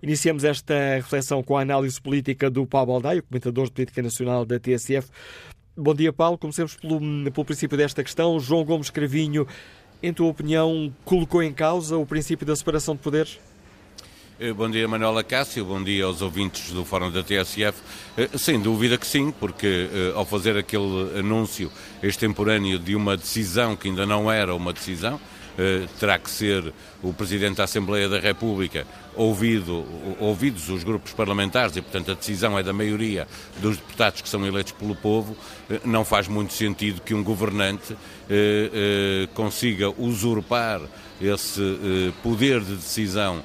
Iniciamos 0.03 0.45
esta 0.45 0.75
reflexão 0.97 1.43
com 1.43 1.57
a 1.57 1.63
análise 1.63 2.01
política 2.01 2.51
do 2.51 2.67
Paulo 2.67 2.93
Baldaio, 2.93 3.23
comentador 3.23 3.67
de 3.67 3.73
política 3.73 4.03
nacional 4.03 4.45
da 4.45 4.59
TSF. 4.59 5.09
Bom 5.77 5.95
dia, 5.95 6.13
Paulo. 6.13 6.39
Comecemos 6.39 6.77
pelo, 6.77 7.01
pelo 7.31 7.45
princípio 7.45 7.77
desta 7.77 8.03
questão. 8.03 8.39
João 8.39 8.65
Gomes 8.65 8.91
Cravinho, 8.91 9.47
em 10.03 10.13
tua 10.13 10.29
opinião, 10.29 10.93
colocou 11.05 11.43
em 11.43 11.53
causa 11.53 11.97
o 11.97 12.07
princípio 12.07 12.47
da 12.47 12.55
separação 12.55 12.95
de 12.95 13.03
poderes? 13.03 13.39
Eh, 14.43 14.55
bom 14.55 14.71
dia, 14.71 14.89
Manuela 14.89 15.23
Cássio. 15.23 15.67
Bom 15.67 15.85
dia 15.85 16.07
aos 16.07 16.23
ouvintes 16.23 16.71
do 16.71 16.83
Fórum 16.83 17.11
da 17.11 17.23
TSF. 17.23 17.79
Eh, 18.17 18.39
sem 18.39 18.59
dúvida 18.59 18.97
que 18.97 19.07
sim, 19.07 19.31
porque 19.31 19.91
eh, 19.93 20.13
ao 20.15 20.25
fazer 20.25 20.57
aquele 20.57 21.19
anúncio 21.19 21.71
extemporâneo 22.03 22.79
de 22.79 22.97
uma 22.97 23.19
decisão 23.19 23.77
que 23.77 23.89
ainda 23.89 24.07
não 24.07 24.33
era 24.33 24.55
uma 24.55 24.73
decisão, 24.73 25.21
terá 25.99 26.19
que 26.19 26.31
ser 26.31 26.73
o 27.03 27.13
Presidente 27.13 27.57
da 27.57 27.65
Assembleia 27.65 28.09
da 28.09 28.19
República 28.19 28.87
ouvido, 29.15 29.85
ouvidos 30.19 30.71
os 30.71 30.83
grupos 30.83 31.13
parlamentares 31.13 31.77
e, 31.77 31.83
portanto, 31.83 32.13
a 32.13 32.15
decisão 32.15 32.59
é 32.59 32.63
da 32.63 32.73
maioria 32.73 33.29
dos 33.61 33.77
deputados 33.77 34.23
que 34.23 34.29
são 34.29 34.47
eleitos 34.47 34.73
pelo 34.73 34.95
povo, 34.95 35.37
não 35.85 36.03
faz 36.03 36.29
muito 36.29 36.55
sentido 36.55 37.03
que 37.03 37.13
um 37.13 37.23
governante 37.23 37.95
consiga 39.35 39.91
usurpar 39.99 40.81
esse 41.21 41.61
poder 42.23 42.61
de 42.61 42.77
decisão 42.77 43.43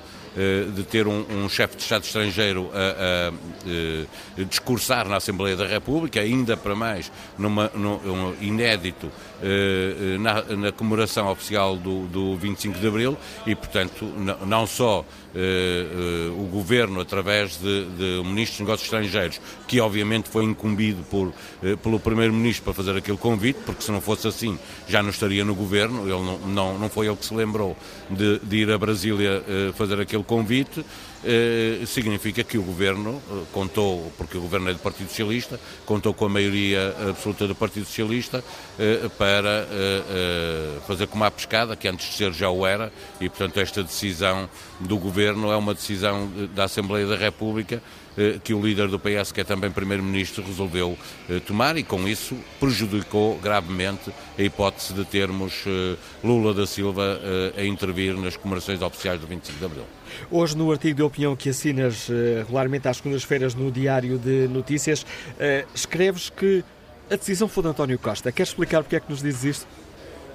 de 0.76 0.84
ter 0.84 1.08
um, 1.08 1.26
um 1.30 1.50
chefe 1.50 1.78
de 1.78 1.84
Estado 1.84 2.04
estrangeiro 2.04 2.70
a, 2.74 2.78
a, 2.78 3.30
a, 3.30 3.34
eh, 3.68 4.44
discursar 4.50 5.08
na 5.08 5.16
Assembleia 5.16 5.56
da 5.56 5.66
República, 5.66 6.20
ainda 6.20 6.58
para 6.58 6.76
mais 6.76 7.12
numa, 7.38 7.72
num 7.74 8.36
inédito 8.42 9.10
eh, 9.42 10.18
na, 10.20 10.42
na, 10.56 10.72
comemoração 10.72 11.32
oficial 11.32 11.78
do, 11.78 12.08
do 12.08 12.36
25 12.38 12.80
de 12.80 12.88
Abril 12.88 13.18
e, 13.46 13.56
portanto, 13.56 14.06
não 14.46 14.68
só 14.68 15.06
o 16.38 16.46
Governo, 16.48 17.00
através 17.02 17.58
de, 17.58 17.86
de 17.86 18.24
Ministro 18.24 18.58
dos 18.58 18.60
Negócios 18.60 18.84
Estrangeiros, 18.84 19.42
que 19.68 19.80
obviamente 19.80 20.30
foi 20.30 20.46
incumbido 20.46 21.04
por, 21.04 21.34
pelo 21.84 22.00
Primeiro-Ministro 22.00 22.64
para 22.64 22.74
fazer 22.74 22.98
aquele 22.98 23.18
convite, 23.18 23.60
porque 23.66 23.84
se 23.84 23.92
não 23.92 24.02
fosse 24.02 24.28
assim 24.28 24.58
já 24.88 25.04
não 25.04 25.10
estaria 25.10 25.44
no 25.44 25.54
Governo, 25.56 26.02
ele 26.04 26.12
não, 26.12 26.40
não, 26.40 26.80
não 26.80 26.90
foi 26.90 27.08
ele 27.08 27.16
que 27.16 27.26
se 27.26 27.34
lembrou 27.34 27.76
de, 28.10 28.40
de 28.40 28.58
ir 28.58 28.72
a 28.72 28.78
Brasília 28.78 29.44
fazer 29.74 30.00
aquele 30.00 30.24
convite. 30.24 30.80
eh, 30.80 31.15
significa 31.86 32.44
que 32.44 32.58
o 32.58 32.64
Governo 32.64 33.22
eh, 33.30 33.44
contou, 33.52 34.12
porque 34.18 34.38
o 34.38 34.42
Governo 34.42 34.70
é 34.70 34.74
do 34.74 34.80
Partido 34.80 35.10
Socialista, 35.10 35.60
contou 35.86 36.14
com 36.14 36.26
a 36.26 36.30
maioria 36.30 36.96
absoluta 37.10 37.48
do 37.48 37.56
Partido 37.56 37.86
Socialista 37.86 38.44
eh, 38.78 39.10
para 39.18 39.68
fazer 40.88 41.08
como 41.08 41.24
a 41.24 41.32
pescada, 41.32 41.76
que 41.76 41.88
antes 41.88 42.10
de 42.10 42.16
ser 42.16 42.34
já 42.34 42.50
o 42.50 42.66
era, 42.66 42.92
e 43.20 43.30
portanto 43.30 43.60
esta 43.60 43.82
decisão 43.84 44.50
do 44.80 44.98
Governo 44.98 45.52
é 45.52 45.56
uma 45.56 45.74
decisão 45.74 46.30
da 46.54 46.66
Assembleia 46.66 47.08
da 47.08 47.16
República 47.16 47.82
que 48.44 48.54
o 48.54 48.62
líder 48.62 48.88
do 48.88 48.98
PS, 48.98 49.32
que 49.32 49.42
é 49.42 49.44
também 49.44 49.70
Primeiro-Ministro, 49.70 50.44
resolveu 50.44 50.98
tomar 51.46 51.78
e 51.78 51.84
com 51.84 52.08
isso 52.08 52.38
prejudicou 52.60 53.38
gravemente 53.40 54.12
a 54.38 54.42
hipótese 54.42 54.94
de 54.94 55.04
termos 55.04 55.66
Lula 56.24 56.54
da 56.54 56.66
Silva 56.66 57.20
a 57.58 57.64
intervir 57.64 58.16
nas 58.16 58.38
comemorações 58.38 58.82
oficiais 58.82 59.20
do 59.20 59.28
25 59.28 59.60
de 59.60 59.66
Abril. 59.66 59.95
Hoje, 60.30 60.58
no 60.58 60.72
artigo 60.72 60.96
de 60.96 61.04
opinião 61.04 61.36
que 61.36 61.50
assinas 61.50 62.10
eh, 62.10 62.40
regularmente 62.40 62.88
às 62.88 62.98
segundas-feiras 62.98 63.56
no 63.56 63.72
Diário 63.72 64.18
de 64.18 64.48
Notícias, 64.48 65.06
eh, 65.40 65.66
escreves 65.74 66.30
que 66.30 66.64
a 67.10 67.16
decisão 67.16 67.48
foi 67.48 67.64
de 67.64 67.70
António 67.70 68.00
Costa. 68.00 68.32
Queres 68.32 68.50
explicar 68.50 68.82
porque 68.84 68.96
é 68.96 69.00
que 69.00 69.10
nos 69.10 69.22
dizes 69.22 69.44
isto? 69.44 69.68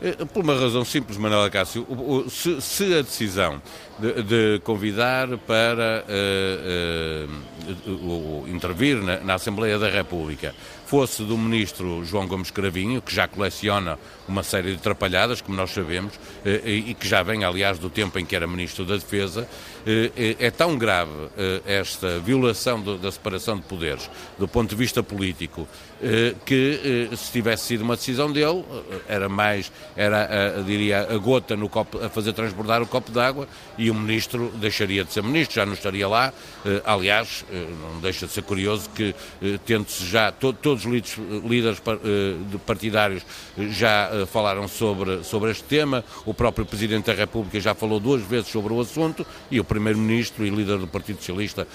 Eh, 0.03 0.25
por 0.33 0.43
uma 0.43 0.55
razão 0.55 0.85
simples, 0.85 1.19
Manuela 1.19 1.51
Cássio. 1.51 1.87
Se, 2.29 2.61
se 2.61 2.85
a 2.95 3.03
decisão 3.03 3.61
de, 3.99 4.23
de 4.23 4.61
convidar 4.61 5.29
para 5.39 6.05
uh, 6.09 7.91
uh, 7.91 8.49
intervir 8.49 8.97
na, 8.97 9.21
na, 9.21 9.35
Assembleia 9.35 9.79
da 9.79 9.91
República 9.91 10.55
fosse 10.91 11.23
do 11.23 11.39
ministro 11.39 12.05
João 12.05 12.27
Gomes 12.27 12.51
Cravinho, 12.51 13.01
que 13.01 13.15
já 13.15 13.29
coleciona 13.29 13.97
uma 14.27 14.43
série 14.43 14.73
de 14.73 14.79
atrapalhadas, 14.79 15.41
como 15.41 15.57
nós 15.57 15.71
sabemos, 15.71 16.17
uh, 16.17 16.69
e 16.69 16.95
que 16.95 17.07
já 17.07 17.23
vem, 17.23 17.45
aliás, 17.45 17.79
do 17.79 17.89
tempo 17.89 18.19
em 18.19 18.27
que 18.27 18.35
era 18.35 18.45
ministro 18.45 18.85
da 18.85 18.95
Defesa, 18.95 19.49
é 20.39 20.51
tão 20.51 20.77
grave 20.77 21.11
esta 21.67 22.19
violação 22.19 22.83
da 22.99 23.11
separação 23.11 23.57
de 23.57 23.63
poderes 23.63 24.11
do 24.39 24.47
ponto 24.47 24.71
de 24.71 24.77
vista 24.77 25.03
político 25.03 25.67
que 26.45 27.09
se 27.17 27.33
tivesse 27.33 27.65
sido 27.65 27.83
uma 27.83 27.97
decisão 27.97 28.33
dele 28.33 28.65
era 29.09 29.29
mais 29.29 29.71
era 29.97 30.63
diria 30.67 31.01
a 31.11 31.19
gota 31.19 31.57
no 31.57 31.69
copo 31.69 31.99
a 31.99 32.09
fazer 32.09 32.33
transbordar 32.33 32.83
o 32.83 32.87
copo 32.87 33.11
d'água 33.11 33.49
e 33.77 33.91
o 33.91 33.95
ministro 33.95 34.51
deixaria 34.57 35.05
de 35.05 35.13
ser 35.13 35.23
ministro, 35.23 35.57
já 35.57 35.67
não 35.67 35.75
estaria 35.75 36.07
lá. 36.09 36.33
Eh, 36.65 36.83
aliás, 36.85 37.45
eh, 37.51 37.67
não 37.81 38.01
deixa 38.01 38.27
de 38.27 38.33
ser 38.33 38.43
curioso 38.43 38.89
que, 38.91 39.15
eh, 39.43 39.59
tendo-se 39.65 40.07
já, 40.07 40.33
to, 40.33 40.53
todos 40.53 40.85
os 40.85 40.91
líderes, 40.91 41.19
líderes 41.45 41.83
partidários 42.67 43.23
já 43.71 44.11
falaram 44.27 44.69
sobre, 44.69 45.23
sobre 45.25 45.51
este 45.51 45.65
tema, 45.65 46.05
o 46.25 46.35
próprio 46.35 46.65
Presidente 46.65 47.07
da 47.07 47.15
República 47.15 47.61
já 47.61 47.75
falou 47.75 48.01
duas 48.01 48.23
vezes 48.23 48.49
sobre 48.49 48.73
o 48.73 48.81
assunto 48.81 49.27
e 49.51 49.61
o 49.61 49.65
Primeiro-Ministro 49.71 50.45
e 50.45 50.51
líder 50.51 50.79
do 50.79 50.89
Partido 50.89 51.19
Socialista 51.19 51.67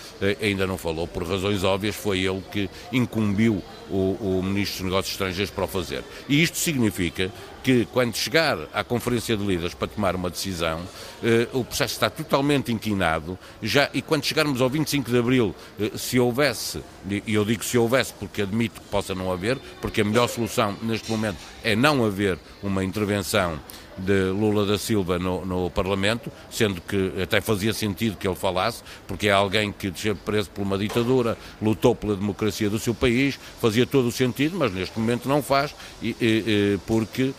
ainda 0.42 0.68
não 0.68 0.78
falou, 0.78 1.08
por 1.08 1.24
razões 1.24 1.64
óbvias, 1.64 1.96
foi 1.96 2.20
ele 2.20 2.44
que 2.52 2.70
incumbiu 2.92 3.64
o, 3.90 4.40
o 4.40 4.44
Ministro 4.44 4.84
dos 4.84 4.92
Negócios 4.92 5.14
Estrangeiros 5.14 5.50
para 5.50 5.64
o 5.64 5.68
fazer. 5.68 6.04
E 6.28 6.44
isto 6.44 6.58
significa 6.58 7.32
que, 7.64 7.88
quando 7.92 8.16
chegar 8.16 8.60
à 8.74 8.84
Conferência 8.84 9.36
de 9.36 9.44
Líderes 9.44 9.74
para 9.74 9.88
tomar 9.88 10.16
uma 10.16 10.30
decisão, 10.30 10.82
eh, 11.24 11.48
o 11.52 11.64
processo 11.64 11.94
está 11.94 12.12
totalmente 12.12 12.72
inquinado 12.72 13.40
já, 13.62 13.90
e 13.92 14.04
quando 14.04 14.24
chegarmos 14.24 14.62
ao 14.62 14.70
25 14.70 15.10
de 15.10 15.18
Abril, 15.18 15.56
eh, 15.80 15.92
se 15.96 16.20
houvesse, 16.20 16.84
e 17.10 17.34
eu 17.34 17.44
digo 17.44 17.64
se 17.64 17.76
houvesse 17.76 18.14
porque 18.14 18.44
admito 18.44 18.82
que 18.82 18.88
possa 18.88 19.16
não 19.16 19.32
haver, 19.32 19.58
porque 19.82 20.02
a 20.02 20.04
melhor 20.04 20.28
solução 20.28 20.78
neste 20.84 21.10
momento 21.10 21.38
é 21.64 21.76
não 21.76 22.06
haver 22.06 22.38
uma 22.62 22.84
intervenção 22.84 23.60
de 23.98 24.30
Lula 24.32 24.66
da 24.66 24.78
Silva 24.78 25.18
no, 25.18 25.46
no, 25.46 25.70
Parlamento, 25.70 26.32
sendo 26.50 26.82
que 26.82 27.14
até 27.22 27.42
fazia 27.42 27.74
sentido 27.74 28.18
que 28.18 28.28
ele 28.28 28.36
falasse, 28.36 28.84
porque 29.08 29.28
é 29.28 29.32
alguém 29.32 29.72
que 29.72 29.88
esteve 29.88 30.20
preso 30.26 30.50
por 30.50 30.62
uma 30.62 30.78
ditadura, 30.78 31.38
lutou 31.62 31.96
pela 31.96 32.16
democracia 32.16 32.70
do 32.70 32.80
seu 32.80 32.94
país, 32.94 33.40
fazia 33.62 33.86
todo 33.86 34.08
o 34.08 34.12
sentido, 34.12 34.58
mas 34.58 34.74
neste 34.74 34.98
momento 35.00 35.28
não 35.28 35.42
faz, 35.42 35.74
e, 36.02 36.16
e, 36.22 36.80
porque 36.86 37.34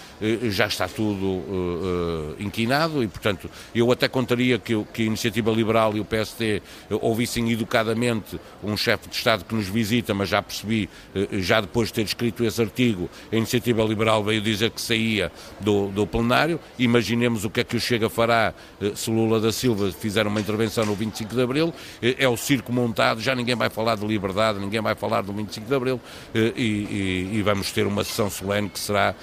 já 0.50 0.66
está 0.66 0.88
tudo 0.88 1.26
uh, 1.26 2.36
inquinado 2.38 3.02
e, 3.02 3.08
portanto, 3.08 3.50
eu 3.74 3.90
até 3.92 4.08
contaria 4.08 4.58
que, 4.58 4.82
que 4.92 5.02
a 5.02 5.06
Iniciativa 5.06 5.50
Liberal 5.50 5.96
e 5.96 6.00
o 6.00 6.04
PSD 6.04 6.62
ouvissem 6.90 7.50
educadamente 7.50 8.40
um 8.62 8.76
chefe 8.76 9.08
de 9.08 9.16
Estado 9.16 9.44
que 9.44 9.54
nos 9.54 9.68
visita, 9.68 10.14
mas 10.14 10.28
já 10.28 10.42
percebi, 10.42 10.88
já 11.32 11.60
depois 11.60 11.88
de 11.88 11.94
ter 11.94 12.02
escrito 12.02 12.44
esse 12.44 12.60
artigo, 12.60 13.10
a 13.30 13.36
Iniciativa 13.36 13.82
Liberal 13.82 14.22
veio 14.22 14.40
dizer 14.40 14.70
que 14.70 14.80
saía 14.80 15.30
do, 15.60 15.88
do 15.88 16.06
plenário. 16.06 16.60
Imaginemos 16.78 17.44
o 17.44 17.50
que 17.50 17.60
é 17.60 17.64
que 17.64 17.76
o 17.76 17.80
Chega 17.80 18.08
fará 18.08 18.54
eh, 18.80 18.92
se 18.94 19.10
Lula 19.10 19.40
da 19.40 19.52
Silva 19.52 19.90
fizer 19.92 20.26
uma 20.26 20.40
intervenção 20.40 20.84
no 20.84 20.94
25 20.94 21.34
de 21.34 21.42
Abril. 21.42 21.74
Eh, 22.02 22.16
é 22.18 22.28
o 22.28 22.36
circo 22.36 22.72
montado, 22.72 23.20
já 23.20 23.34
ninguém 23.34 23.54
vai 23.54 23.70
falar 23.70 23.96
de 23.96 24.06
liberdade, 24.06 24.58
ninguém 24.58 24.80
vai 24.80 24.94
falar 24.94 25.22
do 25.22 25.32
25 25.32 25.66
de 25.66 25.74
Abril 25.74 26.00
eh, 26.34 26.52
e, 26.56 26.62
e, 26.62 27.30
e 27.34 27.42
vamos 27.42 27.70
ter 27.72 27.86
uma 27.86 28.04
sessão 28.04 28.30
solene 28.30 28.68
que 28.68 28.78
será, 28.78 29.14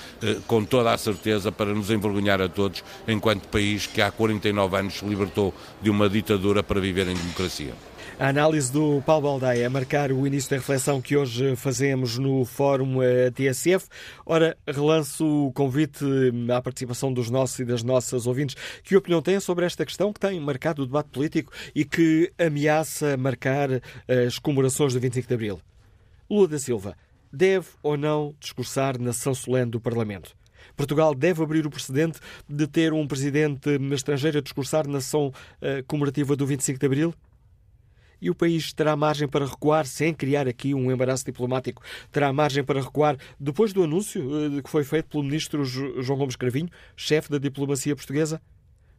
com 0.48 0.63
toda 0.63 0.82
a 0.91 0.97
certeza, 0.97 1.51
para 1.51 1.74
nos 1.74 1.89
envergonhar 1.89 2.41
a 2.41 2.50
todos, 2.50 2.83
enquanto 3.07 3.47
país 3.47 3.88
que 3.88 4.01
há 4.01 4.12
49 4.12 4.77
anos 4.77 4.95
se 4.95 5.06
libertou 5.06 5.53
de 5.81 5.89
uma 5.89 6.09
ditadura 6.09 6.62
para 6.62 6.81
viver 6.81 7.07
em 7.07 7.15
democracia. 7.15 7.74
A 8.19 8.27
análise 8.27 8.71
do 8.71 9.01
Paulo 9.06 9.24
Baldaia 9.24 9.65
a 9.65 9.69
marcar 9.69 10.12
o 10.12 10.27
início 10.27 10.51
da 10.51 10.57
reflexão 10.57 11.01
que 11.01 11.18
hoje 11.18 11.56
fazemos 11.56 12.18
no 12.18 12.45
Fórum 12.45 13.01
eh, 13.01 13.31
TSF. 13.31 13.88
Ora, 14.24 14.56
relanço 14.68 15.47
o 15.47 15.51
convite 15.51 16.06
à 16.56 16.62
participação 16.62 17.12
dos 17.12 17.31
nossos 17.31 17.59
e 17.59 17.65
das 17.65 17.81
nossas 17.81 18.27
ouvintes. 18.27 18.56
Que 18.83 18.95
opinião 18.95 19.21
têm 19.21 19.39
sobre 19.39 19.65
esta 19.65 19.83
questão 19.83 20.13
que 20.13 20.19
tem 20.19 20.39
marcado 20.39 20.83
o 20.83 20.85
debate 20.85 21.09
político 21.09 21.51
e 21.74 21.83
que 21.83 22.31
ameaça 22.38 23.18
marcar 23.18 23.69
as 24.07 24.38
comemorações 24.38 24.94
do 24.94 25.00
25 25.00 25.27
de 25.27 25.33
Abril? 25.33 25.59
Lula 26.30 26.47
da 26.47 26.59
Silva 26.59 26.95
deve 27.31 27.68
ou 27.81 27.97
não 27.97 28.35
discursar 28.39 29.00
na 29.01 29.12
sessão 29.12 29.33
solene 29.33 29.71
do 29.71 29.81
Parlamento? 29.81 30.35
Portugal 30.75 31.14
deve 31.14 31.44
abrir 31.44 31.66
o 31.66 31.70
precedente 31.70 32.20
de 32.48 32.68
ter 32.68 32.94
um 32.94 33.08
presidente 33.08 33.70
estrangeiro 33.94 34.40
a 34.40 34.42
discursar 34.42 34.88
na 34.88 35.00
sessão 35.00 35.28
uh, 35.28 35.84
comemorativa 35.88 36.36
do 36.36 36.46
25 36.46 36.80
de 36.80 36.86
Abril? 36.86 37.14
e 38.24 38.30
o 38.30 38.36
país 38.36 38.72
terá 38.72 38.96
margem 38.96 39.28
para 39.28 39.46
recuar 39.46 39.86
sem 39.86 40.14
criar 40.14 40.48
aqui 40.48 40.74
um 40.74 40.90
embaraço 40.90 41.25
diplomático? 41.25 41.84
Terá 42.10 42.31
margem 42.31 42.64
para 42.64 42.80
recuar 42.80 43.18
depois 43.38 43.74
do 43.74 43.84
anúncio 43.84 44.46
eh, 44.46 44.62
que 44.62 44.70
foi 44.70 44.86
feito 44.86 45.10
pelo 45.10 45.24
ministro 45.24 45.66
João 45.66 46.18
Gomes 46.18 46.38
Cravinho, 46.38 46.70
chefe 46.96 47.30
da 47.30 47.38
diplomacia 47.38 47.94
portuguesa? 47.94 48.42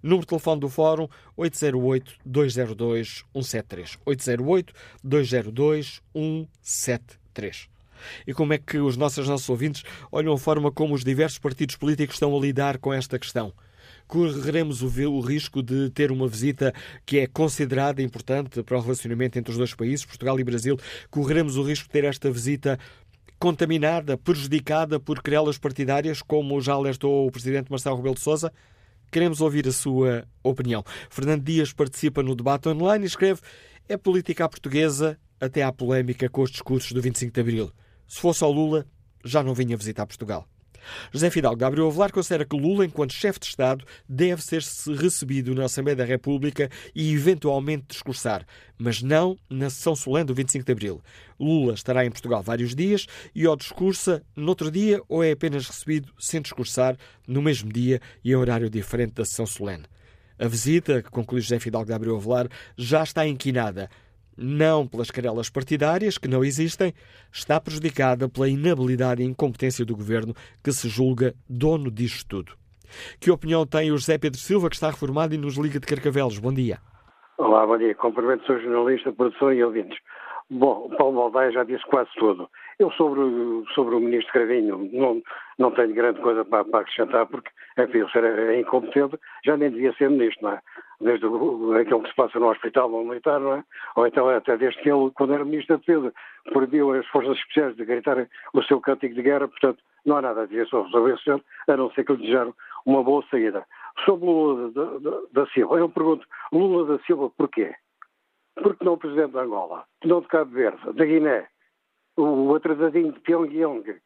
Número 0.03 0.21
de 0.21 0.27
telefone 0.27 0.61
do 0.61 0.69
Fórum 0.69 1.09
808-202-173. 1.39 3.99
808-202-173. 5.03 7.74
E 8.27 8.33
como 8.33 8.53
é 8.53 8.59
que 8.59 8.79
os 8.79 8.97
nossos, 8.97 9.29
nossos 9.29 9.49
ouvintes 9.49 9.83
olham 10.11 10.33
a 10.33 10.39
forma 10.39 10.71
como 10.71 10.95
os 10.95 11.05
diversos 11.05 11.39
partidos 11.39 11.77
políticos 11.77 12.17
estão 12.17 12.37
a 12.37 12.41
lidar 12.41 12.79
com 12.79 12.93
esta 12.93 13.19
questão? 13.19 13.53
correremos 14.07 14.83
o, 14.83 15.21
risco 15.21 15.63
de 15.63 15.91
ter 15.91 16.13
uma 16.13 16.29
visita 16.29 16.73
que 17.07 17.19
é 17.19 17.27
considerada 17.27 18.03
importante 18.03 18.63
para 18.63 18.79
o 18.79 18.81
relacionamento 18.81 19.39
entre 19.39 19.51
os 19.51 19.59
dois 19.59 19.75
países, 19.75 20.05
Portugal 20.05 20.39
e 20.39 20.45
Brasil. 20.45 20.79
Correremos 21.11 21.57
o 21.57 21.63
risco 21.63 21.87
de 21.87 21.93
ter 21.93 22.05
esta 22.05 22.31
visita 22.31 22.79
contaminada, 23.39 24.17
prejudicada 24.17 25.01
por 25.01 25.23
querelas 25.23 25.59
partidárias, 25.59 26.23
como 26.23 26.61
já 26.61 26.75
alertou 26.75 27.27
o 27.27 27.31
Presidente 27.31 27.71
Marcelo 27.71 27.97
Rebelo 27.97 28.15
de 28.15 28.21
Sousa? 28.21 28.53
Queremos 29.11 29.41
ouvir 29.41 29.67
a 29.69 29.73
sua 29.73 30.25
opinião. 30.43 30.85
Fernando 31.09 31.43
Dias 31.43 31.73
participa 31.73 32.23
no 32.23 32.35
debate 32.35 32.69
online 32.69 33.05
e 33.05 33.07
escreve: 33.07 33.41
É 33.89 33.97
política 33.97 34.49
portuguesa 34.49 35.19
até 35.41 35.63
à 35.63 35.73
polémica 35.73 36.29
com 36.29 36.43
os 36.43 36.51
discursos 36.51 36.93
do 36.93 37.01
25 37.01 37.33
de 37.33 37.41
Abril. 37.41 37.73
Se 38.07 38.21
fosse 38.21 38.45
ao 38.45 38.53
Lula, 38.53 38.87
já 39.25 39.43
não 39.43 39.55
vinha 39.55 39.77
visitar 39.77 40.07
Portugal. 40.07 40.47
José 41.13 41.31
Fidalgo 41.31 41.57
Gabriel 41.57 41.89
Avelar 41.89 42.13
considera 42.13 42.45
que 42.45 42.57
Lula, 42.57 42.85
enquanto 42.85 43.13
chefe 43.13 43.41
de 43.41 43.47
Estado, 43.47 43.85
deve 44.09 44.43
ser 44.43 44.63
recebido 44.99 45.55
na 45.55 45.65
Assembleia 45.65 45.97
da 45.97 46.05
República 46.05 46.71
e 46.95 47.13
eventualmente 47.13 47.87
discursar, 47.89 48.47
mas 48.79 49.03
não 49.03 49.37
na 49.49 49.71
sessão 49.71 49.95
solene 49.97 50.27
do 50.27 50.35
25 50.35 50.65
de 50.65 50.73
Abril. 50.73 51.03
Lula 51.39 51.75
estará 51.75 52.05
em 52.05 52.11
Portugal 52.11 52.43
vários 52.43 52.75
dias 52.75 53.07
e 53.35 53.47
ou 53.47 53.57
discursa 53.57 54.23
no 54.37 54.49
outro 54.49 54.71
dia 54.71 55.01
ou 55.09 55.23
é 55.23 55.33
apenas 55.33 55.67
recebido 55.67 56.13
sem 56.19 56.41
discursar 56.41 56.97
no 57.27 57.43
mesmo 57.43 57.73
dia 57.73 58.01
e 58.23 58.33
em 58.33 58.37
horário 58.37 58.71
diferente 58.71 59.15
da 59.15 59.25
sessão 59.25 59.47
solene. 59.47 59.85
A 60.37 60.49
visita, 60.49 61.01
que 61.01 61.11
conclui 61.11 61.41
José 61.41 61.61
Fidalgo 61.61 61.89
Gabriel 61.89 62.17
Avelar, 62.17 62.49
já 62.77 63.05
está 63.05 63.27
inquinada 63.27 63.89
não 64.37 64.87
pelas 64.87 65.11
querelas 65.11 65.51
partidárias, 65.51 66.19
que 66.19 66.29
não 66.29 66.45
existem, 66.45 66.93
está 67.33 67.61
prejudicada 67.61 68.29
pela 68.29 68.49
inabilidade 68.49 69.23
e 69.23 69.27
incompetência 69.27 69.85
do 69.85 69.97
governo, 69.97 70.35
que 70.63 70.73
se 70.73 70.89
julga 70.89 71.35
dono 71.49 71.91
disto 71.91 72.27
tudo. 72.29 72.53
Que 73.21 73.31
opinião 73.31 73.67
tem 73.67 73.91
o 73.91 73.97
José 73.97 74.19
Pedro 74.19 74.39
Silva, 74.39 74.69
que 74.69 74.77
está 74.77 74.91
reformado 74.91 75.35
e 75.35 75.39
nos 75.39 75.57
liga 75.57 75.81
de 75.81 75.87
Carcavelos? 75.87 76.39
Bom 76.39 76.53
dia. 76.53 76.79
Olá, 77.37 77.67
bom 77.67 77.77
dia. 77.77 77.95
Cumprimento, 77.95 78.47
sou 78.47 78.61
jornalista, 78.61 79.13
produção 79.13 79.53
e 79.53 79.63
ouvintes. 79.65 79.99
Bom, 80.51 80.89
o 80.91 80.97
Paulo 80.97 81.17
Baldaia 81.17 81.51
já 81.53 81.65
disse 81.65 81.85
quase 81.87 82.11
tudo. 82.17 82.51
Eu 82.79 82.91
sobre, 82.93 83.23
sobre 83.75 83.95
o 83.95 84.01
ministro 84.01 84.33
Cravinho 84.33 84.91
não, 84.93 85.23
não 85.59 85.71
tenho 85.71 85.95
grande 85.95 86.21
coisa 86.21 86.45
para, 86.45 86.65
para 86.65 86.81
acrescentar, 86.81 87.27
porque, 87.27 87.51
enfim, 87.79 87.99
ele 87.99 88.11
ser 88.11 88.25
é 88.25 88.61
incompetente, 88.61 89.19
já 89.45 89.57
nem 89.57 89.71
devia 89.71 89.95
ser 89.95 90.11
ministro, 90.11 90.45
não 90.45 90.53
é? 90.53 90.61
Desde 91.01 91.27
aquilo 91.81 92.03
que 92.03 92.11
se 92.11 92.15
passa 92.15 92.39
no 92.39 92.51
hospital 92.51 92.91
no 92.91 93.05
militar, 93.05 93.41
não 93.41 93.55
é? 93.55 93.65
Ou 93.97 94.07
então 94.07 94.29
até 94.29 94.57
desde 94.59 94.81
que 94.83 94.91
ele, 94.91 95.11
quando 95.15 95.33
era 95.33 95.45
ministro 95.47 95.77
da 95.77 95.81
Defesa, 95.81 96.13
proibiu 96.53 96.93
as 96.93 97.07
forças 97.07 97.39
especiais 97.39 97.75
de 97.77 97.85
gritar 97.85 98.29
o 98.53 98.63
seu 98.65 98.81
cântico 98.81 99.15
de 99.15 99.23
guerra, 99.23 99.49
portanto, 99.49 99.83
não 100.05 100.19
há 100.19 100.23
nada 100.23 100.43
a 100.43 100.47
dizer 100.47 100.67
sobre 100.69 101.15
esse 101.15 101.25
senhor, 101.25 101.41
a 101.67 101.77
não 101.77 101.91
ser 101.93 102.05
que 102.05 102.13
lhe 102.13 102.19
desejaram 102.19 102.55
uma 102.85 103.03
boa 103.03 103.25
saída. 103.31 103.65
Sobre 104.05 104.27
Lula 104.27 104.71
da, 104.73 104.85
da, 104.99 105.19
da 105.33 105.47
Silva, 105.47 105.79
eu 105.79 105.89
pergunto, 105.89 106.27
Lula 106.53 106.97
da 106.97 107.03
Silva 107.05 107.31
porquê? 107.31 107.75
Porque 108.55 108.85
não 108.85 108.95
o 108.95 108.99
Presidente 108.99 109.33
da 109.33 109.43
Angola, 109.43 109.85
não 110.05 110.21
de 110.21 110.29
Cabo 110.29 110.53
Verde, 110.53 110.93
da 110.93 111.05
Guiné, 111.05 111.49
o 112.17 112.55
atrasadinho 112.55 113.13
de 113.13 113.21
Pyongyang, 113.21 114.01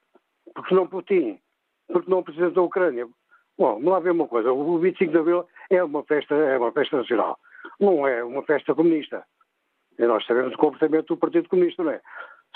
porque 0.54 0.74
não 0.74 0.86
Putin, 0.86 1.38
porque 1.88 2.10
não 2.10 2.18
o 2.18 2.24
Presidente 2.24 2.54
da 2.54 2.62
Ucrânia. 2.62 3.06
Bom, 3.58 3.94
há 3.94 4.00
ver 4.00 4.12
uma 4.12 4.28
coisa, 4.28 4.52
o 4.52 4.78
25 4.78 5.12
de 5.12 5.18
Abril 5.18 5.46
é 5.68 5.82
uma 5.82 6.02
festa, 6.04 6.34
é 6.34 6.56
uma 6.56 6.72
festa 6.72 6.96
nacional, 6.96 7.38
não 7.80 8.06
é 8.06 8.22
uma 8.24 8.42
festa 8.42 8.74
comunista. 8.74 9.24
E 9.98 10.06
nós 10.06 10.24
sabemos 10.26 10.54
o 10.54 10.58
comportamento 10.58 11.08
do 11.08 11.16
Partido 11.16 11.48
Comunista, 11.48 11.82
não 11.82 11.90
é? 11.90 12.00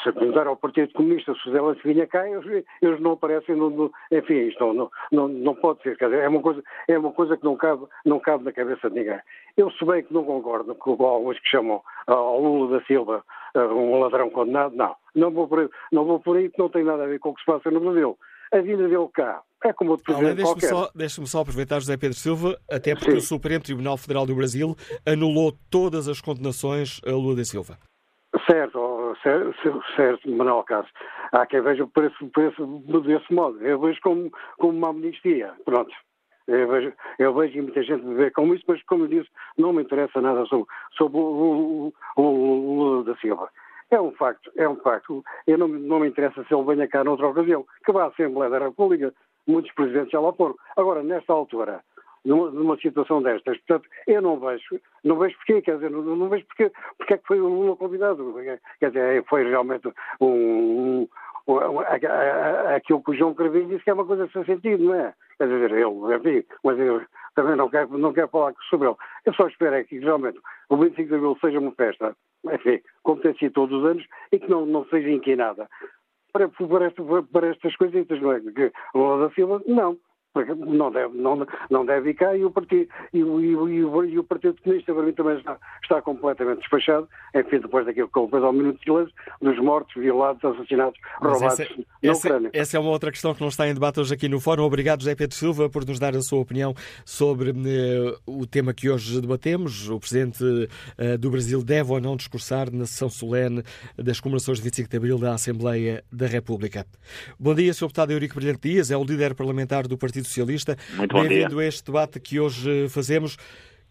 Se 0.02 0.12
perguntar 0.12 0.46
ao 0.46 0.56
Partido 0.56 0.92
Comunista 0.94 1.32
se 1.34 1.48
o 1.48 1.52
Zelensky 1.52 1.92
vinha 1.92 2.06
cá, 2.06 2.28
eles, 2.28 2.64
eles 2.80 3.00
não 3.00 3.12
aparecem, 3.12 3.54
no, 3.54 3.70
no, 3.70 3.92
enfim, 4.10 4.48
isto 4.48 4.72
não, 4.72 4.90
não, 5.12 5.28
não, 5.28 5.54
pode 5.54 5.80
ser, 5.82 5.96
quer 5.96 6.06
dizer, 6.06 6.22
é 6.22 6.28
uma 6.28 6.40
coisa, 6.40 6.62
é 6.88 6.98
uma 6.98 7.12
coisa 7.12 7.36
que 7.36 7.44
não 7.44 7.56
cabe, 7.56 7.86
não 8.04 8.18
cabe 8.18 8.44
na 8.44 8.52
cabeça 8.52 8.90
de 8.90 8.98
ninguém. 8.98 9.20
Eu, 9.56 9.70
se 9.70 9.84
bem 9.84 10.02
que 10.02 10.12
não 10.12 10.24
concordo 10.24 10.74
com 10.74 11.04
alguns 11.04 11.38
que 11.38 11.48
chamam 11.48 11.82
ao 12.06 12.40
Lula 12.40 12.78
da 12.78 12.84
Silva 12.86 13.24
um 13.54 14.00
ladrão 14.00 14.30
condenado, 14.30 14.74
não. 14.74 14.94
Não 15.14 15.30
vou 15.30 15.46
por 15.46 15.60
aí, 15.60 15.68
não 15.92 16.04
vou 16.04 16.20
por 16.20 16.36
aí 16.36 16.48
que 16.48 16.58
não 16.58 16.68
tem 16.68 16.84
nada 16.84 17.04
a 17.04 17.06
ver 17.06 17.18
com 17.18 17.30
o 17.30 17.34
que 17.34 17.40
se 17.40 17.46
passa 17.46 17.70
no 17.70 17.80
Brasil. 17.80 18.18
A 18.52 18.60
vida 18.60 18.88
dele 18.88 19.08
cá 19.12 19.42
é 19.64 19.72
como 19.72 19.92
outro 19.92 20.04
presidente 20.04 20.36
deixe-me 20.36 20.60
só, 20.62 20.90
deixe 20.94 21.26
só 21.26 21.40
aproveitar 21.40 21.80
José 21.80 21.96
Pedro 21.96 22.16
Silva, 22.16 22.58
até 22.70 22.94
porque 22.94 23.12
Sim. 23.12 23.16
o 23.16 23.20
Supremo 23.20 23.64
Tribunal 23.64 23.96
Federal 23.96 24.26
do 24.26 24.34
Brasil 24.34 24.76
anulou 25.06 25.52
todas 25.70 26.08
as 26.08 26.20
condenações 26.20 27.00
a 27.06 27.10
Lula 27.10 27.36
da 27.36 27.44
Silva. 27.44 27.78
Certo, 28.50 28.78
certo, 29.96 30.30
Manuel 30.30 30.62
Cássio. 30.64 30.92
Há 31.32 31.46
quem 31.46 31.60
veja 31.60 31.84
o 31.84 31.88
preço, 31.88 32.26
preço 32.28 32.66
desse 33.04 33.32
modo. 33.32 33.60
Eu 33.64 33.78
vejo 33.80 34.00
como, 34.02 34.30
como 34.58 34.76
uma 34.76 34.88
amnistia. 34.88 35.52
Pronto. 35.64 35.92
Eu 36.46 36.68
vejo, 36.68 36.92
eu 37.18 37.34
vejo 37.34 37.62
muita 37.62 37.82
gente 37.82 38.04
ver 38.14 38.32
como 38.32 38.54
isso, 38.54 38.64
mas 38.66 38.82
como 38.84 39.04
eu 39.04 39.08
disse, 39.08 39.28
não 39.56 39.72
me 39.72 39.82
interessa 39.82 40.20
nada 40.20 40.44
sobre, 40.46 40.66
sobre 40.92 41.18
o, 41.18 41.92
Lula 42.16 43.04
da 43.04 43.16
Silva. 43.16 43.48
É 43.90 44.00
um 44.00 44.12
facto, 44.12 44.50
é 44.56 44.68
um 44.68 44.76
facto. 44.76 45.24
Eu 45.46 45.58
não, 45.58 45.68
não 45.68 46.00
me 46.00 46.08
interessa 46.08 46.42
se 46.44 46.54
ele 46.54 46.64
venha 46.64 46.88
cá 46.88 47.04
noutra 47.04 47.28
ocasião, 47.28 47.64
que 47.84 47.92
vá 47.92 48.04
à 48.04 48.06
Assembleia 48.08 48.50
da 48.50 48.58
República, 48.58 49.14
muitos 49.46 49.72
presidentes 49.72 50.10
já 50.10 50.20
lá 50.20 50.32
foram. 50.32 50.56
Agora, 50.76 51.02
nesta 51.02 51.32
altura, 51.32 51.82
numa, 52.24 52.50
numa, 52.50 52.76
situação 52.76 53.22
destas, 53.22 53.58
portanto, 53.58 53.88
eu 54.06 54.22
não 54.22 54.38
vejo, 54.38 54.80
não 55.02 55.18
vejo 55.18 55.36
porquê, 55.38 55.62
quer 55.62 55.74
dizer, 55.76 55.90
não, 55.90 56.02
não 56.02 56.28
vejo 56.28 56.46
porquê, 56.46 56.70
porque 56.96 57.14
é 57.14 57.18
que 57.18 57.26
foi 57.26 57.40
o 57.40 57.48
Lula 57.48 57.76
convidado. 57.76 58.34
Quer 58.78 58.88
dizer, 58.90 59.24
foi 59.24 59.44
realmente 59.44 59.92
um, 60.20 61.08
aquilo 62.74 63.02
que 63.02 63.10
o 63.10 63.14
João 63.14 63.34
Carvalho 63.34 63.66
disse 63.66 63.82
que 63.82 63.90
é 63.90 63.94
uma 63.94 64.06
coisa 64.06 64.28
sem 64.32 64.44
sentido, 64.44 64.84
não 64.84 64.94
é? 64.94 65.12
Quer 65.38 65.48
dizer, 65.48 65.72
ele, 65.72 66.16
enfim, 66.16 66.46
mas 66.62 66.78
eu 66.78 67.02
também 67.34 67.56
não 67.56 67.68
quero, 67.68 67.98
não 67.98 68.12
quero 68.12 68.28
falar 68.28 68.54
sobre 68.70 68.88
ele. 68.88 68.96
Eu 69.26 69.34
só 69.34 69.48
espero 69.48 69.74
é 69.74 69.84
que 69.84 69.98
realmente 69.98 70.38
o 70.68 70.76
25 70.76 71.08
de 71.08 71.14
Abril 71.14 71.38
seja 71.40 71.58
uma 71.58 71.72
festa, 71.72 72.16
enfim, 72.44 72.80
como 73.02 73.20
tem 73.20 73.34
sido 73.34 73.52
todos 73.52 73.78
os 73.78 73.84
anos, 73.84 74.04
e 74.30 74.38
que 74.38 74.48
não, 74.48 74.64
não 74.66 74.84
seja 74.86 75.10
inquinada. 75.10 75.68
Para, 76.32 76.48
para, 76.48 77.22
para, 77.30 77.48
estas 77.48 77.76
coisitas, 77.76 78.20
não 78.20 78.32
é? 78.32 78.40
Que 78.40 78.72
o 78.94 79.18
da 79.18 79.30
Silva, 79.34 79.60
não. 79.66 79.98
Não 80.34 80.90
deve, 80.90 81.16
não, 81.16 81.46
não 81.70 81.84
deve 81.84 82.10
ir 82.10 82.14
cá 82.14 82.34
e 82.34 82.44
o 82.44 82.50
Partido, 82.50 82.88
e, 83.12 83.22
o, 83.22 83.40
e, 83.40 83.84
o, 83.84 84.04
e 84.04 84.18
o 84.18 84.24
Partido 84.24 84.56
Comunista 84.62 84.94
para 84.94 85.02
mim 85.02 85.12
também 85.12 85.36
está, 85.36 85.58
está 85.82 86.00
completamente 86.00 86.60
despachado, 86.60 87.08
enfim, 87.34 87.58
depois 87.58 87.84
daquilo 87.84 88.08
que 88.08 88.20
depois 88.20 88.42
ao 88.42 88.52
minuto 88.52 88.78
de 88.78 88.84
silêncio, 88.84 89.14
dos 89.40 89.58
mortos, 89.58 89.94
violados, 89.94 90.42
assassinados, 90.44 90.98
Mas 91.20 91.32
roubados 91.32 91.60
essa, 91.60 91.74
na 91.76 92.10
essa, 92.10 92.18
Ucrânia. 92.26 92.50
Essa 92.52 92.76
é 92.76 92.80
uma 92.80 92.90
outra 92.90 93.10
questão 93.10 93.34
que 93.34 93.40
não 93.40 93.48
está 93.48 93.68
em 93.68 93.74
debate 93.74 94.00
hoje 94.00 94.14
aqui 94.14 94.28
no 94.28 94.40
Fórum. 94.40 94.64
Obrigado, 94.64 95.00
José 95.00 95.14
Pedro 95.14 95.36
Silva, 95.36 95.68
por 95.68 95.84
nos 95.86 95.98
dar 95.98 96.16
a 96.16 96.22
sua 96.22 96.40
opinião 96.40 96.74
sobre 97.04 97.50
eh, 97.50 98.16
o 98.26 98.46
tema 98.46 98.72
que 98.72 98.88
hoje 98.88 99.20
debatemos. 99.20 99.90
O 99.90 100.00
Presidente 100.00 100.42
eh, 100.96 101.18
do 101.18 101.30
Brasil 101.30 101.62
deve 101.62 101.92
ou 101.92 102.00
não 102.00 102.16
discursar 102.16 102.72
na 102.72 102.86
sessão 102.86 103.10
solene 103.10 103.62
das 103.96 104.20
comemorações 104.20 104.58
de 104.58 104.64
25 104.64 104.88
de 104.88 104.96
Abril 104.96 105.18
da 105.18 105.34
Assembleia 105.34 106.02
da 106.10 106.26
República. 106.26 106.86
Bom 107.38 107.54
dia, 107.54 107.72
Sr. 107.74 107.86
Deputado 107.86 108.12
Eurico 108.12 108.34
Brilhante 108.36 108.68
Dias, 108.68 108.90
é 108.90 108.96
o 108.96 109.04
líder 109.04 109.34
parlamentar 109.34 109.86
do 109.86 109.98
Partido 109.98 110.21
Socialista. 110.24 110.76
Muito 110.94 111.12
bom 111.12 111.22
Bem-vindo 111.22 111.58
a 111.58 111.64
este 111.64 111.84
debate 111.84 112.20
que 112.20 112.40
hoje 112.40 112.88
fazemos. 112.88 113.36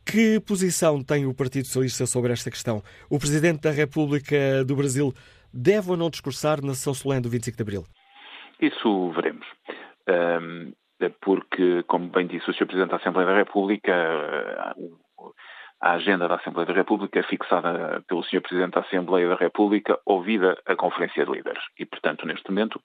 Que 0.05 0.39
posição 0.39 1.03
tem 1.03 1.25
o 1.25 1.33
Partido 1.33 1.65
Socialista 1.65 2.05
sobre 2.05 2.33
esta 2.33 2.50
questão? 2.50 2.81
O 3.09 3.19
Presidente 3.19 3.61
da 3.61 3.71
República 3.71 4.63
do 4.65 4.75
Brasil 4.75 5.13
deve 5.53 5.91
ou 5.91 5.97
não 5.97 6.09
discursar 6.09 6.61
na 6.63 6.73
sessão 6.73 6.93
solene 6.93 7.21
do 7.21 7.29
25 7.29 7.55
de 7.55 7.61
Abril? 7.63 7.83
Isso 8.59 9.11
veremos. 9.11 9.45
Um, 10.09 10.73
porque, 11.21 11.83
como 11.83 12.09
bem 12.09 12.27
disse 12.27 12.50
o 12.50 12.53
Sr. 12.53 12.65
Presidente 12.65 12.91
da 12.91 12.97
Assembleia 12.97 13.27
da 13.27 13.35
República, 13.35 13.93
a 15.81 15.93
agenda 15.93 16.27
da 16.27 16.35
Assembleia 16.35 16.67
da 16.67 16.73
República 16.73 17.19
é 17.19 17.23
fixada 17.23 18.03
pelo 18.07 18.23
Sr. 18.23 18.41
Presidente 18.41 18.73
da 18.73 18.81
Assembleia 18.81 19.27
da 19.27 19.35
República, 19.35 20.00
ouvida 20.05 20.57
a 20.65 20.75
Conferência 20.75 21.25
de 21.25 21.31
Líderes. 21.31 21.63
E, 21.77 21.85
portanto, 21.85 22.25
neste 22.25 22.47
momento, 22.50 22.79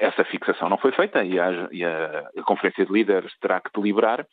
essa 0.00 0.24
fixação 0.24 0.68
não 0.68 0.78
foi 0.78 0.92
feita 0.92 1.24
e 1.24 1.38
a, 1.38 1.68
e 1.70 1.84
a, 1.84 2.24
Conferência 2.44 2.84
de 2.84 2.92
Líderes 2.92 3.32
terá 3.40 3.60
que 3.60 3.70
deliberar 3.74 4.26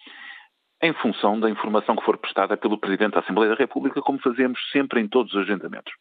em 0.82 0.94
função 0.94 1.40
da 1.40 1.50
informação 1.50 1.96
que 1.96 2.04
for 2.04 2.18
prestada 2.18 2.56
pelo 2.56 2.80
Presidente 2.80 3.14
da 3.14 3.20
Assembleia 3.20 3.52
da 3.52 3.58
República, 3.58 4.02
como 4.02 4.20
fazemos 4.20 4.60
sempre 4.72 5.02
em 5.02 5.08
todos 5.08 5.34
os 5.34 5.42
agendamentos. 5.42 5.92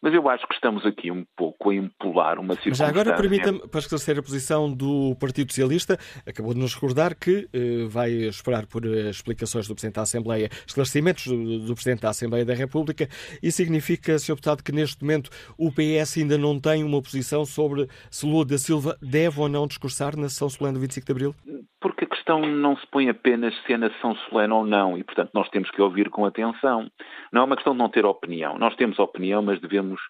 Mas 0.00 0.14
eu 0.14 0.28
acho 0.28 0.46
que 0.46 0.54
estamos 0.54 0.84
aqui 0.86 1.10
um 1.10 1.24
pouco 1.36 1.70
a 1.70 1.74
empolar 1.74 2.38
uma 2.38 2.54
circunstância... 2.54 2.86
Mas 2.86 3.00
agora 3.00 3.16
permita-me, 3.16 3.68
para 3.68 3.80
esclarecer 3.80 4.18
a 4.18 4.22
posição 4.22 4.72
do 4.72 5.16
Partido 5.20 5.50
Socialista, 5.50 5.98
acabou 6.26 6.54
de 6.54 6.60
nos 6.60 6.74
recordar 6.74 7.16
que 7.16 7.48
eh, 7.52 7.86
vai 7.88 8.10
esperar 8.10 8.66
por 8.66 8.84
eh, 8.84 9.10
explicações 9.10 9.66
do 9.68 9.74
Presidente 9.74 9.96
da 9.96 10.02
Assembleia, 10.02 10.48
esclarecimentos 10.66 11.26
do, 11.26 11.66
do, 11.66 11.74
Presidente 11.74 12.02
da 12.02 12.10
Assembleia 12.10 12.44
da 12.44 12.54
República, 12.54 13.08
e 13.42 13.50
significa, 13.50 14.18
Sr. 14.18 14.34
Deputado, 14.34 14.62
que 14.62 14.72
neste 14.72 15.02
momento 15.02 15.30
o 15.56 15.70
PS 15.70 16.18
ainda 16.18 16.38
não 16.38 16.60
tem 16.60 16.82
uma 16.82 17.00
posição 17.00 17.44
sobre 17.44 17.88
se 18.10 18.26
Lula 18.26 18.44
da 18.44 18.58
Silva 18.58 18.96
deve 19.00 19.40
ou 19.40 19.48
não 19.48 19.66
discursar 19.66 20.16
na 20.16 20.28
sessão 20.28 20.48
solene 20.48 20.74
do 20.74 20.80
25 20.80 21.06
de 21.06 21.12
Abril? 21.12 21.34
Porque 21.80 22.04
a 22.04 22.08
questão 22.08 22.40
não 22.40 22.76
se 22.76 22.86
põe 22.88 23.08
apenas 23.08 23.54
se 23.66 23.72
é 23.72 23.76
na 23.76 23.90
sessão 24.12 24.14
solene 24.28 24.52
ou 24.52 24.64
não, 24.64 24.96
e 24.96 25.04
portanto 25.04 25.30
nós 25.34 25.48
temos 25.48 25.70
que 25.70 25.80
ouvir 25.80 26.10
com 26.10 26.24
atenção. 26.24 26.90
Não 27.32 27.42
é 27.42 27.44
uma 27.44 27.56
questão 27.56 27.72
de 27.72 27.78
não 27.78 27.88
ter 27.88 28.04
opinião. 28.04 28.58
Nós 28.58 28.74
temos 28.76 28.98
opinião, 28.98 29.42
mas 29.42 29.60
devemos 29.60 30.00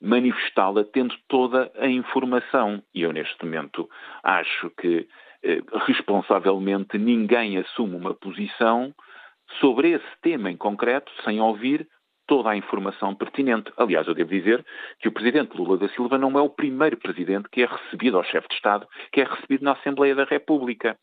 manifestá-la 0.00 0.84
tendo 0.84 1.14
toda 1.28 1.70
a 1.76 1.86
informação. 1.86 2.82
E 2.94 3.02
eu, 3.02 3.12
neste 3.12 3.44
momento, 3.44 3.88
acho 4.22 4.70
que 4.70 5.08
eh, 5.44 5.60
responsavelmente 5.86 6.98
ninguém 6.98 7.58
assume 7.58 7.96
uma 7.96 8.14
posição 8.14 8.92
sobre 9.60 9.90
esse 9.90 10.20
tema 10.20 10.50
em 10.50 10.56
concreto 10.56 11.12
sem 11.24 11.40
ouvir 11.40 11.86
toda 12.26 12.50
a 12.50 12.56
informação 12.56 13.14
pertinente. 13.14 13.70
Aliás, 13.76 14.06
eu 14.06 14.14
devo 14.14 14.30
dizer 14.30 14.64
que 14.98 15.08
o 15.08 15.12
presidente 15.12 15.56
Lula 15.56 15.76
da 15.76 15.88
Silva 15.88 16.16
não 16.16 16.38
é 16.38 16.42
o 16.42 16.48
primeiro 16.48 16.96
presidente 16.96 17.48
que 17.50 17.62
é 17.62 17.66
recebido 17.66 18.16
ao 18.16 18.24
chefe 18.24 18.48
de 18.48 18.54
Estado, 18.54 18.86
que 19.12 19.20
é 19.20 19.24
recebido 19.24 19.64
na 19.64 19.72
Assembleia 19.72 20.14
da 20.14 20.24
República. 20.24 20.96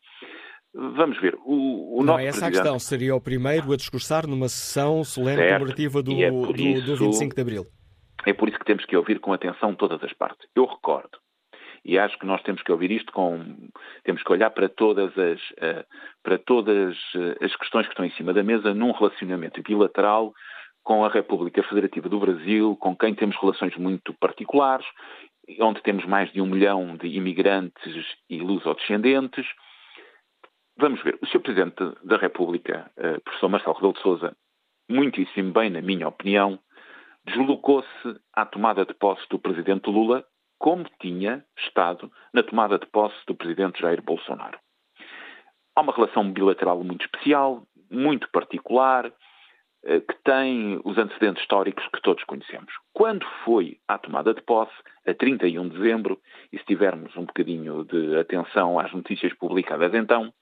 Vamos 0.72 1.20
ver. 1.20 1.36
O, 1.44 2.00
o 2.00 2.04
não 2.04 2.18
é 2.18 2.26
essa 2.26 2.46
a 2.46 2.50
questão. 2.50 2.78
Seria 2.78 3.14
o 3.14 3.20
primeiro 3.20 3.72
a 3.72 3.76
discursar 3.76 4.26
numa 4.26 4.48
sessão 4.48 5.02
solene 5.02 5.42
comemorativa 5.42 6.02
do, 6.02 6.12
é 6.12 6.30
do, 6.30 6.56
isso, 6.56 6.86
do 6.86 6.96
25 6.96 7.34
de 7.34 7.40
Abril. 7.40 7.66
É 8.24 8.32
por 8.32 8.48
isso 8.48 8.58
que 8.58 8.64
temos 8.64 8.84
que 8.84 8.96
ouvir 8.96 9.18
com 9.18 9.32
atenção 9.32 9.74
todas 9.74 10.02
as 10.04 10.12
partes. 10.12 10.46
Eu 10.54 10.66
recordo, 10.66 11.18
e 11.84 11.98
acho 11.98 12.18
que 12.18 12.26
nós 12.26 12.42
temos 12.42 12.62
que 12.62 12.70
ouvir 12.70 12.90
isto 12.90 13.12
com. 13.12 13.40
temos 14.04 14.22
que 14.22 14.32
olhar 14.32 14.50
para 14.50 14.68
todas 14.68 15.16
as, 15.18 15.40
uh, 15.52 15.84
para 16.22 16.38
todas 16.38 16.96
eh, 17.16 17.44
as 17.44 17.56
questões 17.56 17.86
que 17.86 17.92
estão 17.92 18.04
em 18.04 18.10
cima 18.12 18.34
da 18.34 18.42
mesa 18.42 18.74
num 18.74 18.92
relacionamento 18.92 19.62
bilateral 19.62 20.34
com 20.82 21.04
a 21.04 21.08
República 21.08 21.62
Federativa 21.62 22.08
do 22.08 22.20
Brasil, 22.20 22.76
com 22.76 22.94
quem 22.94 23.14
temos 23.14 23.36
relações 23.40 23.76
muito 23.76 24.12
particulares, 24.14 24.86
onde 25.60 25.82
temos 25.82 26.04
mais 26.04 26.30
de 26.32 26.40
um 26.40 26.46
milhão 26.46 26.96
de 26.96 27.06
imigrantes 27.06 28.06
e 28.28 28.40
lusodescendentes. 28.40 29.46
Vamos 30.80 31.02
ver. 31.02 31.18
O 31.20 31.26
Sr. 31.26 31.40
Presidente 31.40 31.76
da 32.02 32.16
República, 32.16 32.90
uh, 32.96 33.20
professor 33.20 33.50
Marcelo 33.50 33.74
Rebelo 33.74 33.92
de 33.92 34.00
Sousa, 34.00 34.36
muitíssimo 34.88 35.52
bem, 35.52 35.68
na 35.68 35.82
minha 35.82 36.08
opinião, 36.08 36.58
deslocou-se 37.26 38.18
à 38.32 38.46
tomada 38.46 38.86
de 38.86 38.94
posse 38.94 39.20
do 39.28 39.38
presidente 39.38 39.90
Lula, 39.90 40.24
como 40.58 40.86
tinha 40.98 41.44
estado 41.58 42.10
na 42.32 42.42
tomada 42.42 42.78
de 42.78 42.86
posse 42.86 43.14
do 43.26 43.34
presidente 43.34 43.78
Jair 43.78 44.00
Bolsonaro. 44.02 44.58
Há 45.76 45.82
uma 45.82 45.92
relação 45.92 46.32
bilateral 46.32 46.82
muito 46.82 47.04
especial, 47.04 47.62
muito 47.90 48.30
particular, 48.30 49.12
eh, 49.84 50.00
que 50.00 50.14
tem 50.24 50.80
os 50.82 50.96
antecedentes 50.96 51.42
históricos 51.42 51.86
que 51.94 52.00
todos 52.00 52.24
conhecemos. 52.24 52.72
Quando 52.94 53.26
foi 53.44 53.78
à 53.86 53.98
tomada 53.98 54.32
de 54.32 54.40
posse, 54.40 54.72
a 55.06 55.12
31 55.12 55.68
de 55.68 55.78
dezembro, 55.78 56.18
e 56.50 56.58
se 56.58 56.64
tivermos 56.64 57.14
um 57.18 57.26
bocadinho 57.26 57.84
de 57.84 58.16
atenção 58.16 58.78
às 58.78 58.90
notícias 58.94 59.34
publicadas 59.34 59.92
então, 59.94 60.32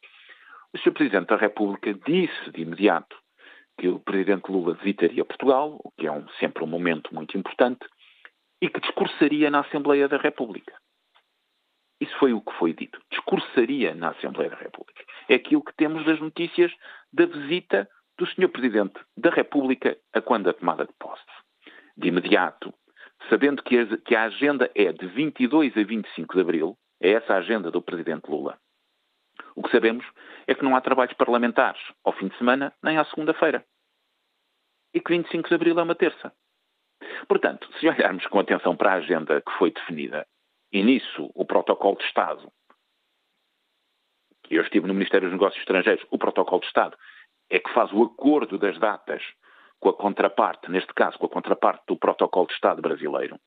o 0.75 0.79
Sr. 0.79 0.93
Presidente 0.93 1.29
da 1.29 1.37
República 1.37 1.95
disse 1.95 2.51
de 2.53 2.63
imediato 2.63 3.17
que 3.79 3.89
o 3.89 4.01
presidente 4.01 4.51
Lula 4.51 4.75
visitaria 4.75 5.25
Portugal, 5.25 5.81
o 5.83 5.91
que 5.93 6.07
é 6.07 6.13
um, 6.13 6.29
sempre 6.41 6.65
um 6.65 6.67
momento 6.67 7.15
muito 7.15 7.39
importante, 7.39 7.87
e 8.61 8.69
que 8.69 8.81
discursaria 8.81 9.51
na 9.51 9.61
Assembleia 9.61 10.09
da 10.09 10.19
República. 10.19 10.75
Isso 12.01 12.17
foi 12.19 12.33
o 12.33 12.41
que 12.41 12.53
foi 12.59 12.73
dito. 12.73 13.01
Discursaria 13.11 13.95
na 13.95 14.11
Assembleia 14.11 14.51
da 14.51 14.57
República. 14.57 15.05
É 15.29 15.37
aquilo 15.37 15.63
que 15.63 15.75
temos 15.75 16.05
das 16.05 16.21
notícias 16.21 16.73
da 17.13 17.27
visita 17.27 17.89
do 18.19 18.27
Sr. 18.27 18.49
Presidente 18.49 19.01
da 19.17 19.31
República 19.31 19.97
a 20.13 20.21
quando 20.21 20.51
a 20.51 20.53
tomada 20.53 20.85
de 20.85 20.93
posse. 20.99 21.23
De 21.97 22.09
imediato, 22.09 22.75
sabendo 23.31 23.63
que 23.63 23.79
a, 23.79 23.97
que 23.99 24.15
a 24.15 24.25
agenda 24.25 24.71
é 24.75 24.93
de 24.93 25.07
22 25.07 25.77
a 25.77 25.83
25 25.83 26.35
de 26.35 26.41
abril, 26.41 26.79
é 27.01 27.13
essa 27.13 27.35
a 27.35 27.39
agenda 27.39 27.71
do 27.71 27.81
Presidente 27.81 28.29
Lula. 28.29 28.59
O 29.59 29.63
que 29.65 29.73
sabemos 29.73 30.07
é 30.47 30.55
que 30.55 30.63
não 30.63 30.77
há 30.77 30.81
trabalhos 30.81 31.15
parlamentares 31.15 31.81
ao 32.05 32.13
fim 32.13 32.29
de 32.29 32.39
semana 32.39 32.73
nem 32.81 32.97
à 32.97 33.05
segunda-feira. 33.05 33.67
E 34.95 35.01
que 35.01 35.11
25 35.11 35.49
de 35.49 35.55
abril 35.57 35.81
é 35.81 35.83
uma 35.83 35.97
terça. 35.97 36.33
Portanto, 37.27 37.69
se 37.75 37.89
olharmos 37.89 38.25
com 38.29 38.39
atenção 38.39 38.77
para 38.77 38.93
a 38.93 38.99
agenda 38.99 39.43
que 39.43 39.51
foi 39.59 39.73
definida, 39.73 40.25
e 40.73 40.81
nisso 40.85 41.29
o 41.35 41.45
protocolo 41.45 41.97
de 41.97 42.05
Estado, 42.05 42.53
que 44.45 44.55
eu 44.55 44.63
estive 44.63 44.87
no 44.87 44.95
Ministério 44.95 45.29
dos 45.29 45.37
Negócios 45.37 45.61
Estrangeiros, 45.61 46.07
o 46.09 46.19
protocolo 46.19 46.61
de 46.61 46.69
Estado 46.69 46.97
é 47.51 47.59
que 47.59 47.75
faz 47.75 47.93
o 47.93 48.05
acordo 48.05 48.59
das 48.59 48.79
datas 48.79 49.25
com 49.81 49.89
a 49.89 49.97
contraparte, 49.97 50.71
neste 50.71 50.95
caso 50.95 51.19
com 51.19 51.27
a 51.27 51.31
contraparte 51.31 51.83
do 51.89 51.99
protocolo 51.99 52.47
de 52.47 52.53
Estado 52.53 52.81
brasileiro, 52.81 53.41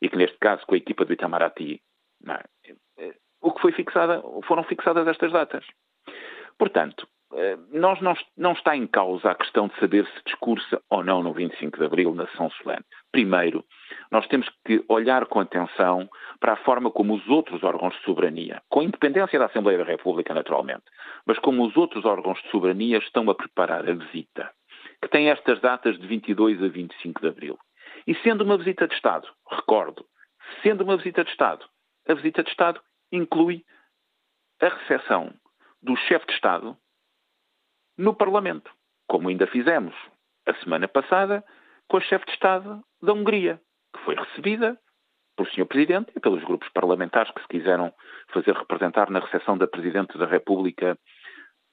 e 0.00 0.08
que 0.08 0.16
neste 0.16 0.38
caso 0.38 0.64
com 0.64 0.74
a 0.74 0.78
equipa 0.78 1.04
do 1.04 1.12
Itamaraty, 1.12 1.82
é? 2.26 2.74
O 3.46 3.52
que 3.52 3.60
foi 3.60 3.70
fixada, 3.70 4.20
foram 4.42 4.64
fixadas 4.64 5.06
estas 5.06 5.30
datas. 5.30 5.64
Portanto, 6.58 7.06
eh, 7.32 7.56
nós 7.70 8.00
não, 8.00 8.12
não, 8.36 8.52
está 8.54 8.76
em 8.76 8.88
causa 8.88 9.30
a 9.30 9.36
questão 9.36 9.68
de 9.68 9.78
saber 9.78 10.04
se 10.04 10.24
discursa 10.24 10.82
ou 10.90 11.04
não 11.04 11.22
no 11.22 11.32
25 11.32 11.78
de 11.78 11.84
Abril 11.84 12.12
na 12.12 12.26
sessão 12.26 12.50
solene. 12.50 12.84
Primeiro, 13.12 13.64
nós 14.10 14.26
temos 14.26 14.48
que 14.64 14.84
olhar 14.88 15.26
com 15.26 15.38
atenção 15.38 16.10
para 16.40 16.54
a 16.54 16.64
forma 16.64 16.90
como 16.90 17.14
os 17.14 17.28
outros 17.28 17.62
órgãos 17.62 17.94
de 17.94 18.02
soberania, 18.02 18.60
com 18.68 18.82
independência 18.82 19.38
da 19.38 19.44
Assembleia 19.44 19.78
da 19.78 19.84
República, 19.84 20.34
naturalmente, 20.34 20.82
mas 21.24 21.38
como 21.38 21.64
os 21.64 21.76
outros 21.76 22.04
órgãos 22.04 22.42
de 22.42 22.50
soberania 22.50 22.98
estão 22.98 23.30
a 23.30 23.34
preparar 23.36 23.88
a 23.88 23.94
visita, 23.94 24.50
que 25.00 25.08
tem 25.08 25.30
estas 25.30 25.60
datas 25.60 25.96
de 26.00 26.06
22 26.08 26.60
a 26.64 26.66
25 26.66 27.20
de 27.20 27.28
Abril. 27.28 27.56
E 28.08 28.14
sendo 28.24 28.42
uma 28.42 28.58
visita 28.58 28.88
de 28.88 28.94
Estado, 28.94 29.28
recordo, 29.48 30.04
sendo 30.64 30.82
uma 30.82 30.96
visita 30.96 31.22
de 31.22 31.30
Estado, 31.30 31.64
a 32.08 32.14
visita 32.14 32.42
de 32.42 32.50
Estado 32.50 32.80
inclui 33.12 33.64
a 34.60 34.68
recepção 34.68 35.34
do 35.82 35.96
chefe 35.96 36.26
de 36.26 36.32
Estado 36.32 36.76
no 37.96 38.14
Parlamento, 38.14 38.70
como 39.06 39.28
ainda 39.28 39.46
fizemos 39.46 39.94
a 40.46 40.54
semana 40.54 40.88
passada 40.88 41.44
com 41.88 41.96
a 41.96 42.00
chefe 42.00 42.26
de 42.26 42.32
Estado 42.32 42.82
da 43.00 43.12
Hungria, 43.12 43.60
que 43.94 44.00
foi 44.04 44.14
recebida 44.14 44.78
pelo 45.36 45.48
Sr. 45.50 45.66
Presidente 45.66 46.12
e 46.16 46.20
pelos 46.20 46.42
grupos 46.44 46.68
parlamentares 46.70 47.30
que 47.32 47.42
se 47.42 47.48
quiseram 47.48 47.92
fazer 48.32 48.54
representar 48.54 49.10
na 49.10 49.20
recepção 49.20 49.56
da 49.58 49.68
Presidente 49.68 50.16
da 50.18 50.26
República 50.26 50.98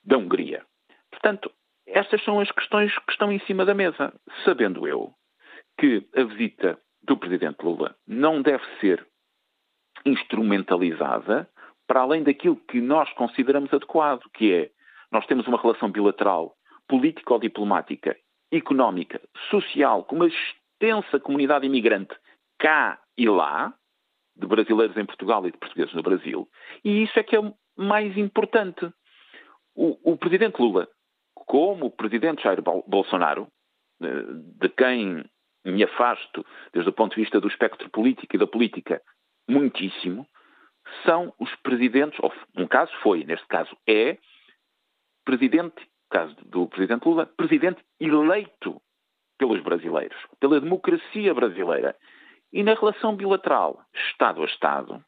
da 0.04 0.18
Hungria. 0.18 0.66
Portanto, 1.10 1.52
estas 1.88 2.24
são 2.24 2.40
as 2.40 2.52
questões 2.52 2.94
que 3.00 3.12
estão 3.12 3.32
em 3.32 3.40
cima 3.42 3.66
da 3.66 3.74
mesa, 3.74 4.14
sabendo 4.44 4.88
eu 4.88 5.14
que 5.80 6.08
a 6.16 6.24
visita 6.24 6.78
do 7.02 7.18
Presidente 7.18 7.64
Lula 7.64 7.96
não 8.08 8.42
deve 8.42 8.64
ser 8.80 9.06
instrumentalizada 10.06 11.50
para 11.88 12.02
além 12.02 12.24
daquilo 12.24 12.56
que 12.56 12.82
nós 12.82 13.12
consideramos 13.14 13.74
adequado, 13.74 14.24
que 14.34 14.54
é 14.54 14.72
nós 15.12 15.26
temos 15.26 15.48
uma 15.48 15.62
relação 15.62 15.92
bilateral 15.92 16.56
político-diplomática, 16.88 18.18
económica, 18.52 19.22
social, 19.50 20.04
com 20.04 20.16
uma 20.16 20.28
extensa 20.28 21.20
comunidade 21.20 21.66
imigrante 21.66 22.16
cá 22.60 23.00
e 23.18 23.28
lá, 23.28 23.74
de 24.36 24.48
brasileiros 24.48 24.98
em 24.98 25.06
Portugal 25.06 25.46
e 25.46 25.52
de 25.52 25.58
portugueses 25.58 25.94
no 25.94 26.02
Brasil, 26.02 26.48
e 26.84 27.04
isso 27.04 27.20
é 27.20 27.24
que 27.24 27.36
é 27.36 27.54
mais 27.78 28.18
importante. 28.18 28.92
O, 29.76 30.14
o 30.14 30.18
presidente 30.18 30.62
Lula, 30.62 30.88
como 31.34 31.88
o 31.88 31.92
presidente 31.92 32.44
Jair 32.44 32.62
Bolsonaro, 32.62 33.48
eh, 34.02 34.26
de 34.60 34.70
quem 34.70 35.24
me 35.66 35.84
afasto 35.84 36.46
desde 36.72 36.90
o 36.90 36.94
ponto 36.94 37.16
de 37.16 37.22
vista 37.22 37.40
do 37.40 37.48
espectro 37.48 37.90
político 37.90 38.36
e 38.36 38.40
da 38.40 38.48
política 38.48 39.02
muitíssimo, 39.48 40.28
são 41.06 41.34
os 41.40 41.54
presidentes, 41.58 42.20
ou 42.22 42.34
um 42.58 42.68
caso 42.68 42.92
foi, 43.02 43.24
neste 43.24 43.48
caso 43.48 43.76
é, 43.88 44.18
presidente, 45.26 45.88
caso 46.10 46.36
do 46.46 46.68
presidente 46.68 47.06
Lula, 47.06 47.26
presidente 47.26 47.84
eleito 48.00 48.82
pelos 49.38 49.62
brasileiros, 49.62 50.18
pela 50.40 50.60
democracia 50.60 51.34
brasileira. 51.34 51.96
E 52.52 52.64
na 52.64 52.76
relação 52.76 53.16
bilateral, 53.16 53.84
Estado 53.94 54.44
a 54.44 54.46
Estado, 54.46 55.04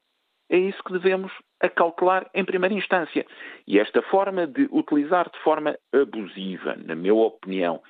é 0.50 0.58
isso 0.58 0.84
que 0.84 0.94
devemos 0.94 1.32
acautelar 1.62 2.30
em 2.34 2.46
primeira 2.46 2.74
instância. 2.74 3.26
E 3.68 3.80
esta 3.80 4.02
forma 4.04 4.48
de 4.48 4.68
utilizar 4.72 5.30
de 5.30 5.40
forma 5.40 5.78
abusiva, 5.94 6.76
na 6.76 6.96
minha 6.96 7.14
opinião, 7.14 7.82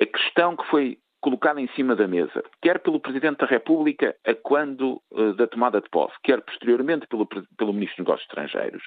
a 0.00 0.06
questão 0.06 0.56
que 0.56 0.66
foi 0.66 0.98
colocada 1.26 1.60
em 1.60 1.66
cima 1.74 1.96
da 1.96 2.06
mesa, 2.06 2.40
quer 2.62 2.78
pelo 2.78 3.00
Presidente 3.00 3.38
da 3.38 3.46
República 3.46 4.14
a 4.24 4.32
quando 4.32 5.02
uh, 5.10 5.34
da 5.34 5.48
tomada 5.48 5.80
de 5.80 5.88
posse, 5.90 6.14
quer 6.22 6.40
posteriormente 6.40 7.04
pelo, 7.08 7.26
pelo 7.26 7.72
Ministro 7.72 7.96
dos 7.96 8.06
Negócios 8.06 8.28
Estrangeiros, 8.28 8.84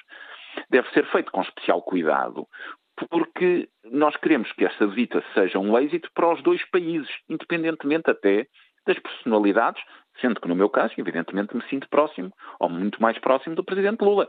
deve 0.70 0.88
ser 0.92 1.04
feito 1.10 1.30
com 1.30 1.42
especial 1.42 1.82
cuidado, 1.82 2.48
porque 3.10 3.68
nós 3.84 4.16
queremos 4.16 4.50
que 4.52 4.64
essa 4.64 4.86
visita 4.86 5.22
seja 5.34 5.58
um 5.58 5.76
êxito 5.78 6.10
para 6.14 6.32
os 6.32 6.42
dois 6.42 6.64
países, 6.70 7.10
independentemente 7.28 8.10
até 8.10 8.46
das 8.86 8.98
personalidades, 8.98 9.82
sendo 10.18 10.40
que 10.40 10.48
no 10.48 10.56
meu 10.56 10.70
caso, 10.70 10.94
evidentemente, 10.96 11.54
me 11.54 11.62
sinto 11.68 11.90
próximo, 11.90 12.32
ou 12.58 12.70
muito 12.70 13.02
mais 13.02 13.18
próximo 13.18 13.54
do 13.54 13.62
Presidente 13.62 14.00
Lula. 14.00 14.26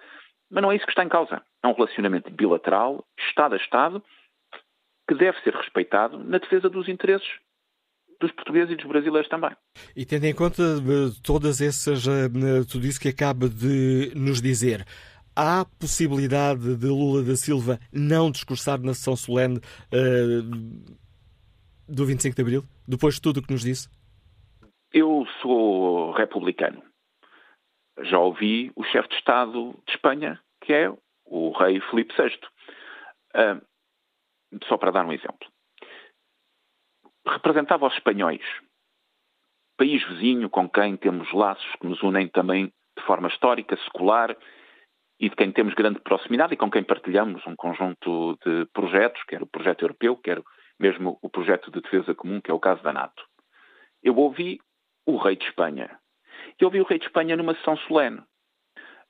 Mas 0.51 0.61
não 0.61 0.69
é 0.69 0.75
isso 0.75 0.85
que 0.85 0.91
está 0.91 1.05
em 1.05 1.09
causa. 1.09 1.41
É 1.63 1.67
um 1.67 1.73
relacionamento 1.73 2.29
bilateral, 2.29 3.05
Estado 3.17 3.53
a 3.53 3.57
Estado, 3.57 4.03
que 5.07 5.15
deve 5.15 5.39
ser 5.43 5.55
respeitado 5.55 6.21
na 6.21 6.39
defesa 6.39 6.69
dos 6.69 6.89
interesses 6.89 7.39
dos 8.21 8.31
portugueses 8.31 8.71
e 8.71 8.75
dos 8.75 8.85
brasileiros 8.85 9.27
também. 9.27 9.51
E 9.95 10.05
tendo 10.05 10.25
em 10.25 10.33
conta 10.33 10.61
eh, 10.61 11.11
todas 11.23 11.59
essas, 11.59 12.07
eh, 12.07 12.29
tudo 12.71 12.85
isso 12.85 12.99
que 12.99 13.09
acaba 13.09 13.49
de 13.49 14.13
nos 14.15 14.41
dizer, 14.41 14.85
há 15.35 15.65
possibilidade 15.79 16.77
de 16.77 16.87
Lula 16.87 17.23
da 17.23 17.35
Silva 17.35 17.79
não 17.91 18.31
discursar 18.31 18.79
na 18.79 18.93
sessão 18.93 19.15
solene 19.15 19.57
uh, 19.57 20.41
do 21.87 22.05
25 22.05 22.35
de 22.35 22.41
Abril, 22.41 22.63
depois 22.87 23.15
de 23.15 23.21
tudo 23.21 23.39
o 23.39 23.43
que 23.43 23.51
nos 23.51 23.61
disse? 23.61 23.89
Eu 24.93 25.25
sou 25.41 26.11
republicano. 26.11 26.83
Já 28.03 28.19
ouvi 28.19 28.71
o 28.75 28.83
chefe 28.83 29.09
de 29.09 29.15
Estado 29.15 29.73
de 29.85 29.93
Espanha, 29.93 30.39
que 30.61 30.73
é 30.73 30.91
o 31.25 31.51
rei 31.51 31.79
Filipe 31.89 32.13
VI. 32.15 32.37
Uh, 33.35 33.61
só 34.67 34.77
para 34.77 34.91
dar 34.91 35.05
um 35.05 35.13
exemplo 35.13 35.47
representava 37.31 37.87
os 37.87 37.93
espanhóis, 37.93 38.41
país 39.77 40.03
vizinho 40.07 40.49
com 40.49 40.69
quem 40.69 40.95
temos 40.95 41.31
laços 41.33 41.75
que 41.79 41.87
nos 41.87 42.01
unem 42.03 42.27
também 42.27 42.71
de 42.97 43.03
forma 43.05 43.27
histórica, 43.27 43.77
secular 43.77 44.35
e 45.19 45.29
de 45.29 45.35
quem 45.35 45.51
temos 45.51 45.73
grande 45.73 45.99
proximidade 46.01 46.53
e 46.53 46.57
com 46.57 46.69
quem 46.69 46.83
partilhamos 46.83 47.45
um 47.47 47.55
conjunto 47.55 48.37
de 48.45 48.65
projetos, 48.73 49.23
quer 49.23 49.41
o 49.41 49.47
projeto 49.47 49.83
europeu, 49.83 50.17
quer 50.17 50.41
mesmo 50.79 51.17
o 51.21 51.29
projeto 51.29 51.71
de 51.71 51.81
defesa 51.81 52.13
comum, 52.13 52.41
que 52.41 52.51
é 52.51 52.53
o 52.53 52.59
caso 52.59 52.83
da 52.83 52.91
NATO. 52.91 53.23
Eu 54.03 54.15
ouvi 54.17 54.59
o 55.05 55.17
rei 55.17 55.35
de 55.35 55.45
Espanha. 55.45 55.99
E 56.59 56.65
ouvi 56.65 56.81
o 56.81 56.85
rei 56.85 56.97
de 56.97 57.05
Espanha 57.05 57.37
numa 57.37 57.55
sessão 57.55 57.77
solene. 57.77 58.21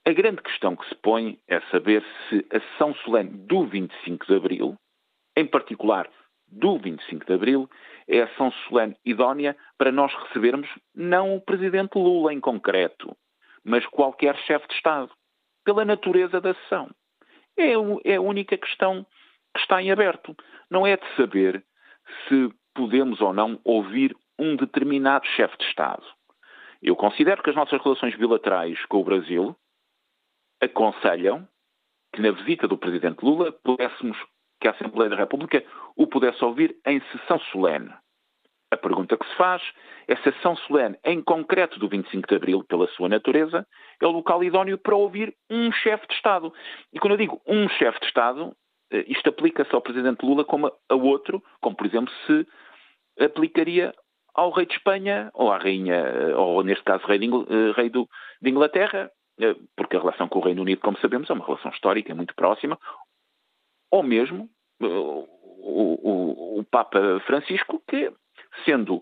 A 0.05 0.11
grande 0.11 0.41
questão 0.41 0.75
que 0.75 0.87
se 0.87 0.95
põe 0.95 1.39
é 1.47 1.61
saber 1.71 2.03
se 2.27 2.45
a 2.51 2.59
sessão 2.59 2.93
solene 2.95 3.45
do 3.45 3.65
25 3.67 4.25
de 4.25 4.35
Abril, 4.35 4.75
em 5.37 5.45
particular 5.45 6.09
do 6.51 6.77
25 6.77 7.25
de 7.25 7.34
Abril 7.34 7.70
é 8.08 8.22
ação 8.22 8.51
solene 8.67 8.96
idónea 9.05 9.55
para 9.77 9.91
nós 9.91 10.13
recebermos 10.13 10.67
não 10.93 11.36
o 11.36 11.41
Presidente 11.41 11.98
Lula 11.98 12.34
em 12.34 12.39
concreto, 12.39 13.15
mas 13.63 13.85
qualquer 13.87 14.35
chefe 14.40 14.68
de 14.68 14.74
Estado, 14.74 15.09
pela 15.64 15.85
natureza 15.85 16.42
da 16.42 16.53
sessão. 16.53 16.90
É, 17.57 17.72
é 18.03 18.16
a 18.16 18.22
única 18.22 18.57
questão 18.57 19.05
que 19.53 19.61
está 19.61 19.81
em 19.81 19.92
aberto. 19.92 20.35
Não 20.70 20.85
é 20.85 20.98
de 20.98 21.16
saber 21.16 21.64
se 22.27 22.50
podemos 22.74 23.22
ou 23.22 23.33
não 23.33 23.59
ouvir 23.64 24.16
um 24.37 24.55
determinado 24.55 25.25
chefe 25.27 25.57
de 25.57 25.66
Estado. 25.66 26.03
Eu 26.81 26.96
considero 26.96 27.44
que 27.44 27.50
as 27.50 27.55
nossas 27.55 27.81
relações 27.81 28.16
bilaterais 28.16 28.83
com 28.87 28.98
o 29.00 29.03
Brasil 29.03 29.55
aconselham 30.59 31.48
que 32.14 32.22
na 32.22 32.31
visita 32.31 32.68
do 32.68 32.77
Presidente 32.77 33.24
Lula 33.24 33.51
pudéssemos 33.51 34.18
que 34.61 34.67
a 34.67 34.71
Assembleia 34.71 35.09
da 35.09 35.15
República 35.17 35.63
o 35.97 36.07
pudesse 36.07 36.43
ouvir 36.45 36.77
em 36.85 37.01
sessão 37.11 37.39
solene. 37.51 37.91
A 38.71 38.77
pergunta 38.77 39.17
que 39.17 39.27
se 39.27 39.35
faz 39.35 39.61
é 40.07 40.15
se 40.15 40.29
a 40.29 40.31
sessão 40.31 40.55
solene, 40.55 40.97
em 41.03 41.21
concreto 41.21 41.77
do 41.77 41.89
25 41.89 42.27
de 42.27 42.35
Abril, 42.35 42.63
pela 42.63 42.87
sua 42.87 43.09
natureza, 43.09 43.67
é 44.01 44.07
o 44.07 44.11
local 44.11 44.41
idóneo 44.43 44.77
para 44.77 44.95
ouvir 44.95 45.35
um 45.50 45.71
chefe 45.74 46.07
de 46.07 46.13
Estado. 46.13 46.53
E 46.93 47.00
quando 47.00 47.13
eu 47.13 47.17
digo 47.17 47.41
um 47.45 47.67
chefe 47.67 48.00
de 48.00 48.05
Estado, 48.05 48.55
eh, 48.91 49.03
isto 49.09 49.27
aplica-se 49.27 49.75
ao 49.75 49.81
Presidente 49.81 50.25
Lula 50.25 50.45
como 50.45 50.67
a 50.67 50.95
outro, 50.95 51.43
como 51.59 51.75
por 51.75 51.85
exemplo 51.85 52.13
se 52.25 52.47
aplicaria 53.19 53.93
ao 54.33 54.51
rei 54.51 54.65
de 54.65 54.74
Espanha, 54.74 55.29
ou 55.33 55.51
à 55.51 55.57
rainha, 55.57 55.95
eh, 55.95 56.35
ou 56.35 56.63
neste 56.63 56.85
caso 56.85 57.05
rei 57.05 57.19
de, 57.19 57.27
eh, 57.27 57.74
rei 57.75 57.89
do, 57.89 58.07
de 58.41 58.50
Inglaterra, 58.50 59.11
porque 59.75 59.97
a 59.97 60.00
relação 60.00 60.27
com 60.27 60.37
o 60.37 60.43
Reino 60.43 60.61
Unido, 60.61 60.81
como 60.81 61.00
sabemos, 61.00 61.29
é 61.29 61.33
uma 61.33 61.45
relação 61.45 61.71
histórica 61.71 62.13
muito 62.13 62.35
próxima, 62.35 62.77
ou 63.91 64.01
mesmo 64.01 64.49
uh, 64.81 64.87
o, 64.87 65.99
o, 66.01 66.59
o, 66.59 66.63
Papa 66.63 67.21
Francisco, 67.27 67.81
que, 67.87 68.11
sendo 68.65 68.95
uh, 68.95 69.01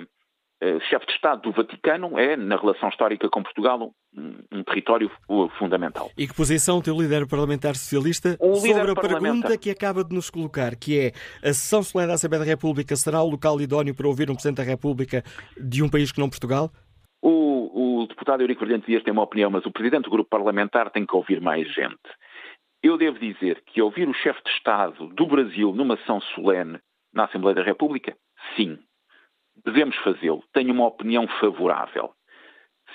uh, 0.00 0.80
chefe 0.88 1.06
de 1.06 1.12
Estado 1.12 1.42
do 1.42 1.52
Vaticano, 1.52 2.18
é, 2.18 2.36
na 2.36 2.56
relação 2.56 2.88
histórica 2.88 3.28
com 3.28 3.42
Portugal, 3.42 3.92
um, 4.16 4.38
um 4.52 4.62
território 4.62 5.10
fundamental. 5.58 6.10
E 6.16 6.26
que 6.26 6.34
posição 6.34 6.80
tem 6.80 6.94
o 6.94 7.00
líder 7.00 7.26
parlamentar 7.26 7.74
socialista 7.74 8.36
o 8.40 8.54
sobre 8.56 8.92
a 8.92 8.94
pergunta 8.94 9.58
que 9.58 9.70
acaba 9.70 10.04
de 10.04 10.14
nos 10.14 10.30
colocar, 10.30 10.76
que 10.76 10.98
é 10.98 11.12
a 11.42 11.52
sessão 11.52 11.82
solene 11.82 12.08
da 12.08 12.14
Assembleia 12.14 12.44
da 12.44 12.50
República 12.50 12.94
será 12.96 13.22
o 13.22 13.28
local 13.28 13.60
idóneo 13.60 13.94
para 13.94 14.06
ouvir 14.06 14.30
um 14.30 14.34
Presidente 14.34 14.58
da 14.58 14.62
República 14.62 15.22
de 15.60 15.82
um 15.82 15.88
país 15.88 16.12
que 16.12 16.20
não 16.20 16.30
Portugal? 16.30 16.70
O, 17.20 18.02
o 18.02 18.06
deputado 18.06 18.42
Eurico 18.42 18.60
Brilhante 18.60 18.86
Dias 18.86 19.02
tem 19.02 19.12
uma 19.12 19.24
opinião, 19.24 19.50
mas 19.50 19.66
o 19.66 19.72
Presidente 19.72 20.04
do 20.04 20.10
Grupo 20.10 20.30
Parlamentar 20.30 20.90
tem 20.90 21.04
que 21.04 21.16
ouvir 21.16 21.40
mais 21.40 21.66
gente. 21.74 21.98
Eu 22.82 22.96
devo 22.96 23.18
dizer 23.18 23.62
que 23.66 23.82
ouvir 23.82 24.08
o 24.08 24.14
chefe 24.14 24.42
de 24.44 24.50
Estado 24.50 25.08
do 25.08 25.26
Brasil 25.26 25.72
numa 25.72 25.96
sessão 25.96 26.20
solene 26.20 26.78
na 27.12 27.24
Assembleia 27.24 27.54
da 27.54 27.62
República, 27.62 28.16
sim, 28.54 28.78
devemos 29.64 29.96
fazê-lo. 29.96 30.42
Tenho 30.52 30.72
uma 30.72 30.86
opinião 30.86 31.26
favorável. 31.40 32.12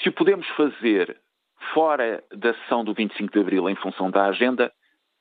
Se 0.01 0.09
o 0.09 0.13
podemos 0.13 0.47
fazer 0.49 1.19
fora 1.73 2.23
da 2.31 2.53
sessão 2.53 2.83
do 2.83 2.93
25 2.93 3.33
de 3.33 3.39
Abril 3.39 3.69
em 3.69 3.75
função 3.75 4.09
da 4.09 4.25
agenda, 4.25 4.71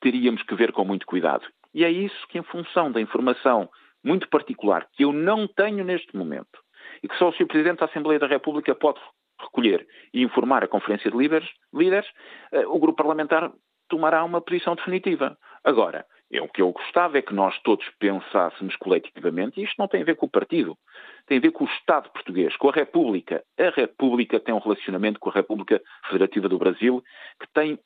teríamos 0.00 0.42
que 0.42 0.54
ver 0.54 0.72
com 0.72 0.84
muito 0.84 1.06
cuidado. 1.06 1.46
E 1.74 1.84
é 1.84 1.90
isso 1.90 2.26
que, 2.28 2.38
em 2.38 2.42
função 2.42 2.90
da 2.90 3.00
informação 3.00 3.68
muito 4.02 4.28
particular 4.28 4.88
que 4.92 5.04
eu 5.04 5.12
não 5.12 5.46
tenho 5.46 5.84
neste 5.84 6.16
momento 6.16 6.58
e 7.02 7.08
que 7.08 7.16
só 7.16 7.28
o 7.28 7.32
Sr. 7.32 7.46
Presidente 7.46 7.80
da 7.80 7.86
Assembleia 7.86 8.18
da 8.18 8.26
República 8.26 8.74
pode 8.74 8.98
recolher 9.38 9.86
e 10.12 10.22
informar 10.22 10.64
a 10.64 10.68
Conferência 10.68 11.10
de 11.10 11.16
Líderes, 11.16 11.48
líderes 11.72 12.08
eh, 12.52 12.66
o 12.66 12.78
Grupo 12.78 12.96
Parlamentar 12.96 13.52
tomará 13.90 14.24
uma 14.24 14.40
posição 14.40 14.74
definitiva. 14.74 15.36
Agora, 15.62 16.06
é 16.32 16.40
o 16.40 16.48
que 16.48 16.62
eu 16.62 16.70
gostava 16.70 17.18
é 17.18 17.22
que 17.22 17.34
nós 17.34 17.58
todos 17.62 17.86
pensássemos 17.98 18.76
coletivamente, 18.76 19.60
e 19.60 19.64
isto 19.64 19.74
não 19.78 19.88
tem 19.88 20.00
a 20.00 20.04
ver 20.04 20.14
com 20.14 20.26
o 20.26 20.30
partido, 20.30 20.78
tem 21.26 21.38
a 21.38 21.40
ver 21.40 21.50
com 21.50 21.64
o 21.64 21.68
Estado 21.68 22.08
português, 22.10 22.56
com 22.56 22.68
a 22.68 22.72
República. 22.72 23.44
A 23.58 23.70
República 23.70 24.38
tem 24.38 24.54
um 24.54 24.60
relacionamento 24.60 25.18
com 25.18 25.28
a 25.28 25.34
República 25.34 25.82
Federativa 26.08 26.48
do 26.48 26.58
Brasil, 26.58 27.02
que 27.40 27.46
tem 27.52 27.78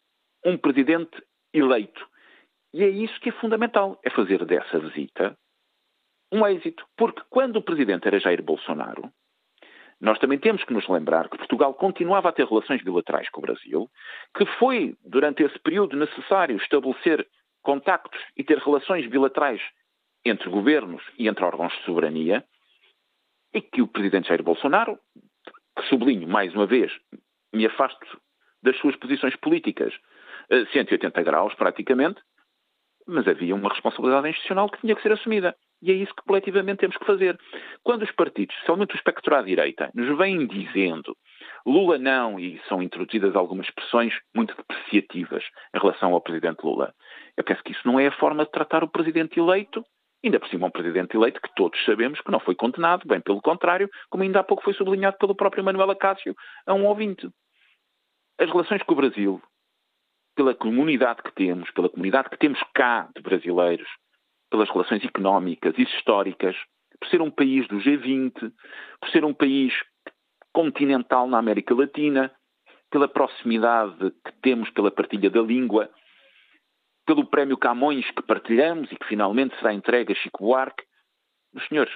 um 0.45 0.59
presidente 0.59 1.23
eleito. 1.53 2.07
E 2.75 2.85
é 2.85 2.89
isso 2.89 3.19
que 3.21 3.31
é 3.31 3.33
fundamental, 3.33 3.99
é 4.05 4.11
fazer 4.11 4.45
dessa 4.45 4.79
visita 4.79 5.37
um 6.31 6.47
êxito. 6.47 6.85
Porque 6.97 7.23
quando 7.31 7.57
o 7.57 7.63
presidente 7.63 8.07
era 8.07 8.21
Jair 8.21 8.43
Bolsonaro, 8.43 9.11
nós 10.05 10.19
também 10.19 10.39
temos 10.39 10.63
que 10.65 10.73
nos 10.75 10.87
lembrar 10.87 11.31
que 11.31 11.39
Portugal 11.39 11.73
continuava 11.73 12.29
a 12.29 12.33
ter 12.33 12.47
relações 12.47 12.83
bilaterais 12.83 13.31
com 13.31 13.41
o 13.41 13.43
Brasil, 13.43 13.91
que 14.37 14.45
foi, 14.59 14.95
durante 15.03 15.43
esse 15.43 15.59
período, 15.59 15.97
necessário 15.97 16.59
estabelecer 16.59 17.27
contactos 17.63 18.21
e 18.37 18.45
ter 18.45 18.59
relações 18.59 19.09
bilaterais 19.09 19.63
entre 20.23 20.51
governos 20.51 21.03
e 21.19 21.27
entre 21.27 21.43
órgãos 21.43 21.73
de 21.73 21.85
soberania, 21.85 22.45
e 23.55 23.63
que 23.63 23.81
o 23.81 23.89
presidente 23.89 24.29
Jair 24.29 24.43
Bolsonaro, 24.43 24.99
que 25.75 25.89
sublinho 25.89 26.29
mais 26.29 26.55
uma 26.55 26.67
vez, 26.67 26.93
me 27.51 27.65
afasto 27.65 28.21
das 28.63 28.77
suas 28.77 28.97
posições 28.97 29.35
políticas 29.37 29.95
180 30.73 31.23
graus, 31.23 31.55
praticamente, 31.55 32.21
mas 33.07 33.27
havia 33.27 33.55
uma 33.55 33.71
responsabilidade 33.71 34.29
institucional 34.29 34.69
que 34.69 34.81
tinha 34.83 34.95
que 34.95 35.03
ser 35.03 35.13
assumida. 35.13 35.57
E 35.85 35.91
é 35.93 35.95
isso 35.95 36.15
que 36.15 36.23
coletivamente 36.23 36.79
temos 36.79 36.97
que 36.97 37.05
fazer. 37.05 37.39
Quando 37.83 38.05
os 38.05 38.11
partidos, 38.13 38.55
especialmente 38.55 38.95
o 38.95 38.97
espectro 38.97 39.35
à 39.35 39.43
direita, 39.43 39.91
nos 39.95 40.17
vêm 40.17 40.47
dizendo 40.47 41.15
Lula 41.67 41.99
não, 41.99 42.41
e 42.41 42.59
são 42.67 42.83
introduzidas 42.83 43.37
algumas 43.37 43.67
expressões 43.67 44.15
muito 44.35 44.57
depreciativas 44.57 45.45
em 45.75 45.79
relação 45.79 46.15
ao 46.15 46.23
presidente 46.23 46.65
Lula, 46.65 46.95
eu 47.37 47.45
penso 47.45 47.63
que 47.63 47.73
isso 47.73 47.87
não 47.87 48.01
é 48.01 48.07
a 48.07 48.13
forma 48.13 48.47
de 48.47 48.51
tratar 48.51 48.83
o 48.83 48.89
presidente 48.89 49.39
eleito, 49.39 49.85
ainda 50.25 50.41
por 50.41 50.49
cima 50.49 50.69
um 50.69 50.71
presidente 50.71 51.19
eleito 51.19 51.39
que 51.39 51.55
todos 51.55 51.79
sabemos 51.85 52.19
que 52.19 52.33
não 52.33 52.41
foi 52.41 52.55
condenado, 52.55 53.07
bem 53.07 53.21
pelo 53.21 53.43
contrário, 53.43 53.91
como 54.09 54.23
ainda 54.23 54.41
há 54.41 54.43
pouco 54.43 54.65
foi 54.65 54.73
sublinhado 54.73 55.19
pelo 55.19 55.35
próprio 55.35 55.63
Manuel 55.63 55.91
Acácio 55.91 56.35
a 56.67 56.73
um 56.73 56.87
ouvinte. 56.87 57.29
As 58.41 58.49
relações 58.51 58.83
com 58.85 58.95
o 58.95 58.97
Brasil, 58.97 59.43
pela 60.35 60.55
comunidade 60.55 61.23
que 61.23 61.35
temos, 61.35 61.71
pela 61.73 61.91
comunidade 61.91 62.31
que 62.31 62.39
temos 62.39 62.59
cá 62.73 63.07
de 63.15 63.21
brasileiros, 63.21 63.89
pelas 64.55 64.71
relações 64.71 65.05
económicas 65.05 65.75
e 65.77 65.83
históricas, 65.83 66.55
por 67.01 67.09
ser 67.09 67.21
um 67.21 67.29
país 67.29 67.67
do 67.67 67.79
G20, 67.79 68.53
por 69.01 69.09
ser 69.11 69.25
um 69.25 69.35
país 69.35 69.75
continental 70.53 71.27
na 71.27 71.39
América 71.39 71.75
Latina, 71.75 72.31
pela 72.89 73.09
proximidade 73.09 74.13
que 74.25 74.33
temos 74.43 74.71
pela 74.71 74.93
partilha 74.93 75.29
da 75.29 75.43
língua, 75.43 75.91
pelo 77.05 77.27
prémio 77.27 77.59
Camões 77.59 78.09
que 78.13 78.23
partilhamos 78.23 78.93
e 78.93 78.97
que 78.97 79.09
finalmente 79.09 79.57
será 79.57 79.75
entregue 79.75 80.13
a 80.13 80.17
Chico 80.17 80.45
Buarque. 80.45 80.85
Meus 81.53 81.67
senhores, 81.67 81.93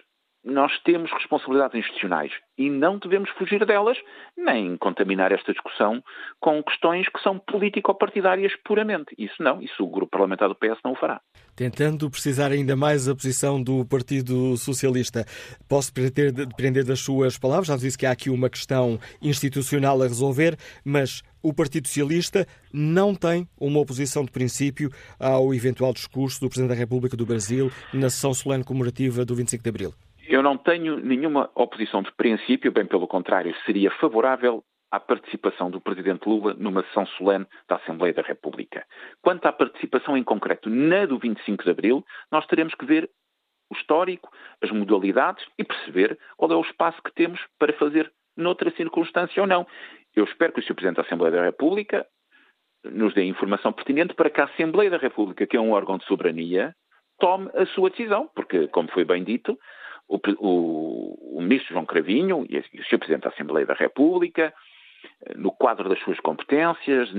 nós 0.48 0.72
temos 0.82 1.10
responsabilidades 1.12 1.78
institucionais 1.78 2.32
e 2.56 2.70
não 2.70 2.98
devemos 2.98 3.30
fugir 3.30 3.64
delas, 3.64 3.98
nem 4.36 4.76
contaminar 4.76 5.30
esta 5.30 5.52
discussão 5.52 6.02
com 6.40 6.62
questões 6.62 7.08
que 7.08 7.22
são 7.22 7.38
político-partidárias 7.38 8.52
puramente. 8.64 9.14
Isso 9.18 9.40
não, 9.40 9.62
isso 9.62 9.84
o 9.84 9.90
grupo 9.90 10.10
parlamentar 10.10 10.48
do 10.48 10.54
PS 10.54 10.78
não 10.84 10.92
o 10.92 10.96
fará. 10.96 11.20
Tentando 11.54 12.10
precisar 12.10 12.50
ainda 12.50 12.74
mais 12.74 13.08
a 13.08 13.14
posição 13.14 13.62
do 13.62 13.84
Partido 13.84 14.56
Socialista, 14.56 15.24
posso 15.68 15.92
depender 15.92 16.82
das 16.82 17.00
suas 17.00 17.38
palavras, 17.38 17.68
já 17.68 17.76
disse 17.76 17.98
que 17.98 18.06
há 18.06 18.10
aqui 18.10 18.30
uma 18.30 18.48
questão 18.48 18.98
institucional 19.20 20.00
a 20.02 20.06
resolver, 20.06 20.56
mas 20.84 21.22
o 21.42 21.52
Partido 21.52 21.86
Socialista 21.86 22.46
não 22.72 23.14
tem 23.14 23.48
uma 23.60 23.80
oposição 23.80 24.24
de 24.24 24.30
princípio 24.30 24.90
ao 25.18 25.54
eventual 25.54 25.92
discurso 25.92 26.40
do 26.40 26.48
Presidente 26.48 26.70
da 26.70 26.74
República 26.74 27.16
do 27.16 27.26
Brasil 27.26 27.70
na 27.92 28.10
sessão 28.10 28.32
solene 28.34 28.64
comemorativa 28.64 29.24
do 29.24 29.34
25 29.34 29.62
de 29.62 29.68
Abril. 29.68 30.07
Eu 30.28 30.42
não 30.42 30.58
tenho 30.58 30.98
nenhuma 30.98 31.50
oposição 31.54 32.02
de 32.02 32.12
princípio, 32.12 32.70
bem 32.70 32.84
pelo 32.84 33.08
contrário, 33.08 33.56
seria 33.64 33.90
favorável 33.92 34.62
à 34.90 35.00
participação 35.00 35.70
do 35.70 35.80
Presidente 35.80 36.28
Lula 36.28 36.52
numa 36.52 36.82
sessão 36.82 37.06
solene 37.06 37.46
da 37.66 37.76
Assembleia 37.76 38.12
da 38.12 38.20
República. 38.20 38.84
Quanto 39.22 39.46
à 39.46 39.52
participação 39.52 40.18
em 40.18 40.22
concreto 40.22 40.68
na 40.68 41.06
do 41.06 41.18
25 41.18 41.64
de 41.64 41.70
Abril, 41.70 42.04
nós 42.30 42.46
teremos 42.46 42.74
que 42.74 42.84
ver 42.84 43.08
o 43.70 43.74
histórico, 43.74 44.30
as 44.62 44.70
modalidades 44.70 45.42
e 45.58 45.64
perceber 45.64 46.18
qual 46.36 46.52
é 46.52 46.56
o 46.56 46.60
espaço 46.60 47.02
que 47.02 47.14
temos 47.14 47.40
para 47.58 47.72
fazer 47.72 48.12
noutra 48.36 48.70
circunstância 48.72 49.40
ou 49.40 49.46
não. 49.46 49.66
Eu 50.14 50.24
espero 50.24 50.52
que 50.52 50.60
o 50.60 50.62
Sr. 50.62 50.74
Presidente 50.74 50.96
da 50.96 51.02
Assembleia 51.04 51.36
da 51.36 51.42
República 51.42 52.06
nos 52.84 53.14
dê 53.14 53.24
informação 53.24 53.72
pertinente 53.72 54.12
para 54.12 54.28
que 54.28 54.42
a 54.42 54.44
Assembleia 54.44 54.90
da 54.90 54.98
República, 54.98 55.46
que 55.46 55.56
é 55.56 55.60
um 55.60 55.72
órgão 55.72 55.96
de 55.96 56.04
soberania, 56.04 56.74
tome 57.18 57.50
a 57.54 57.64
sua 57.66 57.88
decisão, 57.88 58.30
porque, 58.34 58.68
como 58.68 58.90
foi 58.90 59.06
bem 59.06 59.24
dito, 59.24 59.58
o, 60.08 60.18
o, 60.38 61.38
o 61.38 61.42
ministro 61.42 61.72
João 61.72 61.84
Cravinho 61.84 62.46
e 62.48 62.58
o 62.58 62.84
Sr. 62.84 62.98
Presidente 62.98 63.22
da 63.22 63.28
Assembleia 63.28 63.66
da 63.66 63.74
República, 63.74 64.52
eh, 65.26 65.34
no 65.36 65.52
quadro 65.52 65.88
das 65.88 66.00
suas 66.00 66.18
competências, 66.20 67.10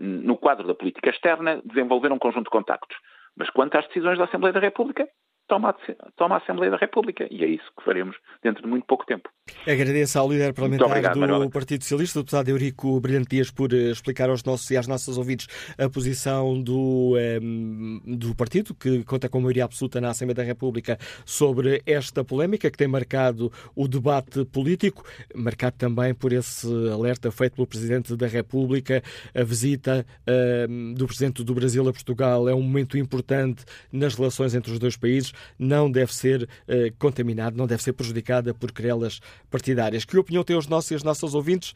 no 0.00 0.36
quadro 0.36 0.66
da 0.66 0.74
política 0.74 1.10
externa, 1.10 1.62
desenvolveram 1.64 2.16
um 2.16 2.18
conjunto 2.18 2.44
de 2.44 2.50
contactos. 2.50 2.96
Mas 3.36 3.48
quanto 3.50 3.78
às 3.78 3.86
decisões 3.86 4.18
da 4.18 4.24
Assembleia 4.24 4.52
da 4.52 4.60
República, 4.60 5.08
toma 5.50 5.70
a, 5.70 6.10
toma 6.16 6.36
a 6.36 6.38
Assembleia 6.38 6.70
da 6.70 6.76
República. 6.76 7.26
E 7.28 7.42
é 7.42 7.48
isso 7.48 7.64
que 7.76 7.84
faremos 7.84 8.16
dentro 8.40 8.62
de 8.62 8.68
muito 8.68 8.86
pouco 8.86 9.04
tempo. 9.04 9.28
Agradeço 9.66 10.16
ao 10.16 10.30
líder 10.30 10.54
parlamentar 10.54 10.86
obrigado, 10.86 11.14
do 11.14 11.20
Manuela. 11.20 11.50
Partido 11.50 11.82
Socialista, 11.82 12.20
o 12.20 12.22
deputado 12.22 12.48
Eurico 12.48 13.00
Brilhante 13.00 13.30
Dias, 13.30 13.50
por 13.50 13.72
eh, 13.72 13.90
explicar 13.90 14.30
aos 14.30 14.44
nossos 14.44 14.70
e 14.70 14.76
às 14.76 14.86
nossas 14.86 15.18
ouvintes 15.18 15.48
a 15.76 15.90
posição 15.90 16.62
do, 16.62 17.14
um, 17.14 18.00
ehm, 18.06 18.16
do 18.16 18.34
partido, 18.36 18.72
que 18.74 19.02
conta 19.02 19.28
com 19.28 19.40
maioria 19.40 19.64
absoluta 19.64 20.00
na 20.00 20.10
Assembleia 20.10 20.36
da 20.36 20.44
República, 20.44 20.96
sobre 21.24 21.82
esta 21.84 22.22
polémica 22.22 22.70
que 22.70 22.78
tem 22.78 22.86
marcado 22.86 23.50
o 23.74 23.88
debate 23.88 24.44
político, 24.44 25.02
marcado 25.34 25.76
também 25.76 26.14
por 26.14 26.32
esse 26.32 26.68
alerta 26.88 27.32
feito 27.32 27.56
pelo 27.56 27.66
Presidente 27.66 28.14
da 28.14 28.28
República. 28.28 29.02
A 29.34 29.42
visita 29.42 30.06
um, 30.28 30.32
ehm, 30.32 30.94
do 30.94 31.06
Presidente 31.06 31.42
do 31.42 31.54
Brasil 31.54 31.88
a 31.88 31.92
Portugal 31.92 32.48
é 32.48 32.54
um 32.54 32.62
momento 32.62 32.96
importante 32.96 33.64
nas 33.90 34.14
relações 34.14 34.54
entre 34.54 34.70
os 34.70 34.78
dois 34.78 34.96
países 34.96 35.32
não 35.58 35.90
deve 35.90 36.14
ser 36.14 36.42
uh, 36.42 36.96
contaminada, 36.98 37.56
não 37.56 37.66
deve 37.66 37.82
ser 37.82 37.92
prejudicada 37.92 38.54
por 38.54 38.72
querelas 38.72 39.20
partidárias. 39.50 40.04
Que 40.04 40.18
opinião 40.18 40.44
têm 40.44 40.56
os 40.56 40.68
nossos 40.68 40.90
e 40.90 40.94
as 40.94 41.02
nossas 41.02 41.34
ouvintes? 41.34 41.74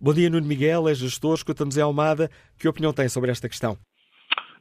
Bom 0.00 0.12
dia, 0.12 0.30
Nuno 0.30 0.46
Miguel, 0.46 0.88
é 0.88 0.94
gestor, 0.94 1.34
escutamos 1.34 1.76
em 1.76 1.82
Almada. 1.82 2.30
Que 2.58 2.68
opinião 2.68 2.92
tem 2.92 3.08
sobre 3.08 3.30
esta 3.30 3.48
questão? 3.48 3.76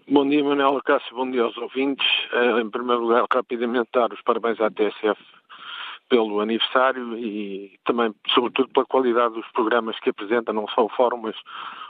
Bom 0.08 0.28
dia, 0.30 0.44
Manuel 0.44 0.80
Cássio, 0.86 1.16
bom 1.16 1.30
dia 1.30 1.42
aos 1.42 1.58
ouvintes. 1.58 2.06
Uh, 2.32 2.60
em 2.60 2.70
primeiro 2.70 3.02
lugar, 3.02 3.26
rapidamente 3.34 3.90
dar 3.94 4.14
os 4.14 4.22
parabéns 4.22 4.60
à 4.62 4.70
TSF 4.70 5.20
pelo 6.10 6.40
aniversário 6.40 7.18
e 7.18 7.80
também, 7.84 8.14
sobretudo, 8.34 8.70
pela 8.70 8.86
qualidade 8.86 9.34
dos 9.34 9.48
programas 9.52 10.00
que 10.00 10.10
apresenta, 10.10 10.54
não 10.54 10.68
só 10.68 10.86
o 10.86 10.90
fórum, 10.90 11.18
mas 11.18 11.36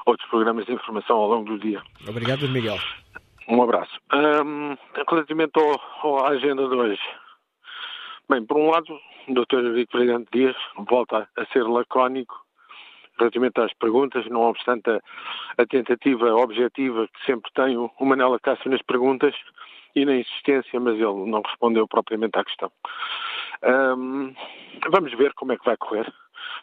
outros 0.06 0.30
programas 0.30 0.66
de 0.66 0.74
informação 0.74 1.18
ao 1.18 1.30
longo 1.30 1.50
do 1.50 1.60
dia. 1.60 1.82
Obrigado, 2.08 2.48
Miguel. 2.48 2.78
Um 3.48 3.62
abraço. 3.62 4.00
Um, 4.14 4.76
relativamente 5.08 5.54
ao, 5.60 6.26
à 6.26 6.30
agenda 6.30 6.68
de 6.68 6.76
hoje. 6.76 7.02
Bem, 8.30 8.44
por 8.46 8.58
um 8.58 8.72
lado, 8.72 9.00
o 9.28 9.34
Dr. 9.34 9.66
Henrique 9.66 9.92
Presidente 9.92 10.28
Dias 10.32 10.56
volta 10.78 11.30
a 11.38 11.46
ser 11.48 11.64
lacónico 11.64 12.46
relativamente 13.18 13.62
às 13.62 13.74
perguntas, 13.74 14.26
não 14.28 14.42
obstante 14.42 14.90
a, 14.90 15.00
a 15.58 15.66
tentativa 15.66 16.34
objetiva 16.36 17.08
que 17.08 17.26
sempre 17.26 17.52
tem 17.54 17.78
o, 17.78 17.90
o 18.00 18.06
Manela 18.06 18.40
Cássio 18.40 18.70
nas 18.70 18.82
perguntas 18.82 19.34
e 19.96 20.04
na 20.06 20.16
insistência, 20.16 20.80
mas 20.80 20.96
ele 20.96 21.30
não 21.30 21.42
respondeu 21.42 21.88
propriamente 21.88 22.38
à 22.38 22.44
questão. 22.44 22.72
Um, 23.64 24.34
vamos 24.92 25.14
ver 25.14 25.34
como 25.34 25.54
é 25.54 25.58
que 25.58 25.66
vai 25.66 25.78
correr. 25.78 26.12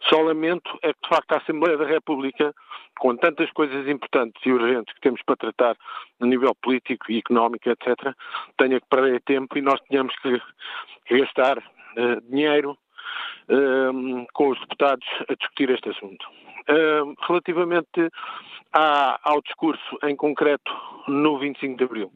Só 0.09 0.21
lamento 0.21 0.79
é 0.83 0.93
que, 0.93 1.01
de 1.03 1.09
facto, 1.09 1.33
a 1.33 1.39
Assembleia 1.39 1.77
da 1.77 1.87
República, 1.87 2.55
com 2.99 3.17
tantas 3.17 3.51
coisas 3.53 3.87
importantes 3.89 4.41
e 4.45 4.53
urgentes 4.53 4.95
que 4.95 5.01
temos 5.01 5.21
para 5.23 5.37
tratar 5.37 5.77
no 6.19 6.27
nível 6.27 6.55
político 6.57 7.11
e 7.11 7.19
económico, 7.19 7.69
etc., 7.69 8.15
tenha 8.57 8.81
que 8.81 8.87
perder 8.89 9.21
tempo 9.23 9.57
e 9.57 9.63
nós 9.63 9.81
tenhamos 9.89 10.15
que, 10.17 10.41
gastar 11.11 11.59
uh, 11.59 12.21
dinheiro 12.31 12.77
uh, 13.49 14.27
com 14.33 14.49
os 14.49 14.61
deputados 14.61 15.07
a 15.29 15.35
discutir 15.35 15.71
este 15.71 15.91
assunto. 15.91 16.27
Uh, 16.69 17.15
relativamente 17.27 18.09
à, 18.73 19.19
ao 19.25 19.43
discurso 19.43 19.99
em 20.05 20.17
concreto 20.17 20.73
no 21.09 21.39
25 21.39 21.77
de 21.77 21.85
Abril, 21.85 22.13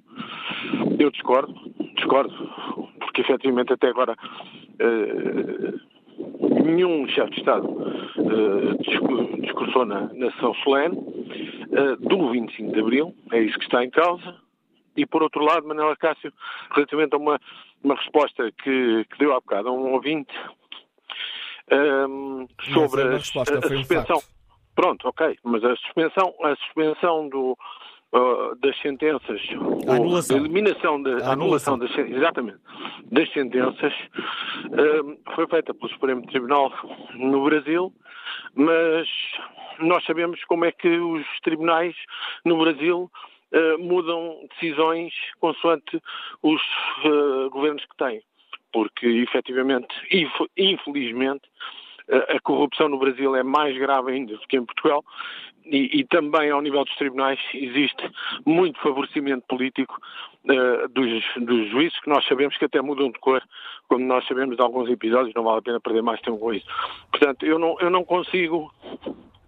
eu 0.98 1.10
discordo, 1.10 1.54
discordo, 1.96 2.34
porque 3.00 3.20
efetivamente 3.20 3.72
até 3.72 3.88
agora 3.88 4.12
uh, 4.12 5.95
nenhum 6.64 7.06
chefe 7.08 7.30
de 7.30 7.38
Estado 7.38 7.66
uh, 7.66 9.40
discursou 9.40 9.84
na, 9.84 10.12
na 10.12 10.30
sessão 10.32 10.54
solene 10.62 10.96
uh, 10.96 11.96
do 11.96 12.30
25 12.30 12.72
de 12.72 12.80
Abril, 12.80 13.14
é 13.32 13.40
isso 13.40 13.58
que 13.58 13.64
está 13.64 13.84
em 13.84 13.90
causa. 13.90 14.36
E, 14.96 15.04
por 15.04 15.22
outro 15.22 15.44
lado, 15.44 15.68
Manuela 15.68 15.94
Cássio, 15.96 16.32
relativamente 16.74 17.14
a 17.14 17.18
uma, 17.18 17.38
uma 17.84 17.94
resposta 17.96 18.50
que, 18.52 19.04
que 19.10 19.18
deu 19.18 19.34
há 19.34 19.40
bocado 19.40 19.68
a 19.68 19.72
um 19.72 19.92
ouvinte 19.92 20.32
um, 21.70 22.42
ehm, 22.42 22.46
sobre 22.72 23.02
a, 23.02 23.06
a, 23.10 23.16
a, 23.16 23.68
suspensão. 23.68 24.16
Um 24.16 24.36
Pronto, 24.76 25.08
ok, 25.08 25.38
mas 25.42 25.64
a 25.64 25.74
suspensão, 25.76 26.34
a 26.42 26.54
suspensão 26.56 27.28
do, 27.30 27.56
das 28.60 28.78
sentenças, 28.80 29.40
a 29.88 29.94
anulação. 29.94 30.36
a 30.36 30.40
eliminação 30.40 31.02
da 31.02 31.10
a 31.10 31.32
anulação, 31.32 31.74
anulação 31.74 31.78
das, 31.78 31.98
exatamente, 31.98 32.58
das 33.04 33.32
sentenças 33.32 33.92
uh, 33.92 35.34
foi 35.34 35.46
feita 35.48 35.74
pelo 35.74 35.90
Supremo 35.92 36.26
Tribunal 36.26 36.72
no 37.14 37.44
Brasil, 37.44 37.92
mas 38.54 39.08
nós 39.78 40.04
sabemos 40.04 40.42
como 40.44 40.64
é 40.64 40.72
que 40.72 40.88
os 40.88 41.24
tribunais 41.42 41.94
no 42.44 42.58
Brasil 42.58 43.10
uh, 43.52 43.78
mudam 43.78 44.46
decisões 44.54 45.12
consoante 45.38 46.00
os 46.42 46.62
governos 47.50 47.84
que 47.84 47.96
têm. 47.96 48.22
Porque, 48.72 49.06
efetivamente, 49.06 49.88
infelizmente, 50.56 51.48
a 52.08 52.40
corrupção 52.40 52.88
no 52.88 52.98
Brasil 52.98 53.34
é 53.34 53.42
mais 53.42 53.76
grave 53.76 54.12
ainda 54.12 54.36
do 54.36 54.46
que 54.46 54.56
em 54.56 54.64
Portugal 54.64 55.04
e, 55.66 56.00
e, 56.00 56.04
também 56.04 56.50
ao 56.50 56.62
nível 56.62 56.84
dos 56.84 56.94
tribunais 56.94 57.40
existe 57.52 58.10
muito 58.44 58.80
favorecimento 58.80 59.44
político 59.48 60.00
uh, 60.44 60.88
dos, 60.88 61.24
dos, 61.44 61.70
juízes, 61.70 61.98
que 62.00 62.08
nós 62.08 62.24
sabemos 62.26 62.56
que 62.56 62.64
até 62.64 62.80
mudam 62.80 63.10
de 63.10 63.18
cor, 63.18 63.42
como 63.88 64.04
nós 64.04 64.24
sabemos 64.28 64.56
de 64.56 64.62
alguns 64.62 64.88
episódios, 64.88 65.34
não 65.34 65.42
vale 65.42 65.58
a 65.58 65.62
pena 65.62 65.80
perder 65.80 66.02
mais 66.02 66.20
tempo 66.20 66.38
com 66.38 66.54
isso. 66.54 66.66
Portanto, 67.10 67.44
eu 67.44 67.58
não, 67.58 67.76
eu 67.80 67.90
não 67.90 68.04
consigo 68.04 68.72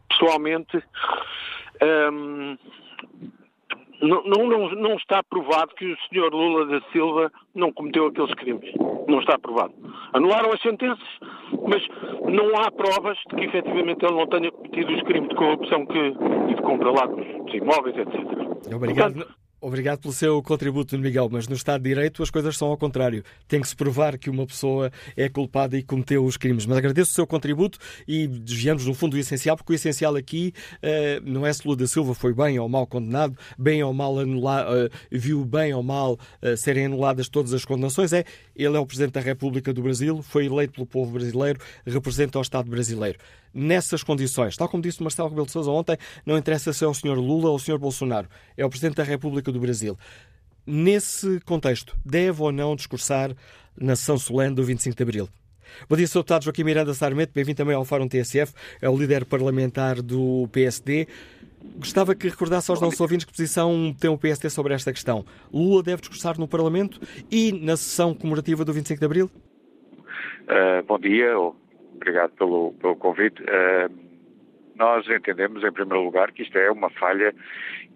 pessoalmente, 0.08 0.82
um, 2.12 2.58
não, 4.00 4.22
não, 4.22 4.70
não, 4.70 4.94
está 4.94 5.22
provado 5.22 5.74
que 5.74 5.92
o 5.92 5.96
senhor 6.08 6.32
Lula 6.32 6.66
da 6.66 6.80
Silva 6.92 7.32
não 7.54 7.72
cometeu 7.72 8.06
aqueles 8.06 8.32
crimes. 8.34 8.70
Não 9.08 9.20
está 9.20 9.38
provado. 9.38 9.74
Anularam 10.12 10.52
as 10.52 10.60
sentenças, 10.60 11.08
mas 11.66 11.82
não 12.32 12.60
há 12.60 12.70
provas 12.70 13.18
de 13.28 13.36
que 13.36 13.44
efetivamente 13.44 14.04
ele 14.04 14.14
não 14.14 14.26
tenha 14.26 14.52
cometido 14.52 14.92
os 14.94 15.02
crimes 15.02 15.28
de 15.30 15.34
corrupção 15.34 15.86
que, 15.86 15.98
e 15.98 16.54
de 16.54 16.62
compra 16.62 16.90
lá 16.90 17.06
dos 17.06 17.54
imóveis, 17.54 17.96
etc. 17.96 18.74
Obrigado. 18.74 19.14
Portanto, 19.14 19.47
Obrigado 19.60 19.98
pelo 19.98 20.14
seu 20.14 20.40
contributo, 20.40 20.96
Miguel, 20.96 21.28
mas 21.32 21.48
no 21.48 21.56
Estado 21.56 21.82
de 21.82 21.88
Direito 21.88 22.22
as 22.22 22.30
coisas 22.30 22.56
são 22.56 22.68
ao 22.68 22.76
contrário. 22.76 23.24
Tem 23.48 23.60
que 23.60 23.66
se 23.66 23.74
provar 23.74 24.16
que 24.16 24.30
uma 24.30 24.46
pessoa 24.46 24.92
é 25.16 25.28
culpada 25.28 25.76
e 25.76 25.82
cometeu 25.82 26.24
os 26.24 26.36
crimes. 26.36 26.64
Mas 26.64 26.78
agradeço 26.78 27.10
o 27.10 27.14
seu 27.14 27.26
contributo 27.26 27.76
e 28.06 28.28
desviamos, 28.28 28.86
no 28.86 28.94
fundo, 28.94 29.14
o 29.14 29.18
essencial, 29.18 29.56
porque 29.56 29.72
o 29.72 29.74
essencial 29.74 30.14
aqui 30.14 30.54
uh, 30.76 31.28
não 31.28 31.44
é 31.44 31.52
se 31.52 31.66
Lula 31.66 31.76
da 31.76 31.88
Silva 31.88 32.14
foi 32.14 32.32
bem 32.32 32.56
ou 32.60 32.68
mal 32.68 32.86
condenado, 32.86 33.36
bem 33.58 33.82
ou 33.82 33.92
mal 33.92 34.16
anulado, 34.20 34.70
uh, 34.70 34.90
viu 35.10 35.44
bem 35.44 35.74
ou 35.74 35.82
mal 35.82 36.12
uh, 36.12 36.56
serem 36.56 36.86
anuladas 36.86 37.28
todas 37.28 37.52
as 37.52 37.64
condenações. 37.64 38.12
É, 38.12 38.24
ele 38.58 38.76
é 38.76 38.80
o 38.80 38.84
Presidente 38.86 39.12
da 39.12 39.20
República 39.20 39.72
do 39.72 39.82
Brasil, 39.82 40.20
foi 40.22 40.46
eleito 40.46 40.74
pelo 40.74 40.86
povo 40.86 41.12
brasileiro, 41.12 41.60
representa 41.86 42.38
o 42.38 42.42
Estado 42.42 42.68
brasileiro 42.68 43.18
nessas 43.54 44.02
condições. 44.02 44.56
Tal 44.56 44.68
como 44.68 44.82
disse 44.82 45.02
Marcelo 45.02 45.28
Rebelo 45.28 45.46
de 45.46 45.52
Sousa 45.52 45.70
ontem, 45.70 45.96
não 46.24 46.36
interessa 46.36 46.72
se 46.72 46.84
é 46.84 46.86
o 46.86 46.94
Sr. 46.94 47.18
Lula 47.18 47.48
ou 47.48 47.56
o 47.56 47.58
Sr. 47.58 47.78
Bolsonaro, 47.78 48.28
é 48.56 48.64
o 48.64 48.68
Presidente 48.68 48.96
da 48.96 49.04
República 49.04 49.50
do 49.50 49.60
Brasil. 49.60 49.98
Nesse 50.66 51.40
contexto, 51.40 51.96
deve 52.04 52.42
ou 52.42 52.52
não 52.52 52.76
discursar 52.76 53.34
na 53.76 53.96
sessão 53.96 54.18
solene 54.18 54.54
do 54.54 54.62
25 54.62 54.96
de 54.96 55.02
Abril? 55.02 55.28
Bom 55.88 55.96
dia, 55.96 56.06
Sr. 56.06 56.18
Deputado 56.18 56.44
Joaquim 56.44 56.64
Miranda 56.64 56.94
Sarmento, 56.94 57.32
bem-vindo 57.34 57.56
também 57.56 57.74
ao 57.74 57.84
Fórum 57.84 58.08
TSF, 58.08 58.52
é 58.80 58.88
o 58.88 58.96
líder 58.96 59.24
parlamentar 59.24 60.02
do 60.02 60.48
PSD. 60.52 61.06
Gostava 61.76 62.14
que 62.14 62.28
recordasse 62.28 62.70
aos 62.70 62.80
nossos 62.80 63.00
ouvintes 63.00 63.24
que 63.24 63.32
posição 63.32 63.94
tem 63.98 64.10
o 64.10 64.18
PSD 64.18 64.50
sobre 64.50 64.74
esta 64.74 64.92
questão. 64.92 65.24
Lula 65.52 65.82
deve 65.82 66.00
discursar 66.00 66.38
no 66.38 66.48
Parlamento 66.48 67.00
e 67.30 67.52
na 67.52 67.76
sessão 67.76 68.14
comemorativa 68.14 68.64
do 68.64 68.72
25 68.72 68.98
de 68.98 69.06
Abril? 69.06 69.30
Uh, 70.48 70.82
bom 70.86 70.98
dia, 70.98 71.36
Obrigado 71.98 72.30
pelo, 72.30 72.72
pelo 72.74 72.96
convite. 72.96 73.42
Uh, 73.42 73.92
nós 74.76 75.08
entendemos, 75.08 75.64
em 75.64 75.72
primeiro 75.72 76.04
lugar, 76.04 76.30
que 76.30 76.42
isto 76.42 76.56
é 76.56 76.70
uma 76.70 76.88
falha 76.90 77.34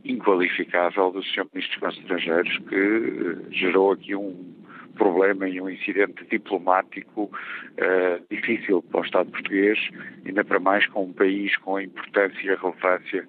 inqualificável 0.05 1.13
do 1.13 1.23
Sr. 1.23 1.47
Ministro 1.55 1.81
dos 1.81 1.99
Estrangeiros 1.99 2.59
que 2.69 2.75
uh, 2.75 3.53
gerou 3.53 3.93
aqui 3.93 4.17
um 4.17 4.53
problema 4.97 5.49
e 5.49 5.61
um 5.61 5.71
incidente 5.71 6.25
diplomático 6.29 7.25
uh, 7.25 8.25
difícil 8.29 8.83
para 8.83 9.01
o 9.01 9.05
Estado 9.05 9.31
português, 9.31 9.79
ainda 10.27 10.45
para 10.45 10.59
mais 10.59 10.85
com 10.89 11.05
um 11.05 11.13
país 11.13 11.57
com 11.59 11.77
a 11.77 11.85
importância 11.85 12.41
e 12.43 12.51
a 12.51 12.57
relevância 12.57 13.27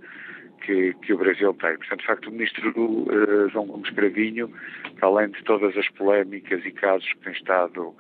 que, 0.64 0.94
que, 1.02 1.14
o 1.14 1.18
Brasil 1.18 1.54
tem. 1.54 1.78
Portanto, 1.78 2.00
de 2.00 2.06
facto, 2.06 2.28
o 2.28 2.32
ministro 2.32 2.70
uh, 2.70 3.50
João 3.50 3.68
Gomes 3.68 3.90
Cravinho, 3.92 4.52
além 5.02 5.30
de 5.30 5.44
todas 5.44 5.78
as 5.78 5.88
polémicas 5.90 6.66
e 6.66 6.72
casos 6.72 7.08
que 7.14 7.20
tem 7.20 7.34
estado 7.34 7.90
uh, 7.90 7.96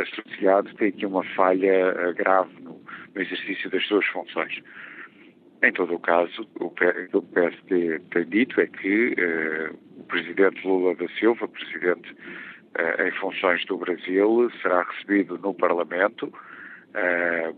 associado, 0.00 0.74
tem 0.76 0.88
aqui 0.88 1.04
uma 1.04 1.24
falha 1.34 1.92
uh, 1.92 2.14
grave 2.14 2.52
no, 2.62 2.80
no, 3.14 3.20
exercício 3.20 3.68
das 3.70 3.84
suas 3.86 4.06
funções. 4.06 4.60
Em 5.62 5.72
todo 5.72 5.94
o 5.94 5.98
caso, 5.98 6.48
o 6.58 6.70
PSD 6.70 8.00
tem 8.10 8.24
dito 8.24 8.58
é 8.62 8.66
que 8.66 9.14
o 9.94 10.04
presidente 10.04 10.66
Lula 10.66 10.94
da 10.94 11.06
Silva, 11.18 11.46
presidente 11.46 12.16
em 13.06 13.10
funções 13.20 13.62
do 13.66 13.76
Brasil, 13.76 14.50
será 14.62 14.84
recebido 14.84 15.36
no 15.36 15.52
Parlamento, 15.52 16.32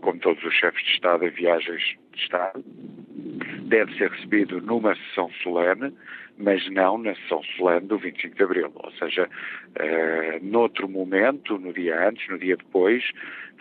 como 0.01 0.19
todos 0.19 0.43
os 0.43 0.53
chefes 0.53 0.83
de 0.83 0.91
Estado 0.91 1.25
em 1.25 1.29
viagens 1.29 1.81
de 2.11 2.21
Estado, 2.21 2.63
deve 3.63 3.95
ser 3.97 4.11
recebido 4.11 4.61
numa 4.61 4.95
sessão 4.95 5.29
solene, 5.41 5.93
mas 6.37 6.67
não 6.69 6.97
na 6.97 7.15
sessão 7.15 7.41
solene 7.55 7.87
do 7.87 7.97
25 7.97 8.35
de 8.35 8.43
Abril. 8.43 8.71
Ou 8.75 8.91
seja, 8.93 9.27
uh, 9.27 10.45
noutro 10.45 10.89
momento, 10.89 11.57
no 11.57 11.73
dia 11.73 12.07
antes, 12.07 12.27
no 12.27 12.37
dia 12.37 12.57
depois, 12.57 13.03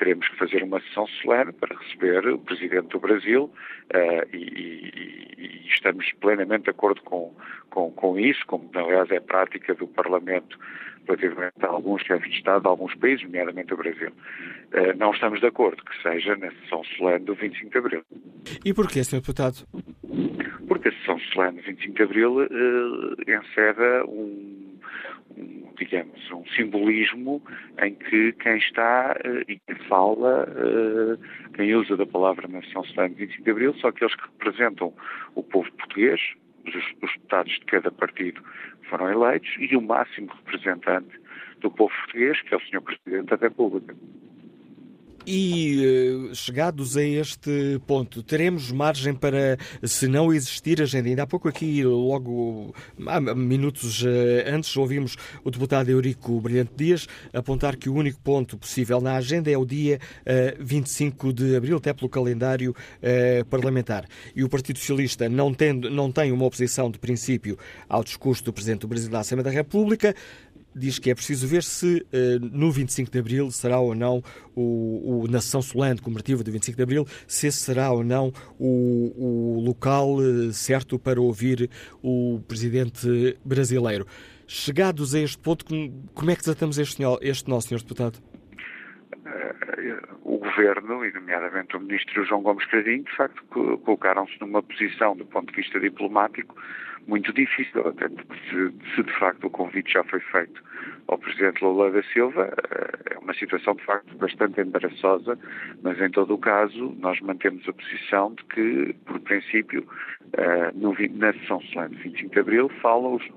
teremos 0.02 0.26
que 0.26 0.36
fazer 0.36 0.64
uma 0.64 0.80
sessão 0.80 1.06
solene 1.06 1.52
para 1.52 1.78
receber 1.78 2.26
o 2.26 2.36
Presidente 2.36 2.88
do 2.88 2.98
Brasil 2.98 3.44
uh, 3.44 4.36
e, 4.36 4.36
e, 4.36 5.34
e, 5.38 5.68
estamos 5.68 6.10
plenamente 6.20 6.64
de 6.64 6.70
acordo 6.70 7.00
com, 7.02 7.32
com, 7.70 7.92
com 7.92 8.18
isso, 8.18 8.44
como 8.48 8.68
aliás 8.74 9.08
é 9.12 9.20
prática 9.20 9.72
do 9.76 9.86
Parlamento 9.86 10.58
relativamente 11.06 11.54
a 11.62 11.68
alguns 11.68 12.02
chefes 12.02 12.30
de 12.30 12.36
Estado 12.36 12.62
de 12.62 12.68
alguns 12.68 12.94
países, 12.96 13.24
nomeadamente 13.24 13.72
o 13.72 13.76
Brasil. 13.76 14.10
Uh, 14.72 14.96
não 14.98 15.12
estamos 15.12 15.38
de 15.38 15.46
acordo 15.46 15.80
que 15.84 16.02
seja 16.02 16.34
na 16.34 16.50
sessão 16.50 16.82
solene 16.96 17.24
do 17.24 17.34
25 17.36 17.70
de 17.70 17.78
Abril. 17.78 18.02
E 18.64 18.74
porquê, 18.74 19.04
Sr. 19.04 19.20
Deputado? 19.20 19.64
Porque 20.66 20.88
a 20.88 20.92
sessão 20.92 21.20
solene 21.32 21.58
do 21.58 21.62
25 21.62 21.94
de 21.94 22.02
Abril 22.02 22.38
uh, 22.38 23.14
encerra 23.22 24.04
um, 24.08 24.80
um, 25.36 25.72
digamos, 25.78 26.30
um 26.30 26.44
simbolismo 26.54 27.42
em 27.82 27.94
que 27.94 28.32
quem 28.34 28.56
está 28.58 29.16
uh, 29.24 29.50
e 29.50 29.58
quem 29.58 29.76
fala, 29.88 30.46
uh, 30.48 31.52
quem 31.54 31.74
usa 31.74 31.96
da 31.96 32.06
palavra 32.06 32.48
na 32.48 32.62
sessão 32.62 32.84
solene 32.84 33.14
do 33.14 33.18
25 33.18 33.44
de 33.44 33.50
Abril, 33.50 33.74
são 33.80 33.90
aqueles 33.90 34.14
que 34.14 34.22
representam 34.22 34.92
o 35.34 35.42
povo 35.42 35.70
português, 35.72 36.20
os, 36.66 36.74
os 36.74 37.12
deputados 37.14 37.52
de 37.52 37.64
cada 37.66 37.90
partido 37.90 38.42
foram 38.88 39.10
eleitos, 39.10 39.50
e 39.58 39.74
o 39.76 39.80
máximo 39.80 40.30
representante 40.44 41.18
do 41.60 41.70
povo 41.70 41.92
português, 41.94 42.40
que 42.42 42.54
é 42.54 42.56
o 42.56 42.60
Sr. 42.60 42.82
Presidente 42.82 43.30
da 43.30 43.36
República. 43.36 43.94
E 45.26 46.28
uh, 46.30 46.34
chegados 46.34 46.96
a 46.96 47.02
este 47.02 47.80
ponto, 47.86 48.22
teremos 48.22 48.72
margem 48.72 49.14
para, 49.14 49.56
se 49.84 50.08
não 50.08 50.32
existir 50.32 50.82
agenda, 50.82 51.08
ainda 51.08 51.22
há 51.22 51.26
pouco 51.26 51.48
aqui, 51.48 51.84
logo 51.84 52.74
há 53.06 53.20
minutos 53.20 54.02
uh, 54.02 54.06
antes, 54.46 54.76
ouvimos 54.76 55.16
o 55.44 55.50
deputado 55.50 55.90
Eurico 55.90 56.40
Brilhante 56.40 56.72
Dias 56.76 57.06
apontar 57.32 57.76
que 57.76 57.88
o 57.88 57.94
único 57.94 58.20
ponto 58.20 58.58
possível 58.58 59.00
na 59.00 59.14
agenda 59.14 59.50
é 59.50 59.56
o 59.56 59.64
dia 59.64 60.00
uh, 60.20 60.20
eh, 60.26 60.56
25 60.58 61.32
de 61.32 61.54
abril, 61.56 61.76
até 61.76 61.92
pelo 61.92 62.08
calendário 62.08 62.74
parlamentar. 63.48 64.06
E 64.34 64.42
o 64.42 64.48
Partido 64.48 64.78
Socialista, 64.78 65.28
não, 65.28 65.52
tendo, 65.52 65.90
não 65.90 66.10
tem 66.10 66.32
uma 66.32 66.44
oposição 66.44 66.90
de 66.90 66.98
princípio 66.98 67.58
ao 67.88 68.02
discurso 68.02 68.44
do 68.44 68.52
Presidente 68.52 68.80
do 68.80 68.88
Brasil 68.88 69.10
da 69.10 69.20
Assembleia 69.20 69.44
da 69.44 69.50
República, 69.50 70.14
diz 70.74 70.98
que 70.98 71.10
é 71.10 71.14
preciso 71.14 71.46
ver 71.46 71.62
se 71.62 72.06
uh, 72.12 72.38
no 72.40 72.70
25 72.70 73.10
de 73.10 73.18
Abril 73.18 73.50
será 73.50 73.78
ou 73.78 73.94
não 73.94 74.22
o, 74.54 75.22
o 75.22 75.28
na 75.28 75.40
sessão 75.40 75.62
solene 75.62 76.00
comemorativa 76.00 76.42
do 76.42 76.50
25 76.50 76.76
de 76.76 76.82
Abril, 76.82 77.06
se 77.26 77.50
será 77.52 77.90
ou 77.92 78.02
não 78.02 78.32
o, 78.58 79.56
o 79.58 79.60
local 79.60 80.16
uh, 80.16 80.52
certo 80.52 80.98
para 80.98 81.20
ouvir 81.20 81.70
o 82.02 82.40
presidente 82.46 83.36
brasileiro. 83.44 84.06
Chegados 84.46 85.14
a 85.14 85.20
este 85.20 85.38
ponto, 85.38 85.64
como 86.14 86.30
é 86.30 86.36
que 86.36 86.42
tratamos 86.42 86.78
este, 86.78 87.02
este 87.22 87.48
nosso, 87.48 87.68
senhor 87.68 87.80
deputado? 87.80 88.31
Uh, 89.12 90.18
o 90.24 90.38
governo, 90.38 91.04
e 91.04 91.12
nomeadamente 91.12 91.76
o 91.76 91.80
ministro 91.80 92.24
João 92.24 92.42
Gomes 92.42 92.64
Cravinho, 92.66 93.04
de 93.04 93.16
facto, 93.16 93.42
colocaram-se 93.50 94.40
numa 94.40 94.62
posição, 94.62 95.16
do 95.16 95.26
ponto 95.26 95.50
de 95.50 95.56
vista 95.56 95.78
diplomático, 95.78 96.56
muito 97.06 97.32
difícil, 97.32 97.86
até 97.86 98.08
se, 98.08 98.94
se, 98.94 99.02
de 99.02 99.12
facto 99.18 99.46
o 99.46 99.50
convite 99.50 99.92
já 99.92 100.04
foi 100.04 100.20
feito 100.20 100.62
ao 101.08 101.18
Presidente 101.18 101.62
Lula 101.62 101.90
da 101.90 102.02
Silva, 102.04 102.52
eh, 102.70 103.14
é 103.14 103.18
uma 103.18 103.34
situação 103.34 103.74
de 103.74 103.84
facto 103.84 104.16
bastante 104.16 104.60
embaraçosa, 104.60 105.38
mas 105.82 106.00
em 106.00 106.10
todo 106.10 106.34
o 106.34 106.38
caso 106.38 106.94
nós 107.00 107.20
mantemos 107.20 107.68
a 107.68 107.72
posição 107.72 108.34
de 108.34 108.44
que, 108.44 108.96
por 109.04 109.18
princípio, 109.20 109.86
eh, 110.34 110.70
no, 110.74 110.94
na 111.14 111.32
sessão 111.34 111.60
solene 111.60 111.96
de 111.96 112.02
25 112.04 112.34
de 112.34 112.40
Abril 112.40 112.68
falam 112.80 113.14
os, 113.16 113.28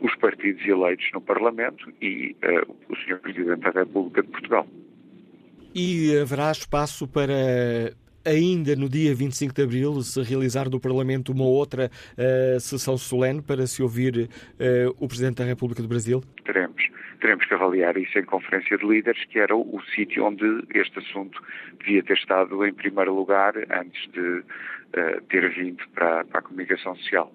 os 0.00 0.14
partidos 0.16 0.64
eleitos 0.66 1.10
no 1.12 1.20
Parlamento 1.20 1.92
e 2.00 2.36
uh, 2.44 2.76
o 2.88 2.96
Sr. 2.96 3.18
Presidente 3.20 3.60
da 3.60 3.70
República 3.70 4.22
de 4.22 4.28
Portugal. 4.28 4.66
E 5.74 6.16
haverá 6.20 6.52
espaço 6.52 7.08
para 7.08 7.34
ainda 8.24 8.76
no 8.76 8.88
dia 8.88 9.12
25 9.12 9.52
de 9.52 9.62
abril 9.62 10.00
se 10.02 10.22
realizar 10.22 10.70
no 10.70 10.78
Parlamento 10.78 11.32
uma 11.32 11.44
outra 11.44 11.90
uh, 12.16 12.60
sessão 12.60 12.96
solene 12.96 13.42
para 13.42 13.66
se 13.66 13.82
ouvir 13.82 14.16
uh, 14.16 14.94
o 14.98 15.08
Presidente 15.08 15.38
da 15.38 15.44
República 15.44 15.82
do 15.82 15.88
Brasil? 15.88 16.22
Teremos. 16.44 16.80
Teremos 17.20 17.44
que 17.46 17.54
avaliar 17.54 17.96
isso 17.96 18.18
em 18.18 18.24
Conferência 18.24 18.78
de 18.78 18.86
Líderes, 18.86 19.24
que 19.24 19.38
era 19.38 19.56
o, 19.56 19.76
o 19.76 19.82
sítio 19.96 20.24
onde 20.24 20.44
este 20.74 20.98
assunto 21.00 21.42
devia 21.80 22.04
ter 22.04 22.16
estado 22.16 22.64
em 22.64 22.72
primeiro 22.72 23.12
lugar 23.12 23.54
antes 23.56 24.08
de 24.12 24.20
uh, 24.20 25.20
ter 25.28 25.52
vindo 25.54 25.82
para, 25.92 26.24
para 26.24 26.38
a 26.38 26.42
comunicação 26.42 26.94
social. 26.96 27.32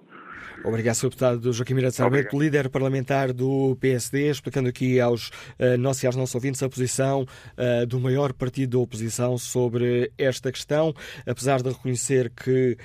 Obrigado, 0.64 0.96
Sr. 0.96 1.10
Deputado 1.10 1.54
Joaquim 1.54 1.74
Miranda 1.74 1.92
Sarmento, 1.92 2.38
líder 2.38 2.70
parlamentar 2.70 3.32
do 3.32 3.78
PSD, 3.80 4.30
explicando 4.30 4.70
aqui 4.70 5.00
aos 5.00 5.30
uh, 5.30 5.78
nossos 5.78 6.04
e 6.04 6.08
aos 6.08 6.16
nossos 6.16 6.36
ouvintes 6.36 6.62
a 6.62 6.70
posição 6.70 7.22
uh, 7.24 7.86
do 7.86 8.00
maior 8.00 8.34
partido 8.34 8.78
da 8.78 8.80
oposição 8.80 9.38
sobre 9.38 10.12
esta 10.18 10.52
questão, 10.52 10.94
apesar 11.26 11.62
de 11.62 11.70
reconhecer 11.70 12.30
que. 12.30 12.78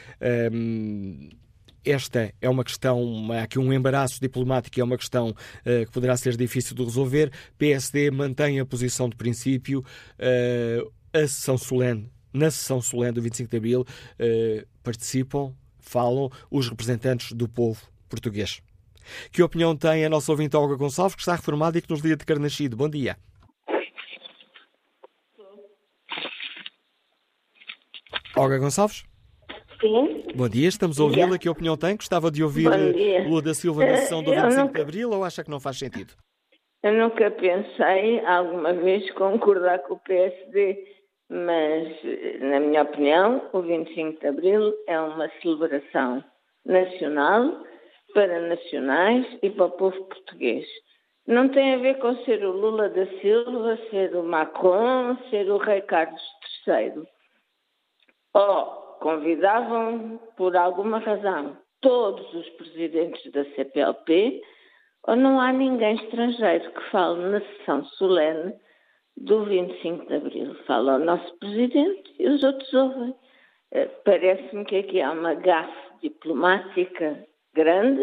Um, 0.53 1.29
ehm, 1.31 1.45
esta 1.87 2.33
é 2.41 2.49
uma 2.49 2.65
questão, 2.65 3.31
há 3.31 3.43
aqui 3.43 3.59
um 3.59 3.71
embaraço 3.71 4.19
diplomático, 4.19 4.81
é 4.81 4.83
uma 4.83 4.97
questão 4.97 5.29
uh, 5.29 5.85
que 5.85 5.93
poderá 5.93 6.17
ser 6.17 6.35
difícil 6.35 6.75
de 6.75 6.83
resolver. 6.83 7.31
PSD 7.59 8.11
mantém 8.11 8.59
a 8.59 8.65
posição 8.65 9.07
de 9.07 9.17
princípio, 9.17 9.81
uh, 9.81 10.93
a 11.13 11.29
sessão 11.29 11.59
solene 11.59 12.11
na 12.35 12.51
sessão 12.51 12.83
solene 12.83 13.13
do 13.13 13.23
25 13.23 13.49
de 13.49 13.57
Abril, 13.57 13.87
eh, 14.19 14.67
participam, 14.83 15.55
falam 15.85 16.31
os 16.51 16.69
representantes 16.69 17.33
do 17.33 17.49
povo 17.49 17.81
português. 18.09 18.61
Que 19.31 19.43
opinião 19.43 19.77
tem 19.77 20.05
a 20.05 20.09
nossa 20.09 20.33
ouvinte 20.33 20.57
Olga 20.57 20.77
Gonçalves, 20.77 21.15
que 21.15 21.21
está 21.21 21.35
reformada 21.35 21.79
e 21.79 21.83
que 21.83 21.91
nos 21.91 22.01
liga 22.01 22.17
de 22.17 22.25
Carnascido? 22.25 22.77
Bom 22.77 22.89
dia. 22.89 23.17
Olga 28.37 28.59
Gonçalves? 28.59 29.05
Sim. 29.81 30.25
Bom 30.35 30.49
dia, 30.49 30.69
estamos 30.69 30.99
a 30.99 31.05
ouvi-la. 31.05 31.39
Que 31.39 31.49
opinião 31.49 31.77
tem? 31.77 31.97
Gostava 31.97 32.31
de 32.31 32.43
ouvir 32.43 32.69
Lula 33.27 33.43
da 33.43 33.55
Silva 33.55 33.85
na 33.85 33.97
sessão 33.99 34.23
do 34.23 34.31
25 34.31 34.57
nunca, 34.57 34.73
de 34.73 34.81
Abril 34.81 35.11
ou 35.11 35.23
acha 35.23 35.45
que 35.45 35.51
não 35.51 35.61
faz 35.61 35.79
sentido? 35.79 36.15
Eu 36.83 36.93
nunca 36.95 37.31
pensei 37.31 38.21
alguma 38.27 38.73
vez 38.73 39.11
concordar 39.13 39.79
com 39.81 39.95
o 39.95 39.99
PSD, 40.01 40.85
mas, 41.35 41.89
na 42.41 42.61
minha 42.61 42.83
opinião, 42.83 43.43
o 43.53 43.61
25 43.61 44.21
de 44.21 44.27
Abril 44.29 44.73
é 44.87 45.01
uma 45.01 45.29
celebração 45.43 46.23
nacional 46.65 47.65
para 48.15 48.41
nacionais 48.41 49.27
e 49.43 49.51
para 49.51 49.65
o 49.65 49.71
povo 49.73 50.05
português. 50.05 50.65
Não 51.27 51.49
tem 51.49 51.75
a 51.75 51.79
ver 51.79 51.99
com 51.99 52.15
ser 52.19 52.45
o 52.45 52.53
Lula 52.53 52.89
da 52.89 53.07
Silva, 53.21 53.77
ser 53.91 54.15
o 54.15 54.23
Macron, 54.23 55.17
ser 55.31 55.51
o 55.51 55.57
Rei 55.57 55.81
Carlos 55.81 56.23
III. 56.69 57.03
Oh, 58.37 58.65
convidavam, 59.01 60.21
por 60.37 60.57
alguma 60.57 60.99
razão, 60.99 61.57
todos 61.81 62.33
os 62.33 62.49
presidentes 62.51 63.33
da 63.33 63.45
CPLP, 63.57 64.41
ou 65.09 65.17
não 65.17 65.41
há 65.41 65.53
ninguém 65.53 65.97
estrangeiro 65.97 66.71
que 66.71 66.91
fale 66.91 67.21
na 67.29 67.41
sessão 67.41 67.85
solene 67.87 68.55
do 69.17 69.45
25 69.45 70.07
de 70.07 70.15
Abril. 70.15 70.55
Fala 70.67 70.97
o 70.97 71.05
nosso 71.05 71.39
presidente 71.39 72.15
e 72.19 72.29
os 72.29 72.43
outros 72.43 72.73
ouvem. 72.73 73.15
Eh, 73.73 73.87
parece-me 74.05 74.65
que 74.65 74.77
aqui 74.77 75.01
há 75.01 75.13
uma 75.13 75.35
gafe 75.35 75.99
diplomática 76.03 77.25
grande, 77.55 78.03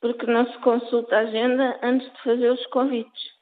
porque 0.00 0.26
não 0.26 0.46
se 0.46 0.58
consulta 0.58 1.16
a 1.16 1.20
agenda 1.20 1.78
antes 1.82 2.10
de 2.12 2.22
fazer 2.22 2.50
os 2.50 2.66
convites. 2.66 3.40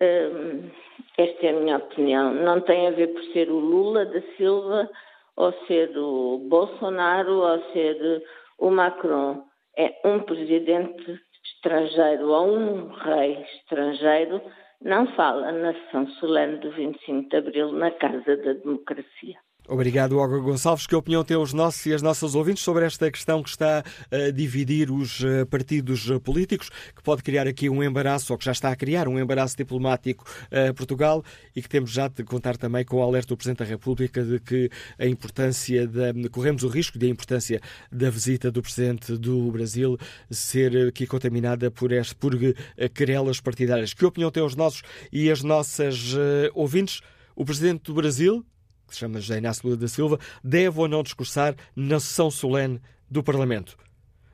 Ehm, 0.00 0.70
esta 1.18 1.46
é 1.46 1.50
a 1.50 1.60
minha 1.60 1.76
opinião. 1.76 2.32
Não 2.32 2.60
tem 2.60 2.88
a 2.88 2.90
ver 2.90 3.08
por 3.08 3.22
ser 3.32 3.50
o 3.50 3.58
Lula 3.58 4.06
da 4.06 4.22
Silva 4.36 4.88
ou 5.36 5.52
ser 5.66 5.96
o 5.96 6.38
Bolsonaro, 6.48 7.38
ou 7.38 7.72
ser 7.72 8.22
o 8.58 8.70
Macron. 8.70 9.44
É 9.76 10.00
um 10.04 10.20
presidente 10.20 11.20
estrangeiro 11.44 12.28
ou 12.28 12.46
um 12.46 12.88
rei 12.88 13.42
estrangeiro 13.56 14.42
não 14.82 15.06
fala 15.14 15.52
na 15.52 15.72
sessão 15.74 16.06
solene 16.12 16.58
do 16.58 16.70
25 16.72 17.28
de 17.28 17.36
Abril 17.36 17.72
na 17.72 17.90
Casa 17.90 18.36
da 18.36 18.52
Democracia. 18.54 19.38
Obrigado, 19.68 20.18
Olga 20.18 20.38
Gonçalves. 20.38 20.86
Que 20.86 20.96
opinião 20.96 21.22
têm 21.22 21.36
os 21.36 21.52
nossos 21.52 21.86
e 21.86 21.94
as 21.94 22.02
nossas 22.02 22.34
ouvintes 22.34 22.62
sobre 22.62 22.84
esta 22.84 23.10
questão 23.10 23.42
que 23.42 23.50
está 23.50 23.84
a 24.10 24.30
dividir 24.32 24.90
os 24.90 25.22
eh, 25.22 25.44
partidos 25.44 26.08
políticos, 26.24 26.70
que 26.94 27.02
pode 27.02 27.22
criar 27.22 27.46
aqui 27.46 27.68
um 27.68 27.82
embaraço, 27.82 28.32
ou 28.32 28.38
que 28.38 28.44
já 28.44 28.52
está 28.52 28.70
a 28.70 28.76
criar 28.76 29.06
um 29.06 29.18
embaraço 29.18 29.56
diplomático 29.56 30.24
a 30.50 30.74
Portugal 30.74 31.22
e 31.54 31.62
que 31.62 31.68
temos 31.68 31.90
já 31.90 32.08
de 32.08 32.24
contar 32.24 32.56
também 32.56 32.84
com 32.84 32.96
o 32.96 33.02
alerta 33.02 33.28
do 33.28 33.36
Presidente 33.36 33.58
da 33.58 33.64
República 33.64 34.24
de 34.24 34.40
que 34.40 34.70
a 34.98 35.06
importância 35.06 35.86
da. 35.86 36.12
corremos 36.30 36.64
o 36.64 36.68
risco 36.68 36.98
de 36.98 37.06
a 37.06 37.08
importância 37.08 37.60
da 37.92 38.10
visita 38.10 38.50
do 38.50 38.62
Presidente 38.62 39.16
do 39.16 39.52
Brasil 39.52 39.96
ser 40.30 40.88
aqui 40.88 41.06
contaminada 41.06 41.70
por, 41.70 41.92
este, 41.92 42.14
por 42.16 42.34
eh, 42.34 42.88
querelas 42.88 43.40
partidárias. 43.40 43.94
Que 43.94 44.04
opinião 44.04 44.30
têm 44.30 44.42
os 44.42 44.56
nossos 44.56 44.82
e 45.12 45.30
as 45.30 45.42
nossas 45.42 46.14
ouvintes? 46.54 47.00
O 47.36 47.44
Presidente 47.44 47.84
do 47.84 47.94
Brasil, 47.94 48.44
que 48.90 48.94
se 48.94 49.00
chama 49.00 49.20
Inácio 49.38 49.66
Lula 49.66 49.78
da 49.78 49.88
Silva, 49.88 50.18
deve 50.44 50.78
ou 50.78 50.88
não 50.88 51.02
discursar 51.02 51.54
na 51.74 51.98
sessão 51.98 52.30
solene 52.30 52.80
do 53.10 53.22
Parlamento. 53.22 53.76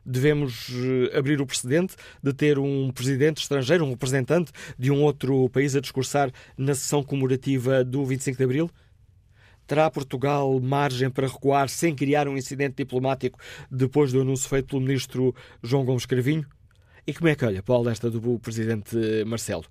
Devemos 0.05 0.69
eh, 0.71 1.19
abrir 1.19 1.41
o 1.41 1.47
precedente 1.47 1.97
de 2.23 2.33
ter 2.33 2.59
um 2.59 2.91
presidente 2.93 3.39
estrangeiro, 3.39 3.85
um 3.85 3.91
representante 3.91 4.53
de 4.79 4.91
um 4.91 5.03
outro 5.03 5.49
país 5.51 5.75
a 5.75 5.81
discursar 5.81 6.31
na 6.57 6.75
sessão 6.75 7.03
comemorativa 7.03 7.85
do 7.85 8.05
25 8.05 8.39
de 8.39 8.45
Abril? 8.45 8.71
Terá 9.67 9.91
Portugal 9.91 10.61
margem 10.61 11.11
para 11.11 11.27
recuar 11.27 11.69
sem 11.69 11.95
criar 11.95 12.29
um 12.29 12.37
incidente 12.37 12.77
diplomático 12.77 13.39
depois 13.69 14.13
do 14.13 14.21
anúncio 14.21 14.49
feito 14.49 14.69
pelo 14.69 14.81
ministro 14.81 15.35
João 15.61 15.85
Gomes 15.85 16.07
Cravinho? 16.07 16.47
E 17.05 17.13
como 17.13 17.29
é 17.29 17.35
que 17.35 17.45
olha 17.45 17.63
para 17.63 17.75
a 17.75 17.81
lesta 17.81 18.09
do 18.09 18.39
presidente 18.39 18.97
Marcelo? 19.27 19.65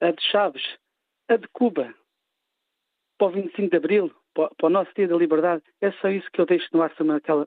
a 0.00 0.10
de 0.10 0.22
Chaves, 0.30 0.62
a 1.28 1.36
de 1.36 1.46
Cuba, 1.48 1.94
para 3.18 3.28
o 3.28 3.30
25 3.30 3.70
de 3.70 3.76
Abril, 3.76 4.10
para, 4.34 4.48
para 4.56 4.66
o 4.66 4.70
nosso 4.70 4.90
dia 4.96 5.06
da 5.06 5.16
liberdade. 5.16 5.62
É 5.80 5.92
só 5.92 6.08
isso 6.08 6.28
que 6.32 6.40
eu 6.40 6.46
deixo 6.46 6.66
no 6.72 6.82
ar, 6.82 6.92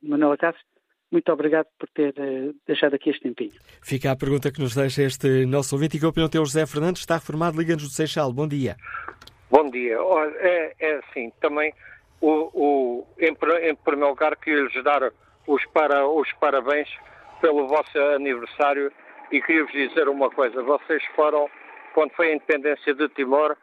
Manuela 0.01 0.37
Cássio. 0.37 0.63
Muito 1.11 1.31
obrigado 1.31 1.67
por 1.77 1.87
ter 1.89 2.13
uh, 2.17 2.55
deixado 2.65 2.95
aqui 2.95 3.11
este 3.11 3.21
tempinho. 3.21 3.53
Fica 3.83 4.11
a 4.11 4.15
pergunta 4.15 4.51
que 4.51 4.59
nos 4.59 4.73
deixa 4.73 5.03
este 5.03 5.45
nosso 5.45 5.75
ouvinte 5.75 5.97
e 5.97 5.99
que 5.99 6.05
opinião 6.05 6.27
tem 6.27 6.41
o 6.41 6.45
José 6.45 6.65
Fernandes, 6.65 7.01
está 7.01 7.15
reformado, 7.15 7.59
liga-nos 7.59 7.83
do 7.83 7.89
Seixal. 7.89 8.33
Bom 8.33 8.47
dia. 8.47 8.75
Bom 9.51 9.69
dia. 9.69 9.95
É, 10.39 10.73
é 10.79 10.95
assim, 10.95 11.31
também 11.39 11.71
o, 12.23 12.49
o, 12.53 13.07
em, 13.19 13.35
em 13.69 13.75
primeiro 13.75 14.11
lugar, 14.11 14.35
queria-lhes 14.37 14.81
dar 14.81 15.11
os, 15.45 15.65
para, 15.65 16.07
os 16.07 16.31
parabéns 16.33 16.89
pelo 17.41 17.67
vosso 17.67 17.99
aniversário 18.15 18.89
e 19.29 19.41
queria-vos 19.41 19.73
dizer 19.73 20.07
uma 20.07 20.29
coisa. 20.29 20.63
Vocês 20.63 21.03
foram, 21.17 21.49
quando 21.93 22.11
foi 22.11 22.29
a 22.29 22.35
independência 22.35 22.93
de 22.93 23.09
Timor, 23.09 23.57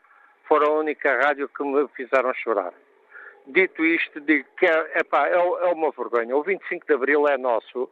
foram 0.47 0.75
a 0.75 0.79
única 0.81 1.23
rádio 1.23 1.49
que 1.49 1.65
me 1.65 1.89
fizeram 1.97 2.35
chorar. 2.35 2.75
Dito 3.47 3.83
isto, 3.83 4.21
digo 4.21 4.47
que 4.59 4.67
é, 4.67 4.99
epá, 4.99 5.27
é, 5.27 5.37
é 5.37 5.73
uma 5.73 5.91
vergonha. 5.91 6.37
O 6.37 6.43
25 6.43 6.87
de 6.87 6.93
Abril 6.93 7.27
é 7.29 7.39
nosso. 7.39 7.89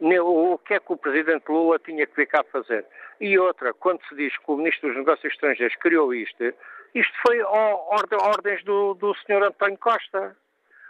O 0.00 0.58
que 0.58 0.74
é 0.74 0.78
que 0.78 0.92
o 0.92 0.96
Presidente 0.96 1.48
Lula 1.48 1.80
tinha 1.80 2.06
que 2.06 2.14
ficar 2.14 2.42
a 2.42 2.44
fazer? 2.44 2.84
E 3.20 3.36
outra, 3.38 3.74
quando 3.74 4.00
se 4.08 4.14
diz 4.14 4.36
que 4.36 4.44
o 4.46 4.56
Ministro 4.56 4.88
dos 4.88 4.98
Negócios 4.98 5.32
Estrangeiros 5.32 5.76
criou 5.76 6.14
isto, 6.14 6.54
isto 6.94 7.12
foi 7.26 7.42
ordens 7.42 8.62
do, 8.64 8.94
do 8.94 9.14
Sr. 9.14 9.44
António 9.44 9.78
Costa. 9.78 10.36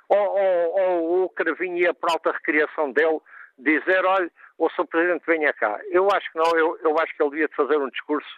Ou, 0.09 0.19
ou, 0.19 0.75
ou 0.75 1.25
o 1.25 1.29
Cravinho 1.31 1.79
ia 1.79 1.95
para 1.95 2.11
a 2.11 2.13
alta 2.15 2.33
recriação 2.33 2.93
dele 2.93 3.19
dizer, 3.59 4.05
olha, 4.05 4.31
o 4.59 4.69
Sr. 4.71 4.87
Presidente 4.87 5.25
venha 5.27 5.53
cá. 5.53 5.81
Eu 5.91 6.09
acho 6.13 6.31
que 6.31 6.39
não, 6.39 6.57
eu, 6.57 6.79
eu 6.83 6.99
acho 6.99 7.17
que 7.17 7.23
ele 7.23 7.31
devia 7.31 7.49
de 7.49 7.55
fazer 7.55 7.79
um 7.79 7.89
discurso, 7.89 8.29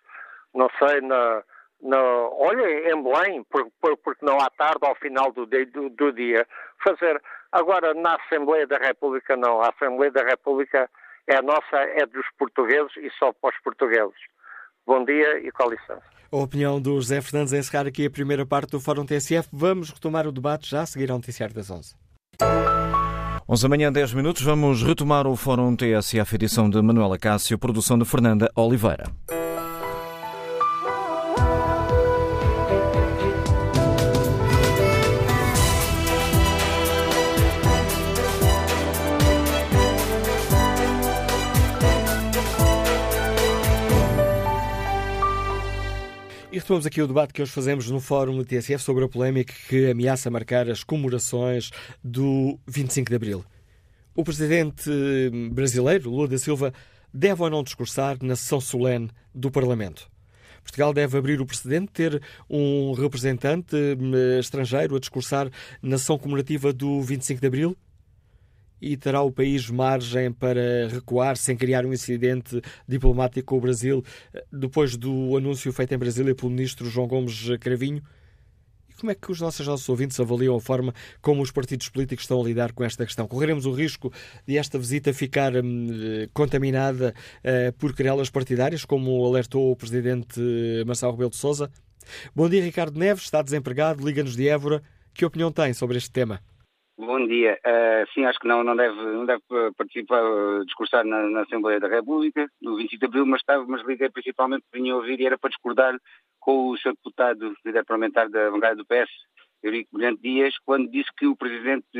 não 0.54 0.68
sei, 0.78 1.00
na, 1.00 1.42
na 1.82 2.00
olha, 2.00 2.92
em 2.92 3.02
Belém, 3.02 3.42
por, 3.44 3.68
por, 3.80 3.96
porque 3.98 4.24
não 4.24 4.38
há 4.38 4.48
tarde 4.50 4.80
ao 4.82 4.94
final 4.96 5.32
do, 5.32 5.46
do, 5.46 5.90
do 5.90 6.12
dia, 6.12 6.46
fazer. 6.82 7.20
Agora, 7.50 7.92
na 7.94 8.16
Assembleia 8.16 8.66
da 8.66 8.78
República, 8.78 9.36
não. 9.36 9.60
A 9.60 9.70
Assembleia 9.70 10.12
da 10.12 10.22
República 10.22 10.88
é 11.26 11.40
nossa, 11.42 11.76
é 11.76 12.06
dos 12.06 12.26
portugueses 12.38 12.96
e 12.98 13.10
só 13.18 13.32
para 13.32 13.50
os 13.50 13.62
portugueses. 13.62 14.18
Bom 14.86 15.04
dia 15.04 15.38
e 15.46 15.50
com 15.50 15.68
licença. 15.68 16.02
A 16.30 16.36
opinião 16.36 16.80
do 16.80 16.94
José 16.94 17.20
Fernandes 17.20 17.52
a 17.52 17.58
encerrar 17.58 17.86
aqui 17.86 18.06
a 18.06 18.10
primeira 18.10 18.44
parte 18.44 18.70
do 18.70 18.80
Fórum 18.80 19.06
TSF. 19.06 19.48
Vamos 19.52 19.90
retomar 19.90 20.26
o 20.26 20.32
debate 20.32 20.68
já 20.70 20.82
a 20.82 20.86
seguir 20.86 21.10
ao 21.10 21.18
noticiário 21.18 21.54
das 21.54 21.70
11. 21.70 21.94
11 23.48 23.62
da 23.62 23.68
manhã, 23.68 23.92
10 23.92 24.14
minutos. 24.14 24.42
Vamos 24.42 24.82
retomar 24.82 25.26
o 25.26 25.36
Fórum 25.36 25.76
TSF, 25.76 26.34
edição 26.34 26.68
de 26.68 26.80
Manuela 26.82 27.18
Cássio, 27.18 27.58
produção 27.58 27.98
de 27.98 28.04
Fernanda 28.04 28.50
Oliveira. 28.56 29.04
Retomamos 46.64 46.86
aqui 46.86 47.02
o 47.02 47.06
debate 47.06 47.34
que 47.34 47.42
hoje 47.42 47.52
fazemos 47.52 47.90
no 47.90 48.00
Fórum 48.00 48.38
do 48.38 48.42
TSF 48.42 48.82
sobre 48.82 49.04
a 49.04 49.08
polémica 49.08 49.52
que 49.68 49.90
ameaça 49.90 50.30
marcar 50.30 50.66
as 50.70 50.82
comemorações 50.82 51.70
do 52.02 52.58
25 52.66 53.10
de 53.10 53.16
Abril. 53.16 53.44
O 54.14 54.24
presidente 54.24 54.90
brasileiro, 55.52 56.08
Lula 56.08 56.26
da 56.26 56.38
Silva, 56.38 56.72
deve 57.12 57.42
ou 57.42 57.50
não 57.50 57.62
discursar 57.62 58.16
na 58.22 58.34
sessão 58.34 58.62
solene 58.62 59.10
do 59.34 59.50
Parlamento? 59.50 60.08
Portugal 60.62 60.94
deve 60.94 61.18
abrir 61.18 61.38
o 61.38 61.44
precedente 61.44 61.88
de 61.88 61.92
ter 61.92 62.22
um 62.48 62.94
representante 62.94 63.76
eh, 63.76 64.38
estrangeiro 64.40 64.96
a 64.96 64.98
discursar 64.98 65.50
na 65.82 65.98
sessão 65.98 66.16
comemorativa 66.16 66.72
do 66.72 67.02
25 67.02 67.42
de 67.42 67.46
Abril? 67.46 67.76
E 68.86 68.98
terá 68.98 69.22
o 69.22 69.32
país 69.32 69.70
margem 69.70 70.30
para 70.30 70.88
recuar 70.90 71.38
sem 71.38 71.56
criar 71.56 71.86
um 71.86 71.92
incidente 71.94 72.60
diplomático 72.86 73.46
com 73.46 73.56
o 73.56 73.60
Brasil, 73.60 74.04
eh, 74.34 74.44
depois 74.52 74.94
do 74.94 75.34
anúncio 75.38 75.72
feito 75.72 75.94
em 75.94 75.98
Brasília 75.98 76.34
pelo 76.34 76.50
ministro 76.50 76.84
João 76.90 77.08
Gomes 77.08 77.48
Cravinho? 77.60 78.02
Como 79.00 79.10
é 79.10 79.14
que 79.14 79.32
os 79.32 79.40
nossos, 79.40 79.66
nossos 79.66 79.88
ouvintes 79.88 80.20
avaliam 80.20 80.54
a 80.54 80.60
forma 80.60 80.92
como 81.22 81.40
os 81.40 81.50
partidos 81.50 81.88
políticos 81.88 82.24
estão 82.24 82.38
a 82.42 82.44
lidar 82.44 82.72
com 82.72 82.84
esta 82.84 83.06
questão? 83.06 83.26
Correremos 83.26 83.64
o 83.64 83.72
risco 83.72 84.12
de 84.46 84.58
esta 84.58 84.78
visita 84.78 85.14
ficar 85.14 85.56
hum, 85.56 86.28
contaminada 86.34 87.14
uh, 87.38 87.72
por 87.78 87.94
querelas 87.94 88.28
partidárias, 88.28 88.84
como 88.84 89.24
alertou 89.24 89.72
o 89.72 89.76
presidente 89.76 90.38
Marcelo 90.86 91.12
Rebelo 91.12 91.30
de 91.30 91.36
Sousa? 91.36 91.70
Bom 92.36 92.50
dia, 92.50 92.62
Ricardo 92.62 92.98
Neves, 92.98 93.24
está 93.24 93.40
desempregado, 93.40 94.04
liga-nos 94.06 94.36
de 94.36 94.46
Évora. 94.46 94.82
Que 95.14 95.24
opinião 95.24 95.50
tem 95.50 95.72
sobre 95.72 95.96
este 95.96 96.10
tema? 96.10 96.42
Bom 96.96 97.26
dia. 97.26 97.58
Uh, 97.66 98.06
sim, 98.14 98.24
acho 98.24 98.38
que 98.38 98.46
não, 98.46 98.62
não 98.62 98.76
deve, 98.76 98.94
não 98.94 99.26
deve 99.26 99.42
participar, 99.76 100.22
discursar 100.64 101.04
na, 101.04 101.28
na, 101.28 101.42
Assembleia 101.42 101.80
da 101.80 101.88
República, 101.88 102.46
no 102.62 102.76
25 102.76 103.00
de 103.00 103.06
Abril, 103.06 103.26
mas, 103.26 103.40
estava, 103.40 103.64
mas 103.66 103.84
liguei 103.84 104.08
principalmente 104.10 104.62
porque 104.62 104.80
vinha 104.80 104.94
ouvir 104.94 105.18
e 105.18 105.26
era 105.26 105.36
para 105.36 105.50
discordar 105.50 105.98
com 106.38 106.68
o 106.68 106.76
Sr. 106.76 106.92
Deputado, 106.92 107.52
líder 107.66 107.84
parlamentar 107.84 108.28
da 108.28 108.48
bancada 108.48 108.76
do 108.76 108.86
PS, 108.86 109.10
Eurico 109.60 109.90
Brilhante 109.92 110.22
Dias, 110.22 110.54
quando 110.64 110.88
disse 110.88 111.10
que 111.16 111.26
o 111.26 111.34
Presidente 111.34 111.98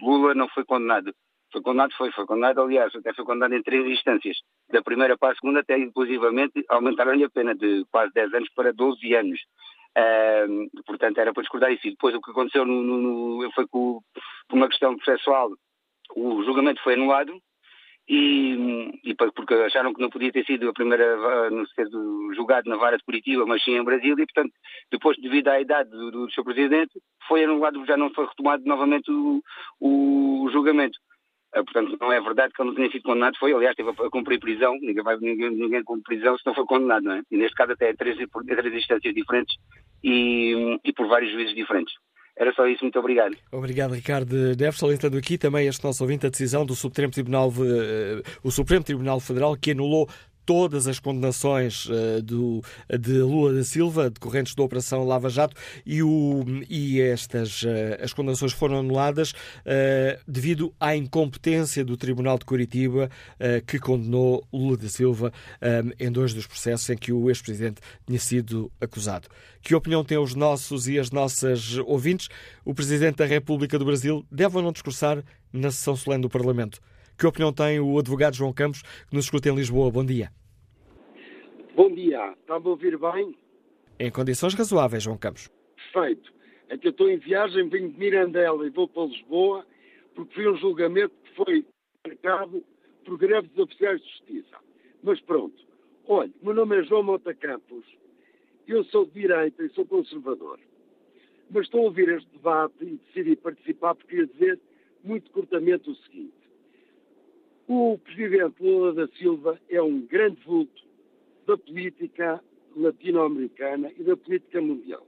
Lula 0.00 0.34
não 0.34 0.48
foi 0.48 0.64
condenado. 0.64 1.12
Foi 1.50 1.60
condenado, 1.60 1.94
foi, 1.96 2.12
foi 2.12 2.26
condenado, 2.26 2.60
aliás, 2.60 2.94
até 2.94 3.12
foi 3.12 3.24
condenado 3.24 3.54
em 3.54 3.62
três 3.62 3.84
instâncias. 3.86 4.36
Da 4.70 4.82
primeira 4.82 5.16
para 5.18 5.32
a 5.32 5.34
segunda, 5.34 5.60
até 5.60 5.76
inclusivamente 5.76 6.64
aumentaram-lhe 6.68 7.24
a 7.24 7.30
pena 7.30 7.56
de 7.56 7.84
quase 7.90 8.12
10 8.12 8.34
anos 8.34 8.48
para 8.54 8.72
12 8.72 9.14
anos. 9.14 9.40
Uh, 9.98 10.82
portanto, 10.86 11.18
era 11.18 11.32
para 11.32 11.42
discordar 11.42 11.72
isso. 11.72 11.86
E 11.86 11.90
depois 11.90 12.14
o 12.14 12.20
que 12.20 12.30
aconteceu 12.30 12.64
no, 12.64 12.82
no, 12.82 12.98
no, 13.42 13.52
foi 13.52 13.64
que, 13.64 13.70
por 13.70 14.04
uma 14.52 14.68
questão 14.68 14.96
processual, 14.96 15.50
o 16.14 16.42
julgamento 16.44 16.82
foi 16.82 16.94
anulado 16.94 17.32
e, 18.08 19.00
e, 19.04 19.14
porque 19.14 19.54
acharam 19.54 19.92
que 19.92 20.00
não 20.00 20.08
podia 20.08 20.32
ter 20.32 20.44
sido 20.46 20.68
a 20.68 20.72
primeira 20.72 21.50
no 21.50 21.66
ser 21.68 21.86
julgado 22.34 22.68
na 22.70 22.76
vara 22.76 22.96
de 22.96 23.04
Curitiba, 23.04 23.44
mas 23.44 23.62
sim 23.62 23.76
em 23.76 23.84
Brasília, 23.84 24.22
e 24.22 24.26
portanto, 24.26 24.52
depois, 24.90 25.18
devido 25.18 25.48
à 25.48 25.60
idade 25.60 25.90
do, 25.90 26.10
do 26.10 26.30
seu 26.32 26.42
presidente, 26.42 26.92
foi 27.26 27.44
anulado, 27.44 27.84
já 27.84 27.96
não 27.96 28.10
foi 28.14 28.26
retomado 28.26 28.64
novamente 28.64 29.10
o, 29.10 29.42
o 29.80 30.48
julgamento. 30.50 30.98
Uh, 31.58 31.64
portanto, 31.64 31.96
não 32.00 32.12
é 32.12 32.20
verdade 32.20 32.52
que 32.54 32.62
ele 32.62 32.68
não 32.68 32.76
tenha 32.76 32.90
sido 32.90 33.02
condenado, 33.02 33.36
foi, 33.38 33.52
aliás, 33.52 33.74
teve 33.74 33.90
a, 33.90 34.10
cumprir 34.10 34.38
prisão, 34.38 34.74
ninguém, 34.80 35.02
vai, 35.02 35.16
ninguém, 35.18 35.50
ninguém 35.50 35.82
cumpre 35.84 36.16
prisão 36.16 36.36
se 36.36 36.46
não 36.46 36.54
foi 36.54 36.64
condenado, 36.64 37.04
não 37.04 37.12
é? 37.12 37.22
E 37.30 37.36
neste 37.36 37.54
caso 37.54 37.72
até 37.72 37.90
é 37.90 37.94
três, 37.94 38.18
é 38.18 38.54
três 38.54 38.74
instâncias 38.74 39.14
diferentes 39.14 39.56
e, 40.02 40.78
e 40.84 40.92
por 40.92 41.08
vários 41.08 41.32
juízes 41.32 41.54
diferentes. 41.54 41.94
Era 42.36 42.52
só 42.54 42.66
isso, 42.68 42.84
muito 42.84 42.98
obrigado. 42.98 43.36
Obrigado, 43.50 43.94
Ricardo 43.94 44.32
Neves. 44.56 44.78
Salientando 44.78 45.18
aqui 45.18 45.36
também 45.36 45.66
este 45.66 45.82
nosso 45.82 46.04
ouvinte 46.04 46.24
a 46.24 46.30
decisão 46.30 46.64
do 46.64 46.74
Supremo 46.74 47.12
Tribunal, 47.12 47.48
uh, 47.48 48.22
o 48.44 48.50
Supremo 48.52 48.84
Tribunal 48.84 49.18
Federal 49.18 49.56
que 49.56 49.72
anulou 49.72 50.08
todas 50.48 50.88
as 50.88 50.98
condenações 50.98 51.84
uh, 51.84 52.22
do, 52.22 52.62
de 52.98 53.18
Lula 53.18 53.52
da 53.52 53.62
Silva, 53.62 54.08
decorrentes 54.08 54.54
da 54.54 54.62
Operação 54.62 55.04
Lava 55.04 55.28
Jato, 55.28 55.54
e, 55.84 56.02
o, 56.02 56.42
e 56.70 57.02
estas 57.02 57.64
uh, 57.64 57.68
as 58.02 58.14
condenações 58.14 58.54
foram 58.54 58.78
anuladas 58.78 59.32
uh, 59.32 60.18
devido 60.26 60.72
à 60.80 60.96
incompetência 60.96 61.84
do 61.84 61.98
Tribunal 61.98 62.38
de 62.38 62.46
Curitiba, 62.46 63.10
que 63.66 63.78
condenou 63.78 64.42
Lula 64.52 64.76
da 64.76 64.88
Silva 64.88 65.32
em 65.98 66.10
dois 66.10 66.32
dos 66.32 66.46
processos 66.46 66.88
em 66.88 66.96
que 66.96 67.12
o 67.12 67.28
ex-presidente 67.28 67.80
tinha 68.06 68.18
sido 68.18 68.70
acusado. 68.80 69.28
Que 69.60 69.74
opinião 69.74 70.04
têm 70.04 70.18
os 70.18 70.34
nossos 70.34 70.88
e 70.88 70.98
as 70.98 71.10
nossas 71.10 71.76
ouvintes? 71.78 72.28
O 72.64 72.74
Presidente 72.74 73.16
da 73.16 73.26
República 73.26 73.78
do 73.78 73.84
Brasil 73.84 74.24
deve 74.30 74.56
ou 74.56 74.62
não 74.62 74.72
discursar 74.72 75.22
na 75.52 75.70
sessão 75.70 75.96
solene 75.96 76.22
do 76.22 76.28
Parlamento? 76.28 76.80
Que 77.18 77.26
opinião 77.26 77.52
tem 77.52 77.80
o 77.80 77.98
advogado 77.98 78.36
João 78.36 78.52
Campos, 78.52 78.82
que 78.82 79.16
nos 79.16 79.24
escuta 79.24 79.48
em 79.48 79.54
Lisboa? 79.56 79.90
Bom 79.90 80.04
dia. 80.04 80.30
Bom 81.74 81.92
dia. 81.92 82.32
Está-me 82.40 82.64
a 82.64 82.70
ouvir 82.70 82.96
bem? 82.96 83.36
Em 83.98 84.08
condições 84.08 84.54
razoáveis, 84.54 85.02
João 85.02 85.18
Campos. 85.18 85.50
Perfeito. 85.92 86.32
É 86.68 86.78
que 86.78 86.86
eu 86.86 86.92
estou 86.92 87.10
em 87.10 87.16
viagem, 87.16 87.68
venho 87.68 87.90
de 87.90 87.98
Mirandela 87.98 88.64
e 88.64 88.70
vou 88.70 88.86
para 88.86 89.06
Lisboa, 89.06 89.66
porque 90.14 90.32
foi 90.32 90.48
um 90.48 90.56
julgamento 90.58 91.12
que 91.24 91.34
foi 91.34 91.66
marcado 92.06 92.64
por 93.04 93.18
greve 93.18 93.48
dos 93.48 93.64
oficiais 93.64 94.00
de 94.00 94.08
justiça. 94.10 94.56
Mas 95.02 95.20
pronto. 95.22 95.60
Olha, 96.06 96.30
meu 96.40 96.54
nome 96.54 96.78
é 96.78 96.84
João 96.84 97.02
Mota 97.02 97.34
Campos. 97.34 97.84
Eu 98.68 98.84
sou 98.84 99.06
de 99.06 99.22
direita 99.22 99.64
e 99.64 99.70
sou 99.70 99.84
conservador. 99.84 100.60
Mas 101.50 101.64
estou 101.64 101.80
a 101.80 101.84
ouvir 101.84 102.10
este 102.10 102.30
debate 102.30 102.76
e 102.80 103.00
decidi 103.08 103.34
participar 103.34 103.96
porque 103.96 104.10
queria 104.10 104.26
dizer 104.28 104.60
muito 105.02 105.28
curtamente 105.32 105.90
o 105.90 105.96
seguinte. 105.96 106.37
O 107.70 107.98
presidente 107.98 108.62
Lula 108.62 108.94
da 108.94 109.06
Silva 109.08 109.60
é 109.68 109.82
um 109.82 110.00
grande 110.00 110.42
vulto 110.46 110.82
da 111.46 111.54
política 111.54 112.42
latino-americana 112.74 113.92
e 113.94 114.02
da 114.04 114.16
política 114.16 114.58
mundial. 114.62 115.06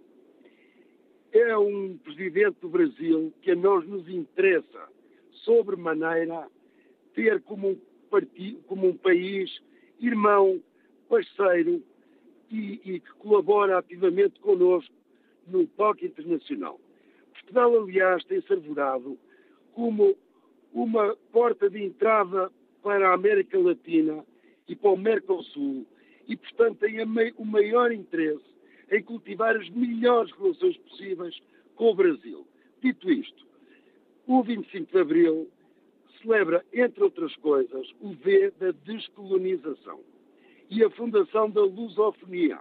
É 1.32 1.56
um 1.56 1.96
presidente 1.96 2.58
do 2.60 2.68
Brasil 2.68 3.32
que 3.40 3.52
a 3.52 3.56
nós 3.56 3.88
nos 3.88 4.06
interessa, 4.10 4.90
sobremaneira, 5.42 6.48
ter 7.14 7.40
como 7.40 7.70
um, 7.70 7.80
partido, 8.10 8.58
como 8.66 8.88
um 8.88 8.96
país 8.98 9.50
irmão, 9.98 10.62
parceiro 11.08 11.82
e, 12.50 12.78
e 12.84 13.00
que 13.00 13.12
colabora 13.20 13.78
ativamente 13.78 14.38
connosco 14.38 14.94
no 15.46 15.66
palco 15.66 16.04
internacional. 16.04 16.78
Portugal, 17.32 17.84
aliás, 17.84 18.22
tem-se 18.24 18.46
como 19.72 20.14
uma 20.72 21.16
porta 21.32 21.68
de 21.68 21.82
entrada 21.82 22.50
para 22.82 23.10
a 23.10 23.14
América 23.14 23.58
Latina 23.58 24.24
e 24.68 24.76
para 24.76 24.90
o 24.90 24.96
Mercosul 24.96 25.86
e, 26.28 26.36
portanto, 26.36 26.78
tem 26.78 27.02
o 27.36 27.44
maior 27.44 27.92
interesse 27.92 28.44
em 28.90 29.02
cultivar 29.02 29.56
as 29.56 29.68
melhores 29.70 30.32
relações 30.32 30.76
possíveis 30.78 31.38
com 31.74 31.90
o 31.90 31.94
Brasil. 31.94 32.46
Dito 32.80 33.10
isto, 33.10 33.46
o 34.26 34.42
25 34.42 34.92
de 34.92 34.98
Abril 34.98 35.48
celebra, 36.22 36.64
entre 36.72 37.02
outras 37.02 37.34
coisas, 37.36 37.88
o 38.00 38.12
V 38.12 38.52
da 38.58 38.70
descolonização 38.70 40.00
e 40.68 40.84
a 40.84 40.90
fundação 40.90 41.50
da 41.50 41.62
lusofonia 41.62 42.60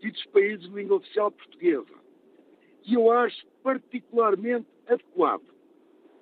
e 0.00 0.10
dos 0.10 0.24
países 0.26 0.68
de 0.68 0.74
língua 0.74 0.98
oficial 0.98 1.30
portuguesa. 1.32 1.98
E 2.86 2.94
eu 2.94 3.10
acho 3.10 3.44
particularmente 3.62 4.66
adequado 4.86 5.57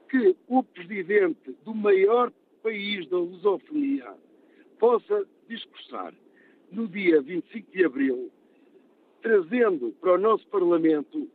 que 0.09 0.37
o 0.49 0.63
presidente 0.63 1.53
do 1.65 1.75
maior 1.75 2.33
país 2.63 3.09
da 3.09 3.19
lusofonia 3.19 4.15
possa 4.79 5.27
discursar 5.49 6.15
no 6.71 6.89
dia 6.89 7.21
25 7.21 7.71
de 7.71 7.85
abril, 7.85 8.31
trazendo 9.23 9.93
para 10.01 10.15
o 10.15 10.19
nosso 10.19 10.47
Parlamento 10.49 11.29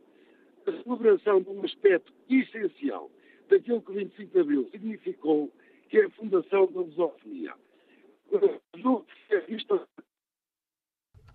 a 0.66 0.82
celebração 0.82 1.40
de 1.40 1.50
um 1.50 1.64
aspecto 1.64 2.12
essencial 2.28 3.10
daquilo 3.48 3.82
que 3.82 3.90
o 3.90 3.94
25 3.94 4.32
de 4.32 4.40
abril 4.40 4.68
significou, 4.70 5.50
que 5.88 5.98
é 5.98 6.04
a 6.04 6.10
fundação 6.10 6.70
da 6.72 6.80
lusofonia. 6.80 7.54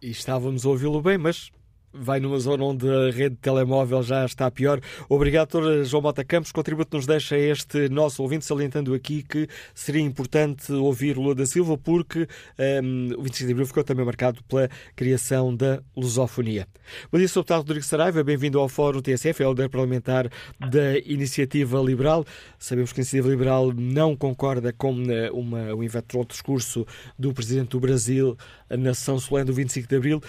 E 0.02 0.10
estávamos 0.10 0.66
a 0.66 0.70
ouvi-lo 0.70 1.02
bem, 1.02 1.18
mas 1.18 1.52
vai 2.00 2.20
numa 2.20 2.40
zona 2.40 2.64
onde 2.64 2.88
a 2.88 3.12
rede 3.12 3.36
de 3.36 3.42
telemóvel 3.42 4.04
já 4.04 4.26
está 4.26 4.50
pior. 4.50 4.80
Obrigado, 5.10 5.60
Dr. 5.60 5.84
João 5.84 6.02
Mota 6.02 6.24
Campos. 6.24 6.52
Contributo 6.52 6.98
nos 6.98 7.06
deixa 7.06 7.38
este 7.38 7.90
nosso 7.90 8.22
ouvinte, 8.22 8.46
salientando 8.46 8.94
aqui 8.94 9.24
que 9.24 9.48
seria 9.74 10.02
importante 10.02 10.72
ouvir 10.72 11.18
Lula 11.18 11.36
da 11.36 11.46
Silva, 11.46 11.78
porque 11.78 12.28
um, 12.84 13.14
o 13.18 13.24
25 13.24 13.48
de 13.48 13.52
abril 13.52 13.66
ficou 13.68 13.84
também 13.84 14.06
marcado 14.06 14.44
pela 14.44 14.70
criação 14.96 15.56
da 15.56 15.82
lusofonia. 15.96 16.68
Bom 17.12 17.18
dia, 17.18 17.28
Sr. 17.28 17.40
Deputado 17.40 17.60
Rodrigo 17.60 17.86
Saraiva, 17.86 18.24
bem-vindo 18.24 18.60
ao 18.60 18.70
Fórum 18.70 19.02
TSF, 19.02 19.44
é 19.44 19.48
o 19.48 19.52
líder 19.52 19.70
parlamentar 19.70 20.30
da 20.60 20.98
Iniciativa 21.00 21.80
Liberal. 21.80 22.26
Sabemos 22.58 22.94
que 22.94 23.00
a 23.00 23.02
Iniciativa 23.02 23.30
Liberal 23.30 23.74
não 23.74 24.16
concorda 24.16 24.72
com 24.74 24.94
uh, 24.94 25.34
uma, 25.34 25.74
um 25.74 25.84
eventual 25.84 26.26
discurso 26.26 26.86
do 27.18 27.34
Presidente 27.34 27.70
do 27.70 27.80
Brasil 27.80 28.38
na 28.70 28.94
sessão 28.94 29.20
solene 29.20 29.48
do 29.48 29.54
25 29.54 29.88
de 29.88 29.96
abril. 29.96 30.22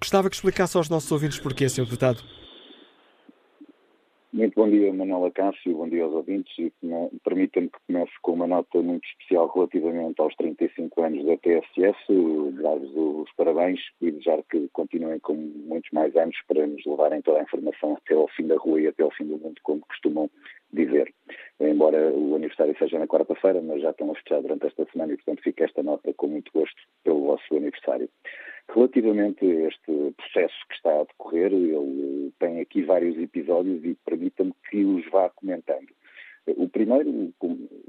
Gostava 0.00 0.30
que 0.30 0.36
explicasse 0.36 0.76
aos 0.76 0.88
nossos 0.88 1.12
ouvintes 1.12 1.38
porquê, 1.38 1.68
Sr. 1.68 1.84
Deputado. 1.84 2.22
Muito 4.32 4.54
bom 4.54 4.70
dia, 4.70 4.92
Manuela 4.92 5.30
Cássio, 5.32 5.76
bom 5.76 5.88
dia 5.88 6.04
aos 6.04 6.14
ouvintes 6.14 6.56
e 6.56 6.72
permita-me 7.24 7.68
que 7.68 7.78
comece 7.86 8.12
com 8.22 8.32
uma 8.32 8.46
nota 8.46 8.80
muito 8.80 9.04
especial 9.04 9.50
relativamente 9.52 10.20
aos 10.20 10.34
35 10.36 11.02
anos 11.02 11.26
da 11.26 11.36
TSS. 11.36 11.98
dar-vos 12.62 12.92
os 12.96 13.32
parabéns 13.36 13.80
e 14.00 14.12
desejar 14.12 14.40
que 14.48 14.68
continuem 14.72 15.18
com 15.18 15.34
muitos 15.34 15.90
mais 15.90 16.14
anos 16.14 16.36
para 16.46 16.64
nos 16.64 16.86
levarem 16.86 17.20
toda 17.22 17.40
a 17.40 17.42
informação 17.42 17.94
até 17.94 18.14
ao 18.14 18.28
fim 18.28 18.46
da 18.46 18.56
rua 18.56 18.80
e 18.80 18.86
até 18.86 19.02
ao 19.02 19.10
fim 19.10 19.24
do 19.24 19.36
mundo, 19.36 19.60
como 19.64 19.80
costumam 19.80 20.30
dizer. 20.72 21.12
Embora 21.58 22.10
o 22.10 22.34
aniversário 22.34 22.76
seja 22.78 22.98
na 22.98 23.06
quarta-feira, 23.06 23.60
mas 23.60 23.82
já 23.82 23.90
estão 23.90 24.10
a 24.10 24.14
festejar 24.14 24.42
durante 24.42 24.66
esta 24.66 24.86
semana 24.92 25.12
e, 25.12 25.16
portanto, 25.16 25.42
fica 25.42 25.64
esta 25.64 25.82
nota 25.82 26.12
com 26.14 26.26
muito 26.28 26.50
gosto 26.52 26.80
pelo 27.04 27.24
vosso 27.24 27.56
aniversário. 27.56 28.08
Relativamente 28.72 29.44
a 29.44 29.68
este 29.68 30.14
processo 30.16 30.54
que 30.68 30.74
está 30.74 31.00
a 31.00 31.04
decorrer, 31.04 31.52
ele 31.52 32.32
tem 32.38 32.60
aqui 32.60 32.82
vários 32.82 33.18
episódios 33.18 33.84
e 33.84 33.96
permita-me 34.04 34.54
que 34.70 34.84
os 34.84 35.04
vá 35.10 35.28
comentando. 35.30 35.88
O 36.46 36.68
primeiro, 36.68 37.32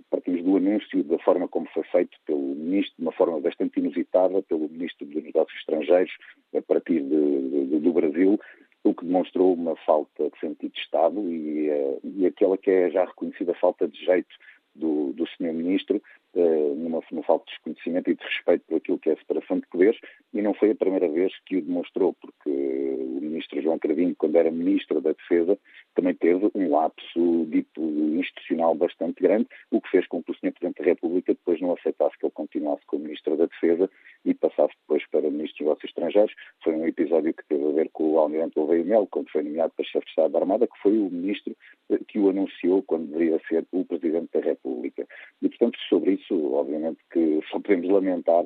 partimos 0.10 0.44
do 0.44 0.58
anúncio 0.58 1.04
da 1.04 1.18
forma 1.20 1.48
como 1.48 1.68
foi 1.74 1.84
feito 1.84 2.18
pelo 2.26 2.56
Ministro, 2.56 2.96
de 2.98 3.02
uma 3.04 3.12
forma 3.12 3.40
bastante 3.40 3.80
inusitada, 3.80 4.42
pelo 4.44 4.70
Ministro 4.70 5.06
dos 5.06 5.24
Negócios 5.24 5.58
Estrangeiros, 5.60 6.12
a 6.56 6.62
partir 6.62 7.02
de, 7.02 7.66
de, 7.68 7.80
do 7.80 7.94
Brasil, 7.94 8.40
o 8.84 8.94
que 8.94 9.06
demonstrou 9.06 9.54
uma 9.54 9.76
falta 9.76 10.30
de 10.30 10.40
sentido 10.40 10.72
de 10.72 10.80
Estado 10.80 11.20
e, 11.32 11.70
uh, 11.70 12.00
e 12.04 12.26
aquela 12.26 12.58
que 12.58 12.70
é 12.70 12.90
já 12.90 13.06
reconhecida 13.06 13.54
falta 13.56 13.88
de 13.88 14.04
jeito 14.04 14.36
do, 14.74 15.14
do 15.14 15.26
Sr. 15.28 15.54
Ministro, 15.54 16.02
numa, 16.40 17.02
numa 17.12 17.24
falta 17.24 17.46
de 17.46 17.52
desconhecimento 17.52 18.10
e 18.10 18.16
de 18.16 18.24
respeito 18.24 18.64
por 18.68 18.78
aquilo 18.78 19.00
que 19.00 19.10
é 19.10 19.14
a 19.14 19.18
separação 19.18 19.60
de 19.60 19.68
poderes, 19.68 20.00
e 20.34 20.42
não 20.42 20.54
foi 20.54 20.72
a 20.72 20.76
primeira 20.76 21.08
vez 21.10 21.34
que 21.46 21.58
o 21.58 21.62
demonstrou, 21.62 22.14
porque 22.14 22.50
o 22.50 23.20
Ministro 23.22 23.62
João 23.62 23.80
Cravinho, 23.80 24.16
quando 24.16 24.36
era 24.36 24.52
Ministro 24.52 25.02
da 25.02 25.12
Defesa, 25.12 25.58
também 25.96 26.14
teve 26.16 26.50
um 26.56 26.72
lapso 26.72 27.46
dito 27.50 27.82
institucional 27.82 28.76
bastante 28.76 29.22
grande, 29.22 29.48
o 29.72 29.82
que 29.82 29.90
fez 29.90 30.08
com 30.08 30.24
que 30.24 30.32
o 30.32 30.36
Sr. 30.36 30.52
Presidente 30.52 30.80
da 30.80 30.86
República 30.86 31.34
depois 31.34 31.60
não 31.60 31.74
aceitasse 31.74 32.18
que 32.18 32.26
ele 32.26 32.34
continuasse 32.34 32.86
como 32.86 33.04
Ministro 33.04 33.36
da 33.36 33.46
Defesa 33.46 33.90
e 34.24 34.34
passasse 34.34 34.74
depois 34.82 35.06
para 35.10 35.30
Ministro 35.30 35.52
dos 35.52 35.60
Negócios 35.60 35.90
Estrangeiros. 35.90 36.34
Foi 36.64 36.74
um 36.76 36.86
episódio 36.86 37.34
que 37.34 37.44
teve 37.48 37.68
a 37.68 37.72
ver 37.72 37.90
com 37.92 38.14
o 38.14 38.20
Almirante 38.20 38.58
Louveio 38.58 38.86
Melo, 38.86 39.08
quando 39.08 39.30
foi 39.30 39.44
nomeado 39.44 39.74
para 39.76 39.86
chefe 39.86 40.06
de 40.06 40.10
Estado 40.12 40.32
da 40.32 40.40
Armada, 40.40 40.68
que 40.68 40.82
foi 40.82 40.98
o 40.98 41.10
Ministro 41.10 41.56
eh, 41.90 42.00
que 42.08 42.20
o 42.20 42.30
anunciou 42.30 42.84
quando 42.84 43.08
deveria 43.08 43.40
ser 43.48 43.66
o 43.72 43.84
Presidente 43.84 44.30
da 44.34 44.40
República. 44.40 45.08
E, 45.42 45.50
portanto, 45.50 45.78
sobre 45.90 46.14
isso, 46.14 46.20
obviamente 46.30 46.99
que 47.11 47.41
só 47.49 47.59
podemos 47.59 47.89
lamentar 47.89 48.45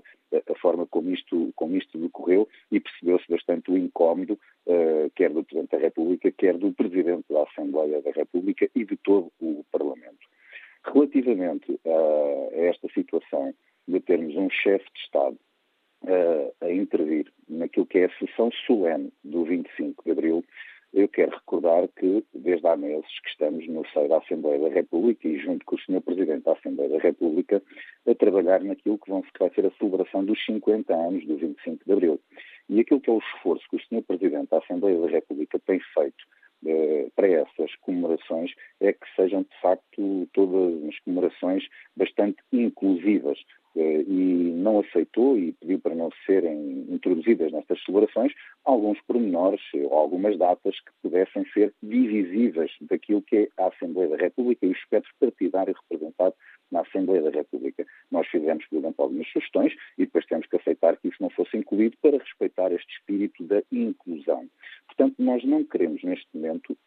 a 0.49 0.55
forma 0.55 0.85
como 0.87 1.11
isto, 1.11 1.51
como 1.55 1.75
isto 1.75 1.97
decorreu 1.97 2.47
e 2.71 2.79
percebeu-se 2.79 3.25
bastante 3.29 3.71
o 3.71 3.77
incómodo, 3.77 4.39
uh, 4.65 5.09
quer 5.15 5.31
do 5.31 5.43
Presidente 5.43 5.71
da 5.71 5.77
República, 5.77 6.31
quer 6.31 6.57
do 6.57 6.71
Presidente 6.73 7.25
da 7.29 7.43
Assembleia 7.43 8.01
da 8.01 8.11
República 8.11 8.69
e 8.75 8.83
de 8.83 8.97
todo 8.97 9.31
o 9.39 9.63
Parlamento. 9.71 10.27
Relativamente 10.83 11.79
a, 11.85 12.55
a 12.55 12.57
esta 12.57 12.87
situação 12.93 13.53
de 13.87 13.99
termos 13.99 14.35
um 14.35 14.49
chefe 14.49 14.85
de 14.93 14.99
Estado 14.99 15.37
uh, 16.03 16.53
a 16.61 16.71
intervir 16.71 17.31
naquilo 17.47 17.85
que 17.85 17.99
é 17.99 18.05
a 18.05 18.19
sessão 18.19 18.51
solene 18.65 19.11
do 19.23 19.43
25 19.45 20.03
de 20.03 20.11
Abril, 20.11 20.43
eu 20.95 21.09
quero 21.09 21.31
recordar 21.31 21.89
que, 21.89 22.23
desde 22.33 22.65
há 22.65 22.77
meses 22.77 23.19
que 23.19 23.29
estamos 23.29 23.67
no 23.67 23.85
seio 23.89 24.07
da 24.07 24.17
Assembleia 24.17 24.57
da 24.57 24.69
República 24.69 25.27
e 25.27 25.37
junto 25.37 25.65
com 25.65 25.75
o 25.75 25.79
Sr. 25.79 25.99
Presidente 25.99 26.45
da 26.45 26.53
Assembleia 26.53 26.89
da 26.89 26.99
República, 26.99 27.61
a 28.07 28.15
trabalhar 28.15 28.63
naquilo 28.63 28.97
que, 28.97 29.09
vão, 29.09 29.21
que 29.21 29.37
vai 29.37 29.49
ser 29.53 29.65
a 29.65 29.71
celebração 29.71 30.23
dos 30.23 30.43
50 30.45 30.95
anos 30.95 31.27
do 31.27 31.35
25 31.35 31.83
de 31.85 31.91
Abril. 31.91 32.21
E 32.69 32.79
aquilo 32.79 33.01
que 33.01 33.09
é 33.09 33.13
o 33.13 33.19
esforço 33.19 33.65
que 33.69 33.75
o 33.75 33.79
Sr. 33.79 34.03
Presidente 34.07 34.49
da 34.49 34.59
Assembleia 34.59 34.97
da 34.97 35.07
República 35.07 35.59
tem 35.59 35.81
feito 35.93 36.23
eh, 36.65 37.07
para 37.13 37.27
essas 37.27 37.75
comemorações 37.81 38.51
é 38.79 38.93
que 38.93 39.05
sejam, 39.17 39.41
de 39.41 39.61
facto, 39.61 40.29
todas 40.31 40.81
as 40.85 40.97
comemorações 40.99 41.67
bastante 41.97 42.37
inclusivas, 42.53 43.37
e 43.75 44.53
não 44.55 44.79
aceitou 44.79 45.37
e 45.37 45.51
pediu 45.53 45.79
para 45.79 45.95
não 45.95 46.09
serem 46.25 46.85
introduzidas 46.89 47.51
nestas 47.51 47.83
celebrações 47.83 48.33
alguns 48.63 48.99
pormenores 49.01 49.61
ou 49.73 49.93
algumas 49.93 50.37
datas 50.37 50.79
que 50.79 50.91
pudessem 51.01 51.45
ser 51.53 51.73
divisivas 51.83 52.71
daquilo 52.81 53.21
que 53.21 53.37
é 53.37 53.47
a 53.61 53.67
Assembleia 53.67 54.09
da 54.09 54.17
República 54.17 54.65
e 54.65 54.69
o 54.69 54.73
espectro 54.73 55.11
partidário 55.19 55.75
representado 55.89 56.35
na 56.71 56.81
Assembleia 56.81 57.21
da 57.21 57.29
República. 57.29 57.85
Nós 58.11 58.27
fizemos, 58.27 58.65
por 58.65 58.79
exemplo, 58.79 59.03
algumas 59.03 59.27
sugestões 59.27 59.73
e 59.97 60.05
depois 60.05 60.25
temos 60.25 60.47
que 60.47 60.55
aceitar 60.55 60.97
que 60.97 61.07
isso 61.09 61.17
não 61.21 61.29
fosse 61.29 61.55
incluído 61.57 61.97
para 62.01 62.17
respeitar 62.17 62.71
este 62.71 62.91
espírito 62.93 63.43
da 63.43 63.61
inclusão. 63.71 64.47
Portanto, 64.87 65.15
nós 65.19 65.43
não 65.43 65.63
queremos 65.63 66.01
neste 66.03 66.27
momento, 66.33 66.77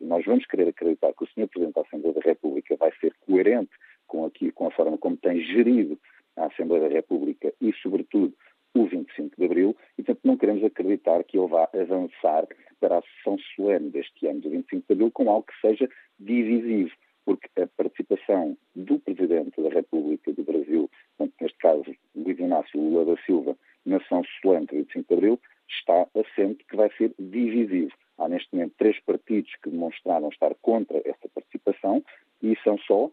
nós 0.00 0.24
vamos 0.24 0.46
querer 0.46 0.68
acreditar 0.68 1.12
que 1.12 1.24
o 1.24 1.26
Sr. 1.26 1.48
Presidente 1.48 1.74
da 1.74 1.82
Assembleia 1.82 2.14
da 2.14 2.20
República 2.20 2.76
vai 2.76 2.92
ser 3.00 3.12
coerente 3.26 3.70
com, 4.06 4.24
aqui, 4.24 4.50
com 4.52 4.66
a 4.66 4.70
forma 4.70 4.98
como 4.98 5.16
tem 5.16 5.40
gerido 5.40 5.98
a 6.36 6.46
Assembleia 6.46 6.88
da 6.88 6.94
República 6.94 7.52
e, 7.60 7.72
sobretudo, 7.82 8.34
o 8.74 8.86
25 8.86 9.36
de 9.38 9.44
Abril, 9.44 9.76
e, 9.98 10.02
portanto, 10.02 10.20
não 10.24 10.36
queremos 10.36 10.62
acreditar 10.62 11.24
que 11.24 11.38
ele 11.38 11.48
vá 11.48 11.68
avançar 11.72 12.46
para 12.78 12.98
a 12.98 13.02
sessão 13.02 13.38
solene 13.54 13.90
deste 13.90 14.26
ano, 14.26 14.40
do 14.40 14.50
25 14.50 14.86
de 14.86 14.92
Abril, 14.92 15.10
com 15.10 15.30
algo 15.30 15.46
que 15.46 15.60
seja 15.66 15.88
divisivo, 16.18 16.90
porque 17.24 17.48
a 17.60 17.66
participação 17.66 18.56
do 18.74 18.98
Presidente 18.98 19.60
da 19.60 19.70
República 19.70 20.32
do 20.32 20.44
Brasil, 20.44 20.90
portanto, 21.16 21.34
neste 21.40 21.58
caso, 21.58 21.96
Luiz 22.14 22.38
Inácio 22.38 22.78
Lula 22.78 23.04
da 23.04 23.22
Silva, 23.22 23.56
na 23.84 23.98
sessão 24.00 24.22
solene 24.42 24.66
do 24.66 24.76
25 24.76 25.08
de 25.08 25.14
Abril, 25.14 25.40
está 25.68 26.06
assente 26.14 26.64
que 26.68 26.76
vai 26.76 26.90
ser 26.96 27.14
divisivo. 27.18 27.92
Há 28.18 28.28
neste 28.28 28.54
momento 28.54 28.74
três 28.78 28.98
partidos 29.00 29.50
que 29.62 29.70
demonstraram 29.70 30.28
estar 30.28 30.54
contra 30.56 30.98
esta 31.04 31.28
participação 31.34 32.02
e 32.42 32.56
são 32.62 32.78
só 32.78 33.10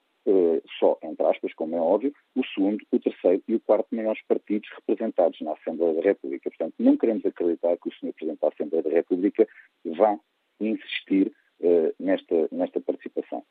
só, 0.80 0.97
entre 1.03 1.26
aspas, 1.26 1.53
como 1.53 1.76
é 1.76 1.80
óbvio, 1.80 2.13
o 2.36 2.45
segundo, 2.45 2.86
o 2.91 2.99
terceiro 2.99 3.43
e 3.47 3.55
o 3.55 3.59
quarto 3.59 3.93
maiores 3.93 4.21
partidos 4.28 4.69
representados 4.76 5.39
na 5.41 5.53
Assembleia 5.53 5.93
da 5.93 6.01
República. 6.01 6.49
Portanto, 6.49 6.76
não 6.80 6.97
queremos 6.97 7.26
acreditar 7.26 7.78
que 7.78 7.89
o 7.89 7.91
Sr. 7.91 8.13
Presidente 8.13 8.39
da 8.39 8.47
Assembleia 8.47 8.84
da 8.84 8.89
República 8.89 9.47
vá 9.86 10.17
insistir 10.59 11.32
uh, 11.59 11.93
nesta, 11.99 12.47
nesta 12.51 12.80
participação. 12.80 13.43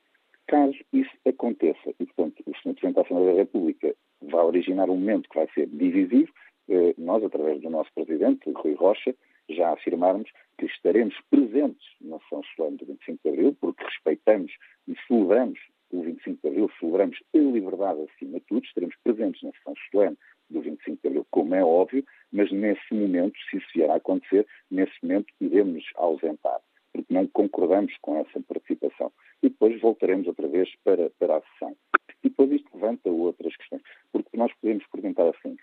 Caso 0.47 0.79
isso 0.93 1.11
aconteça 1.27 1.91
e, 2.01 2.07
portanto, 2.07 2.43
o 2.47 2.51
Sr. 2.57 2.75
Presidente 2.75 2.95
da 2.95 3.03
Assembleia 3.03 3.33
da 3.33 3.39
República 3.39 3.95
vá 4.23 4.43
originar 4.45 4.89
um 4.91 4.97
momento 4.97 5.29
que 5.29 5.37
vai 5.37 5.49
ser 5.55 5.67
divisivo, 5.67 6.33
uh, 6.69 6.95
nós, 6.99 7.23
através 7.23 7.61
do 7.61 7.71
nosso 7.71 7.91
Presidente, 7.95 8.51
Rui 8.51 8.75
Rocha, 8.75 9.15
já 9.49 9.73
afirmarmos 9.73 10.31
que 10.59 10.67
estaremos 10.67 11.15
presentes 11.31 11.87
na 12.01 12.19
São 12.29 12.43
Solano 12.55 12.77
do 12.77 12.87
25 12.87 13.21
de 13.25 13.29
Abril, 13.29 13.57
porque 13.61 13.85
respeitamos 13.85 14.53
e 14.89 14.95
celebramos 15.07 15.59
o 15.93 16.03
25 16.03 16.41
de 16.43 16.49
Abril, 16.49 16.71
celebramos 16.81 17.19
a 17.35 17.39
liberdade 17.39 18.01
acima 18.03 18.39
de 18.39 18.47
tudo, 18.47 18.65
estaremos 18.65 18.97
presentes 19.05 19.43
na 19.43 19.53
sessão 19.53 19.75
solene 19.91 20.17
do 20.51 20.61
25 20.61 21.01
de 21.01 21.09
Abril, 21.09 21.27
como 21.31 21.55
é 21.55 21.63
óbvio, 21.63 22.05
mas 22.33 22.51
nesse 22.51 22.95
momento, 22.95 23.39
se 23.51 23.59
isso 23.59 23.67
vier 23.75 23.91
a 23.91 23.97
acontecer, 23.97 24.47
nesse 24.71 24.93
momento 25.03 25.33
iremos 25.41 25.85
ausentar, 25.97 26.61
porque 26.93 27.13
não 27.13 27.27
concordamos 27.29 27.95
com 28.01 28.17
essa 28.19 28.41
participação. 28.41 29.13
E 29.43 29.49
depois 29.49 29.81
voltaremos 29.81 30.27
outra 30.27 30.49
vez 30.49 30.69
para, 30.83 31.11
para 31.19 31.37
a 31.37 31.43
sessão. 31.43 31.77
E 32.25 32.29
depois 32.29 32.51
isto 32.53 32.71
levanta 32.75 33.11
outras 33.11 33.55
questões, 33.57 33.83
porque 34.13 34.37
nós 34.37 34.53
podemos 34.61 34.87
perguntar 34.87 35.29
assim, 35.29 35.57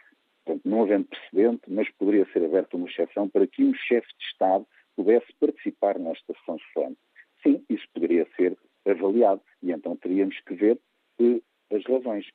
portanto, 0.45 0.61
não 0.67 0.83
havendo 0.83 1.07
precedente, 1.07 1.61
mas 1.67 1.89
poderia 1.91 2.25
ser 2.31 2.43
aberta 2.43 2.77
uma 2.77 2.87
exceção 2.87 3.27
para 3.27 3.47
que 3.47 3.63
um 3.63 3.73
chefe 3.73 4.07
de 4.17 4.25
Estado 4.25 4.65
pudesse 4.95 5.27
participar 5.39 5.97
nesta 5.97 6.33
sessão 6.33 6.57
solene. 6.73 6.97
Sim, 7.41 7.63
isso 7.69 7.87
poderia 7.93 8.27
ser 8.35 8.57
avaliado. 8.89 9.41
E 9.61 9.71
então 9.71 9.95
teríamos 9.95 10.39
que 10.41 10.53
ver 10.53 10.79
eh, 11.19 11.41
as 11.71 11.83
razões 11.85 12.25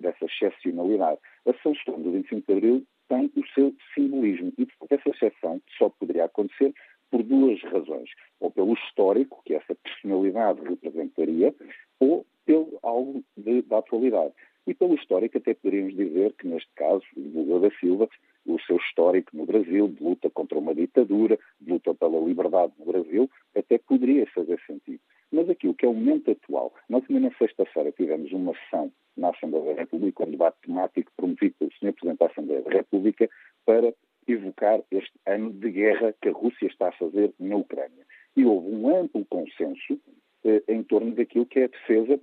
dessa 0.00 0.24
excepcionalidade. 0.24 1.18
A 1.46 1.52
Solano 1.62 2.04
do 2.04 2.12
25 2.12 2.46
de 2.46 2.52
Abril 2.52 2.86
tem 3.08 3.30
o 3.36 3.46
seu 3.54 3.74
simbolismo 3.94 4.52
e 4.58 4.66
essa 4.90 5.08
exceção 5.10 5.60
só 5.78 5.88
poderia 5.88 6.24
acontecer 6.24 6.74
por 7.10 7.22
duas 7.22 7.62
razões. 7.62 8.10
Ou 8.40 8.50
pelo 8.50 8.74
histórico, 8.74 9.42
que 9.44 9.54
essa 9.54 9.74
personalidade 9.74 10.60
representaria, 10.62 11.54
ou 12.00 12.26
pelo 12.44 12.78
algo 12.82 13.24
de, 13.36 13.62
da 13.62 13.78
atualidade. 13.78 14.32
E 14.66 14.74
pelo 14.74 14.94
histórico 14.94 15.38
até 15.38 15.54
poderíamos 15.54 15.94
dizer 15.94 16.32
que, 16.32 16.46
neste 16.46 16.70
caso, 16.74 17.04
Lula 17.16 17.60
da 17.60 17.76
Silva, 17.78 18.08
o 18.44 18.60
seu 18.60 18.76
histórico 18.76 19.36
no 19.36 19.46
Brasil, 19.46 19.88
de 19.88 20.02
luta 20.02 20.30
contra 20.30 20.58
uma 20.58 20.74
ditadura, 20.74 21.38
de 21.60 21.72
luta 21.72 21.94
pela 21.94 22.20
liberdade 22.20 22.72
no 22.78 22.86
Brasil, 22.86 23.30
até 23.54 23.78
poderia 23.78 24.26
fazer 24.26 24.60
sentido. 24.66 25.00
Mas 25.32 25.48
aqui, 25.50 25.68
o 25.68 25.74
que 25.74 25.84
é 25.84 25.88
o 25.88 25.94
momento 25.94 26.30
atual, 26.30 26.72
nós 26.88 27.04
também 27.06 27.22
na 27.22 27.36
sexta-feira 27.36 27.92
tivemos 27.92 28.32
uma 28.32 28.52
sessão 28.54 28.92
na 29.16 29.30
Assembleia 29.30 29.74
da 29.74 29.80
República, 29.80 30.24
um 30.24 30.30
debate 30.30 30.58
temático 30.62 31.12
promovido 31.16 31.54
pelo 31.58 31.72
Sr. 31.72 31.92
Presidente 31.92 32.18
da 32.18 32.26
Assembleia 32.26 32.62
da 32.62 32.70
República 32.70 33.28
para 33.64 33.94
evocar 34.28 34.82
este 34.90 35.12
ano 35.26 35.52
de 35.52 35.70
guerra 35.70 36.14
que 36.20 36.28
a 36.28 36.32
Rússia 36.32 36.66
está 36.66 36.88
a 36.88 36.92
fazer 36.92 37.32
na 37.38 37.56
Ucrânia. 37.56 38.04
E 38.36 38.44
houve 38.44 38.68
um 38.68 38.96
amplo 38.96 39.24
consenso 39.26 40.00
eh, 40.44 40.62
em 40.68 40.82
torno 40.82 41.12
daquilo 41.12 41.46
que 41.46 41.60
é 41.60 41.64
a 41.64 41.68
defesa 41.68 42.20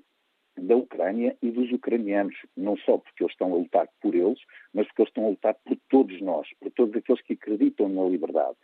da 0.58 0.76
Ucrânia 0.76 1.36
e 1.42 1.50
dos 1.50 1.72
ucranianos, 1.72 2.36
não 2.56 2.78
só 2.78 2.98
porque 2.98 3.24
eles 3.24 3.34
estão 3.34 3.54
a 3.54 3.58
lutar 3.58 3.88
por 4.02 4.14
eles, 4.14 4.40
mas 4.74 4.86
porque 4.88 5.02
eles 5.02 5.10
estão 5.10 5.26
a 5.26 5.30
lutar 5.30 5.56
por 5.66 5.78
todos 5.90 6.22
nós, 6.22 6.48
por 6.60 6.72
todos 6.72 6.96
aqueles 6.96 7.22
que 7.24 7.34
acreditam 7.34 7.90
na 7.90 8.04
liberdade. 8.04 8.56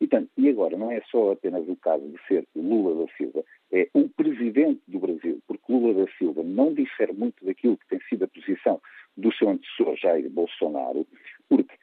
E, 0.00 0.06
portanto, 0.06 0.30
e 0.36 0.48
agora 0.48 0.76
não 0.76 0.90
é 0.90 1.00
só 1.10 1.32
apenas 1.32 1.68
o 1.68 1.76
caso 1.76 2.06
de 2.08 2.18
ser 2.26 2.46
Lula 2.54 3.04
da 3.04 3.12
Silva, 3.14 3.44
é 3.72 3.88
o 3.94 4.08
presidente 4.08 4.80
do 4.86 4.98
Brasil, 4.98 5.40
porque 5.46 5.72
Lula 5.72 6.04
da 6.04 6.12
Silva 6.12 6.42
não 6.42 6.72
difere 6.72 7.12
muito 7.12 7.44
daquilo 7.44 7.76
que 7.76 7.88
tem 7.88 8.00
sido 8.08 8.24
a 8.24 8.28
posição 8.28 8.80
do 9.16 9.32
seu 9.32 9.48
antecessor 9.48 9.96
Jair 9.96 10.30
Bolsonaro, 10.30 11.06
porque 11.48 11.74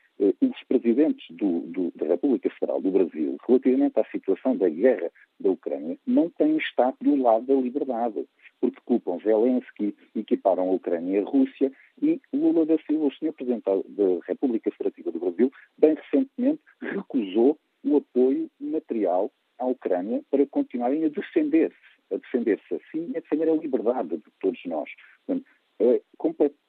presidentes 0.68 1.26
do, 1.30 1.62
do, 1.62 1.92
da 1.96 2.06
República 2.06 2.50
Federal 2.50 2.82
do 2.82 2.92
Brasil, 2.92 3.38
relativamente 3.48 4.00
à 4.00 4.06
situação 4.06 4.56
da 4.56 4.70
guerra 4.70 5.10
da 5.40 5.50
Ucrânia, 5.50 5.98
não 6.06 6.30
têm 6.30 6.58
estado 6.58 6.96
do 7.02 7.16
lado 7.16 7.46
da 7.46 7.54
liberdade, 7.54 8.26
porque 8.60 8.80
culpam 8.86 9.20
Zelensky, 9.20 9.96
equiparam 10.16 10.70
a 10.70 10.74
Ucrânia 10.74 11.20
e 11.20 11.24
a 11.24 11.26
Rússia, 11.26 11.72
e 12.02 12.20
Lula 12.34 12.66
da 12.66 12.78
Silva, 12.80 13.08
o 13.08 13.14
senhor 13.14 13.34
presidente 13.34 13.64
da 13.64 14.04
República 14.28 14.72
Federativa 14.72 15.12
do 15.12 15.20
Brasil, 15.20 15.52
bem 15.78 15.96
recentemente 15.96 16.62
recusou 16.82 17.58
o 17.86 17.98
apoio 17.98 18.50
material 18.60 19.32
à 19.60 19.66
Ucrânia 19.66 20.22
para 20.30 20.46
continuarem 20.48 21.06
a 21.06 21.10
defender-se, 21.10 22.14
a 22.14 22.18
defender-se 22.18 22.76
assim 22.76 23.12
e 23.12 23.18
a 23.18 23.22
defender 23.22 23.50
a 23.50 23.56
liberdade 23.56 24.18
de 24.18 24.32
todos 24.42 24.60
nós. 24.66 24.90
Portanto, 25.26 25.48
é, 25.80 26.02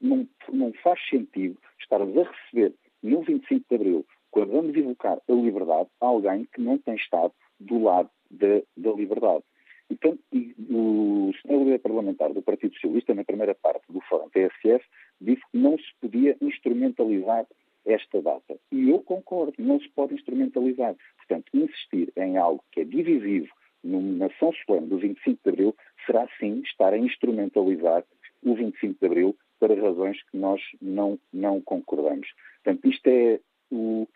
não, 0.00 0.28
não 0.52 0.72
faz 0.82 1.00
sentido 1.08 1.58
estarmos 1.80 2.16
a 2.16 2.30
receber 2.30 2.74
no 3.02 3.22
25 3.22 3.64
de 3.68 3.74
Abril, 3.74 4.06
quando 4.30 4.52
vamos 4.52 4.76
invocar 4.76 5.18
a 5.28 5.32
liberdade, 5.32 5.88
alguém 6.00 6.46
que 6.52 6.60
não 6.60 6.78
tem 6.78 6.96
estado 6.96 7.32
do 7.58 7.82
lado 7.82 8.10
da, 8.30 8.60
da 8.76 8.92
liberdade. 8.92 9.44
Então, 9.88 10.18
o 10.32 11.32
senhor 11.40 11.62
líder 11.62 11.78
parlamentar 11.78 12.32
do 12.32 12.42
Partido 12.42 12.74
Socialista, 12.74 13.14
na 13.14 13.24
primeira 13.24 13.54
parte 13.54 13.84
do 13.88 14.00
Fórum 14.02 14.28
TSF, 14.30 14.84
disse 15.20 15.42
que 15.52 15.58
não 15.58 15.78
se 15.78 15.94
podia 16.00 16.36
instrumentalizar 16.40 17.46
esta 17.86 18.20
data. 18.20 18.56
E 18.72 18.90
eu 18.90 18.98
concordo, 19.00 19.54
não 19.58 19.80
se 19.80 19.88
pode 19.90 20.14
instrumentalizar. 20.14 20.94
Portanto, 21.16 21.50
insistir 21.54 22.12
em 22.16 22.36
algo 22.36 22.62
que 22.72 22.80
é 22.80 22.84
divisivo 22.84 23.48
na 23.82 24.28
São 24.38 24.52
Solene 24.52 24.88
do 24.88 24.98
25 24.98 25.40
de 25.42 25.48
Abril 25.48 25.76
será 26.04 26.28
sim 26.40 26.60
estar 26.64 26.92
a 26.92 26.98
instrumentalizar 26.98 28.04
o 28.42 28.54
25 28.54 28.98
de 28.98 29.06
Abril 29.06 29.36
para 29.60 29.80
razões 29.80 30.20
que 30.30 30.36
nós 30.36 30.60
não, 30.82 31.18
não 31.32 31.60
concordamos. 31.60 32.28
Portanto, 32.62 32.88
isto 32.88 33.06
é 33.06 33.40
o. 33.70 34.06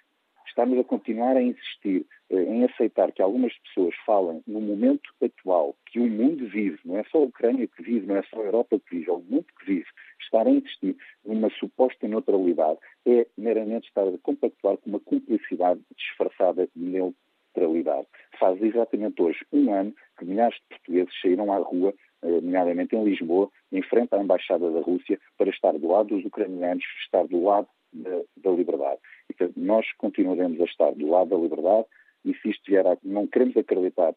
Estamos 0.51 0.81
a 0.81 0.85
continuar 0.85 1.37
a 1.37 1.43
insistir 1.43 2.05
eh, 2.29 2.43
em 2.43 2.65
aceitar 2.65 3.13
que 3.13 3.23
algumas 3.23 3.57
pessoas 3.59 3.95
falem 4.05 4.43
no 4.49 4.61
momento 4.61 5.09
atual 5.23 5.77
que 5.87 6.01
o 6.01 6.09
mundo 6.09 6.49
vive, 6.49 6.77
não 6.85 6.99
é 6.99 7.05
só 7.05 7.19
a 7.19 7.23
Ucrânia 7.23 7.69
que 7.69 7.81
vive, 7.81 8.07
não 8.07 8.17
é 8.17 8.23
só 8.25 8.41
a 8.41 8.47
Europa 8.47 8.81
que 8.81 8.97
vive, 8.97 9.11
é 9.11 9.13
o 9.13 9.21
mundo 9.21 9.47
que 9.59 9.65
vive. 9.65 9.87
Estar 10.21 10.47
a 10.49 10.51
insistir 10.51 10.97
numa 11.25 11.49
suposta 11.51 12.09
neutralidade 12.09 12.81
é 13.07 13.29
meramente 13.39 13.87
estar 13.87 14.03
a 14.03 14.19
compactuar 14.23 14.77
com 14.79 14.91
uma 14.91 14.99
cumplicidade 14.99 15.81
disfarçada 15.97 16.69
de 16.75 16.83
neutralidade. 16.83 18.09
Faz 18.39 18.61
exatamente 18.61 19.23
hoje 19.23 19.39
um 19.53 19.73
ano 19.73 19.95
que 20.19 20.25
milhares 20.25 20.57
de 20.57 20.69
portugueses 20.69 21.21
saíram 21.23 21.53
à 21.53 21.59
rua 21.59 21.95
eh, 22.23 22.41
nomeadamente 22.41 22.97
em 22.97 23.05
Lisboa, 23.05 23.49
em 23.71 23.83
frente 23.83 24.13
à 24.17 24.19
Embaixada 24.21 24.69
da 24.69 24.81
Rússia, 24.81 25.19
para 25.39 25.49
estar 25.49 25.73
do 25.79 25.87
lado 25.87 26.09
dos 26.09 26.25
ucranianos, 26.25 26.85
estar 27.05 27.25
do 27.29 27.41
lado 27.41 27.69
da, 27.93 28.23
da 28.37 28.51
liberdade. 28.51 29.01
E, 29.29 29.35
portanto, 29.35 29.57
nós 29.57 29.87
continuaremos 29.99 30.61
a 30.61 30.65
estar 30.65 30.93
do 30.93 31.09
lado 31.09 31.31
da 31.31 31.37
liberdade 31.37 31.87
e 32.25 32.35
se 32.35 32.51
isto 32.51 32.63
vier 32.67 32.87
a... 32.87 32.97
Não 33.03 33.27
queremos 33.27 33.57
acreditar 33.57 34.15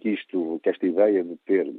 que, 0.00 0.10
isto, 0.10 0.60
que 0.62 0.70
esta 0.70 0.86
ideia 0.86 1.22
de 1.22 1.36
ter 1.46 1.72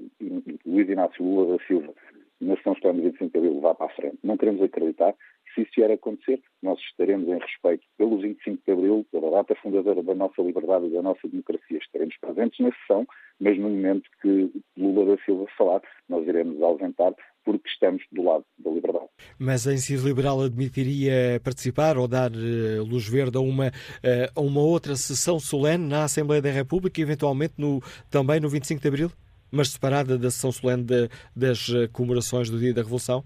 Luís 0.66 0.90
Inácio 0.90 1.24
Lula 1.24 1.58
da 1.58 1.66
Silva 1.66 1.94
na 2.42 2.58
São 2.62 2.74
Estado 2.74 3.02
25 3.02 3.32
de 3.32 3.38
Abril 3.38 3.62
vá 3.62 3.74
para 3.74 3.88
a 3.88 3.96
frente. 3.96 4.18
Não 4.24 4.38
queremos 4.38 4.62
acreditar 4.62 5.16
se 5.56 5.62
isso 5.62 5.72
vier 5.78 5.90
a 5.90 5.94
acontecer, 5.94 6.42
nós 6.62 6.78
estaremos 6.82 7.28
em 7.30 7.40
respeito 7.40 7.86
pelo 7.98 8.20
25 8.20 8.62
de 8.66 8.72
Abril, 8.72 9.06
pela 9.10 9.32
data 9.32 9.56
fundadora 9.56 10.04
da 10.04 10.14
nossa 10.14 10.42
liberdade 10.42 10.88
e 10.88 10.90
da 10.90 11.02
nossa 11.02 11.28
democracia. 11.28 11.78
Estaremos 11.78 12.18
presentes 12.18 12.60
na 12.60 12.72
sessão, 12.74 13.08
mas 13.40 13.58
no 13.58 13.70
momento 13.70 14.10
que 14.22 14.52
Lula 14.78 15.16
da 15.16 15.24
Silva 15.24 15.46
falar, 15.58 15.82
nós 16.10 16.28
iremos 16.28 16.62
ausentar 16.62 17.16
porque 17.46 17.70
estamos 17.70 18.04
do 18.12 18.24
lado 18.24 18.44
da 18.58 18.72
liberdade. 18.72 19.06
Mas 19.40 19.68
a 19.68 19.72
Iniciativa 19.72 20.08
Liberal 20.08 20.42
admitiria 20.42 21.40
participar 21.44 21.98
ou 21.98 22.08
dar 22.08 22.32
uh, 22.32 22.84
luz 22.84 23.08
verde 23.08 23.38
a 23.38 23.42
uma, 23.42 23.68
uh, 23.68 23.72
a 24.36 24.42
uma 24.42 24.62
outra 24.62 24.96
sessão 24.96 25.40
solene 25.40 25.88
na 25.88 26.04
Assembleia 26.04 26.42
da 26.42 26.50
República, 26.50 27.00
eventualmente 27.00 27.54
no, 27.58 27.80
também 28.10 28.40
no 28.40 28.50
25 28.50 28.82
de 28.82 28.88
Abril? 28.88 29.12
Mas 29.52 29.70
separada 29.70 30.18
da 30.18 30.30
sessão 30.30 30.52
solene 30.52 30.84
de, 30.84 31.08
das 31.34 31.70
eh, 31.70 31.88
comemorações 31.88 32.50
do 32.50 32.60
Dia 32.60 32.74
da 32.74 32.82
Revolução? 32.82 33.24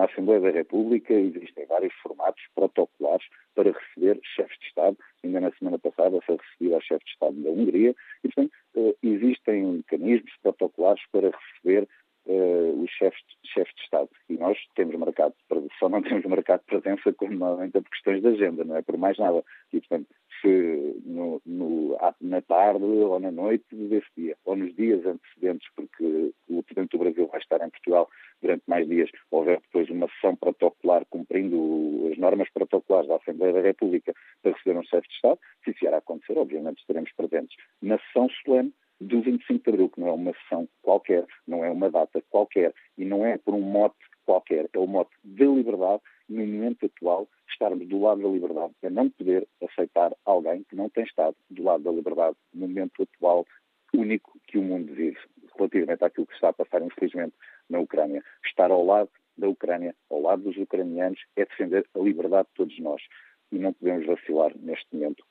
na 0.00 0.06
Assembleia 0.06 0.40
da 0.40 0.50
República 0.50 1.12
existem 1.12 1.66
vários 1.66 1.92
formatos 2.02 2.42
protocolares 2.54 3.26
para 3.54 3.70
receber 3.70 4.18
chefes 4.34 4.58
de 4.58 4.66
Estado. 4.66 4.96
Ainda 5.24 5.40
na 5.40 5.52
semana 5.52 5.78
passada 5.78 6.20
foi 6.22 6.36
recebido 6.36 6.76
a 6.76 6.80
chefe 6.80 7.04
de 7.04 7.10
Estado 7.10 7.42
da 7.42 7.50
Hungria. 7.50 7.94
E, 8.24 8.28
portanto, 8.28 8.52
eh, 8.76 8.94
existem 9.02 9.64
mecanismos 9.64 10.32
protocolares 10.42 11.02
para 11.12 11.30
receber 11.30 11.88
uh, 12.26 12.82
os 12.82 12.90
chefes, 12.90 13.20
chefes 13.44 13.74
de 13.74 13.82
Estado. 13.82 14.08
E 14.28 14.34
nós 14.34 14.58
temos 14.74 14.94
marcado, 14.96 15.34
só 15.78 15.88
não 15.88 16.02
temos 16.02 16.24
marcado 16.26 16.62
presença 16.66 17.12
como 17.12 17.32
normalmente 17.32 17.72
por 17.72 17.90
questões 17.90 18.22
de 18.22 18.28
agenda, 18.28 18.64
não 18.64 18.76
é 18.76 18.82
por 18.82 18.96
mais 18.96 19.18
nada. 19.18 19.44
E, 19.72 19.80
portanto, 19.80 20.08
no, 20.48 21.40
no, 21.44 21.98
na 22.20 22.40
tarde 22.42 22.84
ou 22.84 23.18
na 23.18 23.30
noite 23.30 23.64
desse 23.74 24.08
dia, 24.16 24.36
ou 24.44 24.56
nos 24.56 24.74
dias 24.74 25.04
antecedentes, 25.04 25.68
porque 25.74 26.32
o 26.48 26.62
Presidente 26.62 26.92
do 26.92 26.98
Brasil 26.98 27.26
vai 27.26 27.40
estar 27.40 27.64
em 27.64 27.70
Portugal 27.70 28.08
durante 28.42 28.62
mais 28.66 28.88
dias, 28.88 29.10
houver 29.30 29.60
depois 29.60 29.88
uma 29.90 30.08
sessão 30.08 30.34
protocolar 30.36 31.04
cumprindo 31.10 32.08
as 32.10 32.18
normas 32.18 32.48
protocolares 32.50 33.08
da 33.08 33.16
Assembleia 33.16 33.52
da 33.52 33.60
República 33.60 34.14
para 34.42 34.52
receber 34.52 34.78
um 34.78 34.84
chefe 34.84 35.08
de 35.08 35.14
Estado, 35.14 35.38
se 35.64 35.70
isso 35.70 35.80
vier 35.80 35.94
a 35.94 35.98
acontecer, 35.98 36.38
obviamente 36.38 36.80
estaremos 36.80 37.12
presentes 37.12 37.56
na 37.82 37.98
sessão 37.98 38.28
solene 38.44 38.72
do 39.00 39.22
25 39.22 39.64
de 39.64 39.70
Abril, 39.70 39.88
que 39.88 40.00
não 40.00 40.08
é 40.08 40.12
uma 40.12 40.32
sessão 40.34 40.68
qualquer, 40.82 41.24
não 41.46 41.64
é 41.64 41.70
uma 41.70 41.90
data 41.90 42.22
qualquer, 42.28 42.74
e 42.98 43.04
não 43.04 43.24
é 43.24 43.38
por 43.38 43.54
um 43.54 43.60
mote 43.60 43.96
qualquer, 44.26 44.68
é 44.72 44.78
o 44.78 44.86
mote 44.86 45.10
da 45.24 45.46
liberdade, 45.46 46.02
no 46.28 46.46
momento 46.46 46.86
atual, 46.86 47.28
estarmos 47.50 47.86
do 47.86 48.00
lado 48.00 48.22
da 48.22 48.28
liberdade, 48.28 48.72
é 48.82 48.90
não 48.90 49.10
poder 49.10 49.46
aceitar 49.62 50.12
alguém 50.24 50.64
que 50.64 50.76
não 50.76 50.88
tem 50.88 51.04
estado 51.04 51.36
do 51.50 51.62
lado 51.62 51.84
da 51.84 51.90
liberdade 51.90 52.36
no 52.54 52.68
momento 52.68 53.02
atual 53.02 53.46
único 53.94 54.38
que 54.46 54.58
o 54.58 54.62
mundo 54.62 54.92
vive, 54.94 55.18
relativamente 55.56 56.04
àquilo 56.04 56.26
que 56.26 56.34
está 56.34 56.50
a 56.50 56.52
passar, 56.52 56.82
infelizmente, 56.82 57.34
na 57.68 57.80
Ucrânia. 57.80 58.22
Estar 58.44 58.70
ao 58.70 58.84
lado 58.84 59.10
da 59.36 59.48
Ucrânia, 59.48 59.94
ao 60.10 60.20
lado 60.20 60.42
dos 60.42 60.56
ucranianos, 60.56 61.20
é 61.36 61.44
defender 61.44 61.86
a 61.94 61.98
liberdade 61.98 62.48
de 62.48 62.54
todos 62.54 62.78
nós. 62.78 63.02
E 63.52 63.58
não 63.58 63.72
podemos 63.72 64.06
vacilar 64.06 64.52
neste 64.58 64.86
momento 64.92 65.24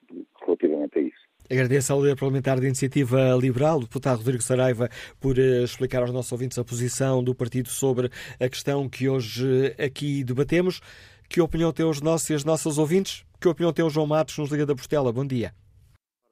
relativamente 0.45 0.99
a 0.99 1.01
isso. 1.01 1.29
Agradeço 1.49 1.93
ao 1.93 2.01
líder 2.01 2.15
parlamentar 2.15 2.59
da 2.59 2.65
Iniciativa 2.67 3.35
Liberal, 3.39 3.77
o 3.77 3.81
deputado 3.81 4.17
Rodrigo 4.17 4.43
Saraiva, 4.43 4.89
por 5.19 5.37
uh, 5.37 5.63
explicar 5.63 6.01
aos 6.01 6.11
nossos 6.11 6.31
ouvintes 6.31 6.59
a 6.59 6.63
posição 6.63 7.23
do 7.23 7.33
partido 7.33 7.69
sobre 7.69 8.09
a 8.39 8.49
questão 8.49 8.89
que 8.89 9.09
hoje 9.09 9.45
uh, 9.45 9.83
aqui 9.83 10.23
debatemos. 10.23 10.81
Que 11.29 11.41
opinião 11.41 11.71
têm 11.71 11.85
os 11.85 12.01
nossos 12.01 12.27
e 12.31 12.33
as 12.33 12.43
nossas 12.43 12.79
ouvintes? 12.79 13.23
Que 13.39 13.47
opinião 13.47 13.71
tem 13.71 13.85
o 13.85 13.89
João 13.89 14.07
Matos, 14.07 14.35
nos 14.39 14.51
Liga 14.51 14.65
da 14.65 14.73
Postela? 14.73 15.13
Bom 15.13 15.27
dia. 15.27 15.51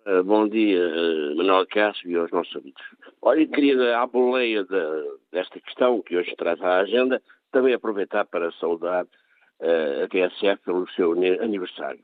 Uh, 0.07 0.23
bom 0.23 0.47
dia, 0.47 0.79
Manuel 1.35 1.67
Cássio 1.67 2.09
e 2.09 2.15
aos 2.15 2.31
nossos 2.31 2.55
ouvintes. 2.55 2.83
Olha, 3.21 3.41
eu 3.41 3.47
queria, 3.47 3.99
à 3.99 4.07
boleia 4.07 4.63
de, 4.63 5.17
desta 5.31 5.59
questão 5.59 6.01
que 6.01 6.17
hoje 6.17 6.35
traz 6.35 6.59
à 6.63 6.79
agenda, 6.79 7.21
também 7.51 7.75
aproveitar 7.75 8.25
para 8.25 8.51
saudar 8.53 9.05
a 9.61 10.07
TSF 10.07 10.63
pelo 10.63 10.89
seu 10.91 11.11
aniversário. 11.11 12.03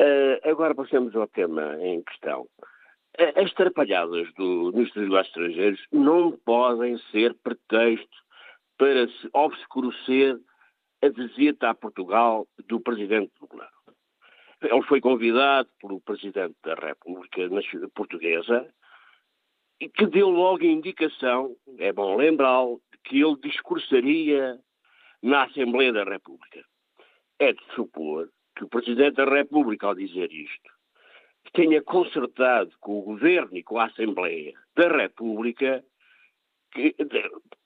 Uh, 0.00 0.50
agora 0.50 0.74
passemos 0.74 1.14
ao 1.14 1.28
tema 1.28 1.76
em 1.80 2.02
questão. 2.02 2.48
Uh, 3.18 3.44
as 3.44 3.52
trapalhadas 3.54 4.26
do 4.34 4.72
dos 4.72 4.90
Estrangeiros 4.96 5.80
não 5.92 6.32
podem 6.32 6.98
ser 7.12 7.34
pretexto 7.44 8.16
para 8.76 9.06
se 9.06 9.28
obscurecer 9.32 10.36
a 11.02 11.08
visita 11.08 11.70
a 11.70 11.74
Portugal 11.74 12.46
do 12.66 12.80
Presidente 12.80 13.32
Lula. 13.40 13.68
Ele 14.62 14.82
foi 14.82 15.00
convidado 15.00 15.68
pelo 15.80 16.00
Presidente 16.00 16.56
da 16.64 16.74
República 16.74 17.42
Portuguesa 17.94 18.72
e 19.80 19.88
que 19.88 20.06
deu 20.06 20.30
logo 20.30 20.62
a 20.62 20.66
indicação, 20.66 21.54
é 21.78 21.92
bom 21.92 22.16
lembrá-lo, 22.16 22.80
que 23.04 23.20
ele 23.20 23.36
discursaria 23.36 24.58
na 25.22 25.44
Assembleia 25.44 25.92
da 25.92 26.04
República. 26.04 26.64
É 27.38 27.52
de 27.52 27.62
supor 27.74 28.30
que 28.56 28.64
o 28.64 28.68
Presidente 28.68 29.16
da 29.16 29.24
República, 29.24 29.86
ao 29.86 29.94
dizer 29.94 30.32
isto, 30.32 30.70
tenha 31.52 31.82
consertado 31.82 32.72
com 32.80 32.98
o 32.98 33.02
Governo 33.02 33.56
e 33.56 33.62
com 33.62 33.78
a 33.78 33.86
Assembleia 33.86 34.54
da 34.74 34.88
República, 34.88 35.84
que, 36.72 36.94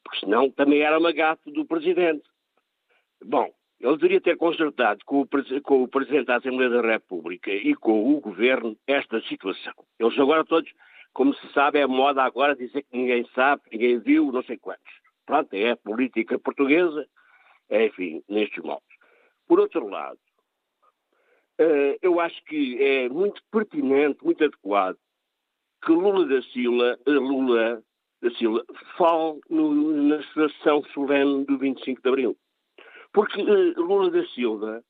porque 0.05 0.21
senão 0.21 0.51
também 0.51 0.81
era 0.81 0.99
uma 0.99 1.13
gato 1.13 1.51
do 1.51 1.65
Presidente. 1.65 2.29
Bom, 3.25 3.53
ele 3.81 3.97
deveria 3.97 4.21
ter 4.21 4.37
consertado 4.37 5.05
com 5.05 5.23
o, 5.23 5.29
com 5.63 5.83
o, 5.83 5.89
Presidente 5.89 6.27
da 6.27 6.37
Assembleia 6.37 6.71
da 6.71 6.81
República 6.81 7.51
e 7.51 7.75
com 7.75 8.15
o 8.15 8.21
Governo 8.21 8.77
esta 8.87 9.21
situação. 9.23 9.75
Eles 9.99 10.19
agora 10.19 10.45
todos, 10.45 10.71
como 11.13 11.35
se 11.35 11.53
sabe, 11.53 11.79
é 11.79 11.87
moda 11.87 12.23
agora 12.23 12.57
dizer 12.57 12.83
que 12.83 12.97
ninguém 12.97 13.27
sabe, 13.35 13.63
ninguém 13.73 13.99
viu, 13.99 14.31
não 14.33 14.43
sei 14.43 14.59
quantos. 14.59 14.93
Pronto, 15.25 15.55
é 15.55 15.71
a 15.71 15.77
política 15.77 16.39
portuguesa, 16.39 17.07
é, 17.69 17.87
enfim, 17.87 18.23
nestes 18.29 18.63
moldes. 18.63 18.89
Por 19.47 19.61
outro 19.61 19.89
lado, 19.89 20.19
Uh, 21.61 21.93
eu 22.01 22.19
acho 22.19 22.43
que 22.45 22.83
é 22.83 23.07
muito 23.11 23.43
pertinente, 23.53 24.25
muito 24.25 24.43
adequado 24.43 24.97
que 25.85 25.93
Lula 25.93 26.27
da 26.27 26.41
Silva, 26.41 26.99
uh, 27.07 27.11
Lula 27.11 27.83
da 28.23 28.31
Silva 28.31 28.65
fale 28.97 29.41
na 29.51 30.23
sessão 30.33 30.83
solene 30.95 31.45
do 31.45 31.59
25 31.59 32.01
de 32.01 32.09
Abril. 32.09 32.37
Porque 33.13 33.41
uh, 33.41 33.81
Lula 33.81 34.11
da 34.11 34.25
Silva 34.29 34.85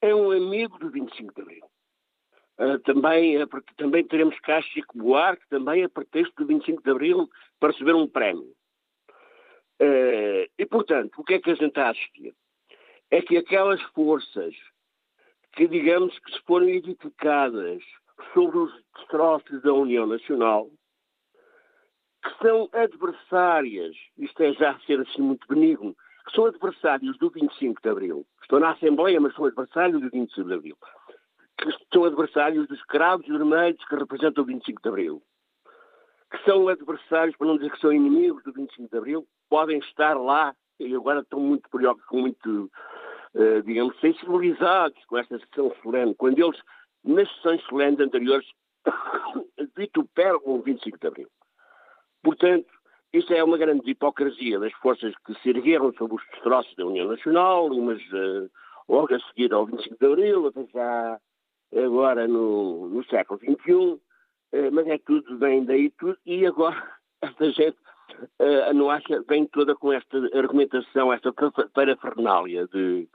é 0.00 0.14
um 0.14 0.30
amigo 0.30 0.78
do 0.78 0.90
25 0.90 1.34
de 1.34 1.42
Abril. 1.42 1.64
Uh, 2.58 2.78
também, 2.80 3.42
uh, 3.42 3.48
também 3.76 4.04
teremos 4.06 4.38
cá 4.40 4.62
Chico 4.62 4.96
Buarque, 4.96 5.48
também 5.48 5.82
a 5.82 5.88
pretexto 5.88 6.34
do 6.36 6.46
25 6.46 6.82
de 6.82 6.90
Abril, 6.90 7.28
para 7.58 7.72
receber 7.72 7.94
um 7.94 8.06
prémio. 8.06 8.54
Uh, 9.80 10.46
e, 10.56 10.66
portanto, 10.66 11.18
o 11.18 11.24
que 11.24 11.34
é 11.34 11.40
que 11.40 11.50
a 11.50 11.54
gente 11.54 11.68
está 11.68 11.86
a 11.86 11.90
assistir? 11.90 12.34
É 13.10 13.20
que 13.20 13.36
aquelas 13.36 13.82
forças 13.92 14.54
que, 15.52 15.66
digamos, 15.66 16.16
que 16.18 16.32
se 16.32 16.40
foram 16.42 16.68
edificadas 16.68 17.82
sobre 18.32 18.58
os 18.58 18.72
destroços 18.96 19.62
da 19.62 19.72
União 19.72 20.06
Nacional, 20.06 20.70
que 22.22 22.30
são 22.42 22.68
adversárias, 22.72 23.96
isto 24.16 24.42
é 24.42 24.52
já 24.54 24.78
ser 24.80 25.00
assim 25.00 25.22
muito 25.22 25.46
benigno, 25.48 25.96
que 26.24 26.32
são 26.32 26.46
adversários 26.46 27.18
do 27.18 27.30
25 27.30 27.80
de 27.82 27.88
Abril. 27.88 28.26
Estão 28.42 28.58
na 28.58 28.70
Assembleia, 28.70 29.20
mas 29.20 29.34
são 29.34 29.44
adversários 29.44 30.00
do 30.00 30.10
25 30.10 30.48
de 30.48 30.54
Abril. 30.54 30.76
Que 31.58 31.70
são 31.92 32.04
adversários 32.04 32.66
dos 32.66 32.82
cravos 32.84 33.26
vermelhos 33.26 33.84
que 33.86 33.94
representam 33.94 34.42
o 34.42 34.46
25 34.46 34.82
de 34.82 34.88
Abril. 34.88 35.22
Que 36.30 36.42
são 36.44 36.68
adversários, 36.68 37.36
para 37.36 37.46
não 37.46 37.56
dizer 37.56 37.70
que 37.70 37.80
são 37.80 37.92
inimigos 37.92 38.42
do 38.42 38.52
25 38.52 38.88
de 38.90 38.98
Abril, 38.98 39.26
podem 39.48 39.78
estar 39.78 40.14
lá 40.14 40.54
e 40.80 40.94
agora 40.94 41.20
estão 41.20 41.38
muito 41.38 41.68
preocupados, 41.70 42.20
muito, 42.20 42.70
uh, 43.34 43.62
digamos, 43.62 43.98
sensibilizados 44.00 45.04
com 45.06 45.18
esta 45.18 45.38
sessão 45.38 45.72
solene, 45.82 46.14
quando 46.14 46.38
eles, 46.38 46.60
nas 47.04 47.28
sessões 47.36 47.62
solenes 47.64 48.00
anteriores, 48.00 48.46
vituperam 49.76 50.40
o 50.44 50.60
25 50.62 50.98
de 50.98 51.06
Abril. 51.06 51.28
Portanto, 52.22 52.66
isso 53.14 53.32
é 53.32 53.42
uma 53.44 53.56
grande 53.56 53.88
hipocrisia 53.88 54.58
das 54.58 54.72
forças 54.74 55.14
que 55.24 55.34
se 55.40 55.50
ergueram 55.50 55.92
sobre 55.94 56.16
os 56.16 56.22
destroços 56.32 56.74
da 56.74 56.84
União 56.84 57.08
Nacional, 57.08 57.66
umas 57.66 58.00
uh, 58.12 58.50
logo 58.88 59.14
a 59.14 59.20
seguir 59.20 59.52
ao 59.52 59.66
25 59.66 59.96
de 59.98 60.06
Abril, 60.06 60.52
já 60.72 61.20
agora 61.76 62.26
no, 62.26 62.88
no 62.88 63.04
século 63.04 63.38
XXI, 63.38 63.74
uh, 63.74 64.00
mas 64.72 64.86
é 64.88 64.98
tudo, 64.98 65.38
vem 65.38 65.64
daí 65.64 65.90
tudo, 65.90 66.18
e 66.26 66.44
agora 66.44 66.82
esta 67.22 67.50
gente 67.52 67.78
uh, 68.40 68.74
não 68.74 68.90
acha, 68.90 69.22
vem 69.28 69.46
toda 69.46 69.76
com 69.76 69.92
esta 69.92 70.18
argumentação, 70.36 71.12
esta 71.12 71.32
parafernália 71.72 72.66
de, 72.66 73.08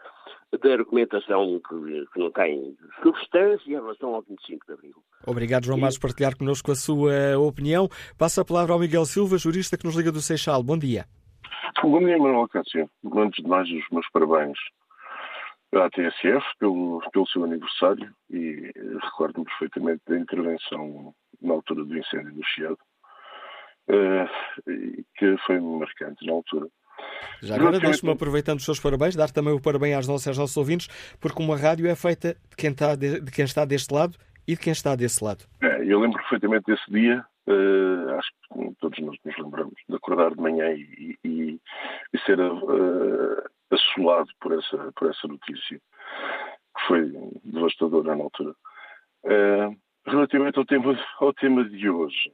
de 0.57 0.71
argumentação 0.71 1.59
que, 1.59 2.05
que, 2.11 2.19
não 2.19 2.31
tem 2.31 2.75
substância 3.03 3.69
em 3.69 3.75
relação 3.75 4.15
ao 4.15 4.21
25 4.23 4.65
de 4.65 4.73
Abril. 4.73 4.95
Obrigado, 5.27 5.65
João 5.65 5.77
Matos, 5.77 5.97
por 5.97 6.07
partilhar 6.07 6.35
connosco 6.35 6.71
a 6.71 6.75
sua 6.75 7.37
opinião. 7.37 7.87
Passa 8.17 8.41
a 8.41 8.45
palavra 8.45 8.73
ao 8.73 8.79
Miguel 8.79 9.05
Silva, 9.05 9.37
jurista 9.37 9.77
que 9.77 9.85
nos 9.85 9.95
liga 9.95 10.11
do 10.11 10.21
Seixal. 10.21 10.63
Bom 10.63 10.77
dia. 10.77 11.05
Bom 11.83 11.99
dia, 11.99 12.17
Manuel 12.17 12.47
Cássio. 12.47 12.89
Antes 13.15 13.43
de 13.43 13.49
mais, 13.49 13.69
os 13.69 13.89
meus 13.91 14.09
parabéns 14.11 14.57
à 15.75 15.89
TSF 15.89 16.45
pelo, 16.59 17.01
pelo 17.11 17.27
seu 17.27 17.43
aniversário 17.43 18.11
e 18.29 18.71
recordo-me 19.03 19.45
perfeitamente 19.45 20.01
da 20.07 20.17
intervenção 20.17 21.13
na 21.41 21.53
altura 21.53 21.85
do 21.85 21.97
incêndio 21.97 22.33
do 22.33 22.43
Chiado, 22.43 22.79
uh, 23.89 25.05
que 25.15 25.37
foi 25.45 25.59
marcante 25.59 26.25
na 26.25 26.33
altura. 26.33 26.67
Já 27.41 27.55
agora 27.55 27.79
deixe-me, 27.79 28.11
aproveitando 28.11 28.59
os 28.59 28.65
seus 28.65 28.79
parabéns, 28.79 29.15
dar 29.15 29.31
também 29.31 29.53
o 29.53 29.61
parabéns 29.61 29.97
às 29.97 30.07
nossas, 30.07 30.27
aos 30.27 30.37
nossos 30.37 30.57
ouvintes, 30.57 30.87
porque 31.19 31.41
uma 31.41 31.55
rádio 31.55 31.87
é 31.87 31.95
feita 31.95 32.35
de 32.49 32.55
quem, 32.57 32.71
está 32.71 32.95
de, 32.95 33.21
de 33.21 33.31
quem 33.31 33.45
está 33.45 33.63
deste 33.65 33.93
lado 33.93 34.17
e 34.47 34.55
de 34.55 34.59
quem 34.59 34.73
está 34.73 34.95
desse 34.95 35.23
lado. 35.23 35.45
É, 35.61 35.85
eu 35.85 35.99
lembro 35.99 36.19
perfeitamente 36.19 36.65
desse 36.65 36.91
dia, 36.91 37.25
uh, 37.47 38.09
acho 38.17 38.29
que 38.29 38.75
todos 38.79 38.99
nós 38.99 39.15
nos 39.23 39.37
lembramos, 39.37 39.73
de 39.87 39.95
acordar 39.95 40.31
de 40.31 40.41
manhã 40.41 40.69
e, 40.71 41.17
e, 41.23 41.59
e 42.13 42.19
ser 42.25 42.39
uh, 42.39 43.43
assolado 43.71 44.29
por 44.41 44.51
essa, 44.51 44.91
por 44.95 45.09
essa 45.09 45.27
notícia, 45.27 45.77
que 45.77 46.87
foi 46.87 47.13
devastadora 47.45 48.15
na 48.15 48.23
altura. 48.23 48.53
Uh, 49.23 49.77
relativamente 50.05 50.57
ao 50.57 50.65
tema, 50.65 50.99
ao 51.19 51.33
tema 51.33 51.63
de 51.63 51.89
hoje, 51.89 52.33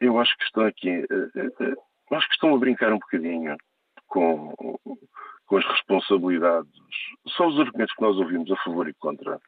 eu 0.00 0.18
acho 0.18 0.36
que 0.36 0.44
estão 0.44 0.64
aqui 0.64 1.04
acho 2.16 2.28
que 2.28 2.34
estão 2.34 2.54
a 2.54 2.58
brincar 2.58 2.92
um 2.92 2.98
bocadinho 2.98 3.56
com, 4.06 4.54
com 5.46 5.56
as 5.56 5.64
responsabilidades. 5.66 6.70
São 7.36 7.48
os 7.48 7.58
argumentos 7.58 7.94
que 7.94 8.02
nós 8.02 8.16
ouvimos 8.16 8.50
a 8.50 8.56
favor 8.56 8.88
e 8.88 8.94
contra 8.94 9.40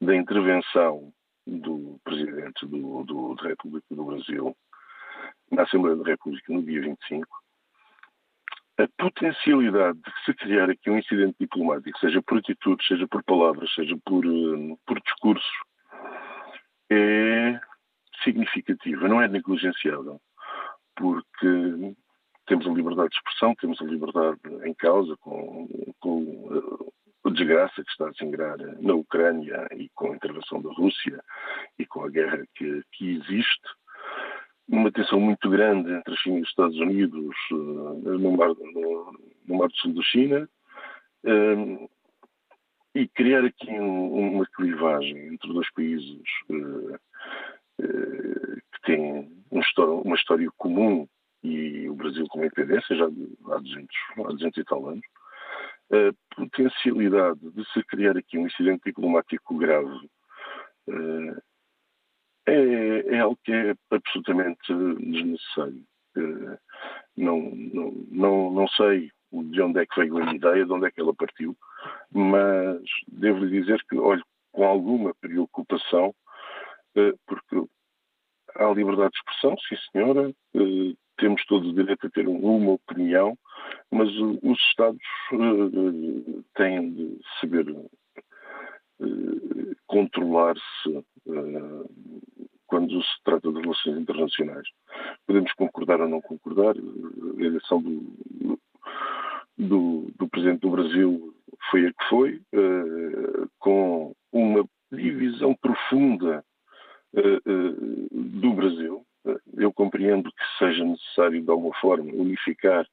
da 0.00 0.14
intervenção 0.16 1.12
do 1.46 2.00
Presidente 2.04 2.66
do, 2.66 3.04
do, 3.04 3.34
da 3.36 3.48
República 3.48 3.86
do 3.90 4.04
Brasil 4.04 4.56
na 5.50 5.62
Assembleia 5.62 5.96
da 5.96 6.04
República 6.04 6.52
no 6.52 6.62
dia 6.62 6.80
25. 6.80 7.26
A 8.78 8.88
potencialidade 8.98 9.98
de 9.98 10.24
se 10.24 10.34
criar 10.34 10.68
aqui 10.68 10.90
um 10.90 10.98
incidente 10.98 11.36
diplomático, 11.40 11.98
seja 11.98 12.20
por 12.20 12.38
atitudes, 12.38 12.86
seja 12.86 13.08
por 13.08 13.22
palavras, 13.24 13.72
seja 13.74 13.96
por, 14.04 14.24
eh, 14.26 14.76
por 14.84 15.00
discursos, 15.00 15.50
é 16.90 17.58
significativa, 18.22 19.08
não 19.08 19.22
é 19.22 19.28
negligenciável, 19.28 20.20
porque 20.94 21.96
temos 22.46 22.66
a 22.66 22.70
liberdade 22.70 23.10
de 23.10 23.16
expressão, 23.16 23.54
temos 23.56 23.80
a 23.80 23.84
liberdade 23.84 24.38
em 24.64 24.74
causa 24.74 25.16
com, 25.18 25.68
com 26.00 26.92
a 27.24 27.30
desgraça 27.30 27.82
que 27.82 27.90
está 27.90 28.08
a 28.08 28.14
sangrar 28.14 28.56
na 28.80 28.94
Ucrânia 28.94 29.66
e 29.76 29.88
com 29.94 30.12
a 30.12 30.16
intervenção 30.16 30.62
da 30.62 30.72
Rússia 30.72 31.20
e 31.78 31.84
com 31.84 32.04
a 32.04 32.08
guerra 32.08 32.44
que, 32.54 32.82
que 32.92 33.16
existe. 33.16 33.68
Uma 34.68 34.90
tensão 34.90 35.20
muito 35.20 35.48
grande 35.48 35.92
entre 35.92 36.14
a 36.14 36.16
China 36.16 36.38
e 36.38 36.42
os 36.42 36.48
Estados 36.48 36.76
Unidos 36.78 37.36
uh, 37.52 38.18
no, 38.18 38.36
mar, 38.36 38.48
no, 38.48 39.12
no, 39.46 39.58
mar 39.58 39.68
do 39.68 39.76
Sul 39.76 39.94
da 39.94 40.02
China. 40.02 40.48
Um, 41.24 41.88
e 42.94 43.06
criar 43.08 43.44
aqui 43.44 43.70
um, 43.70 44.36
uma 44.36 44.46
clivagem 44.46 45.34
entre 45.34 45.52
dois 45.52 45.70
países 45.72 46.22
uh, 46.48 46.94
uh, 46.94 48.56
que 48.72 48.80
têm 48.84 49.00
um, 49.00 50.00
uma 50.02 50.16
história 50.16 50.48
comum 50.56 51.06
e 51.42 51.88
o 51.88 51.94
Brasil 51.94 52.26
com 52.28 52.40
independência 52.40 52.96
já 52.96 53.04
há 53.04 53.58
200, 53.58 53.96
há 54.18 54.32
200 54.32 54.58
e 54.58 54.64
tal 54.64 54.88
anos, 54.88 55.04
a 55.90 56.34
potencialidade 56.34 57.38
de 57.50 57.64
se 57.72 57.82
criar 57.84 58.16
aqui 58.16 58.38
um 58.38 58.46
incidente 58.46 58.82
diplomático 58.86 59.56
grave 59.56 60.10
uh, 60.88 61.42
é, 62.46 63.14
é, 63.14 63.20
algo 63.20 63.38
que 63.44 63.52
é 63.52 63.74
absolutamente 63.90 64.72
desnecessário. 65.00 65.84
Uh, 66.16 66.58
não, 67.16 67.40
não, 67.40 67.92
não, 68.10 68.50
não 68.50 68.68
sei 68.68 69.10
de 69.32 69.60
onde 69.60 69.80
é 69.80 69.86
que 69.86 70.00
veio 70.00 70.16
a 70.18 70.34
ideia, 70.34 70.64
de 70.64 70.72
onde 70.72 70.86
é 70.86 70.90
que 70.90 71.00
ela 71.00 71.14
partiu, 71.14 71.56
mas 72.12 72.80
devo 73.08 73.46
dizer 73.48 73.84
que 73.88 73.96
olho 73.96 74.24
com 74.52 74.64
alguma 74.64 75.14
preocupação, 75.14 76.14
uh, 76.96 77.18
porque 77.26 77.68
há 78.56 78.72
liberdade 78.72 79.12
de 79.12 79.18
expressão, 79.18 79.56
sim 79.68 79.76
senhora, 79.92 80.32
temos 81.16 81.44
todo 81.46 81.68
o 81.68 81.74
direito 81.74 82.06
a 82.06 82.10
ter 82.10 82.28
uma 82.28 82.72
opinião, 82.72 83.36
mas 83.90 84.08
os 84.42 84.58
Estados 84.70 85.00
uh, 85.32 86.44
têm 86.54 86.92
de 86.92 87.18
saber 87.40 87.68
uh, 87.70 87.90
controlar-se 89.86 91.04
quando 92.66 93.02
se 93.02 93.22
trata 93.24 93.52
de 93.52 93.60
relações 93.60 93.98
internacionais. 93.98 94.66
Podemos 95.26 95.52
concordar 95.52 96.00
ou 96.00 96.08
não 96.08 96.20
concordar, 96.20 96.74
a 96.76 97.42
eleição 97.42 97.80
do, 97.80 98.58
do, 99.56 100.12
do 100.16 100.28
Presidente 100.28 100.60
do 100.60 100.70
Brasil 100.70 101.34
foi 101.70 101.86
a 101.86 101.92
que 101.92 102.08
foi, 102.08 102.42
com 103.58 104.14
uma 104.32 104.68
divisão 104.90 105.54
profunda 105.54 106.44
do 108.12 108.52
Brasil, 108.52 109.06
eu 109.56 109.72
compreendo 109.72 110.30
que 110.30 110.58
seja 110.58 110.84
necessário, 110.84 111.42
de 111.42 111.50
alguma 111.50 111.74
forma, 111.76 112.10
unificar 112.12 112.86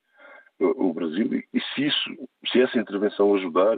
o 0.59 0.93
Brasil 0.93 1.43
e 1.53 1.61
se 1.61 1.87
isso, 1.87 2.09
se 2.51 2.61
essa 2.61 2.77
intervenção 2.77 3.35
ajudar, 3.35 3.77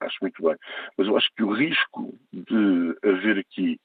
acho 0.00 0.18
muito 0.20 0.42
bem. 0.42 0.56
Mas 0.96 1.06
eu 1.06 1.16
acho 1.16 1.28
que 1.34 1.42
o 1.42 1.52
risco 1.52 2.14
de 2.32 2.96
haver 3.02 3.38
aqui 3.38 3.80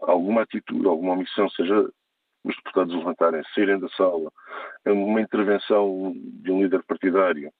alguma 0.00 0.42
atitude, 0.42 0.86
alguma 0.86 1.12
omissão, 1.12 1.48
seja 1.50 1.88
os 2.44 2.56
deputados 2.56 2.94
levantarem, 2.94 3.42
saírem 3.54 3.78
da 3.78 3.88
sala, 3.90 4.30
uma 4.84 5.20
intervenção 5.20 6.12
de 6.16 6.50
um 6.50 6.62
líder 6.62 6.82
partidário 6.82 7.52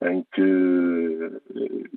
em 0.00 0.24
que 0.32 0.40
eh, 0.40 1.88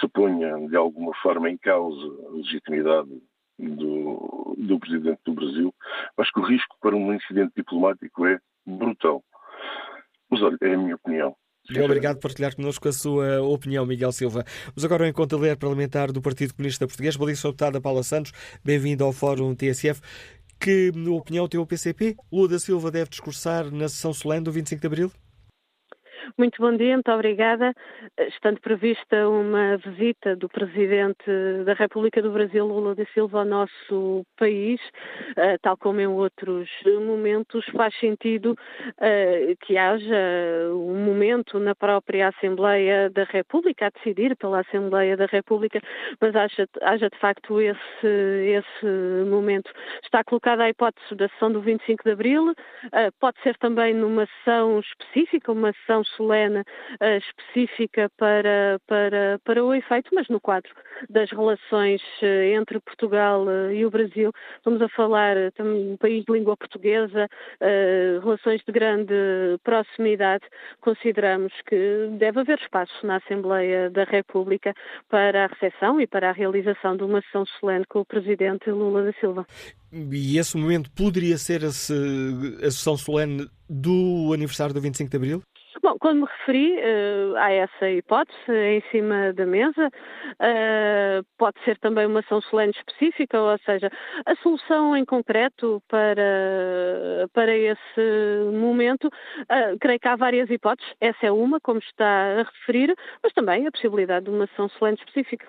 se 0.00 0.08
ponha 0.08 0.56
de 0.68 0.76
alguma 0.76 1.14
forma 1.16 1.50
em 1.50 1.58
causa 1.58 2.02
a 2.26 2.30
legitimidade 2.30 3.22
do, 3.62 4.54
do 4.58 4.78
Presidente 4.78 5.20
do 5.24 5.34
Brasil, 5.34 5.74
acho 6.18 6.32
que 6.32 6.40
o 6.40 6.44
risco 6.44 6.76
para 6.80 6.96
um 6.96 7.14
incidente 7.14 7.52
diplomático 7.56 8.26
é 8.26 8.38
brutal. 8.66 9.22
Mas 10.30 10.42
olha, 10.42 10.56
é 10.60 10.74
a 10.74 10.78
minha 10.78 10.96
opinião. 10.96 11.36
Obrigado 11.70 12.16
por 12.16 12.22
partilhar 12.22 12.56
connosco 12.56 12.88
a 12.88 12.92
sua 12.92 13.40
opinião, 13.42 13.86
Miguel 13.86 14.10
Silva. 14.10 14.44
Mas 14.74 14.84
agora, 14.84 15.08
enquanto 15.08 15.36
ler 15.36 15.56
parlamentar 15.56 16.10
do 16.10 16.20
Partido 16.20 16.54
Comunista 16.54 16.86
Português, 16.86 17.16
Baliça 17.16 17.48
Deputada 17.48 17.80
Paula 17.80 18.02
Santos, 18.02 18.32
bem-vindo 18.64 19.04
ao 19.04 19.12
Fórum 19.12 19.54
TSF. 19.54 20.00
Que 20.58 20.92
opinião 21.08 21.48
tem 21.48 21.60
o 21.60 21.66
PCP? 21.66 22.16
Lula 22.32 22.48
da 22.48 22.58
Silva 22.58 22.90
deve 22.90 23.10
discursar 23.10 23.70
na 23.70 23.88
sessão 23.88 24.12
solene 24.12 24.44
do 24.44 24.52
25 24.52 24.80
de 24.80 24.86
Abril? 24.86 25.12
Muito 26.38 26.60
bom 26.60 26.76
dia, 26.76 26.94
muito 26.94 27.10
obrigada. 27.10 27.74
Estando 28.18 28.60
prevista 28.60 29.28
uma 29.28 29.76
visita 29.76 30.36
do 30.36 30.48
Presidente 30.48 31.24
da 31.64 31.74
República 31.74 32.22
do 32.22 32.30
Brasil, 32.30 32.64
Lula 32.66 32.94
da 32.94 33.04
Silva, 33.06 33.40
ao 33.40 33.44
nosso 33.44 34.24
país, 34.36 34.80
eh, 35.36 35.58
tal 35.60 35.76
como 35.76 36.00
em 36.00 36.06
outros 36.06 36.68
momentos, 37.06 37.64
faz 37.76 37.94
sentido 37.98 38.56
eh, 39.00 39.54
que 39.60 39.76
haja 39.76 40.16
um 40.72 41.04
momento 41.04 41.58
na 41.58 41.74
própria 41.74 42.28
Assembleia 42.28 43.10
da 43.10 43.24
República, 43.24 43.86
a 43.86 43.90
decidir 43.90 44.36
pela 44.36 44.60
Assembleia 44.60 45.16
da 45.16 45.26
República, 45.26 45.80
mas 46.20 46.34
haja, 46.36 46.68
haja 46.82 47.08
de 47.10 47.18
facto 47.18 47.60
esse, 47.60 48.06
esse 48.06 48.86
momento. 49.26 49.70
Está 50.02 50.22
colocada 50.24 50.64
a 50.64 50.70
hipótese 50.70 51.14
da 51.14 51.28
sessão 51.28 51.50
do 51.50 51.60
25 51.60 52.04
de 52.04 52.10
Abril, 52.12 52.54
eh, 52.92 53.10
pode 53.20 53.40
ser 53.42 53.56
também 53.58 53.92
numa 53.94 54.26
sessão 54.26 54.78
específica, 54.80 55.52
uma 55.52 55.72
sessão 55.72 56.04
solene 56.16 56.60
uh, 56.60 57.18
específica 57.18 58.10
para, 58.16 58.80
para, 58.86 59.40
para 59.44 59.64
o 59.64 59.74
efeito, 59.74 60.10
mas 60.14 60.28
no 60.28 60.40
quadro 60.40 60.70
das 61.08 61.30
relações 61.30 62.00
uh, 62.22 62.56
entre 62.56 62.80
Portugal 62.80 63.44
uh, 63.44 63.72
e 63.72 63.84
o 63.84 63.90
Brasil. 63.90 64.32
Estamos 64.56 64.80
a 64.80 64.88
falar 64.88 65.52
também 65.52 65.92
um 65.92 65.96
país 65.96 66.24
de 66.24 66.32
língua 66.32 66.56
portuguesa, 66.56 67.28
relações 68.22 68.60
de 68.66 68.72
grande 68.72 69.14
proximidade. 69.62 70.44
Consideramos 70.80 71.52
que 71.66 72.08
deve 72.18 72.40
haver 72.40 72.58
espaço 72.58 73.06
na 73.06 73.16
Assembleia 73.16 73.90
da 73.90 74.04
República 74.04 74.74
para 75.08 75.44
a 75.44 75.46
recepção 75.48 76.00
e 76.00 76.06
para 76.06 76.30
a 76.30 76.32
realização 76.32 76.96
de 76.96 77.04
uma 77.04 77.20
sessão 77.22 77.44
solene 77.58 77.84
com 77.88 78.00
o 78.00 78.04
Presidente 78.04 78.70
Lula 78.70 79.02
da 79.02 79.12
Silva. 79.14 79.46
E 79.92 80.38
esse 80.38 80.56
momento 80.56 80.90
poderia 80.92 81.36
ser 81.36 81.64
a 81.64 81.70
sessão 81.70 82.96
solene 82.96 83.46
do 83.68 84.32
aniversário 84.32 84.74
do 84.74 84.80
25 84.80 85.10
de 85.10 85.16
Abril? 85.16 85.42
Bom, 85.80 85.96
quando 85.98 86.20
me 86.20 86.26
referi 86.26 86.74
uh, 86.76 87.36
a 87.36 87.50
essa 87.50 87.90
hipótese 87.90 88.52
em 88.52 88.82
cima 88.90 89.32
da 89.32 89.46
mesa, 89.46 89.88
uh, 89.88 91.24
pode 91.38 91.58
ser 91.64 91.78
também 91.78 92.06
uma 92.06 92.20
ação 92.20 92.40
solene 92.42 92.72
específica, 92.76 93.40
ou 93.40 93.58
seja, 93.64 93.90
a 94.26 94.34
solução 94.36 94.96
em 94.96 95.04
concreto 95.04 95.82
para, 95.88 97.28
para 97.32 97.56
esse 97.56 98.50
momento, 98.52 99.06
uh, 99.06 99.78
creio 99.80 99.98
que 99.98 100.08
há 100.08 100.16
várias 100.16 100.50
hipóteses, 100.50 100.92
essa 101.00 101.26
é 101.26 101.32
uma, 101.32 101.58
como 101.60 101.78
está 101.78 102.40
a 102.40 102.42
referir, 102.42 102.94
mas 103.22 103.32
também 103.32 103.66
a 103.66 103.72
possibilidade 103.72 104.26
de 104.26 104.30
uma 104.30 104.44
ação 104.44 104.68
solene 104.68 104.98
específica. 104.98 105.46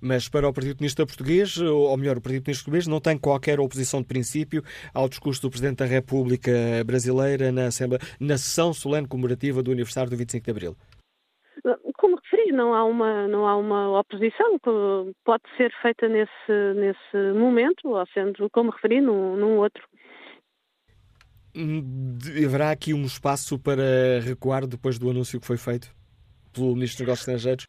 Mas 0.00 0.28
para 0.28 0.48
o 0.48 0.52
Partido 0.52 0.76
Comunista 0.76 1.06
Português, 1.06 1.58
ou 1.58 1.96
melhor, 1.96 2.18
o 2.18 2.20
Partido 2.20 2.42
Comunista 2.42 2.64
Português 2.64 2.86
não 2.86 3.00
tem 3.00 3.18
qualquer 3.18 3.60
oposição 3.60 4.00
de 4.00 4.06
princípio 4.06 4.62
ao 4.92 5.08
discurso 5.08 5.42
do 5.42 5.50
Presidente 5.50 5.78
da 5.78 5.84
República 5.84 6.52
Brasileira 6.84 7.52
na, 7.52 7.66
Assembleia, 7.66 8.00
na 8.20 8.38
sessão 8.38 8.72
solene 8.72 9.08
comemorativa 9.08 9.62
do 9.62 9.72
aniversário 9.72 10.10
do 10.10 10.16
25 10.16 10.44
de 10.44 10.50
Abril. 10.50 10.76
Como 11.98 12.16
referi, 12.16 12.52
não 12.52 12.74
há 12.74 12.84
uma, 12.84 13.26
não 13.26 13.46
há 13.46 13.56
uma 13.56 13.98
oposição 13.98 14.58
que 14.58 15.14
pode 15.24 15.42
ser 15.56 15.72
feita 15.82 16.08
nesse, 16.08 16.74
nesse 16.76 17.38
momento, 17.38 17.88
ou 17.88 18.06
sendo, 18.12 18.48
como 18.50 18.70
referi, 18.70 19.00
num, 19.00 19.36
num 19.36 19.56
outro. 19.56 19.82
Haverá 22.44 22.70
aqui 22.70 22.92
um 22.92 23.04
espaço 23.04 23.58
para 23.58 24.20
recuar 24.20 24.66
depois 24.66 24.98
do 24.98 25.10
anúncio 25.10 25.40
que 25.40 25.46
foi 25.46 25.56
feito 25.56 25.88
pelo 26.52 26.74
Ministro 26.74 26.98
dos 26.98 27.00
Negócios 27.00 27.28
Estrangeiros? 27.28 27.64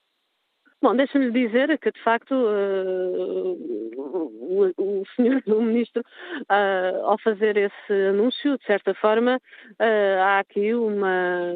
Bom, 0.79 0.95
deixa-me 0.95 1.31
dizer 1.31 1.75
que, 1.79 1.91
de 1.91 2.03
facto, 2.03 2.33
uh, 2.35 3.57
o, 3.97 4.73
o, 4.77 5.03
senhor 5.15 5.41
o 5.47 5.61
ministro, 5.61 6.03
uh, 6.41 7.05
ao 7.05 7.17
fazer 7.19 7.57
esse 7.57 7.93
anúncio, 8.09 8.57
de 8.59 8.65
certa 8.65 8.93
forma, 8.93 9.37
uh, 9.37 10.21
há 10.21 10.39
aqui 10.39 10.75
uma, 10.75 11.51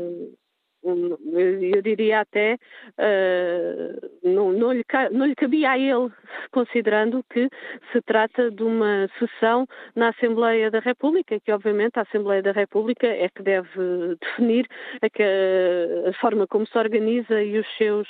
eu 0.84 1.82
diria 1.82 2.22
até, 2.22 2.58
uh, 2.98 4.10
não, 4.24 4.52
não, 4.52 4.72
lhe, 4.72 4.84
não 5.12 5.26
lhe 5.26 5.36
cabia 5.36 5.72
a 5.72 5.78
ele, 5.78 6.12
considerando 6.52 7.24
que 7.30 7.50
se 7.92 8.02
trata 8.02 8.50
de 8.50 8.64
uma 8.64 9.08
sessão 9.20 9.68
na 9.96 10.10
Assembleia 10.10 10.72
da 10.72 10.80
República, 10.80 11.40
que 11.40 11.52
obviamente 11.52 11.98
a 11.98 12.02
Assembleia 12.02 12.42
da 12.42 12.52
República 12.52 13.08
é 13.08 13.30
que 13.30 13.44
deve 13.44 14.16
definir 14.20 14.68
a, 15.02 15.10
que, 15.10 15.24
a 15.24 16.14
forma 16.20 16.48
como 16.48 16.66
se 16.66 16.78
organiza 16.78 17.42
e 17.42 17.60
os 17.60 17.68
seus, 17.78 18.08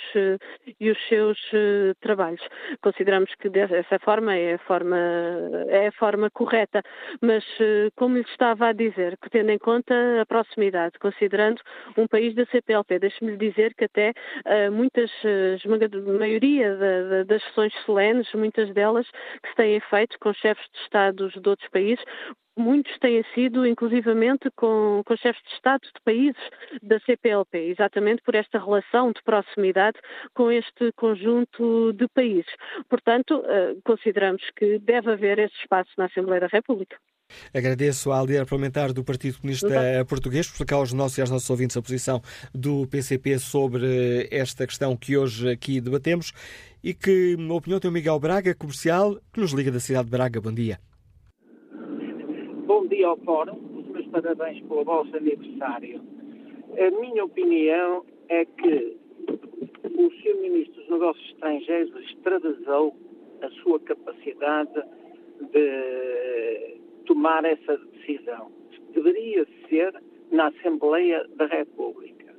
e 0.79 0.89
os 0.89 1.07
seus 1.07 1.37
uh, 1.53 1.93
trabalhos. 1.99 2.41
Consideramos 2.81 3.33
que 3.35 3.49
dessa 3.49 3.99
forma 3.99 4.35
é 4.35 4.53
a 4.53 4.59
forma, 4.59 4.97
é 5.67 5.87
a 5.87 5.91
forma 5.91 6.29
correta, 6.29 6.81
mas 7.21 7.43
uh, 7.59 7.91
como 7.95 8.15
lhe 8.15 8.23
estava 8.23 8.67
a 8.67 8.73
dizer, 8.73 9.17
que 9.17 9.29
tendo 9.29 9.51
em 9.51 9.59
conta 9.59 9.93
a 10.21 10.25
proximidade, 10.25 10.97
considerando 10.99 11.61
um 11.97 12.07
país 12.07 12.33
da 12.35 12.45
CPLP. 12.61 12.99
Deixe-me 12.99 13.37
dizer 13.37 13.73
que 13.75 13.85
até 13.85 14.11
uh, 14.45 14.71
muitas, 14.71 15.11
uh, 15.23 16.17
maioria 16.17 16.75
da, 16.75 17.03
da, 17.03 17.23
das 17.23 17.43
sessões 17.43 17.73
solenes, 17.85 18.31
muitas 18.33 18.73
delas 18.73 19.07
que 19.43 19.49
se 19.49 19.55
têm 19.55 19.79
feito 19.79 20.17
com 20.19 20.33
chefes 20.33 20.65
de 20.73 20.79
Estados 20.79 21.33
de 21.33 21.49
outros 21.49 21.69
países, 21.69 22.03
muitos 22.57 22.97
têm 22.99 23.23
sido, 23.33 23.65
inclusivamente, 23.65 24.49
com, 24.55 25.01
com 25.05 25.15
chefes 25.15 25.41
de 25.43 25.53
Estado 25.55 25.81
de 25.81 26.01
países 26.03 26.49
da 26.81 26.99
CPLP, 26.99 27.57
exatamente 27.69 28.21
por 28.23 28.35
esta 28.35 28.59
relação 28.59 29.11
de 29.11 29.21
proximidade 29.23 29.99
com 30.33 30.51
este 30.51 30.91
conjunto 30.93 31.93
de 31.93 32.07
países. 32.09 32.51
Portanto, 32.89 33.39
uh, 33.39 33.81
consideramos 33.83 34.43
que 34.55 34.79
deve 34.79 35.11
haver 35.11 35.39
esse 35.39 35.55
espaço 35.55 35.91
na 35.97 36.05
Assembleia 36.05 36.41
da 36.41 36.47
República. 36.47 36.97
Agradeço 37.53 38.11
à 38.11 38.21
líder 38.21 38.45
parlamentar 38.45 38.93
do 38.93 39.03
Partido 39.03 39.39
Comunista 39.39 39.69
Português 40.07 40.47
por 40.47 40.53
explicar 40.53 40.75
aos 40.77 40.93
nossos 40.93 41.17
e 41.17 41.21
aos 41.21 41.29
nossos 41.29 41.49
ouvintes 41.49 41.77
a 41.77 41.81
posição 41.81 42.21
do 42.53 42.87
PCP 42.87 43.39
sobre 43.39 44.27
esta 44.31 44.65
questão 44.65 44.95
que 44.95 45.17
hoje 45.17 45.49
aqui 45.49 45.81
debatemos 45.81 46.33
e 46.83 46.93
que, 46.93 47.35
na 47.37 47.53
opinião, 47.53 47.79
tem 47.79 47.89
o 47.89 47.93
Miguel 47.93 48.19
Braga, 48.19 48.55
comercial, 48.55 49.17
que 49.31 49.39
nos 49.39 49.51
liga 49.51 49.71
da 49.71 49.79
cidade 49.79 50.05
de 50.05 50.11
Braga. 50.11 50.41
Bom 50.41 50.51
dia. 50.51 50.79
Bom 52.65 52.87
dia 52.87 53.07
ao 53.07 53.17
Fórum. 53.17 53.59
Os 53.75 53.87
meus 53.89 54.07
parabéns 54.07 54.61
pelo 54.63 54.83
vosso 54.83 55.15
aniversário. 55.15 56.01
A 56.77 57.01
minha 57.01 57.25
opinião 57.25 58.05
é 58.29 58.45
que 58.45 58.97
o 59.83 60.09
Sr. 60.09 60.41
Ministro 60.41 60.81
dos 60.81 60.89
Negócios 60.89 61.29
Estrangeiros 61.29 61.93
extravasou 62.05 62.95
a 63.41 63.49
sua 63.61 63.79
capacidade 63.81 64.81
de 65.53 66.80
tomar 67.11 67.43
essa 67.43 67.77
decisão. 67.77 68.49
Deveria 68.93 69.45
ser 69.67 69.93
na 70.31 70.47
Assembleia 70.47 71.27
da 71.35 71.45
República. 71.45 72.33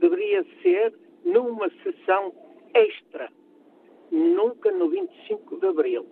Deveria 0.00 0.44
ser 0.62 0.94
numa 1.24 1.70
sessão 1.82 2.32
extra, 2.72 3.28
nunca 4.10 4.72
no 4.72 4.88
25 4.88 5.60
de 5.60 5.66
Abril. 5.66 6.06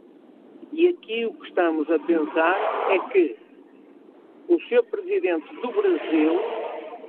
E 0.72 0.88
aqui 0.88 1.24
o 1.24 1.32
que 1.34 1.48
estamos 1.48 1.90
a 1.90 1.98
pensar 2.00 2.90
é 2.90 2.98
que 3.10 3.36
o 4.48 4.60
Sr. 4.60 4.84
Presidente 4.90 5.54
do 5.54 5.68
Brasil 5.68 6.40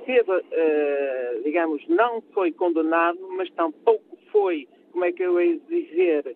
teve, 0.06 0.32
uh, 0.32 1.42
digamos, 1.44 1.86
não 1.88 2.22
foi 2.32 2.50
condenado, 2.52 3.18
mas 3.36 3.50
tampouco 3.50 4.18
foi, 4.32 4.66
como 4.92 5.04
é 5.04 5.12
que 5.12 5.22
eu 5.22 5.40
ia 5.40 5.58
dizer, 5.68 6.34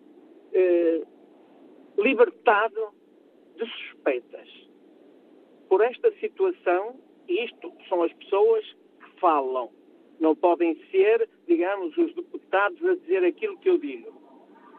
uh, 0.53 1.07
libertado 2.01 2.89
de 3.57 3.65
suspeitas. 3.65 4.58
Por 5.69 5.81
esta 5.81 6.11
situação, 6.19 6.99
isto 7.27 7.71
são 7.87 8.03
as 8.03 8.11
pessoas 8.13 8.65
que 8.65 9.19
falam. 9.21 9.69
Não 10.19 10.35
podem 10.35 10.75
ser, 10.91 11.29
digamos, 11.47 11.95
os 11.97 12.13
deputados 12.15 12.83
a 12.83 12.95
dizer 12.95 13.23
aquilo 13.23 13.57
que 13.59 13.69
eu 13.69 13.77
digo. 13.77 14.11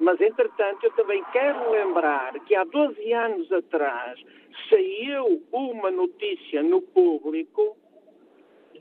Mas, 0.01 0.21
entretanto, 0.21 0.85
eu 0.85 0.91
também 0.93 1.23
quero 1.33 1.71
lembrar 1.71 2.33
que 2.41 2.55
há 2.55 2.65
12 2.65 3.13
anos 3.13 3.53
atrás 3.53 4.21
saiu 4.69 5.43
uma 5.53 5.91
notícia 5.91 6.63
no 6.63 6.83
público 6.83 7.77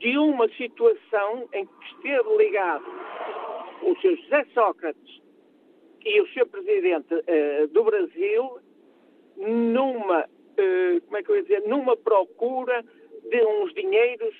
de 0.00 0.16
uma 0.18 0.48
situação 0.50 1.48
em 1.52 1.66
que 1.66 1.84
esteve 1.94 2.36
ligado 2.36 2.84
o 3.82 3.94
Sr. 4.00 4.16
José 4.16 4.46
Sócrates 4.54 5.20
e 6.04 6.20
o 6.20 6.26
Sr. 6.28 6.46
Presidente 6.46 7.14
uh, 7.14 7.68
do 7.68 7.84
Brasil 7.84 8.58
numa, 9.36 10.26
uh, 10.60 11.00
como 11.02 11.16
é 11.16 11.22
que 11.22 11.30
eu 11.30 11.36
ia 11.36 11.42
dizer, 11.42 11.62
numa 11.68 11.96
procura 11.96 12.84
de 13.30 13.44
uns 13.44 13.72
dinheiros 13.74 14.34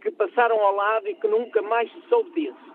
que 0.00 0.10
passaram 0.10 0.60
ao 0.60 0.74
lado 0.74 1.08
e 1.08 1.14
que 1.14 1.28
nunca 1.28 1.62
mais 1.62 1.90
se 1.92 2.00
soube 2.08 2.30
disso. 2.32 2.72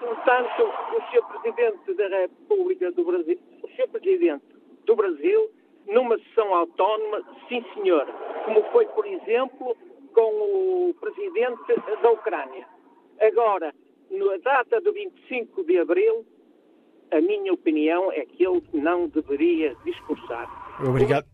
Portanto, 0.00 0.62
o 0.62 1.10
Sr. 1.10 1.24
Presidente 1.28 1.94
da 1.94 2.08
República 2.08 2.90
do 2.92 3.04
Brasil, 3.04 3.38
o 3.62 3.68
Sr. 3.68 3.88
Presidente 3.88 4.44
do 4.84 4.96
Brasil, 4.96 5.50
numa 5.86 6.18
sessão 6.18 6.54
autónoma, 6.54 7.22
sim 7.48 7.64
senhor, 7.74 8.06
como 8.44 8.62
foi, 8.72 8.86
por 8.86 9.06
exemplo, 9.06 9.76
com 10.12 10.30
o 10.90 10.94
Presidente 11.00 11.74
da 12.02 12.10
Ucrânia. 12.10 12.66
Agora, 13.20 13.72
na 14.10 14.36
data 14.38 14.80
do 14.80 14.92
25 14.92 15.64
de 15.64 15.78
Abril, 15.78 16.26
a 17.12 17.20
minha 17.20 17.52
opinião 17.52 18.10
é 18.12 18.24
que 18.24 18.44
ele 18.44 18.62
não 18.72 19.08
deveria 19.08 19.76
discursar. 19.84 20.48
Obrigado. 20.86 21.31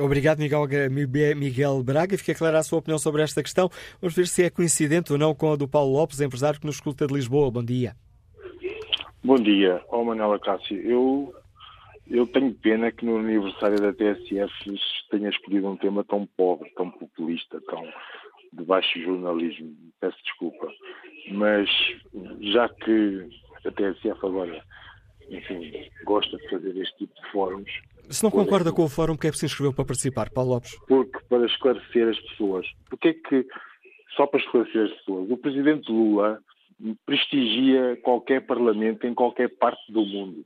Obrigado, 0.00 0.38
Miguel, 0.38 0.66
Miguel 1.36 1.82
Braga. 1.82 2.16
Fica 2.16 2.34
clara 2.34 2.58
a 2.58 2.62
sua 2.62 2.78
opinião 2.78 2.98
sobre 2.98 3.22
esta 3.22 3.42
questão. 3.42 3.70
Vamos 4.00 4.14
ver 4.14 4.26
se 4.26 4.42
é 4.42 4.50
coincidente 4.50 5.12
ou 5.12 5.18
não 5.18 5.34
com 5.34 5.52
a 5.52 5.56
do 5.56 5.68
Paulo 5.68 5.92
Lopes, 5.92 6.20
empresário 6.20 6.58
que 6.58 6.66
nos 6.66 6.76
escuta 6.76 7.06
de 7.06 7.14
Lisboa. 7.14 7.50
Bom 7.50 7.62
dia. 7.62 7.94
Bom 9.22 9.36
dia, 9.36 9.82
oh, 9.90 10.02
Manuela 10.02 10.38
Cássio. 10.38 10.80
Eu, 10.80 11.34
eu 12.08 12.26
tenho 12.26 12.54
pena 12.54 12.90
que 12.90 13.04
no 13.04 13.18
aniversário 13.18 13.78
da 13.78 13.92
TSF 13.92 14.50
tenha 15.10 15.28
escolhido 15.28 15.68
um 15.68 15.76
tema 15.76 16.02
tão 16.04 16.26
pobre, 16.36 16.70
tão 16.70 16.90
populista, 16.90 17.60
tão 17.68 17.82
de 18.52 18.64
baixo 18.64 18.98
jornalismo. 19.00 19.76
Peço 20.00 20.16
desculpa. 20.24 20.72
Mas 21.32 21.68
já 22.40 22.66
que 22.68 23.28
a 23.66 23.70
TSF 23.70 24.24
agora, 24.24 24.64
enfim, 25.28 25.70
gosta 26.04 26.36
de 26.38 26.48
fazer 26.48 26.76
este 26.78 26.96
tipo 26.96 27.14
de 27.14 27.30
fóruns. 27.30 27.70
Se 28.08 28.22
não 28.22 28.30
concorda 28.30 28.72
com 28.72 28.84
o 28.84 28.88
fórum, 28.88 29.16
que 29.16 29.26
é 29.26 29.30
que 29.30 29.38
se 29.38 29.46
inscreveu 29.46 29.72
para 29.72 29.84
participar, 29.84 30.30
Paulo 30.30 30.52
Lopes? 30.52 30.76
Porque 30.86 31.18
para 31.28 31.46
esclarecer 31.46 32.08
as 32.08 32.18
pessoas. 32.20 32.66
Porque 32.88 33.08
é 33.08 33.14
que, 33.14 33.46
só 34.16 34.26
para 34.26 34.40
esclarecer 34.40 34.86
as 34.86 34.92
pessoas, 34.98 35.30
o 35.30 35.36
presidente 35.36 35.90
Lula 35.90 36.40
prestigia 37.04 37.98
qualquer 38.02 38.46
parlamento 38.46 39.06
em 39.06 39.14
qualquer 39.14 39.48
parte 39.56 39.92
do 39.92 40.04
mundo. 40.04 40.44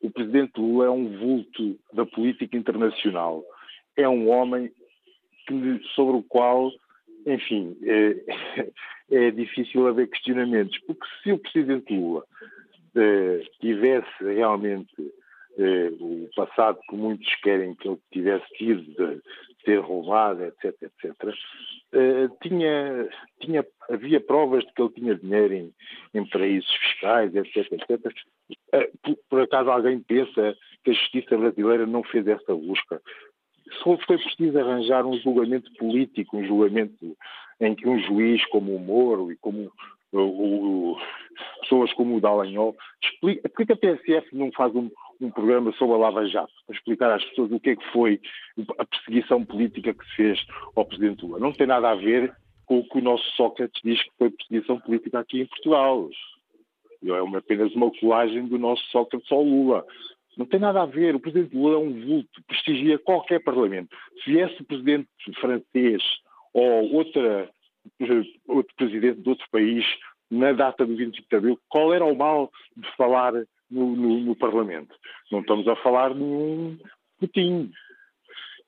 O 0.00 0.10
presidente 0.10 0.60
Lula 0.60 0.86
é 0.86 0.90
um 0.90 1.16
vulto 1.18 1.78
da 1.92 2.06
política 2.06 2.56
internacional. 2.56 3.42
É 3.96 4.08
um 4.08 4.28
homem 4.28 4.70
que, 5.46 5.80
sobre 5.94 6.16
o 6.16 6.22
qual, 6.22 6.70
enfim, 7.26 7.76
é, 7.82 8.68
é, 9.10 9.30
difícil 9.30 9.86
haver 9.86 10.08
questionamentos. 10.08 10.78
Porque 10.86 11.06
se 11.22 11.32
o 11.32 11.38
presidente 11.38 11.92
Lula 11.92 12.24
é, 12.96 13.42
tivesse 13.60 14.24
realmente 14.24 15.12
o 15.97 15.97
passado 16.38 16.78
que 16.88 16.94
muitos 16.94 17.34
querem 17.42 17.74
que 17.74 17.88
ele 17.88 17.98
tivesse 18.12 18.46
tido, 18.54 18.82
de 18.82 19.20
ter 19.64 19.80
roubado, 19.80 20.44
etc., 20.44 20.74
etc., 20.82 21.34
Uh, 21.90 22.28
tinha, 22.42 23.08
tinha, 23.40 23.66
havia 23.88 24.20
provas 24.20 24.62
de 24.62 24.74
que 24.74 24.82
ele 24.82 24.90
tinha 24.90 25.14
dinheiro 25.14 25.54
em, 25.54 25.74
em 26.12 26.26
paraísos 26.26 26.70
fiscais, 26.70 27.34
etc, 27.34 27.56
etc. 27.72 28.12
Uh, 28.74 28.98
por, 29.02 29.18
por, 29.30 29.40
acaso 29.40 29.70
alguém 29.70 29.98
pensa 30.00 30.54
que 30.84 30.90
a 30.90 30.92
justiça 30.92 31.38
brasileira 31.38 31.86
não 31.86 32.02
fez 32.02 32.26
essa 32.26 32.54
busca? 32.54 33.00
Só 33.82 33.96
foi 34.06 34.18
preciso 34.18 34.58
arranjar 34.58 35.06
um 35.06 35.18
julgamento 35.18 35.72
político, 35.78 36.36
um 36.36 36.46
julgamento 36.46 37.16
em 37.58 37.74
que 37.74 37.88
um 37.88 37.98
juiz 38.00 38.44
como 38.48 38.76
o 38.76 38.78
Moro 38.78 39.32
e 39.32 39.36
como 39.36 39.72
o, 40.12 40.18
o, 40.18 40.98
pessoas 41.62 41.90
como 41.94 42.16
o 42.16 42.20
Dallagnol 42.20 42.76
explica, 43.02 43.48
porque 43.48 43.72
a 43.72 43.76
TSF 43.76 44.36
não 44.36 44.52
faz 44.52 44.74
um, 44.74 44.90
um 45.20 45.30
programa 45.30 45.72
sobre 45.72 45.96
a 45.96 45.98
Lava 45.98 46.26
Jato, 46.26 46.52
para 46.66 46.76
explicar 46.76 47.12
às 47.12 47.24
pessoas 47.24 47.50
o 47.50 47.60
que 47.60 47.70
é 47.70 47.76
que 47.76 47.92
foi 47.92 48.20
a 48.78 48.84
perseguição 48.84 49.44
política 49.44 49.92
que 49.92 50.04
se 50.10 50.16
fez 50.16 50.46
ao 50.76 50.84
Presidente 50.84 51.24
Lula. 51.24 51.40
Não 51.40 51.52
tem 51.52 51.66
nada 51.66 51.90
a 51.90 51.94
ver 51.94 52.32
com 52.66 52.78
o 52.78 52.88
que 52.88 52.98
o 52.98 53.02
nosso 53.02 53.24
Sócrates 53.32 53.80
diz 53.82 54.02
que 54.02 54.10
foi 54.18 54.30
perseguição 54.30 54.78
política 54.78 55.18
aqui 55.18 55.40
em 55.40 55.46
Portugal. 55.46 56.08
É 57.02 57.36
apenas 57.36 57.74
uma 57.74 57.90
colagem 57.90 58.46
do 58.46 58.58
nosso 58.58 58.82
Sócrates 58.90 59.30
ao 59.32 59.42
Lula. 59.42 59.84
Não 60.36 60.46
tem 60.46 60.60
nada 60.60 60.82
a 60.82 60.86
ver. 60.86 61.16
O 61.16 61.20
Presidente 61.20 61.56
Lula 61.56 61.74
é 61.74 61.78
um 61.78 62.06
vulto, 62.06 62.42
prestigia 62.46 62.98
qualquer 62.98 63.42
Parlamento. 63.42 63.96
Se 64.22 64.32
viesse 64.32 64.60
o 64.60 64.64
Presidente 64.64 65.08
francês 65.40 66.02
ou 66.52 66.92
outra, 66.92 67.50
outro 68.46 68.74
Presidente 68.76 69.20
de 69.20 69.28
outro 69.28 69.46
país 69.50 69.84
na 70.30 70.52
data 70.52 70.84
do 70.86 70.94
25 70.94 71.28
de 71.28 71.36
Abril, 71.36 71.58
qual 71.68 71.92
era 71.92 72.04
o 72.04 72.14
mal 72.14 72.50
de 72.76 72.88
falar 72.96 73.32
no, 73.70 73.94
no, 73.94 74.20
no 74.20 74.36
Parlamento. 74.36 74.94
Não 75.30 75.40
estamos 75.40 75.66
a 75.68 75.76
falar 75.76 76.14
de 76.14 76.22
um 76.22 76.78
Putin. 77.18 77.70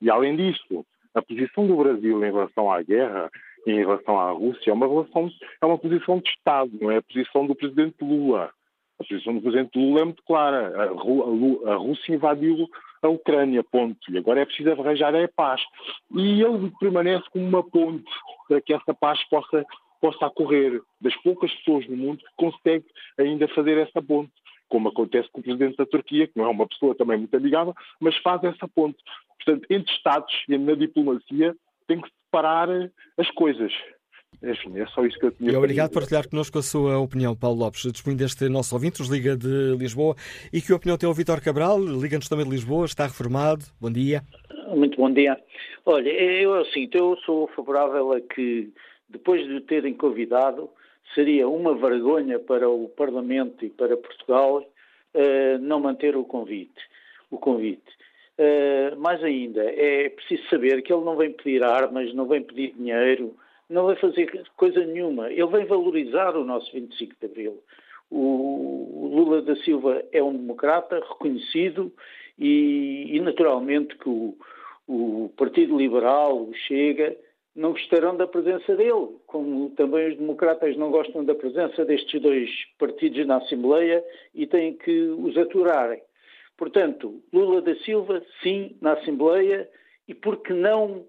E 0.01 0.11
além 0.11 0.37
disso, 0.37 0.85
a 1.15 1.23
posição 1.23 1.67
do 1.67 1.77
Brasil 1.77 2.25
em 2.25 2.33
relação 2.33 2.71
à 2.71 2.83
guerra, 2.83 3.31
em 3.67 3.77
relação 3.77 4.19
à 4.19 4.31
Rússia, 4.31 4.71
é 4.71 4.73
uma, 4.73 4.87
relação, 4.87 5.31
é 5.61 5.67
uma 5.67 5.79
posição 5.79 6.19
de 6.19 6.31
Estado, 6.31 6.71
não 6.81 6.91
é 6.91 6.99
a 6.99 7.03
posição 7.03 7.47
do 7.47 7.55
presidente 7.55 7.97
Lula. 8.03 8.51
A 8.99 9.05
posição 9.05 9.35
do 9.35 9.41
presidente 9.41 9.79
Lula 9.79 10.01
é 10.01 10.05
muito 10.05 10.23
clara. 10.25 10.73
A, 10.77 10.85
a, 10.85 11.73
a 11.73 11.77
Rússia 11.77 12.15
invadiu 12.15 12.69
a 13.03 13.09
Ucrânia, 13.09 13.65
ponto. 13.65 13.99
E 14.11 14.19
agora 14.19 14.41
é 14.41 14.45
preciso 14.45 14.71
arranjar 14.73 15.15
a 15.15 15.29
paz. 15.29 15.61
E 16.15 16.43
ele 16.43 16.71
permanece 16.79 17.25
como 17.31 17.47
uma 17.47 17.63
ponte 17.63 18.11
para 18.47 18.61
que 18.61 18.75
essa 18.75 18.93
paz 18.93 19.23
possa, 19.29 19.65
possa 20.01 20.27
ocorrer. 20.27 20.81
Das 21.01 21.17
poucas 21.23 21.53
pessoas 21.57 21.89
no 21.89 21.97
mundo 21.97 22.19
que 22.19 22.37
consegue 22.37 22.85
ainda 23.19 23.49
fazer 23.49 23.79
essa 23.79 24.03
ponte 24.03 24.33
como 24.71 24.89
acontece 24.89 25.29
com 25.31 25.41
o 25.41 25.43
presidente 25.43 25.77
da 25.77 25.85
Turquia, 25.85 26.27
que 26.27 26.39
não 26.39 26.47
é 26.47 26.49
uma 26.49 26.67
pessoa 26.67 26.95
também 26.95 27.19
muito 27.19 27.37
amigável, 27.37 27.75
mas 28.01 28.17
faz 28.19 28.43
essa 28.45 28.67
ponte. 28.67 28.99
Portanto, 29.37 29.67
entre 29.69 29.93
Estados 29.93 30.33
e 30.49 30.57
na 30.57 30.75
diplomacia 30.75 31.55
tem 31.87 32.01
que 32.01 32.09
separar 32.09 32.69
as 33.19 33.31
coisas. 33.33 33.73
Enfim, 34.43 34.79
é 34.79 34.87
só 34.87 35.05
isso 35.05 35.19
que 35.19 35.27
eu 35.27 35.33
tinha. 35.33 35.53
E 35.53 35.57
obrigado 35.57 35.91
por 35.91 36.01
partilhar 36.01 36.27
connosco 36.29 36.59
a 36.59 36.63
sua 36.63 36.99
opinião, 36.99 37.37
Paulo 37.37 37.59
Lopes. 37.59 37.83
Disponho 37.93 38.17
deste 38.17 38.49
nosso 38.49 38.75
ouvinte, 38.75 39.01
nos 39.01 39.11
Liga 39.11 39.37
de 39.37 39.77
Lisboa. 39.77 40.15
E 40.53 40.63
que 40.63 40.73
opinião 40.73 40.97
tem 40.97 41.09
o 41.09 41.13
Vítor 41.13 41.43
Cabral? 41.43 41.79
Liga-nos 41.79 42.29
também 42.29 42.47
de 42.47 42.53
Lisboa, 42.53 42.87
está 42.87 43.05
reformado. 43.05 43.65
Bom 43.79 43.91
dia. 43.91 44.23
Muito 44.75 44.97
bom 44.97 45.13
dia. 45.13 45.39
Olha, 45.85 46.09
eu 46.09 46.55
assim, 46.61 46.89
eu 46.93 47.17
sou 47.27 47.49
favorável 47.49 48.13
a 48.13 48.21
que, 48.21 48.73
depois 49.09 49.47
de 49.47 49.61
terem 49.63 49.93
convidado, 49.93 50.71
seria 51.15 51.49
uma 51.49 51.75
vergonha 51.75 52.39
para 52.39 52.69
o 52.69 52.89
Parlamento 52.89 53.65
e 53.65 53.71
para 53.71 53.97
Portugal 53.97 54.59
uh, 55.15 55.59
não 55.61 55.81
manter 55.81 56.17
o 56.17 56.25
convite. 56.25 56.81
O 57.31 57.39
convite. 57.39 58.01
Uh, 58.39 58.99
mais 58.99 59.23
ainda, 59.23 59.63
é 59.63 60.09
preciso 60.09 60.49
saber 60.49 60.83
que 60.83 60.93
ele 60.93 61.05
não 61.05 61.17
vem 61.17 61.33
pedir 61.33 61.63
armas, 61.63 62.15
não 62.15 62.27
vem 62.27 62.43
pedir 62.43 62.73
dinheiro, 62.73 63.37
não 63.69 63.87
vai 63.87 63.97
fazer 63.97 64.45
coisa 64.57 64.85
nenhuma. 64.85 65.31
Ele 65.31 65.47
vem 65.47 65.65
valorizar 65.67 66.37
o 66.37 66.45
nosso 66.45 66.73
25 66.73 67.15
de 67.21 67.27
Abril. 67.27 67.63
O 68.11 69.11
Lula 69.15 69.43
da 69.43 69.55
Silva 69.57 70.03
é 70.11 70.23
um 70.23 70.33
democrata 70.33 70.97
reconhecido 70.97 71.93
e, 72.39 73.07
e 73.17 73.21
naturalmente 73.21 73.97
que 73.97 74.09
o, 74.09 74.35
o 74.89 75.31
Partido 75.37 75.79
Liberal, 75.79 76.37
o 76.37 76.53
Chega, 76.67 77.17
não 77.55 77.73
gostarão 77.73 78.17
da 78.17 78.27
presença 78.27 78.77
dele, 78.77 79.17
como 79.27 79.71
também 79.71 80.09
os 80.09 80.17
democratas 80.17 80.77
não 80.77 80.91
gostam 80.91 81.25
da 81.25 81.35
presença 81.35 81.85
destes 81.85 82.21
dois 82.21 82.51
partidos 82.79 83.27
na 83.27 83.39
Assembleia 83.39 84.05
e 84.35 84.47
têm 84.47 84.75
que 84.75 85.01
os 85.19 85.37
aturarem. 85.37 86.01
Portanto, 86.57 87.23
Lula 87.33 87.63
da 87.63 87.75
Silva, 87.77 88.23
sim, 88.43 88.77
na 88.81 88.93
Assembleia, 88.93 89.69
e 90.07 90.15
por 90.15 90.43
que 90.43 90.53
não 90.53 91.07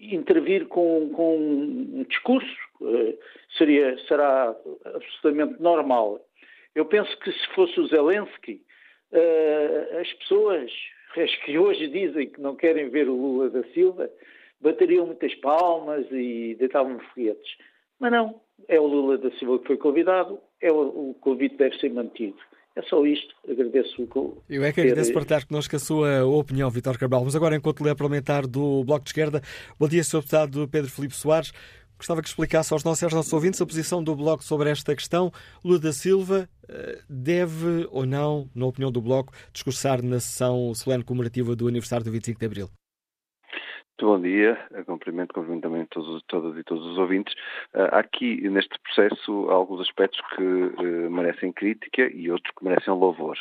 intervir 0.00 0.66
com, 0.66 1.10
com 1.10 1.36
um 1.36 2.04
discurso? 2.08 2.56
Uh, 2.80 3.16
seria, 3.56 3.96
será 4.06 4.54
absolutamente 4.84 5.60
normal. 5.60 6.20
Eu 6.74 6.84
penso 6.84 7.16
que 7.18 7.32
se 7.32 7.46
fosse 7.54 7.78
o 7.80 7.86
Zelensky, 7.86 8.62
uh, 9.12 9.98
as 9.98 10.12
pessoas, 10.14 10.70
as 11.16 11.34
que 11.44 11.58
hoje 11.58 11.88
dizem 11.88 12.28
que 12.28 12.40
não 12.40 12.56
querem 12.56 12.88
ver 12.88 13.08
o 13.08 13.14
Lula 13.14 13.50
da 13.50 13.62
Silva, 13.74 14.10
bateriam 14.60 15.06
muitas 15.06 15.34
palmas 15.36 16.06
e 16.10 16.56
deitavam 16.58 16.98
foguetes. 17.14 17.56
Mas 17.98 18.12
não, 18.12 18.40
é 18.68 18.78
o 18.78 18.86
Lula 18.86 19.18
da 19.18 19.30
Silva 19.38 19.58
que 19.58 19.66
foi 19.66 19.76
convidado, 19.76 20.38
é 20.60 20.70
o, 20.70 21.10
o 21.10 21.14
convite 21.20 21.56
deve 21.56 21.78
ser 21.78 21.90
mantido. 21.90 22.36
É 22.74 22.82
só 22.82 23.04
isto. 23.06 23.34
Agradeço 23.48 24.02
o 24.02 24.42
Eu 24.50 24.62
é 24.62 24.70
que 24.70 24.82
agradeço 24.82 25.12
partilhar 25.12 25.46
connosco 25.46 25.74
a 25.74 25.78
sua 25.78 26.26
opinião, 26.26 26.68
Vitor 26.68 26.98
Cabral. 26.98 27.24
Mas 27.24 27.34
agora, 27.34 27.56
enquanto 27.56 27.88
é 27.88 27.94
parlamentar 27.94 28.46
do 28.46 28.84
Bloco 28.84 29.04
de 29.04 29.10
Esquerda, 29.10 29.40
bom 29.78 29.88
dia, 29.88 30.04
Sr. 30.04 30.18
Deputado 30.18 30.68
Pedro 30.68 30.90
Filipe 30.90 31.14
Soares. 31.14 31.52
Gostava 31.96 32.20
que 32.20 32.28
explicasse 32.28 32.74
aos 32.74 32.84
nossos, 32.84 33.02
aos 33.04 33.14
nossos 33.14 33.32
ouvintes 33.32 33.58
a 33.62 33.66
posição 33.66 34.04
do 34.04 34.14
Bloco 34.14 34.44
sobre 34.44 34.68
esta 34.68 34.94
questão. 34.94 35.32
Lula 35.64 35.78
da 35.78 35.92
Silva 35.94 36.46
eh, 36.68 36.98
deve 37.08 37.88
ou 37.90 38.04
não, 38.04 38.50
na 38.54 38.66
opinião 38.66 38.92
do 38.92 39.00
Bloco, 39.00 39.32
discursar 39.50 40.02
na 40.02 40.20
sessão 40.20 40.74
solene 40.74 41.02
comemorativa 41.02 41.56
do 41.56 41.66
aniversário 41.66 42.04
do 42.04 42.12
25 42.12 42.38
de 42.38 42.44
Abril? 42.44 42.68
Bom 43.98 44.20
dia, 44.20 44.58
cumprimento 44.84 45.32
conjuntamente 45.32 45.88
todos, 45.88 46.22
todas 46.28 46.54
e 46.58 46.62
todos 46.62 46.84
os 46.84 46.98
ouvintes. 46.98 47.32
Uh, 47.74 47.88
há 47.92 48.00
aqui, 48.00 48.46
neste 48.46 48.78
processo, 48.80 49.48
alguns 49.48 49.80
aspectos 49.80 50.20
que 50.36 50.42
uh, 50.42 51.10
merecem 51.10 51.50
crítica 51.50 52.02
e 52.14 52.30
outros 52.30 52.54
que 52.54 52.62
merecem 52.62 52.92
louvor. 52.92 53.38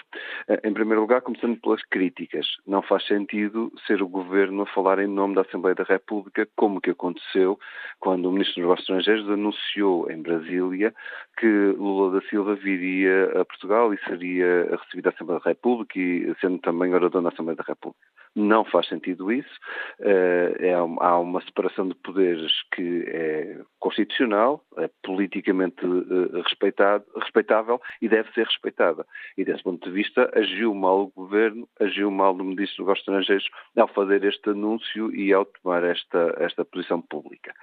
Em 0.64 0.74
primeiro 0.74 1.02
lugar, 1.02 1.20
começando 1.20 1.60
pelas 1.60 1.84
críticas. 1.84 2.48
Não 2.66 2.82
faz 2.82 3.06
sentido 3.06 3.70
ser 3.86 4.02
o 4.02 4.08
Governo 4.08 4.64
a 4.64 4.66
falar 4.68 5.00
em 5.00 5.08
nome 5.08 5.36
da 5.36 5.42
Assembleia 5.42 5.76
da 5.76 5.84
República, 5.84 6.48
como 6.56 6.80
que 6.80 6.92
aconteceu 6.92 7.60
quando 8.00 8.28
o 8.28 8.32
Ministro 8.32 8.56
dos 8.56 8.64
Negócios 8.64 8.90
Estrangeiros 8.90 9.30
anunciou 9.30 10.10
em 10.10 10.22
Brasília 10.22 10.94
que 11.38 11.48
Lula 11.78 12.18
da 12.18 12.28
Silva 12.30 12.56
viria 12.56 13.42
a 13.42 13.44
Portugal 13.44 13.94
e 13.94 13.98
seria 14.08 14.70
recebido 14.72 15.08
à 15.08 15.10
Assembleia 15.10 15.42
da 15.42 15.50
República 15.50 16.00
e 16.00 16.34
sendo 16.40 16.60
também 16.60 16.94
orador 16.94 17.22
na 17.22 17.28
Assembleia 17.30 17.58
da 17.58 17.64
República. 17.68 18.15
Não 18.36 18.66
faz 18.66 18.88
sentido 18.88 19.32
isso. 19.32 19.60
Eh, 20.00 20.56
é, 20.60 20.74
há 20.74 21.20
uma 21.20 21.42
separação 21.42 21.88
de 21.88 21.96
poderes 21.96 22.52
que 22.74 23.06
é 23.08 23.62
constitucional, 23.80 24.62
é 24.78 24.90
politicamente 25.04 25.86
eh, 25.86 26.42
respeitado, 26.42 27.06
respeitável 27.16 27.80
e 28.02 28.10
deve 28.10 28.30
ser 28.34 28.46
respeitada. 28.46 29.06
E 29.38 29.46
desse 29.46 29.64
ponto 29.64 29.88
de 29.88 29.96
vista, 29.96 30.30
agiu 30.36 30.74
mal 30.74 31.04
o 31.04 31.12
governo, 31.16 31.66
agiu 31.80 32.12
mal 32.12 32.34
o 32.34 32.44
Ministro 32.44 32.78
dos 32.78 32.80
Negócios 32.80 33.08
Estrangeiros 33.08 33.50
ao 33.78 33.88
fazer 33.88 34.24
este 34.26 34.50
anúncio 34.50 35.16
e 35.16 35.32
ao 35.32 35.46
tomar 35.46 35.84
esta, 35.86 36.36
esta 36.40 36.66
posição 36.66 37.02
pública. 37.02 37.54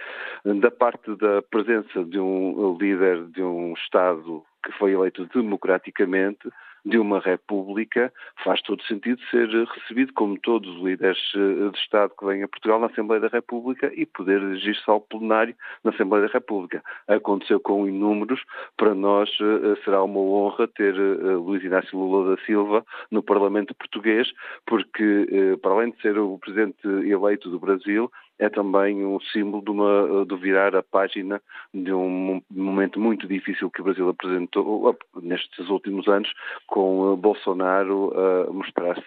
Da 0.43 0.71
parte 0.71 1.15
da 1.17 1.43
presença 1.43 2.03
de 2.05 2.19
um 2.19 2.79
líder 2.81 3.27
de 3.27 3.43
um 3.43 3.75
Estado 3.75 4.43
que 4.65 4.73
foi 4.73 4.93
eleito 4.93 5.27
democraticamente, 5.27 6.49
de 6.85 6.99
uma 6.99 7.21
república, 7.21 8.13
faz 8.43 8.61
todo 8.63 8.83
sentido 8.85 9.21
ser 9.31 9.49
recebido 9.49 10.13
como 10.15 10.39
todos 10.39 10.69
os 10.69 10.83
líderes 10.83 11.19
eh, 11.35 11.71
de 11.71 11.79
Estado 11.79 12.13
que 12.19 12.27
vêm 12.27 12.43
a 12.43 12.49
Portugal 12.49 12.81
na 12.81 12.87
Assembleia 12.87 13.21
da 13.21 13.29
República 13.29 13.93
e 13.95 14.05
poder 14.05 14.41
dirigir-se 14.41 14.91
ao 14.91 15.01
plenário 15.01 15.55
na 15.85 15.91
Assembleia 15.93 16.27
da 16.27 16.33
República. 16.33 16.83
Aconteceu 17.07 17.61
com 17.61 17.87
inúmeros, 17.87 18.43
para 18.77 18.95
nós 18.95 19.31
eh, 19.41 19.77
será 19.85 20.03
uma 20.03 20.21
honra 20.21 20.67
ter 20.67 20.95
eh, 20.95 21.35
Luís 21.35 21.63
Inácio 21.63 21.97
Lula 21.97 22.35
da 22.35 22.43
Silva 22.43 22.85
no 23.11 23.23
Parlamento 23.23 23.75
português, 23.75 24.29
porque 24.67 25.57
para 25.63 25.73
além 25.73 25.91
de 25.91 26.01
ser 26.01 26.19
o 26.19 26.39
presidente 26.39 26.87
eleito 26.87 27.51
do 27.51 27.59
Brasil, 27.59 28.11
é 28.43 28.49
também 28.49 29.05
um 29.07 29.21
símbolo 29.21 29.63
de, 29.63 29.71
uma, 29.71 30.27
de 30.27 30.37
virar 30.37 30.75
a 30.75 30.83
página 30.83 31.41
de 31.73 31.93
um 31.93 32.43
momento 32.51 32.99
muito 32.99 33.29
difícil 33.29 33.71
que 33.71 33.81
o 33.81 33.85
Brasil 33.85 34.09
apresentou 34.09 34.99
nestes 35.23 35.69
últimos 35.69 36.09
anos, 36.09 36.33
com 36.67 37.17
Bolsonaro 37.17 38.13
a 38.17 38.53
mostrar-se 38.53 39.03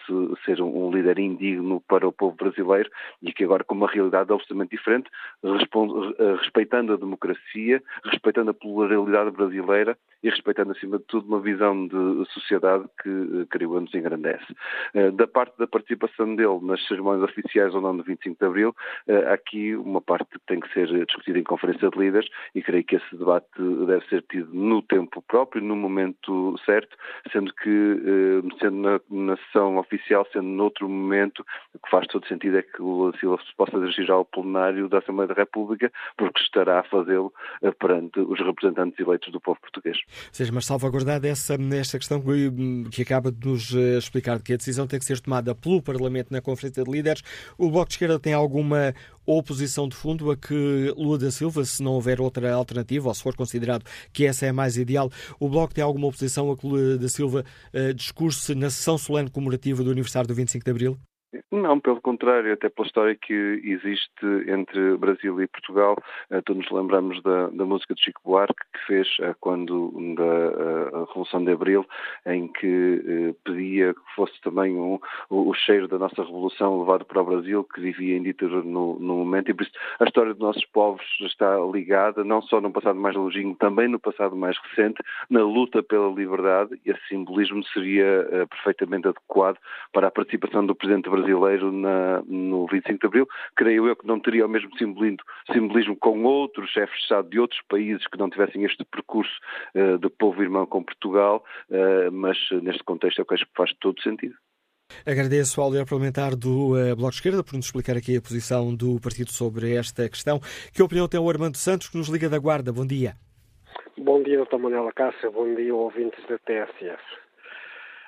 ser 0.45 0.61
um, 0.61 0.89
líder 0.89 1.19
indigno 1.19 1.81
para 1.88 2.07
o 2.07 2.13
povo 2.13 2.36
brasileiro 2.38 2.89
e 3.21 3.33
que 3.33 3.43
agora 3.43 3.63
com 3.65 3.75
uma 3.75 3.91
realidade 3.91 4.31
absolutamente 4.31 4.71
diferente, 4.71 5.09
respeitando 6.41 6.93
a 6.93 6.97
democracia, 6.97 7.83
respeitando 8.05 8.51
a 8.51 8.53
pluralidade 8.53 9.31
brasileira 9.31 9.97
e 10.26 10.30
respeitando, 10.32 10.71
acima 10.71 10.97
de 10.97 11.03
tudo, 11.03 11.28
uma 11.28 11.39
visão 11.39 11.88
de 11.88 12.26
sociedade 12.34 12.84
que, 13.03 13.09
eh, 13.09 13.45
creio 13.47 13.80
nos 13.80 13.93
engrandece. 13.93 14.55
Eh, 14.95 15.11
da 15.11 15.28
parte 15.28 15.55
da 15.59 15.67
participação 15.67 16.36
dele 16.36 16.59
nas 16.63 16.84
cerimónias 16.88 17.30
oficiais 17.30 17.76
ou 17.76 17.82
não 17.82 17.95
do 17.95 18.03
25 18.03 18.39
de 18.39 18.45
Abril, 18.45 18.76
eh, 19.07 19.23
há 19.28 19.34
aqui 19.34 19.76
uma 19.76 20.01
parte 20.01 20.28
que 20.32 20.39
tem 20.47 20.59
que 20.59 20.73
ser 20.73 20.88
discutida 21.05 21.38
em 21.38 21.43
Conferência 21.43 21.91
de 21.91 21.99
Líderes 21.99 22.28
e 22.55 22.61
creio 22.63 22.84
que 22.84 22.95
esse 22.95 23.15
debate 23.15 23.45
deve 23.86 24.03
ser 24.07 24.23
tido 24.23 24.51
no 24.51 24.82
tempo 24.82 25.21
próprio, 25.21 25.61
no 25.61 25.76
momento 25.76 26.55
certo, 26.65 26.97
sendo 27.32 27.53
que, 27.53 28.41
sendo 28.59 28.78
na, 28.78 28.99
na 29.11 29.38
sessão 29.38 29.78
oficial, 29.78 30.28
sendo 30.34 30.47
noutro 30.47 30.89
momento, 30.89 31.45
o 31.76 31.80
que 31.80 31.89
faz 31.91 32.07
todo 32.07 32.28
sentido 32.28 32.57
é 32.57 32.63
que 32.63 32.82
o 32.82 32.86
Lula 32.86 33.17
Silva 33.19 33.38
se 33.47 33.55
possa 33.55 33.80
dirigir 33.80 34.09
ao 34.09 34.26
plenário 34.26 34.89
da 34.89 34.97
Assembleia 34.97 35.28
da 35.28 35.36
República, 35.36 35.91
porque 36.17 36.41
estará 36.41 36.80
a 36.80 36.84
fazê-lo 36.84 37.32
perante 37.80 38.19
os 38.19 38.39
representantes 38.39 38.99
eleitos 38.99 39.32
do 39.32 39.39
povo 39.39 39.59
português. 39.61 39.97
Seja, 40.32 40.51
mas 40.51 40.66
salvaguardada 40.66 41.28
essa, 41.28 41.55
esta 41.74 41.97
questão 41.97 42.22
que, 42.22 42.89
que 42.91 43.01
acaba 43.01 43.32
de 43.32 43.47
nos 43.47 43.74
eh, 43.74 43.97
explicar, 43.97 44.38
de 44.38 44.43
que 44.43 44.53
a 44.53 44.57
decisão 44.57 44.88
tem 44.88 44.99
que 44.99 45.05
ser 45.05 45.20
tomada 45.20 45.53
pelo 45.55 45.82
Parlamento 45.82 46.32
na 46.32 46.41
Conferência 46.41 46.84
de 46.84 46.91
Líderes, 46.91 47.22
o 47.57 47.70
Bloco 47.70 47.88
de 47.88 47.95
Esquerda 47.95 48.20
tem 48.20 48.34
alguma 48.34 48.93
oposição 49.26 49.88
de 49.88 49.95
fundo 49.95 50.30
a 50.32 50.38
que 50.38 50.93
Lula 50.95 51.18
da 51.18 51.32
Silva, 51.32 51.66
se 51.66 51.82
não 51.82 51.93
houver 51.93 52.22
outra 52.22 52.53
alternativa, 52.53 53.07
ou 53.07 53.13
se 53.13 53.24
for 53.24 53.36
considerado 53.36 53.84
que 54.13 54.26
essa 54.26 54.45
é 54.45 54.49
a 54.49 54.53
mais 54.53 54.78
ideal, 54.78 55.11
o 55.39 55.49
Bloco 55.49 55.74
tem 55.74 55.84
alguma 55.84 56.07
oposição 56.07 56.51
a 56.51 56.57
que 56.57 56.68
Lula 56.68 56.97
da 56.97 57.09
Silva 57.09 57.43
uh, 57.74 57.93
discurse 57.93 58.53
na 58.53 58.70
sessão 58.70 58.97
solene 58.97 59.30
comemorativa 59.30 59.84
do 59.84 59.91
aniversário 59.91 60.28
do 60.28 60.36
25 60.36 60.63
de 60.63 60.72
Abril? 60.72 60.99
Não, 61.51 61.79
pelo 61.79 62.01
contrário, 62.01 62.53
até 62.53 62.69
pela 62.69 62.88
história 62.88 63.15
que 63.15 63.33
existe 63.63 64.25
entre 64.47 64.97
Brasil 64.97 65.41
e 65.41 65.47
Portugal. 65.47 65.97
Eh, 66.29 66.41
todos 66.41 66.63
nos 66.63 66.71
lembramos 66.71 67.21
da, 67.21 67.47
da 67.47 67.65
música 67.65 67.93
de 67.93 68.03
Chico 68.03 68.21
Buarque, 68.23 68.63
que 68.73 68.86
fez 68.86 69.07
eh, 69.21 69.36
quando 69.39 69.91
da 70.15 70.23
eh, 70.23 71.05
Revolução 71.07 71.43
de 71.43 71.51
Abril, 71.51 71.86
em 72.25 72.47
que 72.47 73.36
pedia 73.43 73.93
que 73.93 74.15
fosse 74.15 74.39
também 74.41 74.75
um, 74.75 74.99
o, 75.29 75.49
o, 75.49 75.53
cheiro 75.53 75.88
da 75.88 75.97
nossa 75.97 76.23
Revolução 76.23 76.79
levado 76.79 77.05
para 77.05 77.21
o 77.21 77.25
Brasil, 77.25 77.63
que 77.63 77.81
vivia 77.81 78.17
em 78.17 78.23
ditadura 78.23 78.61
no, 78.63 78.99
no, 78.99 79.15
momento. 79.17 79.51
E 79.51 79.53
por 79.53 79.63
isso 79.63 79.71
a 79.99 80.05
história 80.05 80.33
dos 80.33 80.41
nossos 80.41 80.65
povos 80.65 81.03
está 81.21 81.57
ligada, 81.71 82.23
não 82.23 82.41
só 82.41 82.61
no 82.61 82.71
passado 82.71 82.99
mais 82.99 83.15
longínquo, 83.15 83.57
também 83.59 83.88
no 83.88 83.99
passado 83.99 84.36
mais 84.36 84.57
recente, 84.59 85.01
na 85.29 85.41
luta 85.43 85.83
pela 85.83 86.11
liberdade. 86.11 86.79
E 86.86 86.91
esse 86.91 87.07
simbolismo 87.07 87.63
seria 87.65 88.47
perfeitamente 88.49 89.07
adequado 89.07 89.57
para 89.91 90.07
a 90.07 90.11
participação 90.11 90.65
do 90.65 90.75
Presidente 90.75 91.09
brasileiro 91.09 91.24
brasileiro 91.26 91.71
na, 91.71 92.21
no 92.23 92.67
25 92.67 92.99
de 92.99 93.07
Abril, 93.07 93.28
creio 93.55 93.88
eu 93.88 93.95
que 93.95 94.07
não 94.07 94.19
teria 94.19 94.45
o 94.45 94.49
mesmo 94.49 94.76
simbolismo, 94.78 95.19
simbolismo 95.51 95.95
com 95.97 96.23
outros 96.23 96.69
chefes 96.71 96.95
de 96.97 97.03
Estado 97.03 97.30
de 97.30 97.39
outros 97.39 97.59
países 97.67 98.05
que 98.07 98.17
não 98.17 98.30
tivessem 98.30 98.63
este 98.63 98.84
percurso 98.86 99.34
uh, 99.76 99.97
de 99.97 100.09
povo 100.09 100.41
irmão 100.41 100.65
com 100.65 100.84
Portugal, 100.84 101.43
uh, 101.69 102.11
mas 102.11 102.38
neste 102.61 102.84
contexto 102.84 103.19
eu 103.19 103.26
acho 103.30 103.45
que 103.45 103.55
faz 103.55 103.73
todo 103.80 104.01
sentido. 104.01 104.36
Agradeço 105.05 105.59
ao 105.59 105.71
líder 105.71 105.86
parlamentar 105.86 106.36
do 106.36 106.73
uh, 106.73 106.95
Bloco 106.95 107.11
de 107.11 107.17
Esquerda 107.17 107.43
por 107.43 107.55
nos 107.55 107.65
explicar 107.65 107.97
aqui 107.97 108.17
a 108.17 108.21
posição 108.21 108.73
do 108.76 108.99
partido 109.01 109.32
sobre 109.32 109.76
esta 109.76 110.07
questão. 110.07 110.39
Que 110.73 110.84
opinião 110.84 111.07
tem 111.07 111.19
o 111.19 111.30
Armando 111.30 111.57
Santos, 111.57 111.89
que 111.89 111.97
nos 111.97 112.07
liga 112.07 112.30
da 112.30 112.38
Guarda? 112.38 112.71
Bom 112.71 112.86
dia. 112.86 113.15
Bom 113.97 114.21
dia, 114.21 114.38
doutor 114.38 114.59
Manuela 114.59 114.91
Cássio. 114.93 115.32
Bom 115.32 115.53
dia, 115.55 115.73
ouvintes 115.73 116.23
da 116.28 116.38
TSF. 116.38 117.24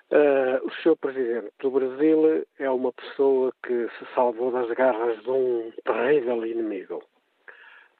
Uh, 0.10 0.66
o 0.66 0.72
Sr. 0.72 0.95
Presidente 0.95 1.51
do 1.60 1.70
Brasil 1.70 2.45
é 2.60 2.70
uma 2.70 2.93
pessoa 2.93 3.51
que 3.62 3.89
se 3.89 4.14
salvou 4.16 4.51
das 4.51 4.70
garras 4.72 5.22
de 5.22 5.30
um 5.30 5.74
terrível 5.84 6.45
inimigo. 6.45 7.03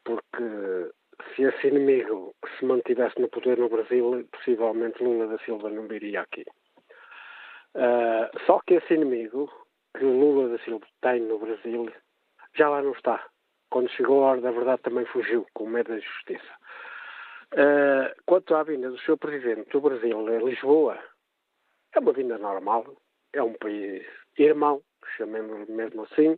Porque 0.06 0.92
se 1.36 1.44
esse 1.44 1.68
inimigo 1.68 2.34
se 2.58 2.66
mantivesse 2.66 3.20
no 3.20 3.28
poder 3.28 3.58
no 3.58 3.68
Brasil, 3.68 4.26
possivelmente 4.32 5.04
Lula 5.04 5.28
da 5.28 5.38
Silva 5.40 5.70
não 5.70 5.86
viria 5.88 6.22
aqui. 6.22 6.46
Uh, 7.76 8.40
só 8.46 8.62
que 8.66 8.76
esse 8.76 8.94
inimigo 8.94 9.52
que 9.98 10.06
Lula 10.06 10.50
da 10.50 10.64
Silva 10.64 10.86
tem 11.02 11.20
no 11.22 11.40
Brasil 11.40 11.92
já 12.56 12.70
lá 12.70 12.82
não 12.82 12.94
está. 12.94 13.22
Quando 13.70 13.90
chegou 13.92 14.24
a 14.24 14.32
hora 14.32 14.42
da 14.42 14.52
verdade 14.52 14.82
também 14.82 15.06
fugiu, 15.06 15.46
com 15.54 15.68
medo 15.68 15.90
da 15.90 16.00
justiça. 16.00 16.54
Uh, 17.54 18.16
quanto 18.26 18.56
à 18.56 18.64
vinda 18.64 18.90
do 18.90 18.98
Sr. 19.00 19.18
Presidente 19.18 19.70
do 19.72 19.82
Brasil 19.82 20.26
a 20.26 20.40
Lisboa, 20.40 20.98
é 21.98 22.00
uma 22.00 22.14
vinda 22.14 22.38
normal, 22.38 22.86
é 23.34 23.42
um 23.42 23.54
país 23.54 24.06
irmão, 24.38 24.82
chamemos 25.18 25.68
mesmo 25.68 26.04
assim. 26.04 26.38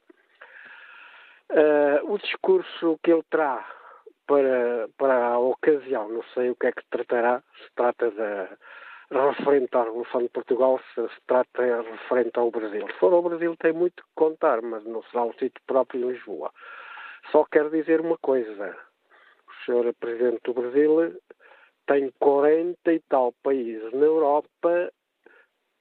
Uh, 1.51 2.14
o 2.14 2.18
discurso 2.18 2.97
que 3.03 3.12
ele 3.12 3.24
traz 3.30 3.66
para, 4.26 4.88
para 4.97 5.28
a 5.28 5.39
ocasião, 5.39 6.07
não 6.07 6.24
sei 6.34 6.51
o 6.51 6.55
que 6.55 6.68
é 6.68 6.72
que 6.72 6.84
tratará, 6.89 7.43
se 7.57 7.76
trata 7.76 8.10
de 8.10 9.18
referente 9.18 9.76
à 9.76 9.84
Revolução 9.84 10.22
de 10.22 10.30
Portugal, 10.30 10.80
se 10.93 11.01
se 11.01 11.22
trata 11.28 11.82
referente 11.82 12.39
ao 12.39 12.51
Brasil. 12.51 12.88
Se 12.88 12.99
for 12.99 13.12
ao 13.12 13.24
Brasil 13.24 13.53
tem 13.57 13.74
muito 13.74 14.01
que 14.01 14.10
contar, 14.16 14.62
mas 14.62 14.86
não 14.86 15.03
será 15.03 15.26
o 15.26 15.34
sítio 15.34 15.62
próprio 15.68 16.05
em 16.05 16.14
Lisboa. 16.14 16.53
Só 17.32 17.43
quero 17.43 17.70
dizer 17.70 17.99
uma 17.99 18.18
coisa. 18.20 18.78
O 19.45 19.66
senhor 19.66 19.93
Presidente 19.95 20.41
do 20.45 20.53
Brasil 20.53 21.20
tem 21.86 22.14
40 22.20 22.93
e 22.93 22.99
tal 23.10 23.34
países 23.43 23.91
na 23.91 24.05
Europa 24.05 24.89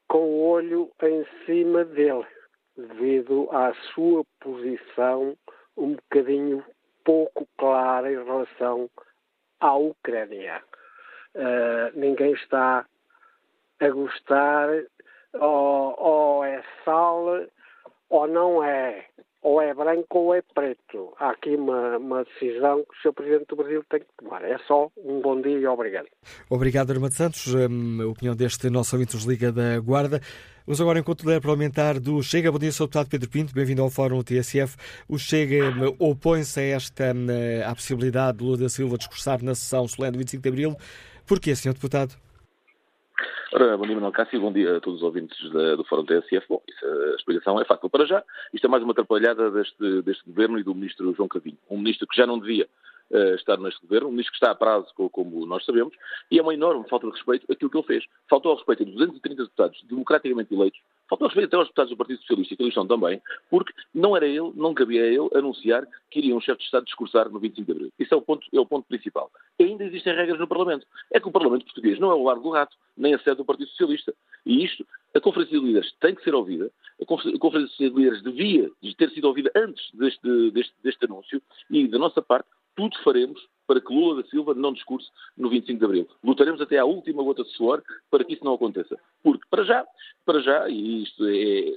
com 0.09 0.18
o 0.18 0.48
olho 0.48 0.90
em 1.02 1.24
cima 1.44 1.84
dele, 1.84 2.26
devido 2.76 3.48
à 3.52 3.72
sua 3.94 4.24
posição 4.40 5.36
um 5.76 5.94
bocadinho 5.94 6.64
pouco 7.04 7.46
clara 7.56 8.11
em 8.11 8.24
relação 8.24 8.90
à 9.61 9.74
Ucrânia. 9.74 10.62
Uh, 11.34 11.98
ninguém 11.98 12.32
está 12.32 12.84
a 13.80 13.90
gostar, 13.90 14.68
ou, 15.34 15.94
ou 15.98 16.44
é 16.44 16.62
sal, 16.84 17.46
ou 18.09 18.26
não 18.26 18.64
é 18.64 19.06
ou 19.49 19.62
é 19.62 19.72
branco 19.72 20.18
ou 20.18 20.34
é 20.34 20.42
preto. 20.42 21.14
Há 21.18 21.30
aqui 21.30 21.57
uma, 21.57 21.96
uma 21.96 22.24
decisão 22.24 22.84
que 22.84 22.90
o 22.90 23.03
Sr. 23.03 23.14
Presidente 23.14 23.46
do 23.49 23.57
Brasil 23.57 23.82
tem 23.88 24.01
que 24.01 24.07
tomar. 24.18 24.44
É 24.44 24.59
só 24.66 24.90
um 24.99 25.20
bom 25.22 25.40
dia 25.40 25.59
e 25.59 25.66
obrigado. 25.66 26.07
Obrigado, 26.51 26.90
Armando 26.90 27.14
Santos. 27.14 27.55
Hum, 27.55 28.03
a 28.03 28.07
opinião 28.07 28.36
deste 28.36 28.68
nosso 28.68 28.94
ouvinte 28.94 29.14
nos 29.14 29.24
Liga 29.24 29.51
da 29.51 29.80
Guarda. 29.80 30.20
Vamos 30.66 30.82
agora 30.82 30.99
enquanto 30.99 31.24
líder 31.24 31.40
parlamentar 31.40 31.98
do 31.98 32.23
Chega. 32.23 32.52
Bom 32.52 32.59
dia, 32.59 32.70
Sr. 32.70 32.85
Deputado 32.85 33.09
Pedro 33.09 33.31
Pinto. 33.31 33.55
Bem-vindo 33.55 33.81
ao 33.81 33.89
Fórum 33.89 34.23
TSF. 34.23 34.77
O 35.09 35.18
Chega 35.18 35.70
hum, 35.70 35.97
opõe-se 35.98 36.60
a 36.60 36.64
esta 36.64 37.14
hum, 37.14 37.27
à 37.66 37.74
possibilidade 37.74 38.39
de 38.39 38.44
Lula 38.44 38.59
da 38.59 38.68
Silva 38.68 38.98
discursar 38.98 39.43
na 39.43 39.55
sessão 39.55 39.89
solene 39.89 40.12
do 40.12 40.18
25 40.18 40.43
de 40.43 40.48
Abril. 40.51 40.77
Porquê, 41.27 41.56
Sr. 41.56 41.73
Deputado? 41.73 42.27
Ora, 43.51 43.79
bom 43.79 43.87
dia, 43.87 43.95
Manuel 43.95 44.12
Cássio, 44.12 44.43
bom 44.43 44.53
dia 44.53 44.77
a 44.77 44.81
todos 44.81 44.99
os 44.99 45.03
ouvintes 45.03 45.51
da, 45.51 45.75
do 45.75 45.83
Fórum 45.85 46.05
TSF. 46.05 46.47
Bom, 46.47 46.62
isso, 46.69 46.85
a 46.85 47.15
explicação 47.16 47.59
é 47.59 47.65
fácil. 47.65 47.89
Para 47.89 48.05
já, 48.05 48.23
isto 48.53 48.66
é 48.66 48.69
mais 48.69 48.83
uma 48.83 48.93
atrapalhada 48.93 49.51
deste, 49.51 50.03
deste 50.03 50.23
governo 50.27 50.59
e 50.59 50.62
do 50.62 50.75
ministro 50.75 51.15
João 51.15 51.29
Cavinho. 51.29 51.57
Um 51.70 51.79
ministro 51.79 52.07
que 52.07 52.15
já 52.15 52.27
não 52.27 52.39
devia 52.39 52.69
uh, 53.11 53.35
estar 53.37 53.57
neste 53.57 53.81
governo, 53.81 54.09
um 54.09 54.11
ministro 54.11 54.33
que 54.33 54.37
está 54.37 54.51
a 54.51 54.55
prazo, 54.55 54.93
como 54.95 55.47
nós 55.47 55.65
sabemos, 55.65 55.95
e 56.31 56.39
é 56.39 56.43
uma 56.43 56.53
enorme 56.53 56.87
falta 56.91 57.07
de 57.07 57.15
respeito 57.15 57.51
aquilo 57.51 57.70
que 57.70 57.79
ele 57.79 57.87
fez. 57.87 58.05
Faltou 58.29 58.51
ao 58.51 58.59
respeito 58.59 58.83
a 58.83 58.87
230 58.87 59.43
deputados 59.45 59.83
democraticamente 59.85 60.53
eleitos, 60.53 60.81
faltou 61.09 61.28
respeito 61.28 61.48
até 61.48 61.56
aos 61.56 61.66
deputados 61.66 61.90
do 61.90 61.97
Partido 61.97 62.20
Socialista, 62.20 62.56
que 62.56 62.62
eles 62.62 62.74
são 62.74 62.86
também, 62.86 63.20
porque 63.51 63.72
não 63.94 64.16
era 64.16 64.26
ele, 64.26 64.52
não 64.55 64.74
cabia 64.74 65.02
a 65.02 65.06
ele 65.06 65.28
anunciar 65.35 65.86
que 66.10 66.18
iria 66.18 66.36
um 66.36 66.40
chefe 66.40 66.59
de 66.59 66.64
Estado 66.64 66.85
discursar 66.85 67.28
no 67.30 67.40
25 67.40 67.66
de 67.66 67.72
Abril. 67.72 67.93
Isso 67.98 68.14
é 68.14 68.16
o 68.16 68.22
ponto, 68.22 68.47
é 68.52 68.60
o 68.60 68.66
ponto 68.66 68.86
principal. 68.86 69.30
E 69.59 69.64
ainda 69.64 69.85
existem 69.85 70.14
regras 70.14 70.39
no 70.39 70.47
Parlamento. 70.47 70.86
É 71.12 71.18
que 71.18 71.28
o 71.28 71.32
Parlamento 71.32 71.64
português 71.64 71.98
não 71.98 72.10
é 72.10 72.14
o 72.14 72.22
lar 72.22 72.39
do 72.39 72.51
rato, 72.51 72.76
nem 72.97 73.14
a 73.14 73.18
sede 73.18 73.36
do 73.36 73.44
Partido 73.44 73.68
Socialista. 73.70 74.14
E 74.44 74.64
isto, 74.64 74.86
a 75.14 75.20
Conferência 75.20 75.59
de 75.59 75.64
Líderes 75.64 75.93
tem 76.01 76.14
que 76.14 76.22
ser 76.22 76.35
ouvida, 76.35 76.70
a 77.01 77.05
Conferência 77.39 77.90
de 77.90 77.97
Líderes 77.97 78.22
devia 78.22 78.70
ter 78.97 79.10
sido 79.10 79.26
ouvida 79.26 79.51
antes 79.55 79.90
deste, 79.94 80.51
deste, 80.51 80.74
deste 80.82 81.05
anúncio 81.05 81.43
e, 81.70 81.86
da 81.89 81.98
nossa 81.98 82.20
parte, 82.20 82.48
tudo 82.76 82.97
faremos 83.02 83.40
para 83.69 83.82
que 83.82 83.93
Lula 83.93 84.23
da 84.23 84.28
Silva 84.31 84.55
não 84.55 84.73
discurse 84.73 85.09
no 85.36 85.51
25 85.51 85.78
de 85.78 85.85
Abril. 85.85 86.09
Lutaremos 86.24 86.61
até 86.61 86.78
à 86.78 86.85
última 86.86 87.23
gota 87.23 87.45
de 87.45 87.51
suor 87.51 87.82
para 88.11 88.24
que 88.24 88.32
isso 88.32 88.45
não 88.45 88.55
aconteça. 88.55 88.99
Porque, 89.23 89.45
para 89.51 89.62
já, 89.62 89.86
para 90.24 90.40
já, 90.40 90.69
e 90.70 91.03
isto 91.03 91.24
é 91.28 91.74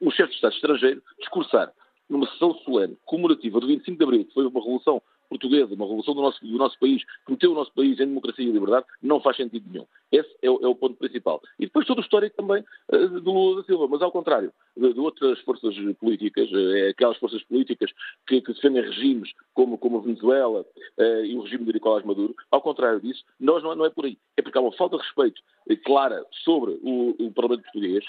o 0.00 0.10
chefe 0.10 0.28
de 0.28 0.34
Estado 0.36 0.54
estrangeiro, 0.54 1.02
discursar 1.18 1.72
numa 2.08 2.26
sessão 2.32 2.54
solene 2.58 2.98
comemorativa 3.06 3.58
do 3.58 3.66
25 3.66 3.96
de 3.96 4.04
Abril, 4.04 4.24
que 4.26 4.34
foi 4.34 4.46
uma 4.46 4.60
revolução 4.60 5.02
portuguesa, 5.32 5.74
uma 5.74 5.86
revolução 5.86 6.14
do 6.14 6.20
nosso, 6.20 6.46
do 6.46 6.58
nosso 6.58 6.78
país, 6.78 7.02
que 7.24 7.32
meteu 7.32 7.52
o 7.52 7.54
nosso 7.54 7.72
país 7.72 7.98
em 7.98 8.06
democracia 8.06 8.44
e 8.44 8.52
liberdade, 8.52 8.86
não 9.02 9.20
faz 9.20 9.36
sentido 9.36 9.64
nenhum. 9.70 9.86
Esse 10.10 10.28
é 10.42 10.50
o, 10.50 10.60
é 10.62 10.68
o 10.68 10.74
ponto 10.74 10.96
principal. 10.96 11.40
E 11.58 11.64
depois 11.64 11.86
todo 11.86 11.98
o 11.98 12.02
histórico 12.02 12.36
também 12.36 12.62
uh, 12.92 13.20
do 13.20 13.32
Lula 13.32 13.62
da 13.62 13.66
Silva, 13.66 13.88
mas 13.88 14.02
ao 14.02 14.12
contrário 14.12 14.52
de, 14.76 14.92
de 14.92 15.00
outras 15.00 15.40
forças 15.40 15.74
políticas, 15.98 16.50
uh, 16.52 16.76
é 16.76 16.88
aquelas 16.90 17.16
forças 17.16 17.42
políticas 17.44 17.90
que, 18.26 18.40
que, 18.42 18.52
defendem 18.52 18.82
regimes 18.82 19.32
como, 19.54 19.78
como 19.78 19.98
a 19.98 20.02
Venezuela 20.02 20.66
uh, 20.98 21.24
e 21.24 21.34
o 21.34 21.42
regime 21.42 21.64
de 21.64 21.72
Nicolás 21.72 22.04
Maduro, 22.04 22.34
ao 22.50 22.60
contrário 22.60 23.00
disso, 23.00 23.24
nós 23.40 23.62
não, 23.62 23.74
não 23.74 23.86
é 23.86 23.90
por 23.90 24.04
aí. 24.04 24.18
É 24.36 24.42
porque 24.42 24.58
há 24.58 24.60
uma 24.60 24.72
falta 24.72 24.96
de 24.96 25.02
respeito 25.02 25.40
clara 25.84 26.24
sobre 26.44 26.72
o, 26.82 27.14
o 27.18 27.32
Parlamento 27.32 27.62
português. 27.62 28.04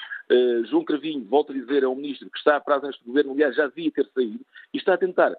João 0.66 0.84
Cravinho, 0.84 1.24
volta 1.26 1.54
a 1.54 1.56
dizer, 1.56 1.84
é 1.84 1.88
um 1.88 1.96
ministro 1.96 2.30
que 2.30 2.38
está 2.38 2.56
a 2.56 2.60
prazo 2.60 2.88
neste 2.88 3.04
governo, 3.06 3.32
aliás, 3.34 3.56
já 3.56 3.68
devia 3.68 3.92
ter 3.92 4.10
saído, 4.14 4.40
e 4.74 4.78
está 4.78 4.96
a 4.96 4.98
tentar, 4.98 5.34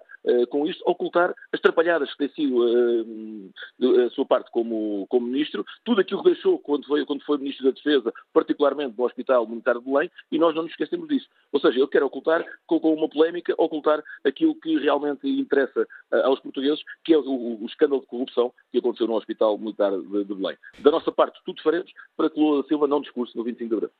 com 0.49 0.65
isto, 0.67 0.83
ocultar 0.85 1.33
as 1.53 1.59
trapalhadas 1.59 2.11
que 2.11 2.17
tem 2.17 2.29
sido 2.29 2.65
uh, 2.65 4.05
a 4.05 4.09
sua 4.11 4.25
parte 4.25 4.49
como, 4.51 5.05
como 5.09 5.27
ministro, 5.27 5.65
tudo 5.83 6.01
aquilo 6.01 6.23
que 6.23 6.31
deixou 6.31 6.59
quando 6.59 6.85
foi, 6.85 7.05
quando 7.05 7.23
foi 7.23 7.37
ministro 7.37 7.65
da 7.65 7.71
Defesa, 7.71 8.13
particularmente 8.33 8.95
do 8.95 9.03
Hospital 9.03 9.47
Militar 9.47 9.75
de 9.77 9.85
Belém, 9.85 10.09
e 10.31 10.37
nós 10.37 10.55
não 10.55 10.63
nos 10.63 10.71
esquecemos 10.71 11.07
disso. 11.07 11.27
Ou 11.51 11.59
seja, 11.59 11.77
ele 11.77 11.87
quer 11.87 12.03
ocultar, 12.03 12.45
com, 12.65 12.79
com 12.79 12.93
uma 12.93 13.09
polémica, 13.09 13.53
ocultar 13.57 14.03
aquilo 14.23 14.55
que 14.55 14.77
realmente 14.79 15.27
interessa 15.27 15.87
aos 16.23 16.39
portugueses, 16.39 16.83
que 17.03 17.13
é 17.13 17.17
o, 17.17 17.61
o, 17.61 17.65
escândalo 17.65 18.01
de 18.01 18.07
corrupção 18.07 18.53
que 18.71 18.79
aconteceu 18.79 19.07
no 19.07 19.15
Hospital 19.15 19.57
Militar 19.57 19.91
de, 19.91 20.23
de 20.23 20.35
Belém. 20.35 20.57
Da 20.79 20.91
nossa 20.91 21.11
parte, 21.11 21.39
tudo 21.45 21.61
faremos 21.61 21.91
para 22.15 22.29
que 22.29 22.39
Lula 22.39 22.63
Silva 22.67 22.87
não 22.87 23.01
discurse 23.01 23.35
no 23.35 23.43
25 23.43 23.69
de 23.69 23.75
Abril. 23.75 23.91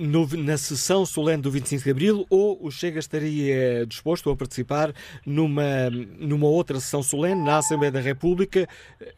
No, 0.00 0.26
na 0.36 0.56
sessão 0.56 1.04
solene 1.04 1.42
do 1.42 1.50
25 1.50 1.84
de 1.84 1.90
Abril, 1.90 2.26
ou 2.30 2.58
o 2.60 2.70
Chega 2.70 2.98
estaria 2.98 3.86
disposto 3.86 4.30
a 4.30 4.36
participar 4.36 4.92
numa, 5.26 5.90
numa 5.90 6.46
outra 6.46 6.78
sessão 6.80 7.02
solene 7.02 7.42
na 7.42 7.58
Assembleia 7.58 7.92
da 7.92 8.00
República, 8.00 8.66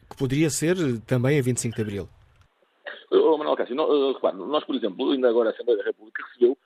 que 0.09 0.17
poderia 0.17 0.49
ser 0.49 0.75
também 1.01 1.39
a 1.39 1.41
25 1.41 1.75
de 1.75 1.81
Abril? 1.81 2.09
Oh, 3.11 3.37
Manuel 3.37 3.57
Cássio, 3.57 3.75
não, 3.75 4.13
repare, 4.13 4.37
nós, 4.37 4.63
por 4.63 4.75
exemplo, 4.75 5.11
ainda 5.11 5.29
agora 5.29 5.49
a 5.49 5.51
Assembleia 5.51 5.79
da 5.79 5.85
República 5.85 6.23
recebeu 6.27 6.57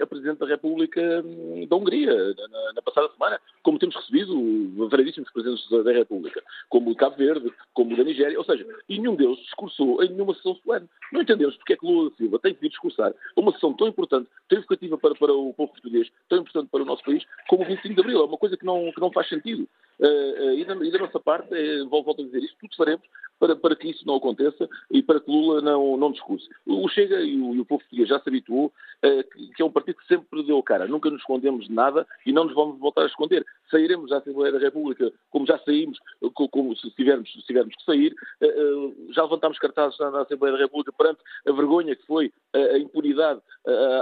a 0.00 0.06
Presidente 0.06 0.38
da 0.38 0.46
República 0.46 1.22
hum, 1.24 1.66
da 1.68 1.76
Hungria 1.76 2.12
na, 2.14 2.72
na 2.74 2.82
passada 2.82 3.08
semana, 3.12 3.40
como 3.62 3.78
temos 3.78 3.94
recebido 3.94 4.88
variedíssimos 4.88 5.30
Presidentes 5.30 5.68
da 5.70 5.92
República, 5.92 6.42
como 6.68 6.90
o 6.90 6.96
Cabo 6.96 7.16
Verde, 7.16 7.52
como 7.72 7.94
o 7.94 7.96
da 7.96 8.04
Nigéria, 8.04 8.38
ou 8.38 8.44
seja, 8.44 8.66
e 8.88 8.98
nenhum 8.98 9.14
deles 9.14 9.38
discursou 9.38 10.02
em 10.02 10.10
nenhuma 10.10 10.34
sessão 10.34 10.54
solene. 10.56 10.88
Não 11.12 11.22
entendemos 11.22 11.56
porque 11.56 11.74
é 11.74 11.76
que 11.76 11.86
Lula 11.86 12.10
da 12.10 12.16
Silva 12.16 12.38
tem 12.40 12.54
que 12.54 12.68
discursar 12.68 13.14
uma 13.36 13.52
sessão 13.52 13.72
tão 13.74 13.86
importante, 13.86 14.28
tão 14.48 14.58
educativa 14.58 14.98
para, 14.98 15.14
para 15.14 15.32
o 15.32 15.54
povo 15.54 15.72
português, 15.72 16.10
tão 16.28 16.38
importante 16.38 16.68
para 16.70 16.82
o 16.82 16.86
nosso 16.86 17.04
país, 17.04 17.24
como 17.48 17.62
o 17.62 17.66
25 17.66 17.94
de 17.94 18.00
Abril. 18.00 18.20
É 18.20 18.24
uma 18.24 18.38
coisa 18.38 18.56
que 18.56 18.64
não, 18.64 18.90
que 18.92 19.00
não 19.00 19.12
faz 19.12 19.28
sentido. 19.28 19.68
Uh, 20.00 20.04
uh, 20.06 20.54
e, 20.54 20.64
da, 20.64 20.74
e, 20.74 20.90
da, 20.90 20.98
nossa 20.98 21.20
parte, 21.20 21.54
uh, 21.54 21.88
volto 21.88 22.22
a 22.22 22.24
dizer 22.24 22.38
isto, 22.38 22.56
tudo 22.60 22.76
faremos 22.76 23.06
para, 23.42 23.56
para 23.56 23.74
que 23.74 23.90
isso 23.90 24.06
não 24.06 24.14
aconteça 24.14 24.68
e 24.88 25.02
para 25.02 25.18
que 25.18 25.28
Lula 25.28 25.60
não, 25.60 25.96
não 25.96 26.12
discurse. 26.12 26.48
O 26.64 26.88
Chega 26.88 27.20
e 27.20 27.40
o, 27.40 27.52
e 27.56 27.60
o 27.60 27.64
povo 27.64 27.82
já 27.90 28.20
se 28.20 28.28
habituou 28.28 28.66
uh, 28.66 29.30
que, 29.32 29.48
que, 29.48 29.62
é 29.62 29.64
um 29.64 29.70
partido 29.70 29.96
que 29.96 30.06
sempre 30.06 30.44
deu 30.44 30.58
a 30.58 30.62
cara. 30.62 30.86
Nunca 30.86 31.10
nos 31.10 31.18
escondemos 31.18 31.66
de 31.66 31.72
nada 31.72 32.06
e 32.24 32.32
não 32.32 32.44
nos 32.44 32.54
vamos 32.54 32.78
voltar 32.78 33.02
a 33.02 33.06
esconder. 33.06 33.44
Sairemos 33.68 34.10
da 34.10 34.18
Assembleia 34.18 34.52
da 34.52 34.60
República 34.60 35.12
como 35.28 35.44
já 35.44 35.58
saímos, 35.58 35.98
como 36.34 36.76
se 36.76 36.88
tivermos, 36.92 37.32
se 37.32 37.42
tivermos 37.42 37.74
que 37.74 37.84
sair. 37.84 38.14
Uh, 38.40 38.46
uh, 38.46 39.12
já 39.12 39.24
levantámos 39.24 39.58
cartazes 39.58 39.98
na, 39.98 40.12
na, 40.12 40.20
Assembleia 40.20 40.56
da 40.56 40.62
República 40.62 40.92
perante 40.92 41.18
a 41.44 41.50
vergonha 41.50 41.96
que 41.96 42.06
foi 42.06 42.32
a 42.54 42.78
impunidade 42.78 43.40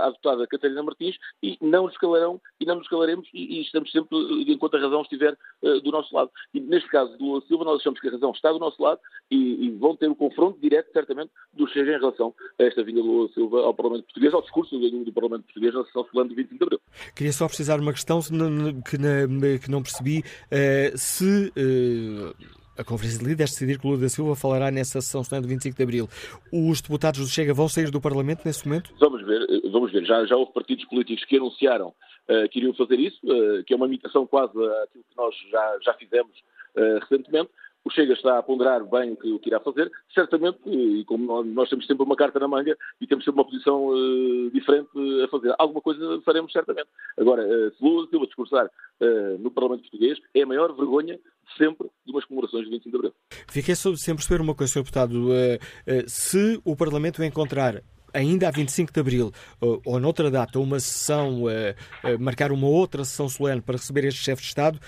adotada 0.03 0.43
a 0.43 0.47
Catarina 0.47 0.83
Martins 0.83 1.17
e 1.43 1.57
não 1.61 1.85
nos 1.85 1.97
calarão 1.97 2.41
e 2.59 2.67
não 2.67 2.75
nos 2.75 2.89
calaremos 2.89 3.29
e, 3.33 3.59
e 3.59 3.63
estamos 3.63 3.91
sempre, 3.93 4.19
enquanto 4.49 4.77
a 4.77 4.81
razão 4.81 5.03
estiver 5.03 5.37
do 5.63 5.93
nosso 5.93 6.15
lado. 6.15 6.31
E 6.53 6.61
neste 6.61 6.89
caso 6.89 7.17
do 7.17 7.25
Lula 7.25 7.43
Silva, 7.47 7.65
nós 7.65 7.81
achamos 7.81 8.01
que 8.01 8.09
a 8.09 8.11
razão 8.11 8.33
está 8.33 8.53
do 8.53 8.59
nosso 8.59 8.83
lado 8.83 9.01
e, 9.31 9.67
e, 9.67 9.71
vão 9.71 9.95
ter 9.95 10.09
o 10.09 10.13
um 10.13 10.15
confronto 10.15 10.59
direto, 10.61 10.93
certamente, 10.93 11.31
do 11.53 11.67
Chega 11.69 11.93
em 11.93 12.01
relação 12.01 12.35
a 12.59 12.65
esta 12.65 12.83
vinda 12.83 13.01
do 13.01 13.07
Lula 13.07 13.29
Silva 13.33 13.61
ao 13.61 13.73
Parlamento 13.73 14.05
Português, 14.05 14.35
ao 14.35 14.43
discurso 14.43 14.79
do, 14.79 15.05
do 15.05 15.13
Parlamento 15.13 15.45
Português 15.45 15.73
na 15.73 15.85
sessão 15.85 16.05
solene 16.11 16.31
do 16.31 16.35
25 16.35 16.59
de 16.59 16.65
Abril. 16.65 16.81
Queria 17.15 17.33
só 17.33 17.47
precisar 17.47 17.79
uma 17.79 17.93
questão 17.93 18.21
que 18.21 18.99
não, 18.99 19.59
que 19.59 19.71
não 19.71 19.83
percebi. 19.83 20.19
Uh, 20.21 20.99
se 20.99 21.53
uh, 21.57 22.35
a 22.77 22.83
Conferência 22.83 23.21
de 23.21 23.25
Líderes 23.25 23.53
decidir 23.53 23.79
que 23.79 23.87
Lula 23.87 24.01
da 24.01 24.09
Silva 24.09 24.35
falará 24.35 24.71
nessa 24.71 25.01
sessão 25.01 25.23
solene 25.23 25.47
do 25.47 25.49
25 25.51 25.77
de 25.77 25.83
Abril, 25.83 26.09
os 26.53 26.81
deputados 26.81 27.21
do 27.21 27.27
Chega 27.27 27.55
vão 27.55 27.69
sair 27.69 27.91
do 27.91 28.01
Parlamento 28.01 28.43
nesse 28.45 28.67
momento? 28.67 28.93
Vamos 28.99 29.25
ver, 29.25 29.43
eh, 29.43 29.69
vamos 29.71 29.93
ver. 29.93 30.05
Já, 30.05 30.25
já 30.25 30.37
houve 30.37 30.53
partidos 30.53 30.85
políticos 30.87 31.25
que 31.25 31.37
anunciaram 31.37 31.89
uh, 31.89 32.49
que 32.51 32.59
iriam 32.59 32.75
fazer 32.75 32.99
isso, 32.99 33.21
que 33.65 33.73
é 33.73 33.77
uma 33.77 33.87
imitação 33.87 34.27
quase 34.27 34.53
àquilo 34.83 35.05
que 35.09 35.17
nós 35.17 35.35
já, 35.51 35.79
já 35.85 35.95
fizemos 35.95 36.33
recentemente 37.01 37.51
o 37.85 37.91
Chega 37.91 38.13
está 38.13 38.39
a 38.39 38.43
ponderar 38.43 38.85
bem 38.85 39.13
o 39.13 39.17
que, 39.17 39.33
o 39.33 39.39
que 39.39 39.49
irá 39.49 39.61
fazer, 39.61 39.91
certamente, 40.15 40.59
e 40.67 41.05
como 41.05 41.43
nós, 41.43 41.69
temos 41.69 41.87
sempre 41.87 42.05
uma 42.05 42.17
carta 42.17 42.39
na 42.39 42.49
manga 42.49 42.77
e 43.01 43.07
temos 43.07 43.25
sempre 43.25 43.41
uma 43.41 43.49
posição 43.49 43.89
uh, 43.89 44.51
diferente 44.51 44.89
a 45.25 45.29
fazer, 45.29 45.55
alguma 45.59 45.81
coisa 45.81 46.21
faremos 46.25 46.53
certamente. 46.53 46.89
Agora, 47.19 47.43
uh, 47.43 47.75
se 47.75 47.83
Lula 47.83 48.07
Silva 48.09 48.27
discursar 48.27 48.67
uh, 48.67 49.39
no 49.39 49.51
Parlamento 49.51 49.83
Português, 49.83 50.19
é 50.35 50.43
a 50.43 50.47
maior 50.47 50.75
vergonha 50.75 51.19
sempre 51.57 51.89
de 52.05 52.13
umas 52.13 52.25
comemorações 52.25 52.65
de 52.65 52.71
25 52.71 52.91
de 52.91 52.97
Abril. 52.97 53.15
Fiquei 53.49 53.75
sem 53.75 54.15
perceber 54.15 54.41
uma 54.41 54.55
coisa, 54.55 54.73
Sr. 54.73 54.81
Deputado. 54.81 55.29
se 56.07 56.61
o 56.65 56.77
Parlamento 56.77 57.23
encontrar 57.25 57.83
ainda 58.13 58.49
a 58.49 58.51
25 58.51 58.93
de 58.93 59.01
Abril 59.01 59.33
ou 59.61 60.01
noutra 60.01 60.31
data 60.31 60.59
uma 60.59 60.81
sessão, 60.81 61.45
marcar 62.19 62.53
uma 62.53 62.67
outra 62.67 63.05
sessão 63.05 63.29
solene 63.29 63.61
para 63.61 63.77
receber 63.77 64.05
este 64.05 64.21
chefe 64.21 64.43
de 64.43 64.49
Estado, 64.49 64.81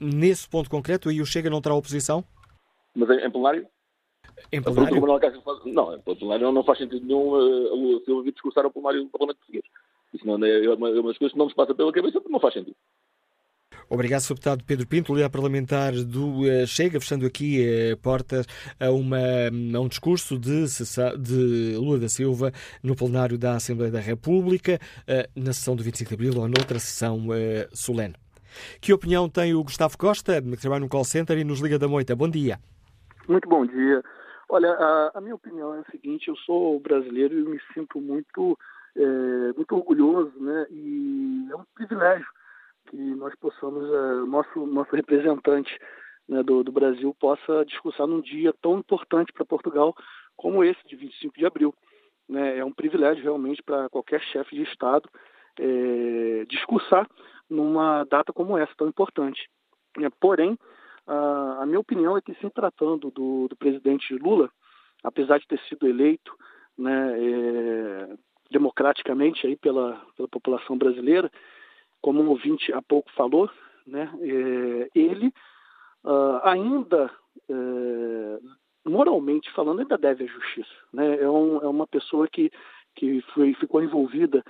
nesse 0.00 0.48
ponto 0.48 0.70
concreto 0.70 1.08
aí 1.08 1.20
o 1.20 1.26
Chega 1.26 1.50
não 1.50 1.60
terá 1.60 1.74
oposição? 1.74 2.24
Mas 2.94 3.08
em, 3.10 3.30
plenário? 3.30 3.66
Em 4.52 4.62
plenário? 4.62 5.00
Não, 5.66 5.94
em 5.94 6.00
plenário 6.00 6.52
não, 6.52 6.64
faz 6.64 6.78
sentido 6.78 7.04
nenhum 7.04 7.34
uh, 7.34 8.04
Silva 8.04 8.22
vir 8.22 8.32
discursar 8.32 8.64
ao 8.64 8.70
plenário 8.70 9.04
do 9.04 9.10
Parlamento 9.10 9.38
Português. 9.38 9.64
Isso 10.12 10.26
não 10.26 10.44
é, 10.44 10.64
é, 10.64 10.74
uma, 10.74 10.88
é 10.88 11.00
uma 11.00 11.08
das 11.10 11.18
coisas 11.18 11.32
que 11.32 11.38
não 11.38 11.46
nos 11.46 11.54
passa 11.54 11.74
pela 11.74 11.92
cabeça 11.92 12.20
porque 12.20 12.32
não 12.32 12.40
faz 12.40 12.54
sentido. 12.54 12.76
Obrigado, 13.92 14.20
Sr. 14.20 14.34
Deputado 14.34 14.64
Pedro 14.64 14.86
Pinto, 14.86 15.12
líder 15.12 15.28
parlamentar 15.28 15.92
do 15.92 16.42
uh, 16.42 16.64
Chega, 16.64 17.00
fechando 17.00 17.26
aqui 17.26 17.58
uh, 17.92 17.96
portas 17.96 18.46
a, 18.78 18.88
uma, 18.92 19.18
a 19.18 19.80
um 19.80 19.88
discurso 19.88 20.38
de, 20.38 20.64
de, 21.18 21.76
Lula 21.76 21.98
da 21.98 22.08
Silva 22.08 22.52
no 22.84 22.94
plenário 22.94 23.36
da 23.36 23.56
Assembleia 23.56 23.90
da 23.90 23.98
República, 23.98 24.78
uh, 25.08 25.28
na 25.34 25.52
sessão 25.52 25.74
do 25.74 25.82
25 25.82 26.08
de 26.08 26.14
Abril 26.14 26.40
ou 26.40 26.46
noutra 26.46 26.78
sessão 26.78 27.26
solene. 27.72 28.14
Que 28.80 28.92
opinião 28.92 29.28
tem 29.28 29.54
o 29.54 29.64
Gustavo 29.64 29.98
Costa, 29.98 30.40
que 30.40 30.56
trabalha 30.56 30.82
no 30.82 30.88
call 30.88 31.04
center 31.04 31.36
e 31.36 31.42
nos 31.42 31.58
Liga 31.58 31.76
da 31.76 31.88
Moita? 31.88 32.14
Bom 32.14 32.28
dia. 32.28 32.60
Muito 33.26 33.48
bom 33.48 33.66
dia. 33.66 34.04
Olha, 34.48 34.70
a, 34.70 35.10
a 35.16 35.20
minha 35.20 35.34
opinião 35.34 35.74
é 35.74 35.80
a 35.80 35.90
seguinte: 35.90 36.28
eu 36.28 36.36
sou 36.36 36.78
brasileiro 36.78 37.36
e 37.36 37.42
me 37.42 37.60
sinto 37.74 38.00
muito, 38.00 38.56
é, 38.96 39.52
muito 39.56 39.74
orgulhoso, 39.74 40.32
né? 40.38 40.66
E 40.70 41.48
é 41.50 41.56
um 41.56 41.64
privilégio 41.74 42.26
que 42.90 42.96
nós 42.96 43.34
possamos, 43.36 43.84
é, 43.84 44.26
nosso 44.26 44.66
nosso 44.66 44.94
representante 44.94 45.78
né, 46.28 46.42
do, 46.42 46.62
do 46.64 46.72
Brasil 46.72 47.14
possa 47.18 47.64
discursar 47.64 48.06
num 48.06 48.20
dia 48.20 48.52
tão 48.60 48.78
importante 48.78 49.32
para 49.32 49.44
Portugal 49.44 49.94
como 50.36 50.64
esse 50.64 50.80
de 50.86 50.96
25 50.96 51.38
de 51.38 51.46
abril. 51.46 51.74
Né? 52.28 52.58
É 52.58 52.64
um 52.64 52.72
privilégio 52.72 53.22
realmente 53.22 53.62
para 53.62 53.88
qualquer 53.88 54.20
chefe 54.20 54.56
de 54.56 54.62
Estado 54.62 55.08
é, 55.58 56.44
discursar 56.48 57.08
numa 57.48 58.04
data 58.04 58.32
como 58.32 58.56
essa, 58.58 58.72
tão 58.76 58.88
importante. 58.88 59.48
É, 59.98 60.08
porém, 60.20 60.58
a, 61.06 61.62
a, 61.62 61.66
minha 61.66 61.80
opinião 61.80 62.16
é 62.16 62.20
que, 62.20 62.34
se 62.34 62.50
tratando 62.50 63.10
do, 63.10 63.48
do, 63.48 63.56
presidente 63.56 64.14
Lula, 64.14 64.50
apesar 65.02 65.38
de 65.38 65.46
ter 65.46 65.60
sido 65.68 65.88
eleito 65.88 66.32
né, 66.78 67.16
é, 67.18 68.16
democraticamente 68.50 69.46
aí 69.46 69.56
pela, 69.56 70.00
pela 70.16 70.28
população 70.28 70.78
brasileira, 70.78 71.30
como 72.00 72.22
um 72.22 72.28
ouvinte 72.28 72.72
há 72.72 72.82
pouco 72.82 73.10
falou, 73.12 73.50
né, 73.86 74.10
é, 74.20 74.90
ele 74.94 75.32
uh, 76.04 76.40
ainda, 76.42 77.10
uh, 77.48 78.50
moralmente 78.84 79.50
falando, 79.52 79.80
ainda 79.80 79.98
deve 79.98 80.24
à 80.24 80.26
justiça. 80.26 80.70
Né? 80.92 81.20
É, 81.20 81.28
um, 81.28 81.58
é 81.58 81.68
uma 81.68 81.86
pessoa 81.86 82.28
que, 82.28 82.50
que 82.94 83.20
foi, 83.34 83.54
ficou 83.54 83.82
envolvida, 83.82 84.44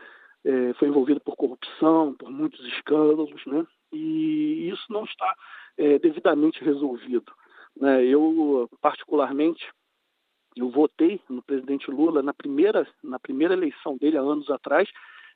é, 0.44 0.72
foi 0.74 0.88
envolvida 0.88 1.20
por 1.20 1.36
corrupção, 1.36 2.14
por 2.14 2.30
muitos 2.30 2.64
escândalos, 2.66 3.44
né? 3.46 3.66
e 3.92 4.68
isso 4.70 4.84
não 4.90 5.04
está 5.04 5.34
é, 5.76 5.98
devidamente 5.98 6.62
resolvido. 6.64 7.32
Né? 7.76 8.04
Eu, 8.04 8.68
particularmente, 8.80 9.66
eu 10.56 10.68
votei 10.70 11.20
no 11.28 11.42
presidente 11.42 11.90
Lula 11.90 12.22
na 12.22 12.32
primeira, 12.32 12.86
na 13.02 13.18
primeira 13.18 13.54
eleição 13.54 13.96
dele 13.96 14.16
há 14.16 14.20
anos 14.20 14.50
atrás. 14.50 14.88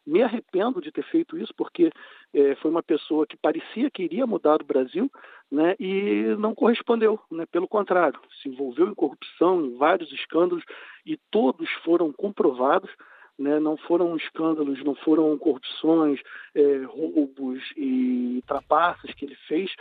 Me 0.06 0.22
arrependo 0.22 0.80
de 0.80 0.92
ter 0.92 1.04
feito 1.04 1.38
isso, 1.38 1.52
porque 1.56 1.90
é, 2.32 2.54
foi 2.56 2.70
uma 2.70 2.82
pessoa 2.82 3.26
que 3.26 3.36
parecia 3.36 3.90
que 3.90 4.02
iria 4.02 4.26
mudar 4.26 4.60
o 4.60 4.66
Brasil 4.66 5.10
né, 5.50 5.74
e 5.80 6.34
não 6.38 6.54
correspondeu. 6.54 7.18
Né, 7.30 7.46
pelo 7.46 7.66
contrário, 7.66 8.20
se 8.42 8.48
envolveu 8.48 8.88
em 8.88 8.94
corrupção, 8.94 9.64
em 9.64 9.76
vários 9.76 10.12
escândalos, 10.12 10.64
e 11.06 11.18
todos 11.30 11.70
foram 11.84 12.12
comprovados. 12.12 12.90
Né, 13.36 13.58
não 13.58 13.76
foram 13.76 14.14
escândalos, 14.16 14.84
não 14.84 14.94
foram 14.94 15.36
corrupções, 15.36 16.20
é, 16.54 16.84
roubos 16.84 17.60
e 17.76 18.40
trapaças 18.46 19.12
que 19.14 19.24
ele 19.24 19.34
fez 19.48 19.74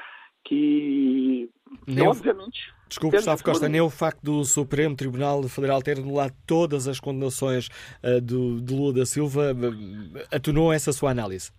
que, 0.43 1.49
nem 1.87 2.07
obviamente. 2.07 2.73
Desculpe, 2.87 3.17
Gustavo 3.17 3.43
Costa, 3.43 3.67
nem 3.67 3.81
o 3.81 3.89
facto 3.89 4.21
do 4.21 4.43
Supremo 4.43 4.95
Tribunal 4.95 5.41
Federal 5.43 5.81
ter 5.81 5.97
anulado 5.97 6.33
todas 6.45 6.87
as 6.87 6.99
condenações 6.99 7.69
uh, 8.03 8.21
do, 8.21 8.61
de 8.61 8.75
Lula 8.75 8.93
da 8.93 9.05
Silva 9.05 9.51
uh, 9.53 10.25
atenuou 10.31 10.71
essa 10.71 10.93
sua 10.93 11.09
análise? 11.09 11.51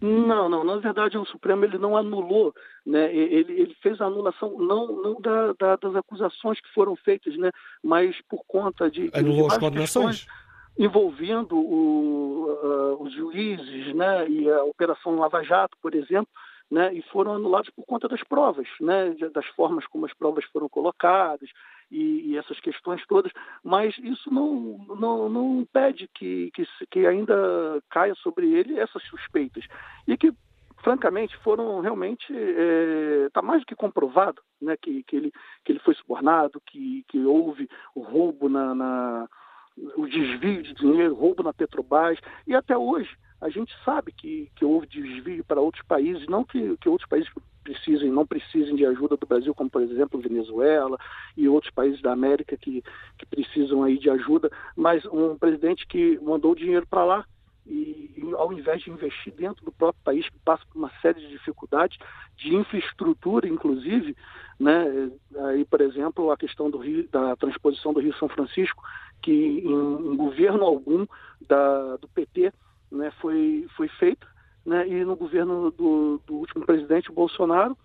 Não, 0.00 0.50
não. 0.50 0.62
Na 0.62 0.76
verdade, 0.76 1.16
o 1.16 1.24
Supremo 1.24 1.64
ele 1.64 1.78
não 1.78 1.96
anulou, 1.96 2.54
né? 2.84 3.10
Ele, 3.14 3.52
ele 3.52 3.76
fez 3.82 3.98
a 4.00 4.06
anulação 4.06 4.58
não, 4.58 5.02
não 5.02 5.20
da, 5.20 5.54
da, 5.58 5.76
das 5.76 5.96
acusações 5.96 6.60
que 6.60 6.68
foram 6.74 6.94
feitas, 6.96 7.34
né? 7.38 7.50
Mas 7.82 8.14
por 8.28 8.44
conta 8.46 8.90
de 8.90 9.10
anulou 9.14 9.46
as 9.46 9.56
condenações 9.56 10.26
envolvendo 10.78 11.56
o, 11.56 12.50
uh, 12.50 13.02
os 13.02 13.14
juízes, 13.14 13.94
né? 13.94 14.28
E 14.28 14.50
a 14.50 14.64
Operação 14.64 15.16
Lava 15.16 15.42
Jato, 15.42 15.78
por 15.80 15.94
exemplo, 15.94 16.28
né, 16.70 16.92
e 16.94 17.02
foram 17.02 17.34
anulados 17.34 17.70
por 17.70 17.84
conta 17.84 18.08
das 18.08 18.22
provas, 18.22 18.66
né, 18.80 19.14
das 19.32 19.46
formas 19.48 19.86
como 19.86 20.06
as 20.06 20.14
provas 20.14 20.44
foram 20.46 20.68
colocadas 20.68 21.48
e, 21.90 22.30
e 22.30 22.38
essas 22.38 22.58
questões 22.60 23.04
todas, 23.06 23.32
mas 23.62 23.96
isso 23.98 24.32
não, 24.32 24.78
não, 24.98 25.28
não 25.28 25.60
impede 25.60 26.08
que, 26.14 26.50
que, 26.52 26.66
que 26.90 27.06
ainda 27.06 27.34
caia 27.90 28.14
sobre 28.16 28.52
ele 28.52 28.78
essas 28.78 29.02
suspeitas. 29.04 29.64
E 30.08 30.16
que 30.16 30.32
francamente 30.82 31.36
foram 31.38 31.80
realmente 31.80 32.30
está 33.26 33.40
é, 33.40 33.42
mais 33.42 33.62
do 33.62 33.66
que 33.66 33.74
comprovado 33.74 34.42
né 34.60 34.76
que, 34.76 35.02
que 35.04 35.16
ele 35.16 35.32
que 35.64 35.72
ele 35.72 35.78
foi 35.78 35.94
subornado 35.94 36.60
que, 36.66 37.02
que 37.08 37.24
houve 37.24 37.66
o 37.94 38.02
roubo 38.02 38.50
na, 38.50 38.74
na 38.74 39.28
o 39.96 40.06
desvio 40.06 40.62
de 40.62 40.74
dinheiro 40.74 41.14
roubo 41.14 41.42
na 41.42 41.52
Petrobras. 41.52 42.18
E 42.46 42.54
até 42.54 42.76
hoje 42.76 43.10
a 43.44 43.50
gente 43.50 43.74
sabe 43.84 44.10
que, 44.10 44.50
que 44.56 44.64
houve 44.64 44.86
desvio 44.86 45.44
para 45.44 45.60
outros 45.60 45.84
países, 45.86 46.26
não 46.26 46.42
que, 46.42 46.78
que 46.78 46.88
outros 46.88 47.06
países 47.06 47.30
precisem, 47.62 48.10
não 48.10 48.26
precisem 48.26 48.74
de 48.74 48.86
ajuda 48.86 49.18
do 49.18 49.26
Brasil, 49.26 49.54
como 49.54 49.68
por 49.68 49.82
exemplo 49.82 50.18
Venezuela 50.18 50.98
e 51.36 51.46
outros 51.46 51.70
países 51.70 52.00
da 52.00 52.12
América 52.12 52.56
que, 52.56 52.82
que 53.18 53.26
precisam 53.26 53.82
aí 53.82 53.98
de 53.98 54.08
ajuda, 54.08 54.50
mas 54.74 55.04
um 55.04 55.36
presidente 55.36 55.86
que 55.86 56.18
mandou 56.22 56.54
dinheiro 56.54 56.86
para 56.86 57.04
lá 57.04 57.26
e, 57.66 58.14
e, 58.16 58.34
ao 58.34 58.50
invés 58.50 58.82
de 58.82 58.90
investir 58.90 59.34
dentro 59.34 59.62
do 59.62 59.72
próprio 59.72 60.02
país 60.02 60.26
que 60.26 60.38
passa 60.38 60.64
por 60.70 60.78
uma 60.78 60.90
série 61.02 61.20
de 61.20 61.28
dificuldades 61.28 61.98
de 62.36 62.54
infraestrutura, 62.54 63.46
inclusive, 63.46 64.16
né? 64.58 65.10
Aí, 65.48 65.66
por 65.66 65.82
exemplo, 65.82 66.30
a 66.30 66.36
questão 66.36 66.70
do 66.70 66.78
Rio, 66.78 67.06
da 67.10 67.36
transposição 67.36 67.92
do 67.92 68.00
Rio 68.00 68.14
São 68.16 68.28
Francisco, 68.28 68.82
que 69.22 69.32
em, 69.32 70.12
em 70.12 70.16
governo 70.16 70.64
algum 70.64 71.06
da, 71.46 71.96
do 71.96 72.08
PT 72.08 72.52
né, 72.94 73.10
foi, 73.20 73.66
foi 73.76 73.88
feita, 73.88 74.26
né, 74.64 74.86
e 74.88 75.04
no 75.04 75.16
governo 75.16 75.70
do, 75.70 76.20
do 76.26 76.34
último 76.34 76.64
presidente, 76.64 77.12
Bolsonaro, 77.12 77.76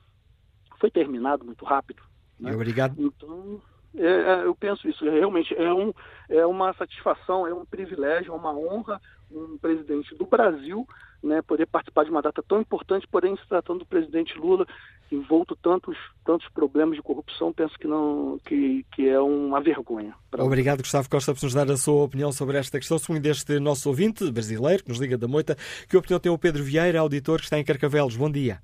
foi 0.79 0.89
terminado 0.89 1.45
muito 1.45 1.65
rápido. 1.65 2.01
Né? 2.39 2.53
Obrigado. 2.53 2.95
Então, 2.97 3.61
é, 3.95 4.05
é, 4.05 4.45
eu 4.45 4.55
penso 4.55 4.87
isso, 4.87 5.05
é, 5.07 5.11
realmente 5.11 5.53
é, 5.55 5.73
um, 5.73 5.93
é 6.29 6.45
uma 6.45 6.73
satisfação, 6.73 7.45
é 7.45 7.53
um 7.53 7.65
privilégio, 7.65 8.33
é 8.33 8.35
uma 8.35 8.53
honra 8.53 9.01
um 9.31 9.57
presidente 9.57 10.15
do 10.15 10.25
Brasil 10.25 10.87
né, 11.23 11.41
poder 11.41 11.65
participar 11.67 12.05
de 12.05 12.11
uma 12.11 12.21
data 12.21 12.41
tão 12.41 12.61
importante, 12.61 13.07
porém 13.07 13.35
se 13.35 13.47
tratando 13.47 13.79
do 13.79 13.85
presidente 13.85 14.37
Lula, 14.37 14.65
envolto 15.11 15.55
tantos, 15.55 15.97
tantos 16.25 16.47
problemas 16.49 16.95
de 16.95 17.01
corrupção, 17.01 17.51
penso 17.51 17.77
que 17.77 17.87
não 17.87 18.37
que, 18.45 18.85
que 18.93 19.07
é 19.07 19.19
uma 19.19 19.59
vergonha. 19.61 20.13
Obrigado, 20.37 20.79
Gustavo 20.79 21.09
Costa, 21.09 21.33
por 21.33 21.43
nos 21.43 21.53
dar 21.53 21.69
a 21.69 21.77
sua 21.77 22.03
opinião 22.03 22.31
sobre 22.31 22.57
esta 22.57 22.77
questão. 22.77 22.97
Segundo 22.97 23.25
este 23.25 23.59
nosso 23.59 23.89
ouvinte 23.89 24.31
brasileiro, 24.31 24.83
que 24.83 24.89
nos 24.89 24.99
liga 24.99 25.17
da 25.17 25.27
Moita, 25.27 25.55
que 25.89 25.97
opinião 25.97 26.19
tem 26.19 26.31
o 26.31 26.37
Pedro 26.37 26.63
Vieira, 26.63 26.99
auditor 26.99 27.39
que 27.39 27.45
está 27.45 27.59
em 27.59 27.65
Carcavelos? 27.65 28.15
Bom 28.15 28.29
dia. 28.29 28.59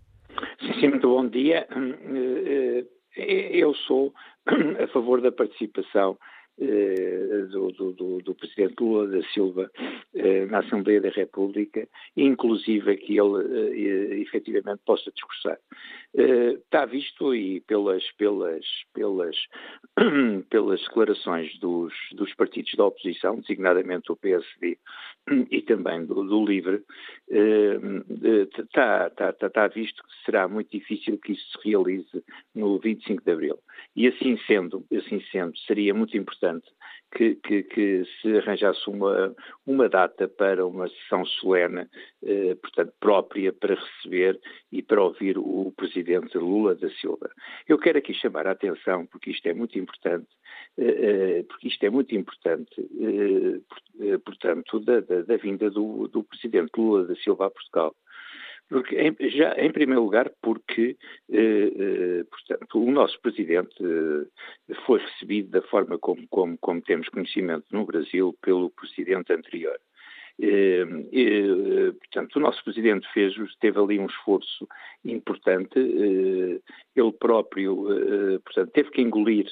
Sim, 0.60 0.80
sim 0.80 0.88
muito 0.90 1.08
bom 1.08 1.28
dia. 1.28 1.68
Hum, 1.76 1.94
eh, 2.46 2.86
eh, 3.18 3.50
eu 3.58 3.74
sou 3.74 4.14
a 4.84 4.88
favor 4.88 5.22
da 5.22 5.32
participação 5.32 6.18
eh, 6.22 6.35
do, 6.58 7.92
do, 7.94 8.22
do, 8.22 8.36
presidente 8.36 8.76
Lula 8.80 9.08
da 9.08 9.22
Silva 9.30 9.70
eh, 10.14 10.46
na 10.46 10.60
Assembleia 10.60 11.02
da 11.02 11.10
República, 11.10 11.88
inclusive 12.16 12.96
que 12.98 13.20
ele 13.20 13.44
eh, 13.74 14.22
efetivamente 14.22 14.82
possa 14.86 15.12
discursar. 15.12 15.60
Está 16.14 16.86
visto 16.86 17.36
e 17.36 17.60
pelas, 17.62 18.04
pelas, 18.14 18.66
pelas, 18.94 19.36
pelas 20.50 20.82
declarações 20.82 21.60
dos, 21.60 21.94
dos 22.14 22.34
partidos 22.36 22.74
da 22.76 22.86
oposição, 22.86 23.40
designadamente 23.40 24.12
o 24.12 24.16
PSD 24.16 24.78
e 25.50 25.62
também 25.62 26.06
do, 26.06 26.24
do 26.24 26.46
LIVRE, 26.46 26.84
está, 28.60 29.08
está, 29.08 29.30
está, 29.30 29.48
está 29.48 29.68
visto 29.68 30.04
que 30.04 30.26
será 30.26 30.48
muito 30.48 30.72
difícil 30.72 31.18
que 31.18 31.34
isso 31.34 31.46
se 31.52 31.70
realize 31.70 32.24
no 32.54 32.80
25 32.80 33.24
de 33.24 33.32
Abril. 33.32 33.60
E 33.96 34.08
assim 34.08 34.38
sendo, 34.46 34.86
assim 34.96 35.22
sendo, 35.32 35.58
seria 35.60 35.94
muito 35.94 36.18
importante 36.18 36.68
que, 37.14 37.36
que, 37.36 37.64
que, 37.64 38.04
se 38.22 38.38
arranjasse 38.38 38.90
uma, 38.90 39.36
uma 39.66 39.88
data 39.88 40.28
para 40.28 40.66
uma 40.66 40.88
sessão 40.90 41.26
solene, 41.26 41.88
eh, 42.24 42.56
portanto, 42.56 42.94
própria 43.00 43.54
para 43.54 43.76
receber 43.76 44.40
e 44.72 44.82
para 44.82 45.02
ouvir 45.02 45.38
o 45.38 45.74
presidente 45.76 46.38
Lula 46.38 46.76
da 46.76 46.90
Silva. 46.92 47.30
Eu 47.68 47.78
quero 47.78 48.00
aqui 48.00 48.14
chamar 48.14 48.48
a 48.48 48.52
atenção, 48.52 49.06
porque 49.06 49.32
isto 49.32 49.48
é 49.48 49.54
muito 49.54 49.80
importante, 49.80 50.28
eh, 50.78 51.40
eh 51.40 51.44
porque 51.44 51.68
isto 51.68 51.84
é 51.86 51.90
muito 51.90 52.16
importante, 52.16 52.76
eh, 53.00 53.62
eh 54.02 54.18
portanto, 54.18 54.80
da, 54.82 55.00
da, 55.00 55.22
da 55.22 55.38
vinda 55.38 55.70
do, 55.70 56.08
do 56.08 56.24
presidente 56.24 56.72
Lula 56.78 57.06
da 57.06 57.16
Silva 57.16 57.48
a 57.48 57.52
Portugal. 57.52 57.96
Porque, 58.70 58.96
em, 58.96 59.16
já, 59.30 59.54
em 59.58 59.72
primeiro 59.72 60.04
lugar, 60.04 60.32
porque 60.42 60.98
eh, 61.32 61.72
eh, 61.78 62.24
portanto, 62.30 62.84
o 62.84 62.92
nosso 62.92 63.20
presidente 63.22 63.76
eh, 63.80 64.76
foi 64.86 65.00
recebido 65.00 65.52
da 65.52 65.62
forma 65.62 66.00
como, 66.00 66.28
como, 66.30 66.58
como, 66.58 66.82
temos 66.82 67.08
conhecimento 67.10 67.66
no 67.72 67.86
Brasil 67.86 68.36
pelo 68.42 68.72
presidente 68.72 69.32
anterior. 69.32 69.80
Eh, 70.38 70.84
eh, 71.14 71.92
portanto, 71.94 72.36
o 72.36 72.40
nosso 72.40 72.64
presidente 72.64 73.08
fez, 73.14 73.34
teve 73.60 73.80
ali 73.80 74.00
um 74.00 74.08
esforço 74.08 74.68
importante, 75.04 75.80
eh, 75.80 76.60
ele 76.96 77.12
próprio, 77.14 77.86
portanto, 78.44 78.72
teve 78.72 78.92
que 78.92 79.02
engolir 79.02 79.48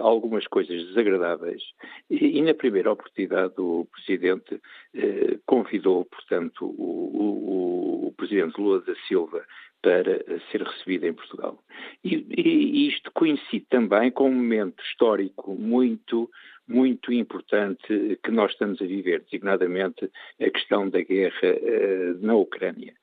algumas 0.00 0.46
coisas 0.46 0.86
desagradáveis 0.88 1.62
e, 2.08 2.38
e, 2.38 2.42
na 2.42 2.54
primeira 2.54 2.90
oportunidade 2.90 3.54
o 3.58 3.86
Presidente 3.92 4.60
eh, 4.94 5.38
convidou, 5.46 6.04
portanto, 6.06 6.64
o, 6.64 8.06
o, 8.06 8.06
o, 8.08 8.12
Presidente 8.16 8.58
Lula 8.58 8.80
da 8.80 8.94
Silva 9.06 9.44
para 9.82 10.24
ser 10.50 10.62
recebido 10.62 11.06
em 11.06 11.12
Portugal. 11.12 11.62
E, 12.02 12.26
e, 12.30 12.88
isto 12.88 13.10
coincide 13.12 13.66
também 13.68 14.10
com 14.10 14.30
um 14.30 14.34
momento 14.34 14.82
histórico 14.82 15.54
muito, 15.54 16.30
muito 16.66 17.12
importante 17.12 18.18
que 18.22 18.30
nós 18.30 18.52
estamos 18.52 18.80
a 18.80 18.86
viver, 18.86 19.20
designadamente 19.24 20.10
a 20.40 20.50
questão 20.50 20.88
da 20.88 21.02
guerra 21.02 21.38
eh, 21.42 22.14
na 22.20 22.34
Ucrânia. 22.34 22.94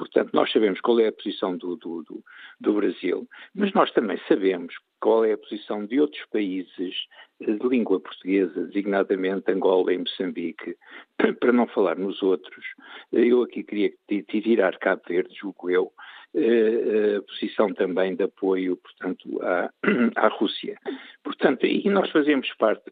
Portanto, 0.00 0.30
nós 0.32 0.50
sabemos 0.50 0.80
qual 0.80 0.98
é 0.98 1.08
a 1.08 1.12
posição 1.12 1.58
do, 1.58 1.76
do, 1.76 2.02
do, 2.04 2.24
do, 2.58 2.72
Brasil, 2.72 3.28
mas 3.54 3.70
nós 3.74 3.92
também 3.92 4.18
sabemos 4.26 4.74
qual 4.98 5.26
é 5.26 5.32
a 5.32 5.38
posição 5.38 5.84
de 5.84 6.00
outros 6.00 6.24
países 6.32 6.94
eh, 7.38 7.52
de 7.52 7.68
língua 7.68 8.00
portuguesa, 8.00 8.64
designadamente 8.64 9.52
Angola 9.52 9.92
e 9.92 9.98
Moçambique, 9.98 10.74
para 11.38 11.52
não 11.52 11.66
falar 11.66 11.98
nos 11.98 12.22
outros. 12.22 12.64
Eh, 13.12 13.26
eu 13.26 13.42
aqui 13.42 13.62
queria 13.62 13.92
tirar 14.26 14.78
Cabo 14.78 15.02
Verde, 15.06 15.36
julgo 15.38 15.68
eu, 15.68 15.92
eh, 16.34 17.16
a 17.18 17.22
posição 17.22 17.74
também 17.74 18.16
de 18.16 18.24
apoio, 18.24 18.78
portanto, 18.78 19.38
à, 19.42 19.70
à 20.16 20.28
Rússia. 20.28 20.78
Portanto, 21.22 21.66
e 21.66 21.86
nós 21.90 22.10
fazemos 22.10 22.50
parte 22.54 22.90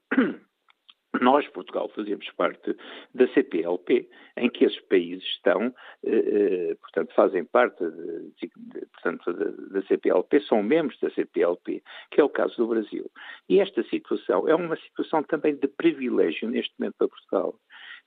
nós, 1.21 1.49
Portugal, 1.49 1.89
fazemos 1.95 2.29
parte 2.37 2.77
da 3.15 3.27
CPLP, 3.29 4.09
em 4.37 4.51
que 4.51 4.65
esses 4.65 4.81
países 4.83 5.25
estão, 5.25 5.75
eh, 6.05 6.11
eh, 6.11 6.75
portanto, 6.81 7.15
fazem 7.15 7.45
parte 7.45 7.83
de, 7.83 8.51
de, 8.57 8.87
portanto, 8.87 9.33
da, 9.33 9.81
da 9.81 9.87
CPLP, 9.87 10.41
são 10.41 10.63
membros 10.63 10.99
da 11.01 11.11
CPLP, 11.11 11.83
que 12.11 12.21
é 12.21 12.25
o 12.25 12.29
caso 12.29 12.57
do 12.57 12.69
Brasil. 12.69 13.11
E 13.49 13.59
esta 13.61 13.83
situação 13.85 14.49
é 14.49 14.55
uma 14.55 14.77
situação 14.77 15.23
também 15.23 15.57
de 15.57 15.67
privilégio 15.67 16.49
neste 16.49 16.75
momento 16.79 16.97
para 16.99 17.09
Portugal. 17.09 17.59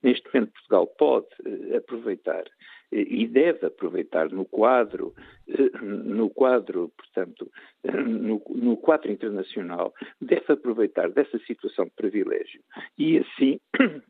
Neste 0.02 0.28
momento, 0.32 0.52
Portugal 0.52 0.86
pode 0.98 1.28
eh, 1.44 1.76
aproveitar 1.76 2.44
e 2.92 3.26
deve 3.26 3.66
aproveitar 3.66 4.28
no 4.30 4.44
quadro, 4.44 5.14
no 5.82 6.28
quadro, 6.28 6.92
portanto, 6.94 7.50
no, 7.82 8.42
no, 8.50 8.76
quadro 8.76 9.10
internacional, 9.10 9.94
deve 10.20 10.52
aproveitar 10.52 11.10
dessa 11.10 11.38
situação 11.46 11.86
de 11.86 11.92
privilégio 11.92 12.60
e 12.98 13.18
assim 13.18 13.58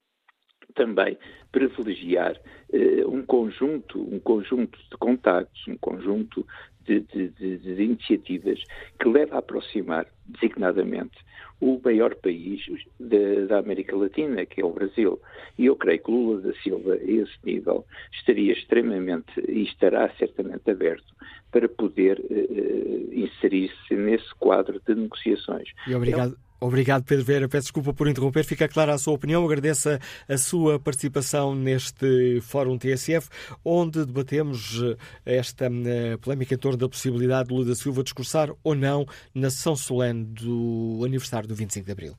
também 0.74 1.16
privilegiar 1.52 2.34
eh, 2.72 3.06
um 3.06 3.24
conjunto, 3.24 4.00
um 4.00 4.18
conjunto 4.18 4.78
de 4.90 4.96
contactos, 4.98 5.68
um 5.68 5.76
conjunto 5.76 6.44
de, 6.86 7.00
de, 7.00 7.28
de, 7.28 7.58
de, 7.58 7.82
iniciativas 7.82 8.62
que 8.98 9.08
leva 9.08 9.36
a 9.36 9.38
aproximar, 9.38 10.06
designadamente, 10.26 11.18
o 11.60 11.80
maior 11.84 12.14
país 12.16 12.60
da 12.98 13.58
América 13.58 13.96
Latina, 13.96 14.44
que 14.44 14.60
é 14.60 14.64
o 14.64 14.72
Brasil. 14.72 15.20
E 15.56 15.66
eu 15.66 15.76
creio 15.76 16.02
que 16.02 16.10
Lula 16.10 16.40
da 16.40 16.52
Silva, 16.54 16.94
a 16.94 16.96
esse 16.96 17.38
nível, 17.44 17.86
estaria 18.12 18.52
extremamente 18.52 19.32
e 19.48 19.62
estará 19.62 20.10
certamente 20.18 20.68
aberto 20.68 21.14
para 21.52 21.68
poder 21.68 22.18
uh, 22.18 23.14
inserir-se 23.14 23.94
nesse 23.94 24.34
quadro 24.40 24.80
de 24.84 24.94
negociações. 24.94 25.68
E 25.86 25.94
obrigado. 25.94 26.36
Obrigado, 26.62 27.02
Pedro 27.02 27.24
Vera. 27.24 27.48
Peço 27.48 27.64
desculpa 27.64 27.92
por 27.92 28.06
interromper. 28.06 28.44
Fica 28.44 28.68
clara 28.68 28.94
a 28.94 28.98
sua 28.98 29.14
opinião. 29.14 29.44
Agradeço 29.44 29.88
a, 30.28 30.38
sua 30.38 30.78
participação 30.78 31.56
neste 31.56 32.40
Fórum 32.40 32.78
TSF, 32.78 33.28
onde 33.64 34.04
debatemos 34.06 34.80
eh, 34.80 35.38
esta 35.38 35.68
uh, 35.68 36.18
polémica 36.20 36.54
em 36.54 36.58
torno 36.58 36.78
da 36.78 36.88
possibilidade 36.88 37.48
de 37.48 37.54
Lula 37.54 37.66
da 37.66 37.74
Silva 37.74 38.04
discursar 38.04 38.52
ou 38.62 38.76
não 38.76 39.04
na 39.34 39.50
sessão 39.50 39.74
solene 39.74 40.24
do 40.24 41.02
aniversário 41.04 41.48
do 41.48 41.54
25 41.56 41.84
de 41.84 41.90
Abril. 41.90 42.14